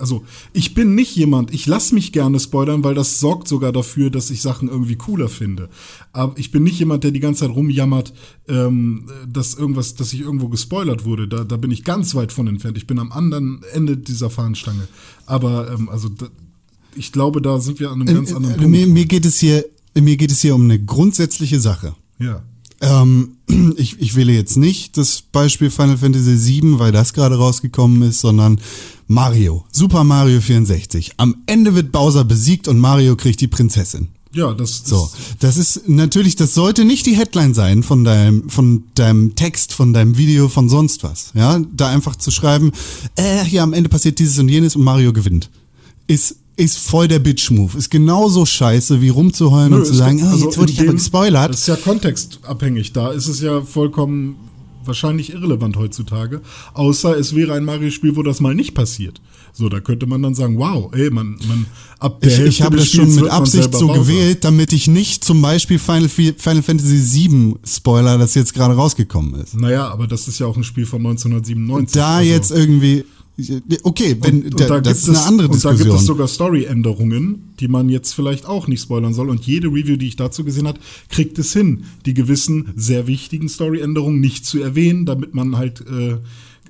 also 0.00 0.24
ich 0.52 0.74
bin 0.74 0.94
nicht 0.94 1.14
jemand, 1.14 1.52
ich 1.54 1.66
lass 1.66 1.92
mich 1.92 2.12
gerne 2.12 2.40
spoilern, 2.40 2.82
weil 2.82 2.94
das 2.94 3.20
sorgt 3.20 3.46
sogar 3.48 3.70
dafür, 3.72 4.10
dass 4.10 4.30
ich 4.30 4.42
Sachen 4.42 4.68
irgendwie 4.68 4.96
cooler 4.96 5.28
finde. 5.28 5.68
Aber 6.12 6.36
ich 6.38 6.50
bin 6.50 6.62
nicht 6.62 6.78
jemand, 6.78 7.04
der 7.04 7.10
die 7.10 7.20
ganze 7.20 7.40
Zeit 7.46 7.54
rumjammert, 7.54 8.12
ähm, 8.48 9.08
dass 9.28 9.54
irgendwas, 9.54 9.94
dass 9.94 10.12
ich 10.12 10.20
irgendwo 10.20 10.48
gespoilert 10.48 11.04
wurde. 11.04 11.28
Da, 11.28 11.44
da 11.44 11.56
bin 11.56 11.70
ich 11.70 11.84
ganz 11.84 12.14
weit 12.14 12.32
von 12.32 12.46
entfernt. 12.48 12.76
Ich 12.78 12.86
bin 12.86 12.98
am 12.98 13.12
anderen 13.12 13.62
Ende 13.72 13.96
dieser 13.96 14.30
Fahnenstange. 14.30 14.88
Aber 15.26 15.70
ähm, 15.72 15.88
also 15.88 16.08
da, 16.08 16.26
ich 16.96 17.12
glaube, 17.12 17.40
da 17.40 17.60
sind 17.60 17.78
wir 17.78 17.90
an 17.90 18.00
einem 18.02 18.14
ganz 18.14 18.32
anderen 18.32 18.54
Äh, 18.56 18.58
Punkt. 18.58 18.70
mir, 18.70 18.86
mir 18.86 19.06
geht 19.06 19.24
es 19.26 19.38
hier, 19.38 19.64
mir 19.94 20.16
geht 20.16 20.32
es 20.32 20.40
hier 20.40 20.54
um 20.54 20.62
eine 20.64 20.82
grundsätzliche 20.82 21.60
Sache. 21.60 21.94
ja. 22.18 22.42
Ähm, 22.80 23.36
ich, 23.76 24.00
ich 24.00 24.16
wähle 24.16 24.32
jetzt 24.32 24.56
nicht 24.56 24.96
das 24.96 25.22
Beispiel 25.22 25.70
Final 25.70 25.98
Fantasy 25.98 26.62
VII, 26.62 26.78
weil 26.78 26.92
das 26.92 27.12
gerade 27.12 27.36
rausgekommen 27.36 28.02
ist, 28.02 28.20
sondern 28.20 28.60
Mario. 29.06 29.64
Super 29.72 30.04
Mario 30.04 30.40
64. 30.40 31.12
Am 31.16 31.36
Ende 31.46 31.74
wird 31.74 31.92
Bowser 31.92 32.24
besiegt 32.24 32.68
und 32.68 32.78
Mario 32.78 33.16
kriegt 33.16 33.40
die 33.40 33.48
Prinzessin. 33.48 34.08
Ja, 34.32 34.54
das 34.54 34.82
So, 34.84 35.10
ist, 35.12 35.42
das 35.42 35.56
ist 35.56 35.88
natürlich, 35.88 36.36
das 36.36 36.54
sollte 36.54 36.84
nicht 36.84 37.04
die 37.06 37.16
Headline 37.16 37.52
sein 37.52 37.82
von 37.82 38.04
deinem, 38.04 38.48
von 38.48 38.84
deinem 38.94 39.34
Text, 39.34 39.72
von 39.72 39.92
deinem 39.92 40.16
Video, 40.16 40.48
von 40.48 40.68
sonst 40.68 41.02
was. 41.02 41.32
Ja, 41.34 41.60
da 41.74 41.88
einfach 41.88 42.14
zu 42.14 42.30
schreiben, 42.30 42.70
äh, 43.16 43.42
hier 43.44 43.64
am 43.64 43.72
Ende 43.72 43.88
passiert 43.88 44.20
dieses 44.20 44.38
und 44.38 44.48
jenes 44.48 44.76
und 44.76 44.84
Mario 44.84 45.12
gewinnt. 45.12 45.50
Ist, 46.06 46.36
ist 46.60 46.78
voll 46.78 47.08
der 47.08 47.18
Bitch-Move. 47.18 47.76
Ist 47.76 47.90
genauso 47.90 48.46
scheiße, 48.46 49.00
wie 49.00 49.08
rumzuheulen 49.08 49.72
und 49.72 49.86
zu 49.86 49.94
sagen, 49.94 50.20
oh, 50.22 50.28
also 50.28 50.44
jetzt 50.44 50.58
wurde 50.58 50.72
ich 50.72 50.80
aber 50.80 50.92
gespoilert. 50.92 51.50
Das 51.50 51.60
ist 51.60 51.68
ja 51.68 51.76
kontextabhängig. 51.76 52.92
Da 52.92 53.10
ist 53.10 53.28
es 53.28 53.40
ja 53.40 53.62
vollkommen 53.62 54.36
wahrscheinlich 54.84 55.32
irrelevant 55.32 55.76
heutzutage. 55.76 56.40
Außer 56.74 57.16
es 57.16 57.34
wäre 57.34 57.54
ein 57.54 57.64
Mario-Spiel, 57.64 58.16
wo 58.16 58.22
das 58.22 58.40
mal 58.40 58.54
nicht 58.54 58.74
passiert. 58.74 59.20
So, 59.52 59.68
da 59.68 59.80
könnte 59.80 60.06
man 60.06 60.22
dann 60.22 60.34
sagen, 60.34 60.58
wow, 60.58 60.92
ey, 60.94 61.10
man, 61.10 61.36
man 61.48 61.66
ab 61.98 62.20
der 62.20 62.30
Ich, 62.30 62.38
Hälfte 62.38 62.50
ich 62.50 62.62
habe 62.62 62.76
das 62.76 62.88
schon 62.88 63.14
mit 63.14 63.28
Absicht 63.28 63.74
so 63.74 63.88
gewählt, 63.88 64.44
damit 64.44 64.72
ich 64.72 64.86
nicht 64.86 65.24
zum 65.24 65.42
Beispiel 65.42 65.78
Final, 65.78 66.08
Final 66.08 66.62
Fantasy 66.62 67.28
VII 67.28 67.56
Spoiler, 67.64 68.16
das 68.16 68.34
jetzt 68.34 68.54
gerade 68.54 68.74
rausgekommen 68.74 69.34
ist. 69.40 69.56
Naja, 69.56 69.88
aber 69.88 70.06
das 70.06 70.28
ist 70.28 70.38
ja 70.38 70.46
auch 70.46 70.56
ein 70.56 70.64
Spiel 70.64 70.86
von 70.86 71.00
1997. 71.00 71.94
Da 71.94 72.16
also- 72.16 72.30
jetzt 72.30 72.50
irgendwie, 72.50 73.04
okay, 73.84 74.16
wenn, 74.20 74.42
Und 74.44 74.60
da, 74.60 74.66
da 74.68 74.80
das 74.80 74.98
gibt 74.98 75.02
ist 75.02 75.08
eine 75.08 75.18
es- 75.18 75.26
andere 75.26 75.48
Und 75.48 75.64
da 75.64 75.70
gibt 75.70 75.80
Diskussion. 75.80 75.96
es 76.00 76.06
sogar 76.06 76.28
Story-Änderungen, 76.28 77.52
die 77.60 77.68
man 77.68 77.88
jetzt 77.88 78.12
vielleicht 78.14 78.46
auch 78.46 78.66
nicht 78.68 78.82
spoilern 78.82 79.14
soll. 79.14 79.28
Und 79.30 79.44
jede 79.46 79.68
Review, 79.68 79.96
die 79.96 80.08
ich 80.08 80.16
dazu 80.16 80.44
gesehen 80.44 80.66
habe, 80.66 80.78
kriegt 81.08 81.38
es 81.38 81.52
hin, 81.52 81.84
die 82.06 82.14
gewissen 82.14 82.72
sehr 82.76 83.06
wichtigen 83.06 83.48
Story-Änderungen 83.48 84.20
nicht 84.20 84.44
zu 84.44 84.60
erwähnen, 84.60 85.06
damit 85.06 85.34
man 85.34 85.56
halt 85.56 85.80
äh, 85.82 86.16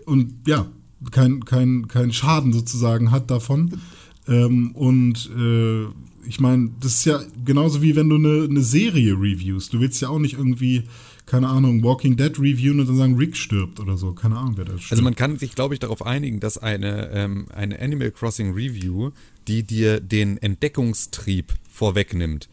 und 0.07 0.35
ja 0.47 0.67
kein, 1.11 1.45
kein, 1.45 1.89
kein 1.89 2.13
Schaden 2.13 2.53
sozusagen 2.53 3.11
hat 3.11 3.31
davon. 3.31 3.81
Ähm, 4.29 4.73
und 4.75 5.31
äh, 5.37 5.85
ich 6.29 6.39
meine, 6.41 6.71
das 6.81 6.95
ist 6.99 7.05
ja 7.07 7.21
genauso 7.45 7.81
wie 7.83 7.97
wenn 7.97 8.09
du 8.11 8.17
eine, 8.17 8.45
eine 8.49 8.63
Serie 8.63 9.15
reviewst. 9.15 9.73
Du 9.73 9.81
willst 9.81 10.01
ja 10.03 10.09
auch 10.11 10.19
nicht 10.19 10.35
irgendwie, 10.35 10.83
keine 11.31 11.47
Ahnung, 11.47 11.85
Walking 11.85 12.17
Dead 12.17 12.37
reviewen 12.41 12.81
und 12.81 12.89
dann 12.89 12.97
sagen, 12.97 13.15
Rick 13.15 13.37
stirbt 13.37 13.79
oder 13.79 13.97
so. 13.97 14.13
Keine 14.15 14.37
Ahnung, 14.37 14.57
wer 14.57 14.65
da 14.65 14.73
stirbt. 14.73 14.91
Also 14.91 15.05
man 15.05 15.15
kann 15.15 15.39
sich, 15.39 15.55
glaube 15.55 15.75
ich, 15.75 15.79
darauf 15.79 16.05
einigen, 16.05 16.41
dass 16.41 16.59
eine, 16.59 17.09
ähm, 17.13 17.47
eine 17.55 17.79
Animal 17.79 18.11
Crossing 18.11 18.53
Review, 18.53 19.13
die 19.47 19.63
dir 19.63 20.01
den 20.01 20.39
Entdeckungstrieb 20.39 21.55
vorwegnimmt, 21.71 22.49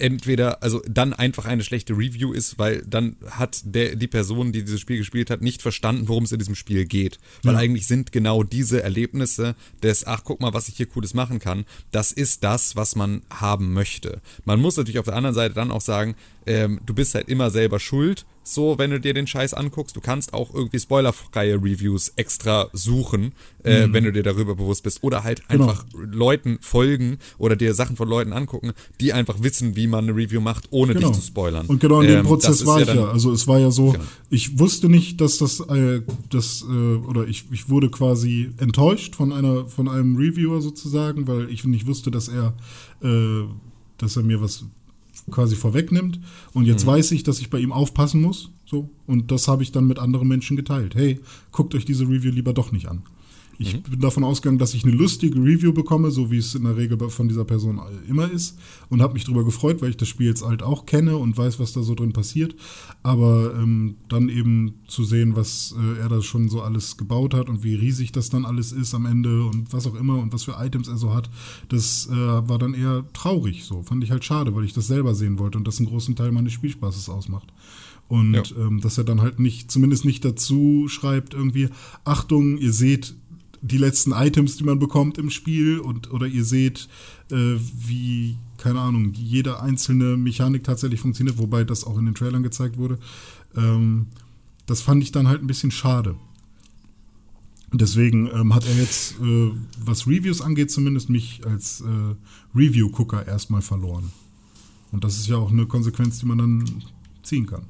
entweder, 0.00 0.62
also 0.62 0.82
dann 0.88 1.12
einfach 1.12 1.44
eine 1.44 1.62
schlechte 1.62 1.92
Review 1.92 2.32
ist, 2.32 2.58
weil 2.58 2.82
dann 2.86 3.16
hat 3.30 3.60
der, 3.64 3.96
die 3.96 4.06
Person, 4.06 4.52
die 4.52 4.64
dieses 4.64 4.80
Spiel 4.80 4.98
gespielt 4.98 5.30
hat, 5.30 5.42
nicht 5.42 5.62
verstanden, 5.62 6.08
worum 6.08 6.24
es 6.24 6.32
in 6.32 6.38
diesem 6.38 6.54
Spiel 6.54 6.86
geht. 6.86 7.18
Weil 7.42 7.54
Ja. 7.54 7.60
eigentlich 7.60 7.86
sind 7.86 8.12
genau 8.12 8.42
diese 8.42 8.82
Erlebnisse 8.82 9.54
des, 9.82 10.06
ach 10.06 10.22
guck 10.24 10.40
mal, 10.40 10.54
was 10.54 10.68
ich 10.68 10.76
hier 10.76 10.86
Cooles 10.86 11.14
machen 11.14 11.38
kann, 11.38 11.64
das 11.90 12.12
ist 12.12 12.44
das, 12.44 12.76
was 12.76 12.96
man 12.96 13.22
haben 13.30 13.72
möchte. 13.72 14.20
Man 14.44 14.60
muss 14.60 14.76
natürlich 14.76 14.98
auf 14.98 15.06
der 15.06 15.16
anderen 15.16 15.34
Seite 15.34 15.54
dann 15.54 15.70
auch 15.70 15.80
sagen, 15.80 16.14
ähm, 16.48 16.80
du 16.86 16.94
bist 16.94 17.14
halt 17.14 17.28
immer 17.28 17.50
selber 17.50 17.78
schuld, 17.78 18.24
so, 18.42 18.78
wenn 18.78 18.90
du 18.90 18.98
dir 18.98 19.12
den 19.12 19.26
Scheiß 19.26 19.52
anguckst. 19.52 19.94
Du 19.94 20.00
kannst 20.00 20.32
auch 20.32 20.54
irgendwie 20.54 20.78
spoilerfreie 20.78 21.56
Reviews 21.56 22.14
extra 22.16 22.68
suchen, 22.72 23.32
äh, 23.62 23.88
wenn 23.90 24.04
du 24.04 24.10
dir 24.12 24.22
darüber 24.22 24.54
bewusst 24.54 24.82
bist. 24.84 25.04
Oder 25.04 25.22
halt 25.22 25.46
Genau. 25.50 25.64
einfach 25.64 25.84
Leuten 25.92 26.56
folgen 26.62 27.18
oder 27.36 27.56
dir 27.56 27.74
Sachen 27.74 27.96
von 27.96 28.08
Leuten 28.08 28.32
angucken, 28.32 28.72
die 29.02 29.12
einfach 29.12 29.42
wissen, 29.42 29.76
wie 29.76 29.86
man 29.86 30.04
eine 30.08 30.16
Review 30.16 30.40
macht, 30.40 30.68
ohne 30.70 30.94
Genau. 30.94 31.08
dich 31.08 31.18
zu 31.20 31.26
spoilern. 31.26 31.66
Und 31.66 31.80
genau 31.80 32.00
in 32.00 32.06
dem 32.08 32.20
Ähm, 32.20 32.24
Prozess 32.26 32.64
war 32.64 32.80
ich 32.80 32.86
dann- 32.86 32.96
ja. 32.96 33.08
Also 33.10 33.32
es 33.32 33.46
war 33.46 33.58
ja 33.58 33.70
so, 33.70 33.92
Genau. 33.92 34.04
ich 34.30 34.58
wusste 34.58 34.88
nicht, 34.88 35.20
dass 35.20 35.36
das, 35.36 35.60
äh, 35.60 36.00
das 36.30 36.62
äh, 36.66 36.72
oder 36.72 37.28
ich, 37.28 37.44
ich 37.52 37.68
wurde 37.68 37.90
quasi 37.90 38.48
enttäuscht 38.56 39.14
von 39.14 39.30
einer, 39.30 39.66
von 39.66 39.88
einem 39.90 40.16
Reviewer 40.16 40.62
sozusagen, 40.62 41.26
weil 41.28 41.50
ich 41.50 41.64
nicht 41.64 41.86
wusste, 41.86 42.10
dass 42.10 42.28
er, 42.28 42.54
äh, 43.02 43.44
dass 43.98 44.16
er 44.16 44.22
mir 44.22 44.40
was 44.40 44.64
quasi 45.30 45.56
vorwegnimmt. 45.56 46.20
Und 46.52 46.64
jetzt 46.66 46.84
Mhm. 46.84 46.90
weiß 46.90 47.12
ich, 47.12 47.22
dass 47.22 47.40
ich 47.40 47.50
bei 47.50 47.58
ihm 47.58 47.72
aufpassen 47.72 48.20
muss. 48.20 48.50
So. 48.66 48.90
Und 49.06 49.30
das 49.30 49.48
habe 49.48 49.62
ich 49.62 49.72
dann 49.72 49.86
mit 49.86 49.98
anderen 49.98 50.28
Menschen 50.28 50.56
geteilt. 50.56 50.94
Hey, 50.94 51.20
guckt 51.52 51.74
euch 51.74 51.84
diese 51.84 52.04
Review 52.04 52.30
lieber 52.30 52.52
doch 52.52 52.72
nicht 52.72 52.86
an. 52.88 53.02
Ich 53.60 53.74
Mhm. 53.74 53.82
bin 53.82 54.00
davon 54.00 54.22
ausgegangen, 54.22 54.58
dass 54.58 54.72
ich 54.74 54.84
eine 54.84 54.92
lustige 54.92 55.36
Review 55.40 55.72
bekomme, 55.72 56.12
so 56.12 56.30
wie 56.30 56.36
es 56.38 56.54
in 56.54 56.62
der 56.62 56.76
Regel 56.76 56.96
von 57.10 57.26
dieser 57.26 57.44
Person 57.44 57.80
immer 58.08 58.30
ist. 58.30 58.56
Und 58.88 59.02
habe 59.02 59.14
mich 59.14 59.24
darüber 59.24 59.44
gefreut, 59.44 59.82
weil 59.82 59.90
ich 59.90 59.96
das 59.96 60.06
Spiel 60.08 60.28
jetzt 60.28 60.44
halt 60.44 60.62
auch 60.62 60.86
kenne 60.86 61.16
und 61.16 61.36
weiß, 61.36 61.58
was 61.58 61.72
da 61.72 61.82
so 61.82 61.96
drin 61.96 62.12
passiert. 62.12 62.54
Aber 63.02 63.54
ähm, 63.60 63.96
dann 64.08 64.28
eben 64.28 64.74
zu 64.86 65.02
sehen, 65.02 65.34
was 65.34 65.74
äh, 65.76 65.98
er 66.00 66.08
da 66.08 66.22
schon 66.22 66.48
so 66.48 66.62
alles 66.62 66.96
gebaut 66.96 67.34
hat 67.34 67.48
und 67.48 67.64
wie 67.64 67.74
riesig 67.74 68.12
das 68.12 68.30
dann 68.30 68.44
alles 68.44 68.70
ist 68.70 68.94
am 68.94 69.06
Ende 69.06 69.42
und 69.44 69.72
was 69.72 69.88
auch 69.88 69.96
immer 69.96 70.18
und 70.18 70.32
was 70.32 70.44
für 70.44 70.54
Items 70.58 70.86
er 70.86 70.96
so 70.96 71.12
hat, 71.12 71.28
das 71.68 72.08
äh, 72.10 72.14
war 72.14 72.58
dann 72.58 72.74
eher 72.74 73.04
traurig. 73.12 73.64
So 73.64 73.82
fand 73.82 74.04
ich 74.04 74.12
halt 74.12 74.24
schade, 74.24 74.54
weil 74.54 74.64
ich 74.64 74.72
das 74.72 74.86
selber 74.86 75.14
sehen 75.16 75.38
wollte 75.40 75.58
und 75.58 75.66
das 75.66 75.78
einen 75.78 75.88
großen 75.88 76.14
Teil 76.14 76.30
meines 76.30 76.52
Spielspaßes 76.52 77.08
ausmacht. 77.08 77.48
Und 78.06 78.34
Ja. 78.34 78.42
ähm, 78.56 78.80
dass 78.80 78.96
er 78.98 79.04
dann 79.04 79.20
halt 79.20 79.38
nicht, 79.40 79.70
zumindest 79.70 80.04
nicht 80.04 80.24
dazu 80.24 80.86
schreibt, 80.88 81.34
irgendwie, 81.34 81.68
Achtung, 82.04 82.56
ihr 82.56 82.72
seht 82.72 83.14
die 83.60 83.78
letzten 83.78 84.12
Items, 84.12 84.56
die 84.56 84.64
man 84.64 84.78
bekommt 84.78 85.18
im 85.18 85.30
Spiel 85.30 85.78
und 85.78 86.12
oder 86.12 86.26
ihr 86.26 86.44
seht, 86.44 86.88
äh, 87.30 87.56
wie, 87.86 88.36
keine 88.56 88.80
Ahnung, 88.80 89.12
jede 89.14 89.60
einzelne 89.60 90.16
Mechanik 90.16 90.64
tatsächlich 90.64 91.00
funktioniert, 91.00 91.38
wobei 91.38 91.64
das 91.64 91.84
auch 91.84 91.98
in 91.98 92.06
den 92.06 92.14
Trailern 92.14 92.42
gezeigt 92.42 92.76
wurde. 92.76 92.98
Ähm, 93.56 94.06
das 94.66 94.82
fand 94.82 95.02
ich 95.02 95.12
dann 95.12 95.28
halt 95.28 95.42
ein 95.42 95.46
bisschen 95.46 95.70
schade. 95.70 96.16
Deswegen 97.72 98.30
ähm, 98.32 98.54
hat 98.54 98.66
er 98.66 98.76
jetzt, 98.76 99.20
äh, 99.20 99.50
was 99.78 100.06
Reviews 100.06 100.40
angeht, 100.40 100.70
zumindest 100.70 101.10
mich 101.10 101.42
als 101.46 101.82
äh, 101.82 102.14
Review-Gucker 102.54 103.26
erstmal 103.26 103.60
verloren. 103.60 104.10
Und 104.90 105.04
das 105.04 105.18
ist 105.18 105.28
ja 105.28 105.36
auch 105.36 105.50
eine 105.50 105.66
Konsequenz, 105.66 106.18
die 106.18 106.26
man 106.26 106.38
dann 106.38 106.82
ziehen 107.22 107.46
kann. 107.46 107.62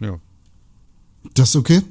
Ja. 0.00 0.18
Das 1.34 1.50
ist 1.50 1.56
okay. 1.56 1.82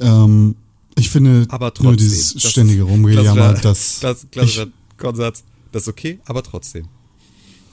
Ähm, 0.00 0.56
ich 0.96 1.10
finde 1.10 1.46
Aber 1.48 1.68
trotzdem. 1.68 1.86
nur 1.86 1.96
dieses 1.96 2.42
ständige 2.42 2.82
Rumgejammer, 2.82 3.54
das, 3.54 4.00
klassischer 4.30 4.66
Grundsatz. 4.98 5.44
Das 5.72 5.82
ist 5.82 5.88
okay, 5.88 6.18
aber 6.24 6.42
trotzdem. 6.42 6.86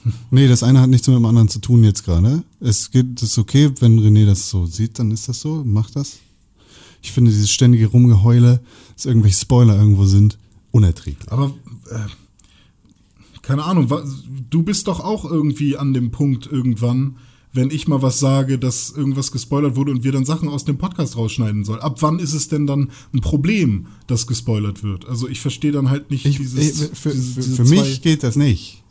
nee, 0.30 0.48
das 0.48 0.62
eine 0.62 0.80
hat 0.80 0.90
nichts 0.90 1.06
mit 1.08 1.16
dem 1.16 1.24
anderen 1.24 1.48
zu 1.48 1.58
tun 1.58 1.84
jetzt 1.84 2.04
gerade. 2.04 2.42
Es 2.60 2.90
geht, 2.90 3.20
das 3.20 3.30
ist 3.30 3.38
okay, 3.38 3.70
wenn 3.80 3.98
René 3.98 4.26
das 4.26 4.48
so 4.48 4.66
sieht, 4.66 4.98
dann 4.98 5.10
ist 5.10 5.28
das 5.28 5.40
so, 5.40 5.64
macht 5.64 5.96
das. 5.96 6.18
Ich 7.02 7.12
finde 7.12 7.30
dieses 7.30 7.50
ständige 7.50 7.86
Rumgeheule, 7.86 8.60
dass 8.94 9.06
irgendwelche 9.06 9.38
Spoiler 9.38 9.76
irgendwo 9.76 10.04
sind, 10.04 10.38
unerträglich. 10.70 11.30
Aber 11.30 11.54
äh, 11.90 11.98
keine 13.42 13.64
Ahnung, 13.64 13.88
du 14.50 14.62
bist 14.62 14.88
doch 14.88 15.00
auch 15.00 15.24
irgendwie 15.24 15.76
an 15.76 15.94
dem 15.94 16.10
Punkt 16.10 16.46
irgendwann, 16.46 17.16
wenn 17.52 17.70
ich 17.70 17.88
mal 17.88 18.02
was 18.02 18.18
sage, 18.20 18.58
dass 18.58 18.90
irgendwas 18.90 19.32
gespoilert 19.32 19.74
wurde 19.76 19.90
und 19.92 20.04
wir 20.04 20.12
dann 20.12 20.24
Sachen 20.24 20.48
aus 20.48 20.64
dem 20.64 20.76
Podcast 20.78 21.16
rausschneiden 21.16 21.64
sollen. 21.64 21.80
Ab 21.80 22.02
wann 22.02 22.18
ist 22.18 22.34
es 22.34 22.48
denn 22.48 22.66
dann 22.66 22.90
ein 23.14 23.20
Problem, 23.20 23.86
dass 24.06 24.26
gespoilert 24.26 24.82
wird? 24.82 25.06
Also 25.08 25.28
ich 25.28 25.40
verstehe 25.40 25.72
dann 25.72 25.88
halt 25.90 26.10
nicht 26.10 26.26
Ich, 26.26 26.36
dieses. 26.36 26.82
ich, 26.82 26.98
für 26.98 27.10
diese- 27.10 27.32
für, 27.34 27.40
diese 27.40 27.56
für 27.56 27.64
mich 27.64 28.02
geht 28.02 28.22
das 28.22 28.36
nicht. 28.36 28.82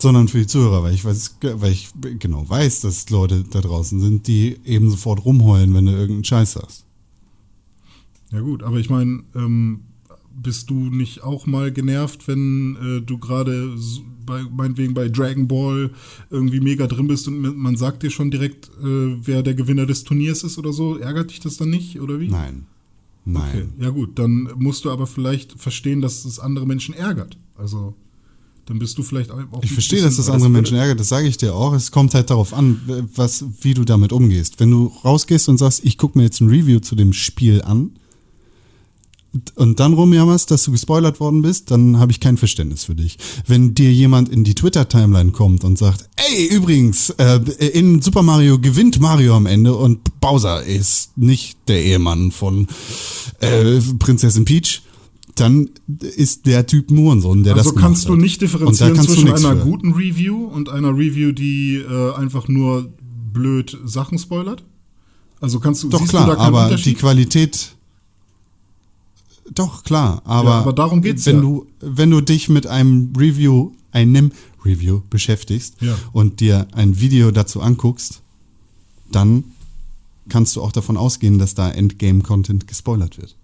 Sondern 0.00 0.28
für 0.28 0.38
die 0.38 0.46
Zuhörer, 0.46 0.82
weil 0.82 0.94
ich, 0.94 1.04
weiß, 1.04 1.36
weil 1.42 1.72
ich 1.72 1.88
genau 2.18 2.46
weiß, 2.48 2.80
dass 2.80 3.08
Leute 3.10 3.44
da 3.48 3.60
draußen 3.60 4.00
sind, 4.00 4.26
die 4.26 4.58
eben 4.64 4.90
sofort 4.90 5.24
rumheulen, 5.24 5.72
wenn 5.74 5.86
du 5.86 5.92
irgendeinen 5.92 6.24
Scheiß 6.24 6.52
sagst. 6.52 6.84
Ja 8.32 8.40
gut, 8.40 8.62
aber 8.62 8.78
ich 8.78 8.90
meine, 8.90 9.22
ähm, 9.34 9.82
bist 10.34 10.70
du 10.70 10.74
nicht 10.74 11.22
auch 11.22 11.46
mal 11.46 11.72
genervt, 11.72 12.26
wenn 12.28 12.76
äh, 12.76 13.00
du 13.00 13.18
gerade 13.18 13.76
bei, 14.26 14.42
meinetwegen 14.42 14.94
bei 14.94 15.08
Dragon 15.08 15.48
Ball 15.48 15.90
irgendwie 16.30 16.60
mega 16.60 16.86
drin 16.86 17.08
bist 17.08 17.28
und 17.28 17.40
man 17.56 17.76
sagt 17.76 18.02
dir 18.02 18.10
schon 18.10 18.30
direkt, 18.30 18.68
äh, 18.82 19.16
wer 19.24 19.42
der 19.42 19.54
Gewinner 19.54 19.86
des 19.86 20.04
Turniers 20.04 20.42
ist 20.42 20.58
oder 20.58 20.72
so? 20.72 20.98
Ärgert 20.98 21.30
dich 21.30 21.40
das 21.40 21.56
dann 21.56 21.70
nicht 21.70 22.00
oder 22.00 22.20
wie? 22.20 22.28
Nein. 22.28 22.66
Okay, 23.26 23.38
Nein. 23.38 23.72
ja 23.78 23.88
gut, 23.90 24.18
dann 24.18 24.50
musst 24.56 24.84
du 24.84 24.90
aber 24.90 25.06
vielleicht 25.06 25.52
verstehen, 25.52 26.02
dass 26.02 26.24
es 26.24 26.38
andere 26.38 26.66
Menschen 26.66 26.94
ärgert. 26.94 27.38
Also 27.56 27.94
dann 28.66 28.78
bist 28.78 28.96
du 28.98 29.02
vielleicht 29.02 29.30
auch 29.30 29.40
Ich 29.62 29.72
verstehe, 29.72 30.02
dass 30.02 30.16
das 30.16 30.30
andere 30.30 30.50
Menschen 30.50 30.76
ärgert, 30.76 30.98
das 31.00 31.08
sage 31.08 31.26
ich 31.26 31.36
dir 31.36 31.54
auch. 31.54 31.74
Es 31.74 31.90
kommt 31.90 32.14
halt 32.14 32.30
darauf 32.30 32.54
an, 32.54 32.80
was, 33.14 33.44
wie 33.60 33.74
du 33.74 33.84
damit 33.84 34.12
umgehst. 34.12 34.58
Wenn 34.58 34.70
du 34.70 34.86
rausgehst 35.04 35.48
und 35.48 35.58
sagst, 35.58 35.84
ich 35.84 35.98
gucke 35.98 36.18
mir 36.18 36.24
jetzt 36.24 36.40
ein 36.40 36.48
Review 36.48 36.80
zu 36.80 36.94
dem 36.94 37.12
Spiel 37.12 37.62
an 37.62 37.90
und 39.56 39.80
dann 39.80 39.94
rumjammerst, 39.94 40.50
dass 40.50 40.64
du 40.64 40.72
gespoilert 40.72 41.20
worden 41.20 41.42
bist, 41.42 41.70
dann 41.70 41.98
habe 41.98 42.12
ich 42.12 42.20
kein 42.20 42.36
Verständnis 42.36 42.84
für 42.84 42.94
dich. 42.94 43.18
Wenn 43.46 43.74
dir 43.74 43.92
jemand 43.92 44.28
in 44.28 44.44
die 44.44 44.54
Twitter-Timeline 44.54 45.32
kommt 45.32 45.64
und 45.64 45.76
sagt, 45.78 46.08
ey, 46.16 46.46
übrigens, 46.46 47.10
äh, 47.10 47.40
in 47.72 48.00
Super 48.02 48.22
Mario 48.22 48.58
gewinnt 48.58 49.00
Mario 49.00 49.36
am 49.36 49.46
Ende 49.46 49.74
und 49.74 50.20
Bowser 50.20 50.62
ist 50.64 51.16
nicht 51.18 51.58
der 51.68 51.82
Ehemann 51.82 52.30
von 52.30 52.68
äh, 53.40 53.80
Prinzessin 53.98 54.44
Peach, 54.44 54.82
dann 55.34 55.70
ist 55.98 56.46
der 56.46 56.66
Typ 56.66 56.90
ein 56.90 56.98
Hurensohn, 56.98 57.42
der 57.42 57.54
Also 57.54 57.70
das 57.70 57.74
gemacht 57.74 57.88
kannst 57.88 58.08
du 58.08 58.16
nicht 58.16 58.40
differenzieren 58.40 58.94
du 58.94 59.02
zwischen 59.02 59.28
einer 59.32 59.56
für. 59.56 59.64
guten 59.64 59.92
Review 59.92 60.44
und 60.44 60.68
einer 60.68 60.90
Review, 60.90 61.32
die 61.32 61.76
äh, 61.76 62.14
einfach 62.14 62.46
nur 62.48 62.92
blöd 63.32 63.76
Sachen 63.84 64.18
spoilert? 64.18 64.64
Also 65.40 65.60
kannst 65.60 65.82
du 65.82 65.88
Doch 65.88 66.00
du 66.00 66.06
klar, 66.06 66.36
keinen 66.36 66.38
aber 66.38 66.76
die? 66.76 66.94
Qualität. 66.94 67.73
Doch 69.52 69.84
klar, 69.84 70.22
aber, 70.24 70.48
Ja, 70.50 70.60
aber 70.60 70.72
darum 70.72 71.02
geht's 71.02 71.26
wenn 71.26 71.36
ja. 71.36 71.42
du 71.42 71.66
wenn 71.80 72.10
du 72.10 72.20
dich 72.20 72.48
mit 72.48 72.66
einem 72.66 73.12
Review, 73.16 73.72
einem 73.92 74.32
Review 74.64 75.02
beschäftigst 75.10 75.76
Ja. 75.80 75.96
und 76.12 76.40
dir 76.40 76.66
ein 76.72 76.98
Video 77.00 77.30
dazu 77.30 77.60
anguckst, 77.60 78.22
dann 79.12 79.44
kannst 80.28 80.56
du 80.56 80.62
auch 80.62 80.72
davon 80.72 80.96
ausgehen, 80.96 81.38
dass 81.38 81.54
da 81.54 81.70
Endgame-Content 81.70 82.66
gespoilert 82.66 83.18
wird. 83.18 83.36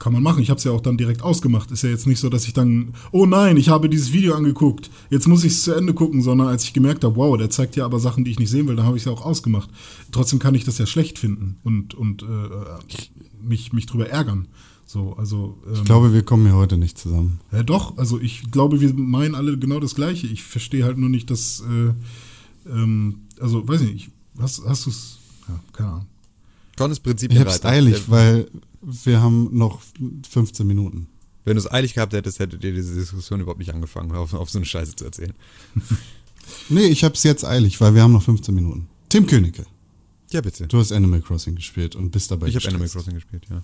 Kann 0.00 0.12
man 0.14 0.22
machen. 0.22 0.42
Ich 0.42 0.50
habe 0.50 0.58
es 0.58 0.64
ja 0.64 0.72
auch 0.72 0.80
dann 0.80 0.96
direkt 0.96 1.22
ausgemacht. 1.22 1.70
Ist 1.70 1.82
ja 1.82 1.90
jetzt 1.90 2.06
nicht 2.08 2.18
so, 2.20 2.28
dass 2.30 2.46
ich 2.46 2.52
dann, 2.54 2.94
oh 3.12 3.26
nein, 3.26 3.56
ich 3.58 3.68
habe 3.68 3.88
dieses 3.88 4.12
Video 4.12 4.34
angeguckt. 4.34 4.90
Jetzt 5.10 5.28
muss 5.28 5.44
ich 5.44 5.52
es 5.52 5.62
zu 5.62 5.72
Ende 5.74 5.92
gucken, 5.94 6.22
sondern 6.22 6.48
als 6.48 6.64
ich 6.64 6.72
gemerkt 6.72 7.04
habe, 7.04 7.14
wow, 7.16 7.36
der 7.36 7.50
zeigt 7.50 7.76
ja 7.76 7.84
aber 7.84 8.00
Sachen, 8.00 8.24
die 8.24 8.30
ich 8.32 8.38
nicht 8.38 8.48
sehen 8.50 8.66
will, 8.66 8.76
dann 8.76 8.86
habe 8.86 8.96
ich 8.96 9.02
es 9.02 9.06
ja 9.06 9.12
auch 9.12 9.24
ausgemacht. 9.24 9.68
Trotzdem 10.10 10.38
kann 10.38 10.54
ich 10.54 10.64
das 10.64 10.78
ja 10.78 10.86
schlecht 10.86 11.18
finden 11.18 11.58
und 11.62 11.92
und 11.94 12.22
äh, 12.22 12.26
mich 13.42 13.72
mich 13.74 13.86
drüber 13.86 14.08
ärgern. 14.08 14.48
So, 14.86 15.12
also 15.18 15.58
ähm, 15.66 15.74
Ich 15.74 15.84
glaube, 15.84 16.12
wir 16.14 16.22
kommen 16.22 16.46
hier 16.46 16.56
heute 16.56 16.78
nicht 16.78 16.98
zusammen. 16.98 17.38
ja 17.52 17.62
doch. 17.62 17.96
Also 17.98 18.18
ich 18.18 18.50
glaube, 18.50 18.80
wir 18.80 18.92
meinen 18.94 19.34
alle 19.36 19.56
genau 19.58 19.78
das 19.80 19.94
Gleiche. 19.94 20.26
Ich 20.26 20.42
verstehe 20.42 20.82
halt 20.84 20.96
nur 20.98 21.10
nicht, 21.10 21.30
dass, 21.30 21.60
äh, 21.60 21.92
ähm, 22.70 23.20
also 23.38 23.68
weiß 23.68 23.82
nicht, 23.82 23.94
ich, 23.94 24.10
hast 24.40 24.62
hast 24.66 24.86
du 24.86 24.90
es? 24.90 25.18
Ja, 25.46 25.60
keine 25.74 25.88
Ahnung. 25.90 26.06
Con 26.78 26.90
ist 26.90 26.96
Ich 26.98 27.02
Prinzipienreiter. 27.04 27.50
hab's 27.52 27.64
eilig, 27.66 28.04
weil 28.08 28.48
wir 28.82 29.20
haben 29.20 29.48
noch 29.56 29.80
15 30.30 30.66
Minuten. 30.66 31.06
Wenn 31.44 31.54
du 31.56 31.60
es 31.60 31.70
eilig 31.70 31.94
gehabt 31.94 32.12
hättest, 32.12 32.38
hättet 32.38 32.62
ihr 32.64 32.72
diese 32.74 32.94
Diskussion 32.94 33.40
überhaupt 33.40 33.58
nicht 33.60 33.72
angefangen, 33.72 34.12
auf, 34.12 34.34
auf 34.34 34.50
so 34.50 34.58
eine 34.58 34.66
Scheiße 34.66 34.96
zu 34.96 35.04
erzählen. 35.04 35.34
Nee, 36.68 36.86
ich 36.86 37.04
hab's 37.04 37.22
jetzt 37.22 37.44
eilig, 37.44 37.80
weil 37.80 37.94
wir 37.94 38.02
haben 38.02 38.12
noch 38.12 38.24
15 38.24 38.52
Minuten. 38.52 38.88
Tim 39.08 39.24
Königke, 39.26 39.66
Ja, 40.32 40.40
bitte. 40.40 40.66
du 40.66 40.78
hast 40.78 40.90
Animal 40.90 41.20
Crossing 41.20 41.54
gespielt 41.54 41.94
und 41.94 42.10
bist 42.10 42.30
dabei 42.32 42.48
Ich 42.48 42.56
habe 42.56 42.66
Animal. 42.66 42.88
Crossing 42.88 43.14
gespielt, 43.14 43.44
ja. 43.48 43.62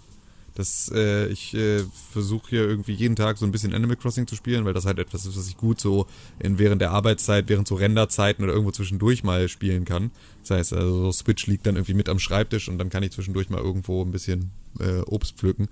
Das, 0.57 0.91
äh, 0.95 1.27
ich 1.27 1.53
äh, 1.55 1.85
versuche 2.11 2.49
hier 2.49 2.63
irgendwie 2.63 2.95
jeden 2.95 3.15
Tag 3.15 3.37
so 3.37 3.45
ein 3.45 3.53
bisschen 3.53 3.75
Animal 3.75 3.97
Crossing 3.97 4.27
zu 4.27 4.37
spielen, 4.37 4.65
weil 4.65 4.73
das 4.73 4.87
halt 4.87 4.99
etwas 4.99 5.27
ist, 5.27 5.37
was 5.37 5.49
ich 5.49 5.59
gut 5.59 5.79
so 5.79 6.07
in 6.39 6.59
während 6.59 6.81
der 6.81 6.93
Arbeitszeit, 6.93 7.51
während 7.51 7.69
so 7.69 7.75
Renderzeiten 7.75 8.43
oder 8.43 8.55
irgendwo 8.55 8.71
zwischendurch 8.71 9.23
mal 9.23 9.49
spielen 9.49 9.85
kann. 9.85 10.11
Das 10.41 10.51
heißt, 10.53 10.73
also 10.73 11.05
so 11.05 11.13
Switch 11.13 11.47
liegt 11.47 11.67
dann 11.67 11.77
irgendwie 11.77 11.93
mit 11.93 12.09
am 12.09 12.19
Schreibtisch 12.19 12.71
und 12.71 12.79
dann 12.79 12.89
kann 12.89 13.03
ich 13.03 13.13
zwischendurch 13.13 13.51
mal 13.51 13.61
irgendwo 13.61 14.03
ein 14.03 14.11
bisschen 14.11 14.51
äh, 14.81 15.01
Obst 15.01 15.37
pflücken. 15.37 15.69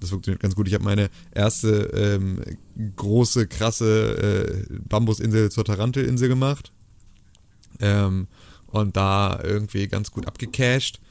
das 0.00 0.08
funktioniert 0.08 0.40
ganz 0.40 0.54
gut. 0.54 0.66
Ich 0.66 0.72
habe 0.72 0.84
meine 0.84 1.10
erste 1.34 1.90
ähm, 1.92 2.40
große, 2.96 3.46
krasse 3.48 4.64
äh, 4.70 4.78
Bambusinsel 4.88 5.50
zur 5.50 5.66
Tarantelinsel 5.66 6.28
gemacht. 6.28 6.72
Ähm, 7.80 8.28
und 8.68 8.96
da 8.96 9.38
irgendwie 9.44 9.86
ganz 9.88 10.10
gut 10.10 10.26
abgecached. 10.26 11.01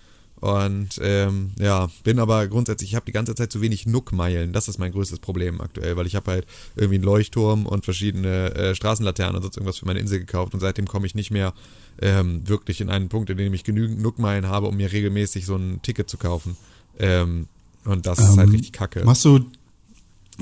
Und 0.41 0.99
ähm, 1.03 1.51
ja, 1.59 1.87
bin 2.03 2.17
aber 2.17 2.47
grundsätzlich, 2.47 2.89
ich 2.89 2.95
habe 2.95 3.05
die 3.05 3.11
ganze 3.11 3.35
Zeit 3.35 3.51
zu 3.51 3.61
wenig 3.61 3.85
Nook-Meilen. 3.85 4.53
Das 4.53 4.67
ist 4.67 4.79
mein 4.79 4.91
größtes 4.91 5.19
Problem 5.19 5.61
aktuell, 5.61 5.95
weil 5.97 6.07
ich 6.07 6.15
habe 6.15 6.31
halt 6.31 6.47
irgendwie 6.75 6.95
einen 6.95 7.03
Leuchtturm 7.03 7.67
und 7.67 7.85
verschiedene 7.85 8.53
äh, 8.55 8.75
Straßenlaternen 8.75 9.35
und 9.35 9.43
sonst 9.43 9.57
irgendwas 9.57 9.77
für 9.77 9.85
meine 9.85 9.99
Insel 9.99 10.17
gekauft 10.17 10.55
und 10.55 10.59
seitdem 10.59 10.87
komme 10.87 11.05
ich 11.05 11.13
nicht 11.13 11.29
mehr 11.29 11.53
ähm, 12.01 12.47
wirklich 12.47 12.81
in 12.81 12.89
einen 12.89 13.07
Punkt, 13.07 13.29
in 13.29 13.37
dem 13.37 13.53
ich 13.53 13.63
genügend 13.63 14.01
Nook-Meilen 14.01 14.47
habe, 14.47 14.65
um 14.67 14.75
mir 14.75 14.91
regelmäßig 14.91 15.45
so 15.45 15.55
ein 15.55 15.79
Ticket 15.83 16.09
zu 16.09 16.17
kaufen. 16.17 16.57
Ähm, 16.97 17.45
und 17.85 18.07
das 18.07 18.17
ist 18.17 18.37
halt 18.37 18.47
Ähm, 18.47 18.49
richtig 18.49 18.71
kacke. 18.73 19.05
Machst 19.05 19.23
du, 19.23 19.41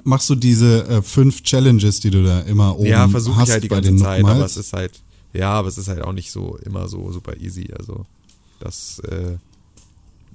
machst 0.06 0.30
du 0.30 0.36
diese 0.36 0.88
äh, 0.88 1.02
fünf 1.02 1.44
Challenges, 1.44 2.00
die 2.00 2.10
du 2.10 2.24
da 2.24 2.40
immer 2.42 2.78
oben 2.78 2.88
ja, 2.88 3.06
versuche 3.10 3.36
hast 3.36 3.50
ich 3.50 3.54
halt 3.54 3.64
die 3.66 3.68
bei 3.68 3.76
ganze 3.76 3.92
den 3.92 3.98
Zeit, 3.98 4.24
aber 4.24 4.46
es 4.46 4.56
ist 4.56 4.72
halt, 4.72 4.94
ja, 5.34 5.52
aber 5.52 5.68
es 5.68 5.78
ist 5.78 5.90
halt 5.90 6.02
auch 6.04 6.14
nicht 6.14 6.32
so 6.32 6.58
immer 6.64 6.88
so 6.88 7.12
super 7.12 7.36
easy. 7.36 7.70
Also 7.78 8.06
das 8.62 9.00
äh, 9.00 9.38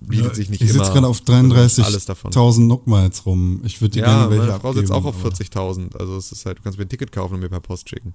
bietet 0.06 0.26
Ja, 0.26 0.34
sich 0.34 0.48
nicht 0.50 0.60
Ich 0.62 0.70
immer 0.70 0.84
sitze 0.84 0.92
gerade 0.92 1.06
auf 1.08 1.22
alles 1.28 2.04
davon. 2.06 2.30
33.000 2.32 2.60
Nookmiles 2.66 3.26
rum. 3.26 3.60
Ich 3.64 3.80
würde 3.80 3.92
die 3.92 3.98
Ja, 4.00 4.06
gerne 4.06 4.30
welche 4.30 4.46
meine 4.46 4.60
Frau 4.60 4.72
sitzt 4.72 4.90
auch 4.92 5.04
abgeben, 5.04 5.16
auf 5.16 5.24
aber 5.24 5.34
40.000. 5.34 5.96
Also 5.96 6.16
es 6.16 6.32
ist 6.32 6.46
halt, 6.46 6.58
du 6.58 6.62
kannst 6.62 6.78
mir 6.78 6.84
ein 6.84 6.88
Ticket 6.88 7.12
kaufen 7.12 7.34
und 7.34 7.40
mir 7.40 7.48
per 7.48 7.60
Post 7.60 7.88
schicken. 7.88 8.14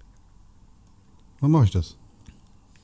Wann 1.39 1.51
mache 1.51 1.65
ich 1.65 1.71
das? 1.71 1.95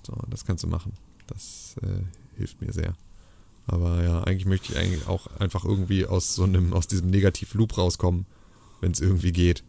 So, 0.06 0.14
das 0.30 0.46
kannst 0.46 0.64
du 0.64 0.68
machen. 0.68 0.94
Das 1.28 1.76
äh, 1.82 2.04
hilft 2.38 2.62
mir 2.62 2.72
sehr. 2.72 2.94
Aber 3.68 4.04
ja, 4.04 4.24
eigentlich 4.24 4.46
möchte 4.46 4.72
ich 4.72 4.78
eigentlich 4.78 5.08
auch 5.08 5.28
einfach 5.40 5.66
irgendwie 5.66 6.06
aus 6.06 6.36
so 6.36 6.44
einem, 6.44 6.74
aus 6.74 6.88
diesem 6.88 7.10
Negativ-Loop 7.10 7.78
rauskommen, 7.78 8.26
wenn 8.82 8.92
es 8.92 9.02
irgendwie 9.02 9.32
geht. 9.32 9.64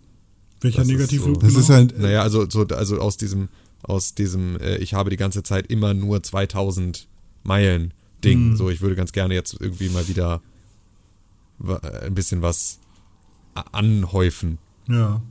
Welcher 0.61 0.79
Das 0.79 0.87
ist 0.89 0.93
Negativloop? 0.93 1.35
so- 1.37 1.41
Das 1.47 1.55
ist 1.55 1.71
halt, 1.71 1.99
Naja, 1.99 2.23
also, 2.23 2.49
so, 2.49 2.67
also 2.67 2.99
aus 3.01 3.17
diesem, 3.17 3.49
aus 3.83 4.15
diesem, 4.15 4.57
äh, 4.61 4.77
ich 4.79 4.95
habe 4.95 5.11
die 5.11 5.17
ganze 5.17 5.43
Zeit 5.43 5.67
immer 5.69 5.95
nur 5.95 6.23
2000 6.23 7.09
Meilen 7.43 7.95
Ding. 8.27 8.51
Mhm. 8.51 8.57
So, 8.57 8.71
ich 8.71 8.81
würde 8.81 8.97
ganz 8.97 9.13
gerne 9.13 9.35
jetzt 9.35 9.57
irgendwie 9.61 9.89
mal 9.89 10.09
wieder 10.09 10.41
ein 11.59 12.15
bisschen 12.15 12.43
was 12.43 12.79
anhäufen. 13.73 14.59
Ja. 14.89 15.23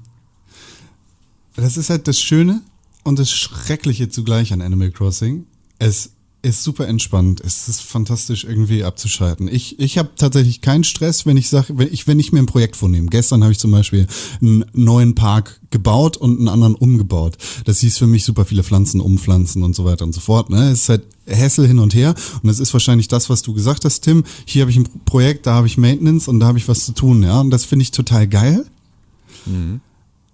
das 1.55 1.77
ist 1.77 1.89
halt 1.89 2.07
das 2.07 2.19
Schöne 2.19 2.61
und 3.03 3.19
das 3.19 3.30
Schreckliche 3.30 4.09
zugleich 4.09 4.51
an 4.51 4.61
Animal 4.61 4.91
Crossing. 4.91 5.45
Es 5.77 6.14
ist 6.45 6.63
super 6.63 6.88
entspannt. 6.88 7.41
Es 7.43 7.67
ist 7.67 7.81
fantastisch 7.81 8.43
irgendwie 8.43 8.84
abzuschalten. 8.84 9.47
Ich, 9.47 9.80
ich 9.80 9.97
habe 9.97 10.11
tatsächlich 10.15 10.61
keinen 10.61 10.84
Stress, 10.84 11.26
wenn 11.26 11.38
ich 11.38 11.49
sage, 11.49 11.77
wenn 11.77 11.91
ich, 11.91 12.05
wenn 12.05 12.19
ich 12.19 12.31
mir 12.31 12.39
ein 12.39 12.45
Projekt 12.45 12.76
vornehme. 12.76 13.07
Gestern 13.07 13.41
habe 13.41 13.51
ich 13.51 13.57
zum 13.57 13.72
Beispiel 13.72 14.05
einen 14.41 14.63
neuen 14.73 15.15
Park 15.15 15.59
gebaut 15.72 16.17
und 16.17 16.38
einen 16.38 16.47
anderen 16.47 16.76
umgebaut. 16.76 17.38
Das 17.65 17.80
hieß 17.80 17.97
für 17.97 18.05
mich 18.05 18.23
super 18.23 18.45
viele 18.45 18.63
Pflanzen 18.63 19.01
umpflanzen 19.01 19.63
und 19.63 19.76
so 19.76 19.85
weiter 19.85 20.05
und 20.05 20.13
so 20.13 20.22
fort. 20.22 20.51
Ne? 20.51 20.69
Es 20.69 20.84
ist 20.84 20.89
halt 20.89 21.03
Hassel 21.27 21.67
hin 21.67 21.80
und 21.80 21.95
her 21.95 22.13
und 22.43 22.47
das 22.47 22.59
ist 22.59 22.72
wahrscheinlich 22.73 23.07
das, 23.07 23.30
was 23.30 23.41
du 23.41 23.53
gesagt 23.53 23.84
hast, 23.84 24.01
Tim. 24.01 24.23
Hier 24.45 24.61
habe 24.61 24.72
ich 24.72 24.77
ein 24.77 24.88
Projekt, 25.05 25.47
da 25.47 25.55
habe 25.55 25.65
ich 25.65 25.77
Maintenance 25.77 26.27
und 26.27 26.39
da 26.39 26.45
habe 26.45 26.59
ich 26.59 26.67
was 26.67 26.85
zu 26.85 26.91
tun. 26.91 27.23
Ja, 27.23 27.41
und 27.41 27.49
das 27.49 27.65
finde 27.65 27.84
ich 27.84 27.91
total 27.91 28.27
geil. 28.27 28.65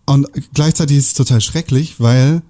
Und 0.05 0.27
gleichzeitig 0.53 0.97
ist 0.97 1.07
es 1.07 1.13
total 1.13 1.39
schrecklich, 1.39 1.99
weil 1.99 2.41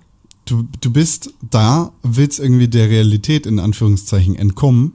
du, 0.45 0.67
du 0.79 0.91
bist 0.91 1.33
da, 1.49 1.91
willst 2.03 2.39
irgendwie 2.39 2.67
der 2.67 2.89
Realität 2.89 3.45
in 3.45 3.59
Anführungszeichen 3.59 4.35
entkommen 4.35 4.93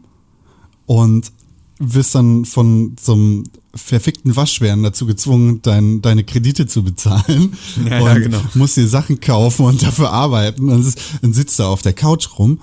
und 0.86 1.32
wirst 1.78 2.14
dann 2.14 2.44
von 2.44 2.96
so 3.00 3.12
einem 3.12 3.44
verfickten 3.74 4.34
Waschbären 4.34 4.82
dazu 4.82 5.06
gezwungen, 5.06 5.60
dein, 5.62 6.00
deine 6.00 6.24
Kredite 6.24 6.66
zu 6.66 6.82
bezahlen. 6.82 7.56
Ja, 7.88 8.00
und 8.00 8.06
ja, 8.06 8.18
genau. 8.18 8.40
musst 8.54 8.76
dir 8.76 8.88
Sachen 8.88 9.20
kaufen 9.20 9.66
und 9.66 9.82
dafür 9.82 10.10
arbeiten. 10.10 10.70
Und 10.70 10.94
dann 11.22 11.32
sitzt 11.32 11.58
du 11.58 11.64
auf 11.64 11.82
der 11.82 11.92
Couch 11.92 12.38
rum 12.38 12.58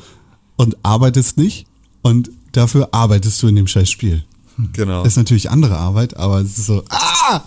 und 0.56 0.78
arbeitest 0.84 1.38
nicht 1.38 1.68
und 2.02 2.32
dafür 2.52 2.90
arbeitest 2.94 3.42
du 3.42 3.48
in 3.48 3.56
dem 3.56 3.68
scheiß 3.68 3.90
Spiel. 3.90 4.24
Genau. 4.74 5.04
Das 5.04 5.14
ist 5.14 5.18
natürlich 5.18 5.50
andere 5.50 5.78
Arbeit, 5.78 6.18
aber 6.18 6.42
es 6.42 6.58
ist 6.58 6.66
so, 6.66 6.84
ah! 6.90 7.42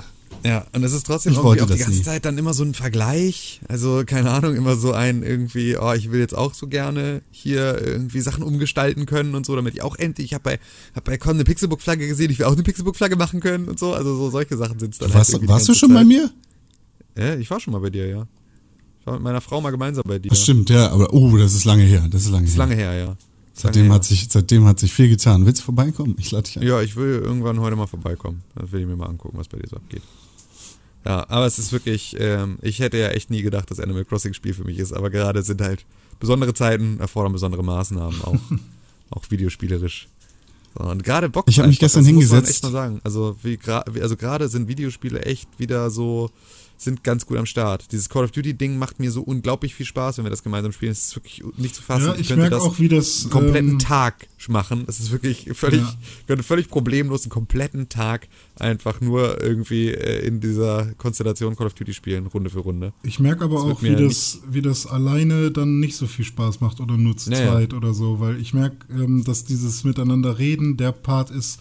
Ja, 0.46 0.64
und 0.72 0.84
es 0.84 0.92
ist 0.92 1.06
trotzdem 1.06 1.32
Ich 1.32 1.38
irgendwie 1.38 1.60
auch 1.60 1.66
die 1.66 1.72
das 1.72 1.80
ganze 1.80 1.98
nie. 1.98 2.04
Zeit 2.04 2.24
dann 2.24 2.38
immer 2.38 2.54
so 2.54 2.62
ein 2.62 2.72
Vergleich. 2.72 3.60
Also, 3.66 4.04
keine 4.06 4.30
Ahnung, 4.30 4.54
immer 4.54 4.76
so 4.76 4.92
ein 4.92 5.24
irgendwie, 5.24 5.76
oh, 5.76 5.92
ich 5.92 6.12
will 6.12 6.20
jetzt 6.20 6.36
auch 6.36 6.54
so 6.54 6.68
gerne 6.68 7.22
hier 7.32 7.84
irgendwie 7.84 8.20
Sachen 8.20 8.44
umgestalten 8.44 9.06
können 9.06 9.34
und 9.34 9.44
so, 9.44 9.56
damit 9.56 9.74
ich 9.74 9.82
auch 9.82 9.96
endlich, 9.96 10.26
ich 10.26 10.34
habe 10.34 10.42
bei, 10.44 10.58
hab 10.94 11.02
bei 11.04 11.18
Con 11.18 11.34
eine 11.34 11.42
Pixelbook-Flagge 11.44 12.06
gesehen, 12.06 12.30
ich 12.30 12.38
will 12.38 12.46
auch 12.46 12.52
eine 12.52 12.62
Pixelbook-Flagge 12.62 13.16
machen 13.16 13.40
können 13.40 13.68
und 13.68 13.78
so. 13.80 13.92
Also, 13.92 14.14
so 14.14 14.30
solche 14.30 14.56
Sachen 14.56 14.78
sind 14.78 14.92
es 14.92 14.98
dann 14.98 15.12
Warst, 15.12 15.32
halt 15.32 15.48
warst 15.48 15.68
du 15.68 15.74
schon 15.74 15.88
Zeit. 15.88 15.98
bei 15.98 16.04
mir? 16.04 16.30
Ja, 17.18 17.34
ich 17.34 17.50
war 17.50 17.58
schon 17.58 17.72
mal 17.72 17.80
bei 17.80 17.90
dir, 17.90 18.06
ja. 18.06 18.26
Ich 19.00 19.06
war 19.06 19.14
mit 19.14 19.22
meiner 19.22 19.40
Frau 19.40 19.60
mal 19.60 19.70
gemeinsam 19.70 20.04
bei 20.06 20.20
dir. 20.20 20.28
Das 20.28 20.42
stimmt, 20.42 20.70
ja, 20.70 20.90
aber 20.90 21.12
oh, 21.12 21.36
das 21.36 21.54
ist 21.54 21.64
lange 21.64 21.82
her. 21.82 22.06
Das 22.10 22.22
ist 22.22 22.30
lange 22.30 22.46
Ist 22.46 22.52
her. 22.52 22.58
lange 22.58 22.74
her, 22.76 22.94
ja. 22.94 23.16
Seitdem 23.54 23.90
hat, 23.90 24.04
sich, 24.04 24.28
seitdem 24.30 24.66
hat 24.66 24.78
sich 24.78 24.92
viel 24.92 25.08
getan. 25.08 25.46
Willst 25.46 25.62
du 25.62 25.64
vorbeikommen? 25.64 26.14
Ich 26.18 26.30
lade 26.30 26.44
dich 26.44 26.58
ein. 26.58 26.62
Ja, 26.66 26.82
ich 26.82 26.94
will 26.94 27.20
irgendwann 27.24 27.58
heute 27.58 27.74
mal 27.74 27.86
vorbeikommen. 27.86 28.42
Dann 28.54 28.70
will 28.70 28.80
ich 28.82 28.86
mir 28.86 28.96
mal 28.96 29.06
angucken, 29.06 29.38
was 29.38 29.48
bei 29.48 29.56
dir 29.58 29.66
so 29.68 29.76
abgeht. 29.76 30.02
Ja, 31.06 31.24
aber 31.30 31.46
es 31.46 31.58
ist 31.60 31.70
wirklich, 31.72 32.16
ähm, 32.18 32.58
ich 32.62 32.80
hätte 32.80 32.98
ja 32.98 33.08
echt 33.08 33.30
nie 33.30 33.42
gedacht, 33.42 33.70
dass 33.70 33.78
Animal 33.78 34.04
Crossing 34.04 34.34
Spiel 34.34 34.54
für 34.54 34.64
mich 34.64 34.78
ist, 34.78 34.92
aber 34.92 35.08
gerade 35.08 35.42
sind 35.42 35.60
halt 35.60 35.84
besondere 36.18 36.52
Zeiten, 36.52 36.98
erfordern 36.98 37.32
besondere 37.32 37.62
Maßnahmen, 37.62 38.20
auch, 38.22 38.34
auch 39.10 39.22
videospielerisch. 39.30 40.08
So, 40.76 40.84
und 40.84 41.04
gerade 41.04 41.28
Bock 41.28 41.44
Ich 41.48 41.58
hab 41.60 41.66
mich 41.68 41.78
gestern 41.78 42.04
das 42.04 42.12
muss 42.12 42.24
man 42.24 42.30
hingesetzt. 42.30 42.50
echt 42.56 42.62
mal 42.64 42.72
sagen. 42.72 43.00
Also, 43.04 43.36
wie, 43.42 43.54
gra- 43.54 43.84
wie- 43.94 44.02
also 44.02 44.16
gerade 44.16 44.48
sind 44.48 44.66
Videospiele 44.68 45.22
echt 45.22 45.48
wieder 45.58 45.90
so, 45.90 46.30
sind 46.76 47.04
ganz 47.04 47.26
gut 47.26 47.36
am 47.38 47.46
Start. 47.46 47.90
Dieses 47.92 48.08
Call 48.08 48.24
of 48.24 48.30
Duty 48.32 48.54
Ding 48.54 48.78
macht 48.78 48.98
mir 49.00 49.10
so 49.10 49.22
unglaublich 49.22 49.74
viel 49.74 49.86
Spaß, 49.86 50.18
wenn 50.18 50.24
wir 50.24 50.30
das 50.30 50.42
gemeinsam 50.42 50.72
spielen. 50.72 50.92
Es 50.92 51.06
ist 51.08 51.16
wirklich 51.16 51.42
nicht 51.56 51.74
zu 51.74 51.82
fassen. 51.82 52.06
Ja, 52.06 52.12
ich 52.14 52.28
könnte 52.28 52.36
merke 52.42 52.56
das 52.56 52.62
auch, 52.64 52.78
wie 52.78 52.88
das. 52.88 53.22
einen 53.22 53.30
kompletten 53.30 53.70
ähm, 53.72 53.78
Tag 53.78 54.28
machen. 54.48 54.84
Das 54.86 55.00
ist 55.00 55.10
wirklich 55.10 55.50
völlig, 55.54 55.80
Ja. 55.80 55.94
könnte 56.28 56.44
völlig 56.44 56.68
problemlos 56.68 57.22
einen 57.22 57.30
kompletten 57.30 57.88
Tag 57.88 58.28
einfach 58.58 59.00
nur 59.00 59.42
irgendwie 59.42 59.88
äh, 59.88 60.24
in 60.26 60.40
dieser 60.40 60.92
Konstellation 60.94 61.56
Call 61.56 61.66
of 61.66 61.74
Duty 61.74 61.92
spielen, 61.94 62.26
Runde 62.26 62.50
für 62.50 62.60
Runde. 62.60 62.92
Ich 63.02 63.18
merke 63.18 63.44
aber 63.44 63.54
Das 63.56 63.64
auch, 63.64 63.82
wie 63.82 63.96
das, 63.96 64.40
wie 64.48 64.62
das 64.62 64.86
alleine 64.86 65.50
dann 65.50 65.80
nicht 65.80 65.96
so 65.96 66.06
viel 66.06 66.24
Spaß 66.24 66.60
macht 66.60 66.78
oder 66.80 66.96
nur 66.96 67.16
zu 67.16 67.30
Ja, 67.30 67.40
ja. 67.40 67.50
zweit 67.52 67.74
oder 67.74 67.92
so, 67.92 68.20
weil 68.20 68.40
ich 68.40 68.54
merke, 68.54 68.76
ähm, 68.92 69.24
dass 69.24 69.44
dieses 69.44 69.82
Miteinander 69.84 70.38
reden 70.38 70.76
der 70.76 70.92
Part 70.92 71.30
ist, 71.30 71.58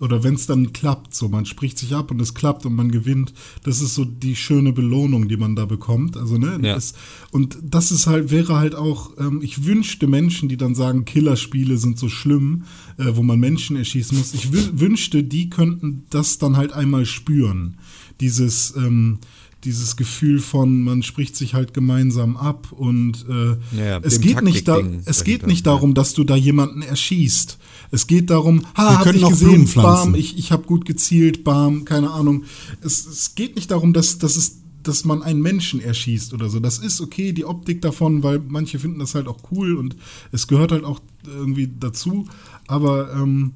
oder 0.00 0.24
wenn 0.24 0.34
es 0.34 0.46
dann 0.46 0.72
klappt, 0.72 1.14
so 1.14 1.28
man 1.28 1.46
spricht 1.46 1.78
sich 1.78 1.94
ab 1.94 2.10
und 2.10 2.20
es 2.20 2.34
klappt 2.34 2.66
und 2.66 2.74
man 2.74 2.90
gewinnt, 2.90 3.32
das 3.62 3.80
ist 3.80 3.94
so 3.94 4.04
die 4.04 4.34
schöne 4.36 4.72
Belohnung, 4.72 5.28
die 5.28 5.36
man 5.36 5.54
da 5.54 5.66
bekommt. 5.66 6.16
Also 6.16 6.36
ne, 6.36 6.58
Ja. 6.62 6.76
es, 6.76 6.94
und 7.30 7.56
das 7.62 7.92
ist 7.92 8.06
halt 8.06 8.30
wäre 8.30 8.56
halt 8.56 8.74
auch, 8.74 9.12
ähm, 9.18 9.40
ich 9.42 9.64
wünschte 9.64 10.06
Menschen, 10.06 10.48
die 10.48 10.56
dann 10.56 10.74
sagen, 10.74 11.04
Killerspiele 11.04 11.78
sind 11.78 11.98
so 11.98 12.08
schlimm, 12.08 12.64
äh, 12.98 13.04
wo 13.14 13.22
man 13.22 13.38
Menschen 13.38 13.76
erschießen 13.76 14.18
muss. 14.18 14.34
Ich 14.34 14.46
wü- 14.46 14.78
wünschte, 14.80 15.22
die 15.22 15.48
könnten 15.48 16.04
das 16.10 16.38
dann 16.38 16.56
halt 16.56 16.72
einmal 16.72 17.06
spüren, 17.06 17.76
dieses 18.20 18.74
ähm, 18.76 19.18
dieses 19.64 19.96
Gefühl 19.96 20.40
von, 20.40 20.82
man 20.82 21.02
spricht 21.02 21.36
sich 21.36 21.54
halt 21.54 21.72
gemeinsam 21.72 22.36
ab 22.36 22.70
und 22.70 23.24
äh, 23.30 23.56
Ja, 23.78 23.98
es 24.02 24.20
geht 24.20 24.42
nicht 24.42 24.68
da, 24.68 24.78
es 25.06 25.24
geht 25.24 25.46
nicht 25.46 25.66
darum, 25.66 25.94
dass 25.94 26.12
du 26.12 26.22
da 26.24 26.36
jemanden 26.36 26.82
erschießt. 26.82 27.56
Es 27.90 28.06
geht 28.06 28.30
darum, 28.30 28.64
ha, 28.76 28.98
hab 28.98 29.14
ich 29.14 29.26
gesehen, 29.26 29.68
bam, 29.74 30.14
ich, 30.14 30.38
ich 30.38 30.52
habe 30.52 30.64
gut 30.64 30.84
gezielt, 30.84 31.44
bam, 31.44 31.84
keine 31.84 32.10
Ahnung. 32.10 32.44
Es, 32.82 33.06
es 33.06 33.34
geht 33.34 33.56
nicht 33.56 33.70
darum, 33.70 33.92
dass, 33.92 34.18
dass 34.18 34.36
es 34.36 34.60
dass 34.84 35.04
man 35.04 35.22
einen 35.22 35.40
Menschen 35.40 35.80
erschießt 35.80 36.34
oder 36.34 36.48
so. 36.48 36.60
Das 36.60 36.78
ist 36.78 37.00
okay, 37.00 37.32
die 37.32 37.44
Optik 37.44 37.80
davon, 37.80 38.22
weil 38.22 38.38
manche 38.38 38.78
finden 38.78 38.98
das 38.98 39.14
halt 39.14 39.28
auch 39.28 39.38
cool 39.50 39.76
und 39.76 39.96
es 40.30 40.46
gehört 40.46 40.72
halt 40.72 40.84
auch 40.84 41.00
irgendwie 41.26 41.70
dazu. 41.80 42.26
Aber 42.66 43.12
ähm, 43.14 43.52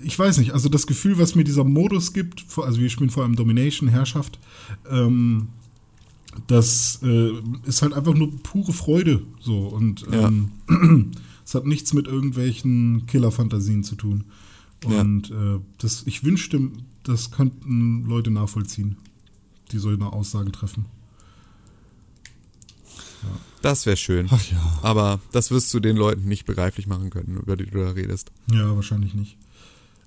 ich 0.00 0.16
weiß 0.18 0.38
nicht, 0.38 0.52
also 0.52 0.68
das 0.68 0.86
Gefühl, 0.86 1.18
was 1.18 1.34
mir 1.34 1.44
dieser 1.44 1.64
Modus 1.64 2.12
gibt, 2.12 2.44
also 2.56 2.80
wir 2.80 2.88
spielen 2.88 3.10
vor 3.10 3.24
allem 3.24 3.36
Domination, 3.36 3.88
Herrschaft, 3.88 4.38
ähm, 4.90 5.48
das 6.46 7.00
äh, 7.02 7.32
ist 7.64 7.82
halt 7.82 7.94
einfach 7.94 8.14
nur 8.14 8.30
pure 8.42 8.72
Freude. 8.72 9.22
So 9.40 9.58
und 9.66 10.06
Ja. 10.10 10.30
es 11.48 11.54
hat 11.54 11.64
nichts 11.64 11.94
mit 11.94 12.06
irgendwelchen 12.06 13.06
Killer-Fantasien 13.06 13.82
zu 13.82 13.94
tun. 13.96 14.24
Ja. 14.86 15.00
Und 15.00 15.30
äh, 15.30 15.58
das, 15.78 16.02
ich 16.04 16.22
wünschte, 16.22 16.60
das 17.04 17.30
könnten 17.30 18.04
Leute 18.04 18.30
nachvollziehen, 18.30 18.98
die 19.72 19.78
so 19.78 19.88
eine 19.88 20.12
Aussage 20.12 20.52
treffen. 20.52 20.84
Das 23.62 23.86
wäre 23.86 23.96
schön. 23.96 24.28
Ach 24.30 24.42
ja. 24.52 24.78
Aber 24.82 25.20
das 25.32 25.50
wirst 25.50 25.72
du 25.72 25.80
den 25.80 25.96
Leuten 25.96 26.28
nicht 26.28 26.44
begreiflich 26.44 26.86
machen 26.86 27.08
können, 27.08 27.38
über 27.38 27.56
die 27.56 27.64
du 27.64 27.78
da 27.78 27.92
redest. 27.92 28.30
Ja, 28.52 28.76
wahrscheinlich 28.76 29.14
nicht. 29.14 29.38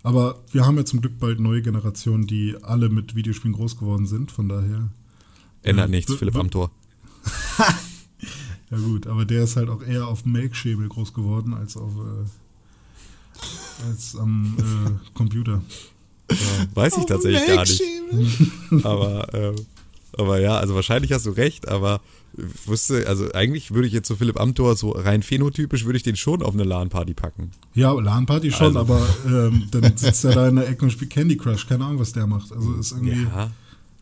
Aber 0.03 0.43
wir 0.51 0.67
haben 0.67 0.77
ja 0.77 0.85
zum 0.85 1.01
Glück 1.01 1.17
bald 1.19 1.39
neue 1.39 1.63
Generationen, 1.63 2.27
die 2.27 2.55
alle 2.61 2.89
mit 2.89 3.15
Videospielen 3.15 3.53
groß 3.55 3.77
geworden 3.77 4.05
sind. 4.05 4.31
Von 4.31 4.47
daher, 4.47 4.89
Ändert 5.63 5.87
Ja, 5.87 5.91
nichts, 5.91 6.13
Philipp 6.13 6.35
w- 6.35 6.39
Amthor. 6.39 6.71
ja 8.71 8.77
gut, 8.77 9.07
aber 9.07 9.25
der 9.25 9.43
ist 9.43 9.55
halt 9.55 9.69
auch 9.69 9.83
eher 9.83 10.07
auf 10.07 10.23
dem 10.23 10.31
Melkschemel 10.33 10.87
groß 10.87 11.13
geworden 11.13 11.53
als 11.53 11.77
auf 11.77 11.91
äh, 11.95 13.87
als 13.87 14.15
am 14.15 14.55
äh, 14.57 15.13
Computer. 15.13 15.61
Weiß 16.73 16.97
ich 16.97 17.05
tatsächlich 17.05 17.45
gar 17.45 17.61
nicht. 17.61 17.81
Aber, 18.85 19.27
ähm, 19.33 19.55
aber 20.17 20.39
ja, 20.39 20.57
also 20.57 20.75
wahrscheinlich 20.75 21.11
hast 21.13 21.25
du 21.25 21.31
recht, 21.31 21.67
aber 21.69 22.01
ich 22.37 22.67
wusste, 22.67 23.07
also 23.07 23.31
eigentlich 23.31 23.73
würde 23.73 23.87
ich 23.87 23.93
jetzt 23.93 24.07
so 24.07 24.15
Philipp 24.15 24.39
Amthor 24.39 24.75
so 24.75 24.91
rein 24.91 25.23
phänotypisch 25.23 25.85
würde 25.85 25.97
ich 25.97 26.03
den 26.03 26.17
schon 26.17 26.41
auf 26.41 26.53
eine 26.53 26.63
LAN-Party 26.63 27.13
packen. 27.13 27.51
Ja, 27.73 27.91
LAN-Party 27.93 28.51
schon, 28.51 28.75
Also. 28.75 28.79
aber 28.79 29.07
ähm, 29.25 29.67
dann 29.71 29.95
sitzt 29.95 30.25
er 30.25 30.33
da 30.35 30.47
in 30.49 30.57
der 30.57 30.67
Ecke 30.69 30.83
und 30.85 30.91
spielt 30.91 31.11
Candy 31.11 31.37
Crush. 31.37 31.67
Keine 31.67 31.85
Ahnung, 31.85 31.99
was 31.99 32.11
der 32.11 32.27
macht. 32.27 32.51
Also 32.51 32.73
ist 32.73 32.91
irgendwie. 32.91 33.23
Ja. 33.23 33.51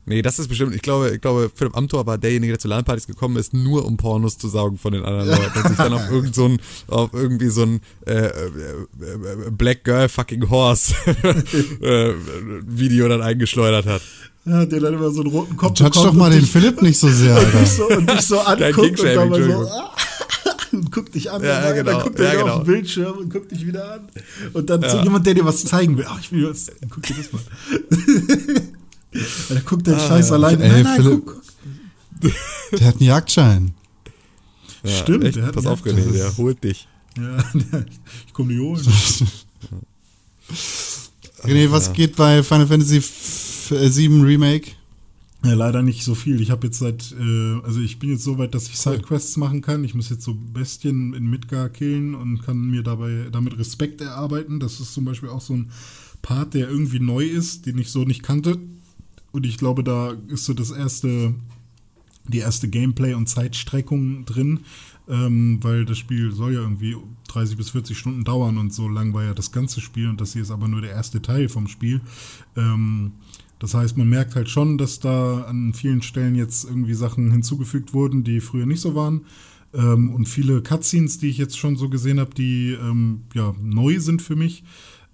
Nee, 0.06 0.24
das 0.24 0.40
ist 0.40 0.48
bestimmt, 0.48 0.74
ich 0.74 0.82
glaube, 0.82 1.12
ich 1.12 1.22
glaube, 1.22 1.52
Philipp 1.54 1.78
Amthor 1.78 2.08
war 2.08 2.18
derjenige, 2.18 2.54
der 2.54 2.60
zu 2.60 2.68
LAN-Partys 2.68 3.06
gekommen 3.06 3.38
ist, 3.38 3.54
nur 3.54 3.86
um 3.86 3.96
Pornos 3.98 4.40
zu 4.40 4.48
saugen 4.48 4.78
von 4.80 4.94
den 4.94 5.04
anderen 5.06 5.28
Leuten 5.30 5.60
und 5.60 5.68
sich 5.68 5.78
dann 5.78 5.94
auf 5.94 6.10
irgend 6.10 6.34
so 6.34 6.46
ein, 6.46 6.60
auf 6.88 7.14
irgendwie 7.14 7.50
so 7.50 7.62
ein 7.62 7.80
äh, 8.08 8.14
äh, 8.14 8.28
äh, 8.28 9.52
Black 9.52 9.84
Girl 9.84 10.10
fucking 10.10 10.50
Horse 10.50 10.96
äh, 11.82 12.14
Video 12.66 13.08
dann 13.08 13.22
eingeschleudert 13.22 13.86
hat. 13.86 14.02
Ja, 14.46 14.66
der 14.66 14.80
dann 14.80 14.96
immer 14.96 15.12
so 15.12 15.22
einen 15.22 15.30
roten 15.30 15.56
Kopf 15.58 15.78
Judge 15.80 15.92
doch 16.02 16.14
mal 16.14 16.32
den 16.32 16.40
dich- 16.40 16.52
Philipp 16.52 16.82
nicht 16.82 16.98
so 16.98 17.08
sehr, 17.10 17.38
und 17.38 17.46
Alter. 17.46 17.60
dich 17.60 17.70
so, 17.70 17.88
und 17.90 18.10
dich 18.10 18.22
so 18.22 18.40
anguckt 18.40 19.00
und 19.00 19.06
dann 19.06 19.30
mal 19.30 19.44
so 19.44 19.46
Entschuldigung. 19.52 19.68
und 20.72 20.92
guckt 20.92 21.14
dich 21.16 21.30
an, 21.32 21.44
Ja, 21.44 21.62
dann, 21.62 21.76
genau, 21.76 21.92
dann 21.92 22.02
guckt 22.04 22.20
er 22.20 22.34
ja, 22.34 22.40
genau. 22.42 22.54
auf 22.56 22.64
den 22.64 22.66
Bildschirm 22.74 23.18
und 23.18 23.32
guckt 23.32 23.52
dich 23.52 23.68
wieder 23.68 23.94
an. 23.94 24.02
Und 24.54 24.70
dann 24.72 24.82
so 24.82 24.98
Ja. 24.98 25.04
jemand, 25.04 25.28
der 25.28 25.36
dir 25.36 25.46
was 25.46 25.64
zeigen 25.66 25.98
will. 25.98 26.06
Ach, 26.08 26.20
ich 26.20 26.32
will 26.32 26.42
dir 26.42 26.50
was 26.50 26.66
zeigen. 26.66 26.90
Guck 26.90 27.04
dir 27.04 27.16
das 27.16 27.32
mal. 27.32 27.42
dann 29.12 29.66
guckt 29.66 29.88
Ah, 29.88 29.92
der 29.92 30.00
Scheiß 30.00 30.32
alleine. 30.32 30.64
Ey, 30.64 30.70
Nein, 30.72 30.84
nein, 30.84 30.96
Philipp. 31.02 31.26
guck, 31.26 31.42
guck. 32.22 32.32
Der 32.80 32.88
hat 32.88 32.96
einen 32.96 33.04
Jagdschein. 33.04 33.72
Ja, 34.84 34.92
Stimmt, 34.92 35.24
echt, 35.26 35.36
der 35.38 35.46
hat 35.46 35.56
pass 35.56 35.66
einen 35.66 35.74
auf, 35.74 35.84
René, 35.86 36.12
der 36.12 36.38
holt 36.38 36.64
dich. 36.64 36.88
Ja, 37.18 37.44
ich 38.28 38.34
komme 38.34 38.54
die 38.54 38.60
holen. 38.60 38.86
René, 41.44 41.72
was 41.72 41.88
Ja. 41.88 41.94
geht 41.94 42.16
bei 42.16 42.44
Final 42.44 42.68
Fantasy 42.68 43.02
7 43.02 44.22
Remake? 44.22 44.72
Ja, 45.46 45.54
leider 45.54 45.82
nicht 45.82 46.04
so 46.04 46.16
viel. 46.16 46.42
Ich 46.42 46.52
habe 46.52 46.68
jetzt 46.68 46.80
seit, 46.80 47.14
äh, 47.18 47.62
also 47.64 47.80
ich 47.80 47.98
bin 47.98 48.10
jetzt 48.10 48.24
so 48.26 48.38
weit, 48.38 48.54
dass 48.54 48.68
ich 48.68 48.78
Sidequests 48.78 49.38
machen 49.38 49.62
kann. 49.62 49.86
Ich 49.86 49.94
muss 49.94 50.10
jetzt 50.10 50.24
so 50.24 50.36
Bestien 50.36 51.14
in 51.14 51.30
Midgar 51.30 51.70
killen 51.70 52.14
und 52.14 52.44
kann 52.44 52.60
mir 52.70 52.84
dabei 52.84 53.28
damit 53.32 53.58
Respekt 53.58 54.02
erarbeiten. 54.02 54.60
Das 54.60 54.82
ist 54.82 54.94
zum 54.94 55.06
Beispiel 55.06 55.30
auch 55.30 55.40
so 55.40 55.54
ein 55.54 55.72
Part, 56.22 56.56
der 56.56 56.68
irgendwie 56.70 57.00
neu 57.00 57.24
ist, 57.26 57.66
den 57.66 57.78
ich 57.78 57.90
so 57.90 58.04
nicht 58.04 58.22
kannte. 58.22 58.58
Und 59.32 59.46
ich 59.46 59.58
glaube, 59.58 59.84
da 59.84 60.16
ist 60.28 60.46
so 60.46 60.54
das 60.54 60.72
erste, 60.72 61.36
die 62.28 62.40
erste 62.40 62.70
Gameplay 62.70 63.14
und 63.14 63.28
Zeitstreckung 63.28 64.26
drin, 64.26 64.62
ähm, 65.08 65.60
weil 65.62 65.86
das 65.86 65.98
Spiel 65.98 66.32
soll 66.32 66.54
ja 66.54 66.62
irgendwie 66.62 66.96
30 67.28 67.58
bis 67.58 67.72
40 67.72 67.98
Stunden 67.98 68.24
dauern 68.24 68.58
und 68.58 68.74
so 68.74 68.88
lang 68.88 69.14
war 69.14 69.24
ja 69.24 69.34
das 69.34 69.52
ganze 69.52 69.82
Spiel 69.82 70.10
und 70.10 70.22
das 70.22 70.34
hier 70.34 70.42
ist 70.42 70.52
aber 70.52 70.68
nur 70.68 70.82
der 70.82 70.92
erste 70.92 71.22
Teil 71.22 71.50
vom 71.50 71.68
Spiel. 71.68 72.02
Ähm, 72.56 73.14
das 73.60 73.74
heißt, 73.74 73.98
man 73.98 74.08
merkt 74.08 74.36
halt 74.36 74.50
schon, 74.50 74.78
dass 74.78 75.00
da 75.00 75.42
an 75.42 75.74
vielen 75.74 76.02
Stellen 76.02 76.36
jetzt 76.36 76.64
irgendwie 76.64 76.94
Sachen 76.94 77.30
hinzugefügt 77.32 77.94
wurden, 77.94 78.24
die 78.24 78.40
früher 78.40 78.66
nicht 78.66 78.80
so 78.80 78.96
waren. 78.96 79.26
Ähm, 79.74 80.12
und 80.12 80.28
viele 80.28 80.62
Cutscenes, 80.62 81.20
die 81.20 81.28
ich 81.28 81.38
jetzt 81.38 81.58
schon 81.58 81.76
so 81.76 81.90
gesehen 81.90 82.20
habe, 82.20 82.34
die 82.34 82.72
ähm, 82.72 83.24
ja 83.34 83.54
neu 83.62 84.00
sind 84.00 84.22
für 84.22 84.36
mich. 84.36 84.64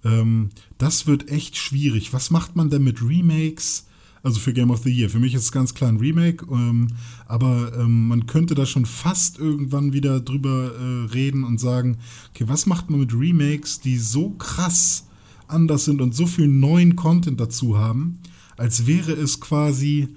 Ähm, 0.04 0.50
das 0.78 1.06
wird 1.06 1.28
echt 1.28 1.56
schwierig. 1.56 2.12
Was 2.12 2.30
macht 2.30 2.54
man 2.54 2.70
denn 2.70 2.84
mit 2.84 3.02
Remakes? 3.02 3.85
Also 4.26 4.40
für 4.40 4.52
Game 4.52 4.72
of 4.72 4.82
the 4.82 4.90
Year. 4.90 5.08
Für 5.08 5.20
mich 5.20 5.34
ist 5.34 5.42
es 5.44 5.52
ganz 5.52 5.72
klar 5.72 5.88
ein 5.88 5.98
Remake, 5.98 6.44
ähm, 6.50 6.88
aber 7.26 7.72
ähm, 7.78 8.08
man 8.08 8.26
könnte 8.26 8.56
da 8.56 8.66
schon 8.66 8.84
fast 8.84 9.38
irgendwann 9.38 9.92
wieder 9.92 10.18
drüber 10.18 10.72
äh, 10.74 11.12
reden 11.12 11.44
und 11.44 11.60
sagen, 11.60 11.98
okay, 12.30 12.48
was 12.48 12.66
macht 12.66 12.90
man 12.90 12.98
mit 12.98 13.14
Remakes, 13.14 13.78
die 13.78 13.96
so 13.96 14.30
krass 14.30 15.06
anders 15.46 15.84
sind 15.84 16.00
und 16.00 16.12
so 16.12 16.26
viel 16.26 16.48
neuen 16.48 16.96
Content 16.96 17.38
dazu 17.38 17.78
haben, 17.78 18.18
als 18.56 18.88
wäre 18.88 19.12
es 19.12 19.38
quasi, 19.38 20.08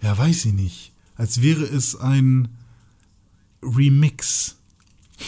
ja, 0.00 0.16
weiß 0.16 0.46
ich 0.46 0.54
nicht, 0.54 0.92
als 1.14 1.42
wäre 1.42 1.64
es 1.64 1.96
ein 1.96 2.48
Remix. 3.62 4.56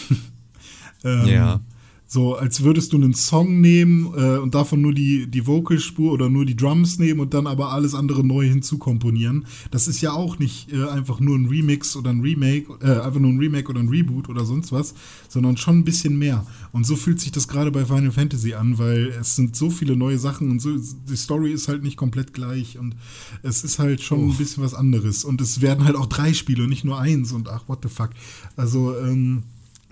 ähm, 1.04 1.26
Ja. 1.26 1.60
So, 2.08 2.36
als 2.36 2.62
würdest 2.62 2.92
du 2.92 2.96
einen 2.96 3.14
Song 3.14 3.60
nehmen 3.60 4.14
äh, 4.16 4.38
und 4.38 4.54
davon 4.54 4.80
nur 4.80 4.94
die, 4.94 5.26
die 5.26 5.44
Vocalspur 5.44 6.12
oder 6.12 6.30
nur 6.30 6.44
die 6.46 6.54
Drums 6.54 7.00
nehmen 7.00 7.18
und 7.18 7.34
dann 7.34 7.48
aber 7.48 7.72
alles 7.72 7.94
andere 7.94 8.24
neu 8.24 8.46
hinzukomponieren. 8.46 9.46
Das 9.72 9.88
ist 9.88 10.00
ja 10.00 10.12
auch 10.12 10.38
nicht 10.38 10.72
äh, 10.72 10.84
einfach 10.84 11.18
nur 11.18 11.36
ein 11.36 11.46
Remix 11.46 11.96
oder 11.96 12.10
ein 12.10 12.20
Remake, 12.20 12.72
äh, 12.80 13.00
einfach 13.00 13.18
nur 13.18 13.32
ein 13.32 13.38
Remake 13.38 13.68
oder 13.68 13.80
ein 13.80 13.88
Reboot 13.88 14.28
oder 14.28 14.44
sonst 14.44 14.70
was, 14.70 14.94
sondern 15.28 15.56
schon 15.56 15.78
ein 15.78 15.84
bisschen 15.84 16.16
mehr. 16.16 16.46
Und 16.70 16.86
so 16.86 16.94
fühlt 16.94 17.20
sich 17.20 17.32
das 17.32 17.48
gerade 17.48 17.72
bei 17.72 17.84
Final 17.84 18.12
Fantasy 18.12 18.54
an, 18.54 18.78
weil 18.78 19.08
es 19.20 19.34
sind 19.34 19.56
so 19.56 19.68
viele 19.68 19.96
neue 19.96 20.18
Sachen 20.20 20.50
und 20.52 20.62
so, 20.62 20.76
die 20.76 21.16
Story 21.16 21.50
ist 21.52 21.66
halt 21.66 21.82
nicht 21.82 21.96
komplett 21.96 22.32
gleich 22.32 22.78
und 22.78 22.94
es 23.42 23.64
ist 23.64 23.80
halt 23.80 24.00
schon 24.00 24.30
ein 24.30 24.36
bisschen 24.36 24.62
was 24.62 24.74
anderes. 24.74 25.24
Und 25.24 25.40
es 25.40 25.60
werden 25.60 25.84
halt 25.84 25.96
auch 25.96 26.06
drei 26.06 26.32
Spiele 26.34 26.62
und 26.62 26.68
nicht 26.68 26.84
nur 26.84 27.00
eins 27.00 27.32
und 27.32 27.48
ach, 27.48 27.64
what 27.66 27.80
the 27.82 27.88
fuck. 27.88 28.10
Also, 28.54 28.96
ähm, 28.96 29.42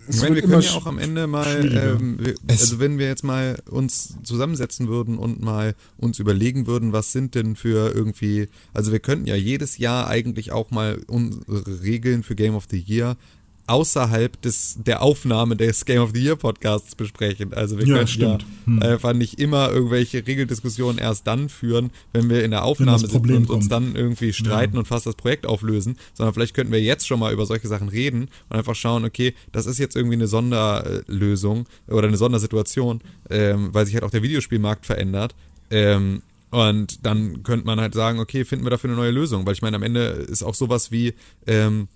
Ich 0.08 0.20
meine, 0.20 0.34
wir 0.34 0.42
können 0.42 0.62
ja 0.62 0.72
auch 0.72 0.86
am 0.86 0.98
Ende 0.98 1.26
mal, 1.26 1.96
ähm, 2.00 2.18
wir, 2.18 2.34
also 2.48 2.78
wenn 2.78 2.98
wir 2.98 3.06
jetzt 3.06 3.24
mal 3.24 3.58
uns 3.70 4.16
zusammensetzen 4.22 4.88
würden 4.88 5.18
und 5.18 5.42
mal 5.42 5.74
uns 5.96 6.18
überlegen 6.18 6.66
würden, 6.66 6.92
was 6.92 7.12
sind 7.12 7.34
denn 7.34 7.56
für 7.56 7.94
irgendwie, 7.94 8.48
also 8.72 8.92
wir 8.92 9.00
könnten 9.00 9.26
ja 9.26 9.36
jedes 9.36 9.78
Jahr 9.78 10.08
eigentlich 10.08 10.52
auch 10.52 10.70
mal 10.70 11.00
unsere 11.06 11.82
Regeln 11.82 12.22
für 12.22 12.34
Game 12.34 12.54
of 12.54 12.64
the 12.70 12.78
Year 12.78 13.16
außerhalb 13.66 14.40
des, 14.42 14.76
der 14.84 15.02
Aufnahme 15.02 15.56
des 15.56 15.84
Game 15.84 16.02
of 16.02 16.10
the 16.14 16.22
Year 16.22 16.36
Podcasts 16.36 16.94
besprechen. 16.94 17.54
Also 17.54 17.78
wir 17.78 17.86
Ja, 17.86 17.94
können 17.96 18.06
stimmt. 18.08 18.42
ja 18.42 18.48
Hm. 18.66 18.82
einfach 18.82 19.12
nicht 19.14 19.40
immer 19.40 19.70
irgendwelche 19.70 20.26
Regeldiskussionen 20.26 20.98
erst 20.98 21.26
dann 21.26 21.48
führen, 21.48 21.90
wenn 22.12 22.28
wir 22.30 22.44
in 22.44 22.50
der 22.50 22.64
Aufnahme 22.64 22.98
sind 22.98 23.10
Problem 23.10 23.42
und 23.42 23.50
uns 23.50 23.68
dann 23.68 23.94
irgendwie 23.96 24.32
streiten 24.32 24.76
und 24.78 24.86
fast 24.86 25.06
das 25.06 25.14
Projekt 25.16 25.46
auflösen, 25.46 25.96
sondern 26.12 26.34
vielleicht 26.34 26.54
könnten 26.54 26.72
wir 26.72 26.80
jetzt 26.82 27.06
schon 27.06 27.20
mal 27.20 27.32
über 27.32 27.46
solche 27.46 27.68
Sachen 27.68 27.88
reden 27.88 28.28
und 28.48 28.56
einfach 28.56 28.74
schauen, 28.74 29.04
okay, 29.04 29.34
das 29.52 29.66
ist 29.66 29.78
jetzt 29.78 29.96
irgendwie 29.96 30.14
eine 30.16 30.26
Sonderlösung 30.26 31.66
oder 31.88 32.08
eine 32.08 32.16
Sondersituation, 32.16 33.00
ähm, 33.30 33.70
weil 33.72 33.86
sich 33.86 33.94
halt 33.94 34.04
auch 34.04 34.10
der 34.10 34.22
Videospielmarkt 34.22 34.86
verändert. 34.86 35.34
Ähm, 35.70 36.22
und 36.50 37.04
dann 37.04 37.42
könnte 37.42 37.66
man 37.66 37.80
halt 37.80 37.94
sagen, 37.94 38.20
okay, 38.20 38.44
finden 38.44 38.64
wir 38.64 38.70
dafür 38.70 38.90
eine 38.90 38.96
neue 38.96 39.10
Lösung, 39.10 39.44
weil 39.46 39.54
ich 39.54 39.62
meine, 39.62 39.76
am 39.76 39.82
Ende 39.82 40.02
ist 40.02 40.42
auch 40.42 40.54
sowas 40.54 40.92
wie, 40.92 41.14
ähm, 41.46 41.88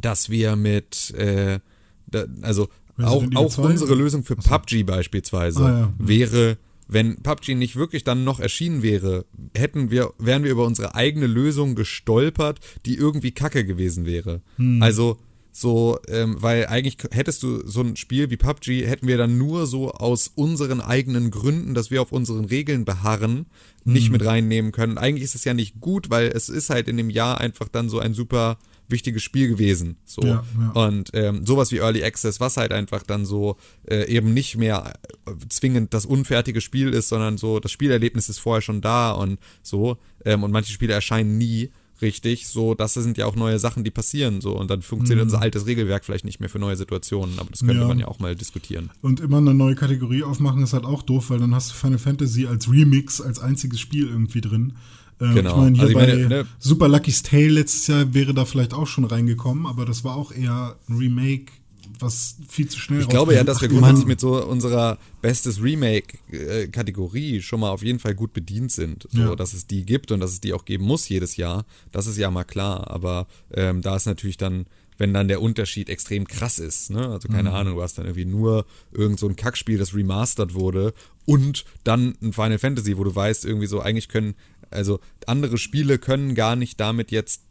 dass 0.00 0.30
wir 0.30 0.56
mit, 0.56 1.12
äh, 1.14 1.60
da, 2.06 2.24
also 2.42 2.68
auch, 3.02 3.24
auch 3.34 3.50
2? 3.52 3.62
unsere 3.62 3.94
Lösung 3.94 4.22
für 4.24 4.36
PUBG 4.36 4.84
beispielsweise 4.84 5.64
Ah, 5.64 5.78
ja. 5.80 5.94
wäre, 5.98 6.58
wenn 6.86 7.16
PUBG 7.22 7.54
nicht 7.54 7.76
wirklich 7.76 8.04
dann 8.04 8.24
noch 8.24 8.38
erschienen 8.40 8.82
wäre, 8.82 9.24
hätten 9.56 9.90
wir, 9.90 10.12
wären 10.18 10.44
wir 10.44 10.52
über 10.52 10.64
unsere 10.64 10.94
eigene 10.94 11.26
Lösung 11.26 11.74
gestolpert, 11.74 12.60
die 12.86 12.94
irgendwie 12.96 13.32
kacke 13.32 13.64
gewesen 13.64 14.06
wäre. 14.06 14.42
Hm. 14.56 14.82
Also 14.82 15.18
so, 15.56 15.98
ähm, 16.08 16.36
weil 16.40 16.66
eigentlich 16.66 16.96
hättest 17.12 17.42
du 17.44 17.64
so 17.66 17.80
ein 17.80 17.94
Spiel 17.96 18.28
wie 18.30 18.36
PUBG, 18.36 18.86
hätten 18.86 19.06
wir 19.06 19.16
dann 19.16 19.38
nur 19.38 19.66
so 19.66 19.92
aus 19.92 20.30
unseren 20.34 20.80
eigenen 20.80 21.30
Gründen, 21.30 21.74
dass 21.74 21.92
wir 21.92 22.02
auf 22.02 22.10
unseren 22.12 22.44
Regeln 22.44 22.84
beharren, 22.84 23.46
nicht 23.84 24.06
Hm. 24.06 24.12
mit 24.12 24.24
reinnehmen 24.24 24.72
können. 24.72 24.98
Eigentlich 24.98 25.22
ist 25.24 25.34
es 25.36 25.44
ja 25.44 25.54
nicht 25.54 25.80
gut, 25.80 26.10
weil 26.10 26.26
es 26.28 26.48
ist 26.48 26.70
halt 26.70 26.88
in 26.88 26.96
dem 26.96 27.08
Jahr 27.10 27.40
einfach 27.40 27.68
dann 27.68 27.88
so 27.88 27.98
ein 28.00 28.14
super 28.14 28.58
wichtiges 28.88 29.22
Spiel 29.22 29.48
gewesen. 29.48 29.96
So. 30.04 30.22
Ja, 30.22 30.44
ja. 30.60 30.70
Und 30.86 31.10
ähm, 31.14 31.44
sowas 31.46 31.72
wie 31.72 31.78
Early 31.78 32.04
Access, 32.04 32.40
was 32.40 32.56
halt 32.56 32.72
einfach 32.72 33.02
dann 33.02 33.24
so 33.24 33.56
äh, 33.88 34.06
eben 34.06 34.34
nicht 34.34 34.56
mehr 34.56 34.94
äh, 35.26 35.32
zwingend 35.48 35.94
das 35.94 36.06
unfertige 36.06 36.60
Spiel 36.60 36.90
ist, 36.90 37.08
sondern 37.08 37.38
so 37.38 37.60
das 37.60 37.72
Spielerlebnis 37.72 38.28
ist 38.28 38.38
vorher 38.38 38.62
schon 38.62 38.80
da 38.80 39.12
und 39.12 39.38
so. 39.62 39.96
Ähm, 40.24 40.42
und 40.42 40.50
manche 40.52 40.72
Spiele 40.72 40.92
erscheinen 40.92 41.38
nie 41.38 41.70
richtig. 42.02 42.48
So, 42.48 42.74
das 42.74 42.94
sind 42.94 43.16
ja 43.18 43.24
auch 43.26 43.36
neue 43.36 43.58
Sachen, 43.58 43.84
die 43.84 43.90
passieren. 43.90 44.40
So 44.40 44.58
und 44.58 44.68
dann 44.70 44.82
funktioniert 44.82 45.24
unser 45.24 45.40
altes 45.40 45.64
Regelwerk 45.66 46.04
vielleicht 46.04 46.24
nicht 46.24 46.40
mehr 46.40 46.48
für 46.50 46.58
neue 46.58 46.76
Situationen. 46.76 47.38
Aber 47.38 47.50
das 47.50 47.60
könnte 47.60 47.74
Mhm. 47.74 47.80
Ja. 47.80 47.86
man 47.88 47.98
ja 48.00 48.08
auch 48.08 48.18
mal 48.18 48.34
diskutieren. 48.34 48.90
Und 49.00 49.20
immer 49.20 49.38
eine 49.38 49.54
neue 49.54 49.74
Kategorie 49.76 50.22
aufmachen 50.24 50.62
ist 50.62 50.72
halt 50.72 50.84
auch 50.84 51.02
doof, 51.02 51.30
weil 51.30 51.38
dann 51.38 51.54
hast 51.54 51.70
du 51.70 51.74
Final 51.74 51.98
Fantasy 51.98 52.46
als 52.46 52.70
Remix, 52.70 53.20
als 53.20 53.38
einziges 53.38 53.80
Spiel 53.80 54.08
irgendwie 54.08 54.40
drin. 54.40 54.74
Ähm, 55.20 55.34
Genau. 55.34 55.52
Ich 55.52 55.56
meine, 55.56 55.74
hier 55.76 55.82
Also 55.82 55.88
ich 55.90 55.94
bei 55.94 56.06
meine, 56.06 56.28
ne- 56.28 56.46
Super 56.58 56.88
Lucky's 56.88 57.22
Tale 57.22 57.48
letztes 57.50 57.86
Jahr 57.86 58.12
wäre 58.14 58.34
da 58.34 58.44
vielleicht 58.44 58.74
auch 58.74 58.86
schon 58.86 59.04
reingekommen, 59.04 59.66
aber 59.66 59.84
das 59.84 60.04
war 60.04 60.16
auch 60.16 60.32
eher 60.32 60.76
ein 60.88 60.96
Remake, 60.96 61.52
was 62.00 62.36
viel 62.48 62.68
zu 62.68 62.78
schnell 62.80 63.00
Ich 63.02 63.08
glaube 63.08 63.34
ja, 63.34 63.44
dass 63.44 63.60
wir 63.60 63.68
grundsätzlich 63.68 64.06
mit 64.06 64.18
so 64.20 64.44
unserer 64.44 64.98
bestes 65.22 65.62
Remake-Kategorie 65.62 67.42
schon 67.42 67.60
mal 67.60 67.70
auf 67.70 67.82
jeden 67.82 67.98
Fall 67.98 68.14
gut 68.14 68.32
bedient 68.32 68.72
sind. 68.72 69.06
So, 69.10 69.20
Ja. 69.20 69.36
dass 69.36 69.52
es 69.52 69.66
die 69.66 69.84
gibt 69.84 70.10
und 70.10 70.20
dass 70.20 70.32
es 70.32 70.40
die 70.40 70.52
auch 70.52 70.64
geben 70.64 70.84
muss 70.84 71.08
jedes 71.08 71.36
Jahr. 71.36 71.64
Das 71.92 72.06
ist 72.06 72.18
ja 72.18 72.30
mal 72.30 72.44
klar. 72.44 72.90
Aber 72.90 73.26
ähm, 73.52 73.80
da 73.82 73.96
ist 73.96 74.06
natürlich 74.06 74.36
dann, 74.36 74.66
wenn 74.98 75.12
dann 75.12 75.28
der 75.28 75.42
Unterschied 75.42 75.88
extrem 75.88 76.26
krass 76.26 76.58
ist, 76.58 76.90
ne? 76.90 77.08
Also 77.08 77.28
keine 77.28 77.50
Mhm. 77.50 77.54
Ahnung, 77.56 77.74
du 77.76 77.82
hast 77.82 77.98
dann 77.98 78.06
irgendwie 78.06 78.24
nur 78.26 78.64
irgend 78.92 79.18
so 79.18 79.28
ein 79.28 79.36
Kackspiel, 79.36 79.78
das 79.78 79.94
remastert 79.94 80.54
wurde 80.54 80.94
und 81.26 81.64
dann 81.84 82.14
ein 82.22 82.32
Final 82.32 82.58
Fantasy, 82.58 82.96
wo 82.96 83.02
du 83.04 83.14
weißt, 83.14 83.44
irgendwie 83.44 83.66
so, 83.66 83.80
eigentlich 83.80 84.08
können, 84.08 84.34
also 84.74 85.00
andere 85.26 85.58
Spiele 85.58 85.98
können 85.98 86.34
gar 86.34 86.56
nicht 86.56 86.80
damit 86.80 87.10
jetzt 87.10 87.42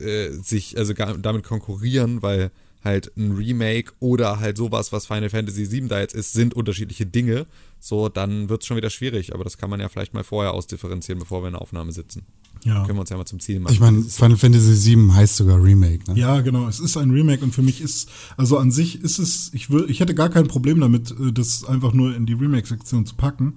äh, 0.00 0.30
sich, 0.30 0.78
also 0.78 0.94
gar, 0.94 1.18
damit 1.18 1.44
konkurrieren, 1.44 2.22
weil 2.22 2.50
halt 2.84 3.12
ein 3.16 3.32
Remake 3.32 3.92
oder 4.00 4.40
halt 4.40 4.56
sowas, 4.56 4.92
was 4.92 5.06
Final 5.06 5.30
Fantasy 5.30 5.70
VII 5.70 5.88
da 5.88 6.00
jetzt 6.00 6.14
ist, 6.14 6.32
sind 6.32 6.54
unterschiedliche 6.54 7.06
Dinge. 7.06 7.46
So, 7.78 8.08
dann 8.08 8.48
wird 8.48 8.62
es 8.62 8.66
schon 8.66 8.76
wieder 8.76 8.90
schwierig. 8.90 9.34
Aber 9.34 9.44
das 9.44 9.56
kann 9.56 9.70
man 9.70 9.80
ja 9.80 9.88
vielleicht 9.88 10.14
mal 10.14 10.24
vorher 10.24 10.52
ausdifferenzieren, 10.52 11.18
bevor 11.18 11.42
wir 11.42 11.48
in 11.48 11.54
der 11.54 11.62
Aufnahme 11.62 11.92
sitzen. 11.92 12.26
Ja. 12.64 12.84
Können 12.84 12.96
wir 12.96 13.00
uns 13.00 13.10
ja 13.10 13.16
mal 13.16 13.24
zum 13.24 13.40
Ziel 13.40 13.58
machen. 13.58 13.72
Ich 13.72 13.80
meine, 13.80 14.02
Final 14.02 14.36
Fantasy 14.36 14.96
VII 14.96 15.12
heißt 15.12 15.36
sogar 15.36 15.62
Remake, 15.62 16.10
ne? 16.10 16.18
Ja, 16.18 16.40
genau. 16.40 16.68
Es 16.68 16.78
ist 16.78 16.96
ein 16.96 17.10
Remake 17.10 17.42
und 17.44 17.52
für 17.52 17.62
mich 17.62 17.80
ist, 17.80 18.08
also 18.36 18.58
an 18.58 18.70
sich 18.70 19.02
ist 19.02 19.18
es, 19.18 19.50
ich 19.52 19.70
will, 19.70 19.86
ich 19.88 20.00
hätte 20.00 20.14
gar 20.14 20.28
kein 20.28 20.46
Problem 20.46 20.80
damit, 20.80 21.10
äh, 21.10 21.32
das 21.32 21.64
einfach 21.64 21.92
nur 21.92 22.14
in 22.14 22.26
die 22.26 22.34
Remake-Sektion 22.34 23.04
zu 23.04 23.16
packen. 23.16 23.54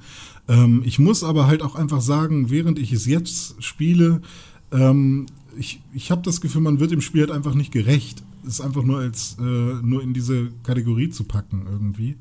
Ähm, 0.47 0.81
ich 0.85 0.97
muss 0.97 1.23
aber 1.23 1.45
halt 1.45 1.61
auch 1.61 1.75
einfach 1.75 2.01
sagen, 2.01 2.49
während 2.49 2.79
ich 2.79 2.91
es 2.91 3.05
jetzt 3.05 3.61
spiele, 3.63 4.21
ähm, 4.71 5.27
ich, 5.57 5.81
ich 5.93 6.09
habe 6.11 6.21
das 6.23 6.41
Gefühl, 6.41 6.61
man 6.61 6.79
wird 6.79 6.91
dem 6.91 7.01
Spiel 7.01 7.21
halt 7.21 7.31
einfach 7.31 7.53
nicht 7.53 7.71
gerecht. 7.71 8.23
Es 8.43 8.53
ist 8.53 8.61
einfach 8.61 8.83
nur 8.83 8.99
als, 8.99 9.37
äh, 9.39 9.43
nur 9.43 10.01
in 10.01 10.13
diese 10.13 10.49
Kategorie 10.63 11.09
zu 11.09 11.23
packen 11.23 11.65
irgendwie. 11.71 12.17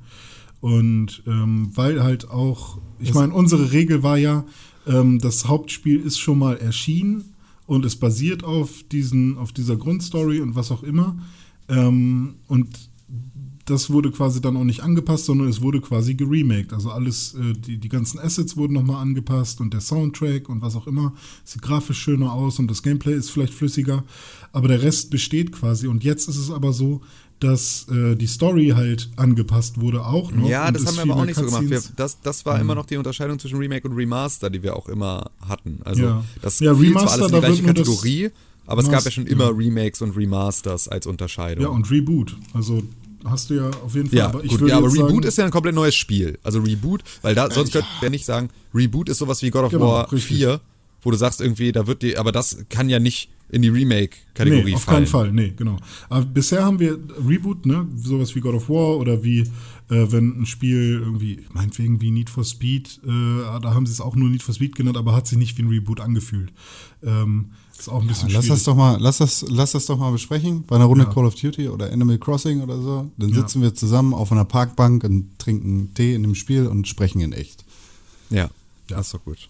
Und 0.61 1.23
ähm, 1.27 1.71
weil 1.75 2.03
halt 2.03 2.31
auch, 2.31 2.79
ich 2.99 3.13
meine, 3.13 3.35
unsere 3.35 3.73
Regel 3.73 4.03
war 4.03 4.17
ja, 4.17 4.45
ähm, 4.87 5.19
das 5.19 5.47
Hauptspiel 5.47 6.01
ist 6.01 6.19
schon 6.19 6.39
mal 6.39 6.57
erschienen 6.57 7.35
und 7.67 7.85
es 7.85 7.97
basiert 7.97 8.45
auf 8.45 8.85
diesen, 8.91 9.39
auf 9.39 9.53
dieser 9.53 9.77
Grundstory 9.77 10.41
und 10.41 10.55
was 10.55 10.71
auch 10.71 10.83
immer. 10.83 11.17
Ähm, 11.69 12.35
und 12.49 12.69
das 13.67 13.91
wurde 13.91 14.11
quasi 14.11 14.41
dann 14.41 14.57
auch 14.57 14.65
nicht 14.65 14.81
angepasst, 14.83 15.25
sondern 15.25 15.49
es 15.49 15.63
wurde 15.63 15.81
quasi 15.81 16.15
geremaked. 16.15 16.73
Also 16.73 16.91
alles, 16.91 17.35
äh, 17.35 17.55
die, 17.55 17.79
die 17.79 17.89
ganzen 17.89 18.19
Assets 18.19 18.57
wurden 18.57 18.75
nochmal 18.75 19.01
angepasst 19.01 19.61
und 19.61 19.73
der 19.73 19.81
Soundtrack 19.81 20.49
und 20.49 20.61
was 20.61 20.77
auch 20.77 20.87
immer. 20.87 21.15
Sieht 21.45 21.63
grafisch 21.63 21.99
schöner 21.99 22.33
aus 22.33 22.59
und 22.59 22.71
das 22.71 22.83
Gameplay 22.83 23.15
ist 23.15 23.31
vielleicht 23.31 23.55
flüssiger, 23.55 24.05
aber 24.53 24.69
der 24.69 24.83
Rest 24.83 25.11
besteht 25.11 25.53
quasi. 25.53 25.87
Und 25.87 26.05
jetzt 26.05 26.29
ist 26.29 26.37
es 26.37 26.51
aber 26.51 26.73
so, 26.73 27.01
dass 27.41 27.87
äh, 27.89 28.17
die 28.17 28.27
Story 28.27 28.73
halt 28.75 29.11
angepasst 29.17 29.81
wurde 29.81 30.05
auch 30.05 30.31
noch. 30.31 30.49
Ja, 30.49 30.71
das 30.71 30.87
haben 30.87 30.97
wir 30.97 31.03
aber 31.03 31.17
auch 31.17 31.25
nicht 31.27 31.37
so 31.37 31.45
gemacht. 31.45 31.69
Wir, 31.69 31.83
das, 31.97 32.21
das 32.21 32.47
war 32.47 32.61
immer 32.61 32.75
noch 32.75 32.87
die 32.87 32.97
Unterscheidung 32.97 33.39
zwischen 33.39 33.59
Remake 33.59 33.89
und 33.89 33.95
Remaster, 33.97 34.51
die 34.51 34.63
wir 34.63 34.77
auch 34.77 34.89
immer 34.89 35.31
hatten. 35.47 35.81
Also 35.85 36.03
Ja. 36.03 36.25
das 36.43 36.61
Ja, 36.61 36.75
fiel 36.75 36.93
zwar 36.93 37.03
Remaster, 37.03 37.23
alles 37.23 37.33
in 37.33 37.35
die 37.35 37.41
gleiche 37.41 37.63
Kategorie, 37.63 38.31
aber 38.67 38.83
es 38.83 38.91
gab 38.91 39.05
ja 39.05 39.11
schon 39.11 39.27
immer 39.27 39.57
Remakes 39.57 40.01
und 40.01 40.17
Remasters 40.17 40.89
als 40.89 41.07
Unterscheidung. 41.07 41.65
Ja, 41.65 41.71
und 41.71 41.91
Reboot. 41.91 42.37
Also 42.53 42.83
hast 43.25 43.51
du 43.51 43.55
ja 43.55 43.71
auf 43.85 43.95
jeden 43.95 44.09
Fall. 44.09 44.19
Ja, 44.19 44.27
aber 44.27 44.45
ich 44.45 44.51
gut, 44.57 44.69
ja, 44.69 44.77
aber 44.79 44.93
Reboot 44.93 45.11
sagen, 45.11 45.23
ist 45.25 45.39
ja 45.39 45.45
ein 45.45 45.51
komplett 45.51 45.75
neues 45.75 45.95
Spiel. 45.95 46.39
Also 46.43 46.61
Reboot, 46.61 47.03
weil 47.23 47.35
da, 47.35 47.51
sonst 47.51 47.73
könnte 47.73 47.89
wir 48.01 48.11
nicht 48.11 48.25
sagen, 48.25 48.51
Reboot 48.75 49.09
ist 49.09 49.19
sowas 49.19 49.43
wie 49.43 49.51
God 49.51 49.65
of 49.65 49.71
Genau, 49.73 49.87
War 49.87 50.13
richtig. 50.13 50.37
4, 50.39 50.61
wo 51.03 51.11
du 51.11 51.17
sagst 51.17 51.41
irgendwie, 51.41 51.73
da 51.73 51.87
wird 51.87 52.03
die, 52.03 52.17
aber 52.17 52.33
das 52.33 52.65
kann 52.69 52.89
ja 52.89 52.99
nicht 52.99 53.31
in 53.51 53.63
die 53.63 53.69
Remake-Kategorie 53.69 54.65
Nee, 54.71 54.75
auf 54.75 54.83
fallen. 54.85 54.97
keinen 54.97 55.07
Fall, 55.07 55.33
nee, 55.33 55.53
genau. 55.55 55.77
Aber 56.09 56.25
bisher 56.25 56.65
haben 56.65 56.81
wir 56.81 56.99
Reboot, 57.29 57.67
ne, 57.67 57.87
sowas 57.95 58.35
wie 58.35 58.41
God 58.41 58.55
of 58.55 58.69
War 58.69 58.97
oder 58.97 59.23
wie, 59.23 59.41
äh, 59.41 59.47
wenn 60.11 60.41
ein 60.41 60.47
Spiel 60.47 61.01
irgendwie, 61.05 61.41
meinetwegen 61.53 62.01
wie 62.01 62.11
Need 62.11 62.31
for 62.31 62.43
Speed, 62.43 63.01
äh, 63.05 63.09
da 63.61 63.75
haben 63.75 63.87
sie 63.87 63.93
es 63.93 64.01
auch 64.01 64.17
nur 64.17 64.29
Need 64.31 64.43
for 64.43 64.55
Speed 64.55 64.75
genannt, 64.75 64.97
aber 64.97 65.15
hat 65.15 65.27
sich 65.27 65.39
nicht 65.39 65.57
wie 65.59 65.63
ein 65.63 65.69
Reboot 65.69 66.01
angefühlt. 66.01 66.53
Ähm, 67.03 67.51
ist 67.79 67.89
auch 67.89 68.01
ein 68.01 68.07
bisschen 68.07 68.29
Lass 68.31 68.47
das 68.47 68.47
schwierig. 68.47 68.65
doch 68.65 68.77
mal, 68.77 68.97
lass 69.01 69.19
das, 69.19 69.45
lass 69.49 69.73
das 69.73 69.87
doch 69.87 69.99
mal 69.99 70.11
besprechen 70.13 70.65
bei 70.67 70.77
einer 70.77 70.85
Runde 70.87 71.05
Ja. 71.05 71.11
Call 71.13 71.27
of 71.27 71.35
Duty 71.35 71.69
oder 71.69 71.93
Animal 71.93 72.19
Crossing 72.19 72.63
oder 72.63 72.81
so. 72.81 73.11
Dann 73.19 73.31
Ja. 73.31 73.37
sitzen 73.37 73.63
wir 73.63 73.75
zusammen 73.75 74.15
auf 74.15 74.31
einer 74.33 74.45
Parkbank 74.45 75.05
und 75.05 75.39
trinken 75.39 75.93
Tee 75.95 76.15
in 76.15 76.23
dem 76.23 76.35
Spiel 76.35 76.67
und 76.67 76.87
sprechen 76.89 77.21
in 77.21 77.33
echt. 77.33 77.65
Ja, 78.31 78.49
das 78.89 79.07
ist 79.07 79.15
doch 79.15 79.25
gut. 79.25 79.49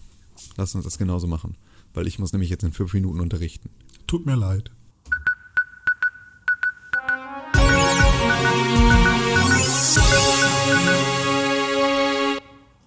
Lass 0.57 0.75
uns 0.75 0.83
das 0.83 0.97
genauso 0.97 1.27
machen. 1.27 1.55
Weil 1.93 2.07
ich 2.07 2.19
muss 2.19 2.33
nämlich 2.33 2.49
jetzt 2.49 2.63
in 2.63 2.73
fünf 2.73 2.93
Minuten 2.93 3.19
unterrichten. 3.21 3.69
Tut 4.07 4.25
mir 4.25 4.35
leid. 4.35 4.69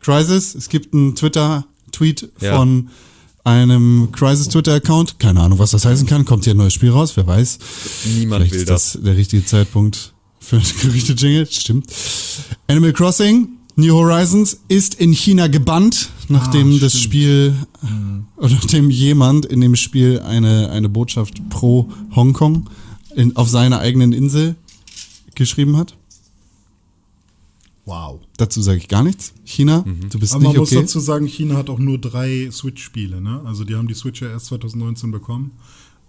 Crisis, 0.01 0.55
es 0.55 0.69
gibt 0.69 0.95
einen 0.95 1.15
Twitter-Tweet 1.15 2.33
Ja. 2.41 2.57
von 2.57 2.89
einem 3.45 4.09
Crisis-Twitter-Account. 4.13 5.19
Keine 5.19 5.41
Ahnung, 5.41 5.59
was 5.59 5.71
das 5.71 5.85
heißen 5.85 6.07
kann. 6.07 6.25
Kommt 6.25 6.45
hier 6.45 6.55
ein 6.55 6.59
neues 6.59 6.73
Spiel 6.75 6.91
raus, 6.91 7.13
wer 7.17 7.27
weiß. 7.27 7.59
Niemand 8.17 8.41
Vielleicht 8.43 8.53
will 8.55 8.61
ist 8.61 8.69
das. 8.71 8.93
das 8.93 9.03
der 9.03 9.17
richtige 9.17 9.45
Zeitpunkt 9.45 10.13
für 10.41 10.57
ein 10.57 10.63
Gerüchte-Jingle. 10.83 11.47
Stimmt. 11.51 11.87
Animal 12.69 12.93
Crossing, 12.93 13.49
New 13.77 13.95
Horizons 13.95 14.59
ist 14.69 14.95
in 14.97 15.13
China 15.13 15.47
gebannt, 15.47 16.11
nachdem 16.29 16.73
Ah, 16.75 16.79
das. 16.81 16.99
Spiel, 16.99 17.55
oder 18.37 18.51
nachdem 18.55 18.91
jemand 18.91 19.47
in 19.47 19.61
dem 19.61 19.77
Spiel 19.77 20.21
eine, 20.21 20.71
eine 20.71 20.89
Botschaft 20.89 21.49
pro 21.49 21.89
Hongkong 22.15 22.69
in, 23.15 23.37
auf 23.37 23.49
seiner 23.49 23.81
eigenen 23.81 24.13
Insel 24.13 24.57
geschrieben 25.35 25.77
hat. 25.77 25.97
Wow. 27.89 28.21
Dazu 28.37 28.61
sage 28.61 28.77
ich 28.77 28.89
gar 28.89 29.03
nichts. 29.03 29.33
China, 29.45 29.83
du 30.11 30.19
bist 30.19 30.35
Aber 30.35 30.43
man 30.43 30.53
nicht 30.53 30.61
muss 30.61 30.73
okay. 30.73 30.83
dazu 30.83 31.01
sagen, 31.01 31.27
China 31.27 31.57
hat 31.57 31.71
auch 31.71 31.79
nur 31.79 31.97
drei 31.97 32.51
Switch-Spiele, 32.51 33.23
ne? 33.23 33.41
Also 33.47 33.65
die 33.65 33.77
haben 33.77 33.89
die 33.89 33.95
Switch 33.95 34.21
ja 34.21 34.29
erst 34.29 34.47
2019 34.47 35.11
bekommen. 35.11 35.53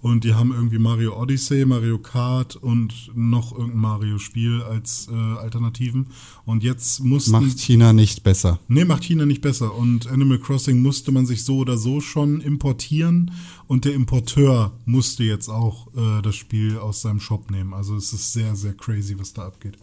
Und 0.02 0.26
die 0.26 0.34
haben 0.34 0.52
irgendwie 0.52 0.78
Mario 0.78 1.18
Odyssey, 1.18 1.66
Mario 1.66 1.98
Kart 2.00 2.58
und 2.58 3.12
noch 3.16 3.54
irgendein 3.54 3.80
Mario-Spiel 3.80 4.62
als 4.62 5.08
äh, 5.10 5.14
Alternativen. 5.16 6.08
Und 6.46 6.64
jetzt 6.64 7.02
mussten. 7.02 7.32
Macht 7.32 7.60
China 7.60 7.94
nicht 7.94 8.24
besser. 8.24 8.60
Nee, 8.68 8.84
macht 8.84 9.04
China 9.04 9.26
nicht 9.26 9.42
besser. 9.42 9.74
Und 9.74 10.08
Animal 10.08 10.40
Crossing 10.40 10.82
musste 10.82 11.14
man 11.14 11.26
sich 11.26 11.46
so 11.46 11.60
oder 11.60 11.78
so 11.78 12.02
schon 12.02 12.42
importieren. 12.42 13.32
Und 13.68 13.86
der 13.86 13.94
Importeur 13.94 14.74
musste 14.86 15.24
jetzt 15.24 15.48
auch 15.48 15.88
äh, 15.96 16.22
das 16.24 16.36
Spiel 16.36 16.78
aus 16.78 17.02
seinem 17.02 17.22
Shop 17.22 17.50
nehmen. 17.52 17.74
Also 17.74 17.96
es 17.96 18.12
ist 18.12 18.34
sehr, 18.34 18.58
sehr 18.58 18.74
crazy, 18.74 19.18
was 19.18 19.32
da 19.34 19.46
abgeht. 19.46 19.78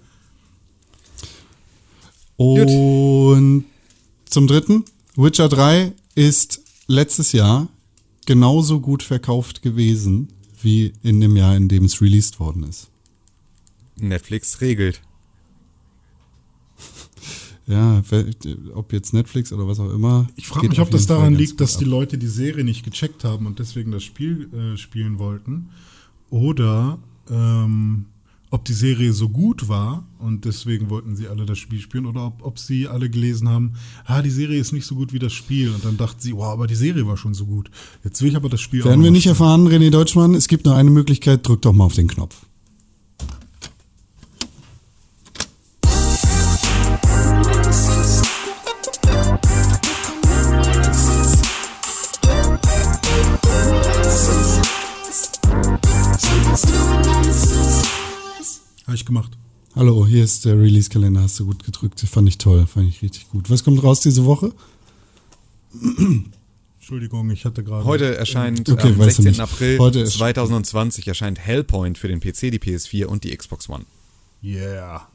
Und 2.36 3.64
zum 4.26 4.46
dritten, 4.46 4.84
Witcher 5.16 5.48
3 5.48 5.92
ist 6.14 6.60
letztes 6.86 7.32
Jahr 7.32 7.68
genauso 8.26 8.80
gut 8.80 9.02
verkauft 9.02 9.62
gewesen 9.62 10.28
wie 10.60 10.92
in 11.02 11.20
dem 11.20 11.36
Jahr, 11.36 11.56
in 11.56 11.68
dem 11.68 11.84
es 11.84 12.00
released 12.00 12.40
worden 12.40 12.64
ist. 12.64 12.88
Netflix 13.96 14.60
regelt. 14.60 15.00
Ja, 17.68 18.00
ob 18.74 18.92
jetzt 18.92 19.12
Netflix 19.12 19.52
oder 19.52 19.66
was 19.66 19.80
auch 19.80 19.92
immer. 19.92 20.28
Ich 20.36 20.46
frage 20.46 20.68
mich, 20.68 20.78
ob 20.78 20.88
das 20.92 21.08
daran 21.08 21.34
liegt, 21.34 21.54
gut 21.54 21.62
dass 21.62 21.74
ab. 21.74 21.78
die 21.80 21.84
Leute 21.84 22.16
die 22.16 22.28
Serie 22.28 22.62
nicht 22.62 22.84
gecheckt 22.84 23.24
haben 23.24 23.44
und 23.44 23.58
deswegen 23.58 23.90
das 23.90 24.04
Spiel 24.04 24.48
äh, 24.54 24.76
spielen 24.76 25.18
wollten. 25.18 25.70
Oder 26.30 27.00
ähm, 27.28 28.04
ob 28.50 28.64
die 28.64 28.72
Serie 28.72 29.12
so 29.12 29.28
gut 29.28 29.68
war 29.68 30.06
und 30.18 30.44
deswegen 30.44 30.88
wollten 30.88 31.16
sie 31.16 31.28
alle 31.28 31.46
das 31.46 31.58
Spiel 31.58 31.80
spielen. 31.80 32.06
Oder 32.06 32.26
ob, 32.26 32.44
ob 32.44 32.58
sie 32.58 32.86
alle 32.88 33.10
gelesen 33.10 33.48
haben, 33.48 33.72
ah, 34.04 34.22
die 34.22 34.30
Serie 34.30 34.60
ist 34.60 34.72
nicht 34.72 34.86
so 34.86 34.94
gut 34.94 35.12
wie 35.12 35.18
das 35.18 35.32
Spiel. 35.32 35.70
Und 35.70 35.84
dann 35.84 35.96
dachten 35.96 36.20
sie, 36.20 36.32
wow, 36.34 36.52
aber 36.52 36.66
die 36.66 36.74
Serie 36.74 37.06
war 37.06 37.16
schon 37.16 37.34
so 37.34 37.46
gut. 37.46 37.70
Jetzt 38.04 38.22
will 38.22 38.30
ich 38.30 38.36
aber 38.36 38.48
das 38.48 38.60
Spiel 38.60 38.82
auch 38.82 38.86
Werden 38.86 39.02
wir 39.02 39.10
nicht 39.10 39.22
spielen. 39.24 39.34
erfahren, 39.34 39.68
René 39.68 39.90
Deutschmann. 39.90 40.34
Es 40.34 40.48
gibt 40.48 40.64
nur 40.64 40.76
eine 40.76 40.90
Möglichkeit, 40.90 41.46
drück 41.46 41.62
doch 41.62 41.72
mal 41.72 41.84
auf 41.84 41.94
den 41.94 42.08
Knopf. 42.08 42.45
Hallo, 59.76 60.06
hier 60.06 60.24
ist 60.24 60.44
der 60.46 60.58
Release-Kalender, 60.58 61.20
hast 61.22 61.38
du 61.38 61.46
gut 61.46 61.62
gedrückt. 61.64 62.00
Fand 62.00 62.28
ich 62.28 62.38
toll, 62.38 62.66
fand 62.66 62.88
ich 62.88 63.02
richtig 63.02 63.28
gut. 63.28 63.50
Was 63.50 63.62
kommt 63.62 63.82
raus 63.82 64.00
diese 64.00 64.24
Woche? 64.24 64.52
Entschuldigung, 66.78 67.28
ich 67.30 67.44
hatte 67.44 67.62
gerade. 67.62 67.84
Heute 67.84 68.16
erscheint 68.16 68.68
Okay, 68.70 68.88
am 68.88 68.98
weißt 68.98 69.18
du 69.18 69.22
16. 69.22 69.24
nicht. 69.26 69.40
April 69.40 69.78
Heute 69.78 70.00
ist- 70.00 70.14
2020 70.14 71.06
erscheint 71.08 71.38
Hellpoint 71.38 71.98
für 71.98 72.08
den 72.08 72.20
PC, 72.20 72.50
die 72.50 72.58
PS4 72.58 73.04
und 73.06 73.24
die 73.24 73.36
Xbox 73.36 73.68
One. 73.68 73.84
Yeah. 74.42 75.06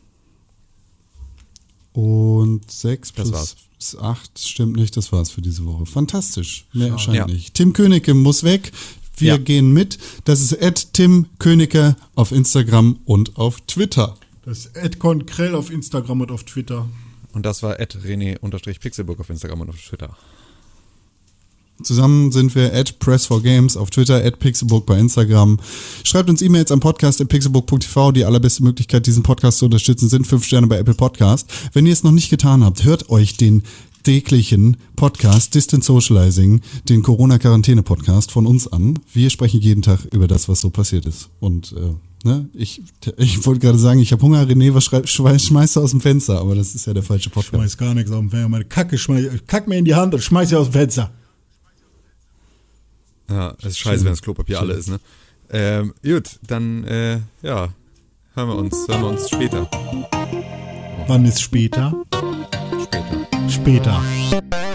Und 1.93 2.69
6 2.69 3.13
Das 3.13 3.29
plus 3.31 3.97
8 3.99 4.39
stimmt 4.39 4.75
nicht, 4.75 4.95
das 4.95 5.11
war's 5.11 5.31
für 5.31 5.41
diese 5.41 5.65
Woche. 5.65 5.87
Fantastisch. 5.87 6.65
Mehr 6.73 6.89
Schade. 6.89 6.93
erscheint 6.93 7.17
Ja. 7.17 7.25
nicht. 7.25 7.53
Tim 7.55 7.73
Königke 7.73 8.13
muss 8.13 8.43
weg. 8.43 8.71
Wir 9.17 9.29
Ja. 9.33 9.37
gehen 9.37 9.71
mit. 9.73 9.97
Das 10.25 10.39
ist 10.41 10.61
at 10.61 10.93
Tim 10.93 11.25
Königke 11.39 11.95
auf 12.15 12.31
Instagram 12.31 12.99
und 13.05 13.37
auf 13.37 13.59
Twitter. 13.61 14.15
Das 14.43 14.59
ist 14.59 14.75
Edcon 14.75 15.25
Krell 15.25 15.55
auf 15.55 15.69
Instagram 15.69 16.21
und 16.21 16.31
auf 16.31 16.43
Twitter. 16.43 16.87
Und 17.33 17.45
das 17.45 17.63
war 17.63 17.75
rené-pixelburg 17.75 19.19
auf 19.19 19.29
Instagram 19.29 19.61
und 19.61 19.69
auf 19.69 19.81
Twitter. 19.81 20.17
Zusammen 21.83 22.31
sind 22.31 22.53
wir 22.53 22.73
at 22.73 22.95
Press4Games 22.99 23.77
auf 23.77 23.89
Twitter, 23.89 24.23
at 24.23 24.39
Pixelbook 24.39 24.85
bei 24.85 24.99
Instagram. 24.99 25.59
Schreibt 26.03 26.29
uns 26.29 26.41
E-Mails 26.41 26.71
am 26.71 26.79
Podcast 26.79 27.21
at 27.21 27.29
pixelbook.tv. 27.29 28.11
Die 28.11 28.25
allerbeste 28.25 28.63
Möglichkeit, 28.63 29.07
diesen 29.07 29.23
Podcast 29.23 29.59
zu 29.59 29.65
unterstützen, 29.65 30.09
sind 30.09 30.27
fünf 30.27 30.45
Sterne 30.45 30.67
bei 30.67 30.77
Apple 30.77 30.93
Podcast. 30.93 31.49
Wenn 31.73 31.85
ihr 31.85 31.93
es 31.93 32.03
noch 32.03 32.11
nicht 32.11 32.29
getan 32.29 32.63
habt, 32.63 32.83
hört 32.83 33.09
euch 33.09 33.37
den 33.37 33.63
täglichen 34.03 34.77
Podcast 34.95 35.55
Distant 35.55 35.83
Socializing, 35.83 36.61
den 36.89 37.03
Corona-Quarantäne-Podcast 37.03 38.31
von 38.31 38.45
uns 38.45 38.67
an. 38.67 38.99
Wir 39.13 39.29
sprechen 39.29 39.61
jeden 39.61 39.81
Tag 39.81 40.05
über 40.11 40.27
das, 40.27 40.49
was 40.49 40.61
so 40.61 40.69
passiert 40.69 41.05
ist. 41.05 41.29
Und 41.39 41.73
äh, 41.73 41.93
Ne? 42.23 42.49
Ich, 42.53 42.81
ich 43.17 43.45
wollte 43.45 43.61
gerade 43.61 43.77
sagen, 43.77 43.99
ich 43.99 44.11
habe 44.11 44.21
Hunger, 44.21 44.43
René, 44.43 44.73
was 44.73 44.85
schmeißt 44.85 45.75
du 45.75 45.81
aus 45.81 45.91
dem 45.91 46.01
Fenster? 46.01 46.39
Aber 46.39 46.55
das 46.55 46.75
ist 46.75 46.85
ja 46.85 46.93
der 46.93 47.03
falsche 47.03 47.29
Podcast. 47.29 47.55
Schmeiß 47.55 47.77
gar 47.77 47.93
nichts 47.93 48.11
auf 48.11 48.19
den 48.19 48.29
Fenster. 48.29 48.49
Meine 48.49 48.65
Kacke 48.65 48.97
schmeiß, 48.97 49.25
kack 49.47 49.67
mir 49.67 49.77
in 49.77 49.85
die 49.85 49.95
Hand 49.95 50.13
und 50.13 50.21
schmeiß 50.21 50.49
sie 50.49 50.55
aus 50.55 50.67
dem 50.67 50.73
Fenster. 50.73 51.11
Ja, 53.29 53.55
es 53.59 53.65
ist 53.65 53.79
scheiße, 53.79 54.03
wenn 54.03 54.11
das 54.11 54.21
Klopapier 54.21 54.59
alle 54.59 54.73
ist, 54.73 54.89
ne? 54.89 54.99
Ähm, 55.49 55.93
gut, 56.03 56.39
dann, 56.47 56.83
äh, 56.83 57.19
ja, 57.41 57.69
hören 58.35 58.49
wir 58.49 58.55
uns, 58.55 58.87
hören 58.87 59.01
wir 59.01 59.09
uns 59.09 59.29
später. 59.29 59.69
Wann 61.07 61.25
ist 61.25 61.41
später? 61.41 61.93
Später. 63.49 64.01
Später. 64.27 64.70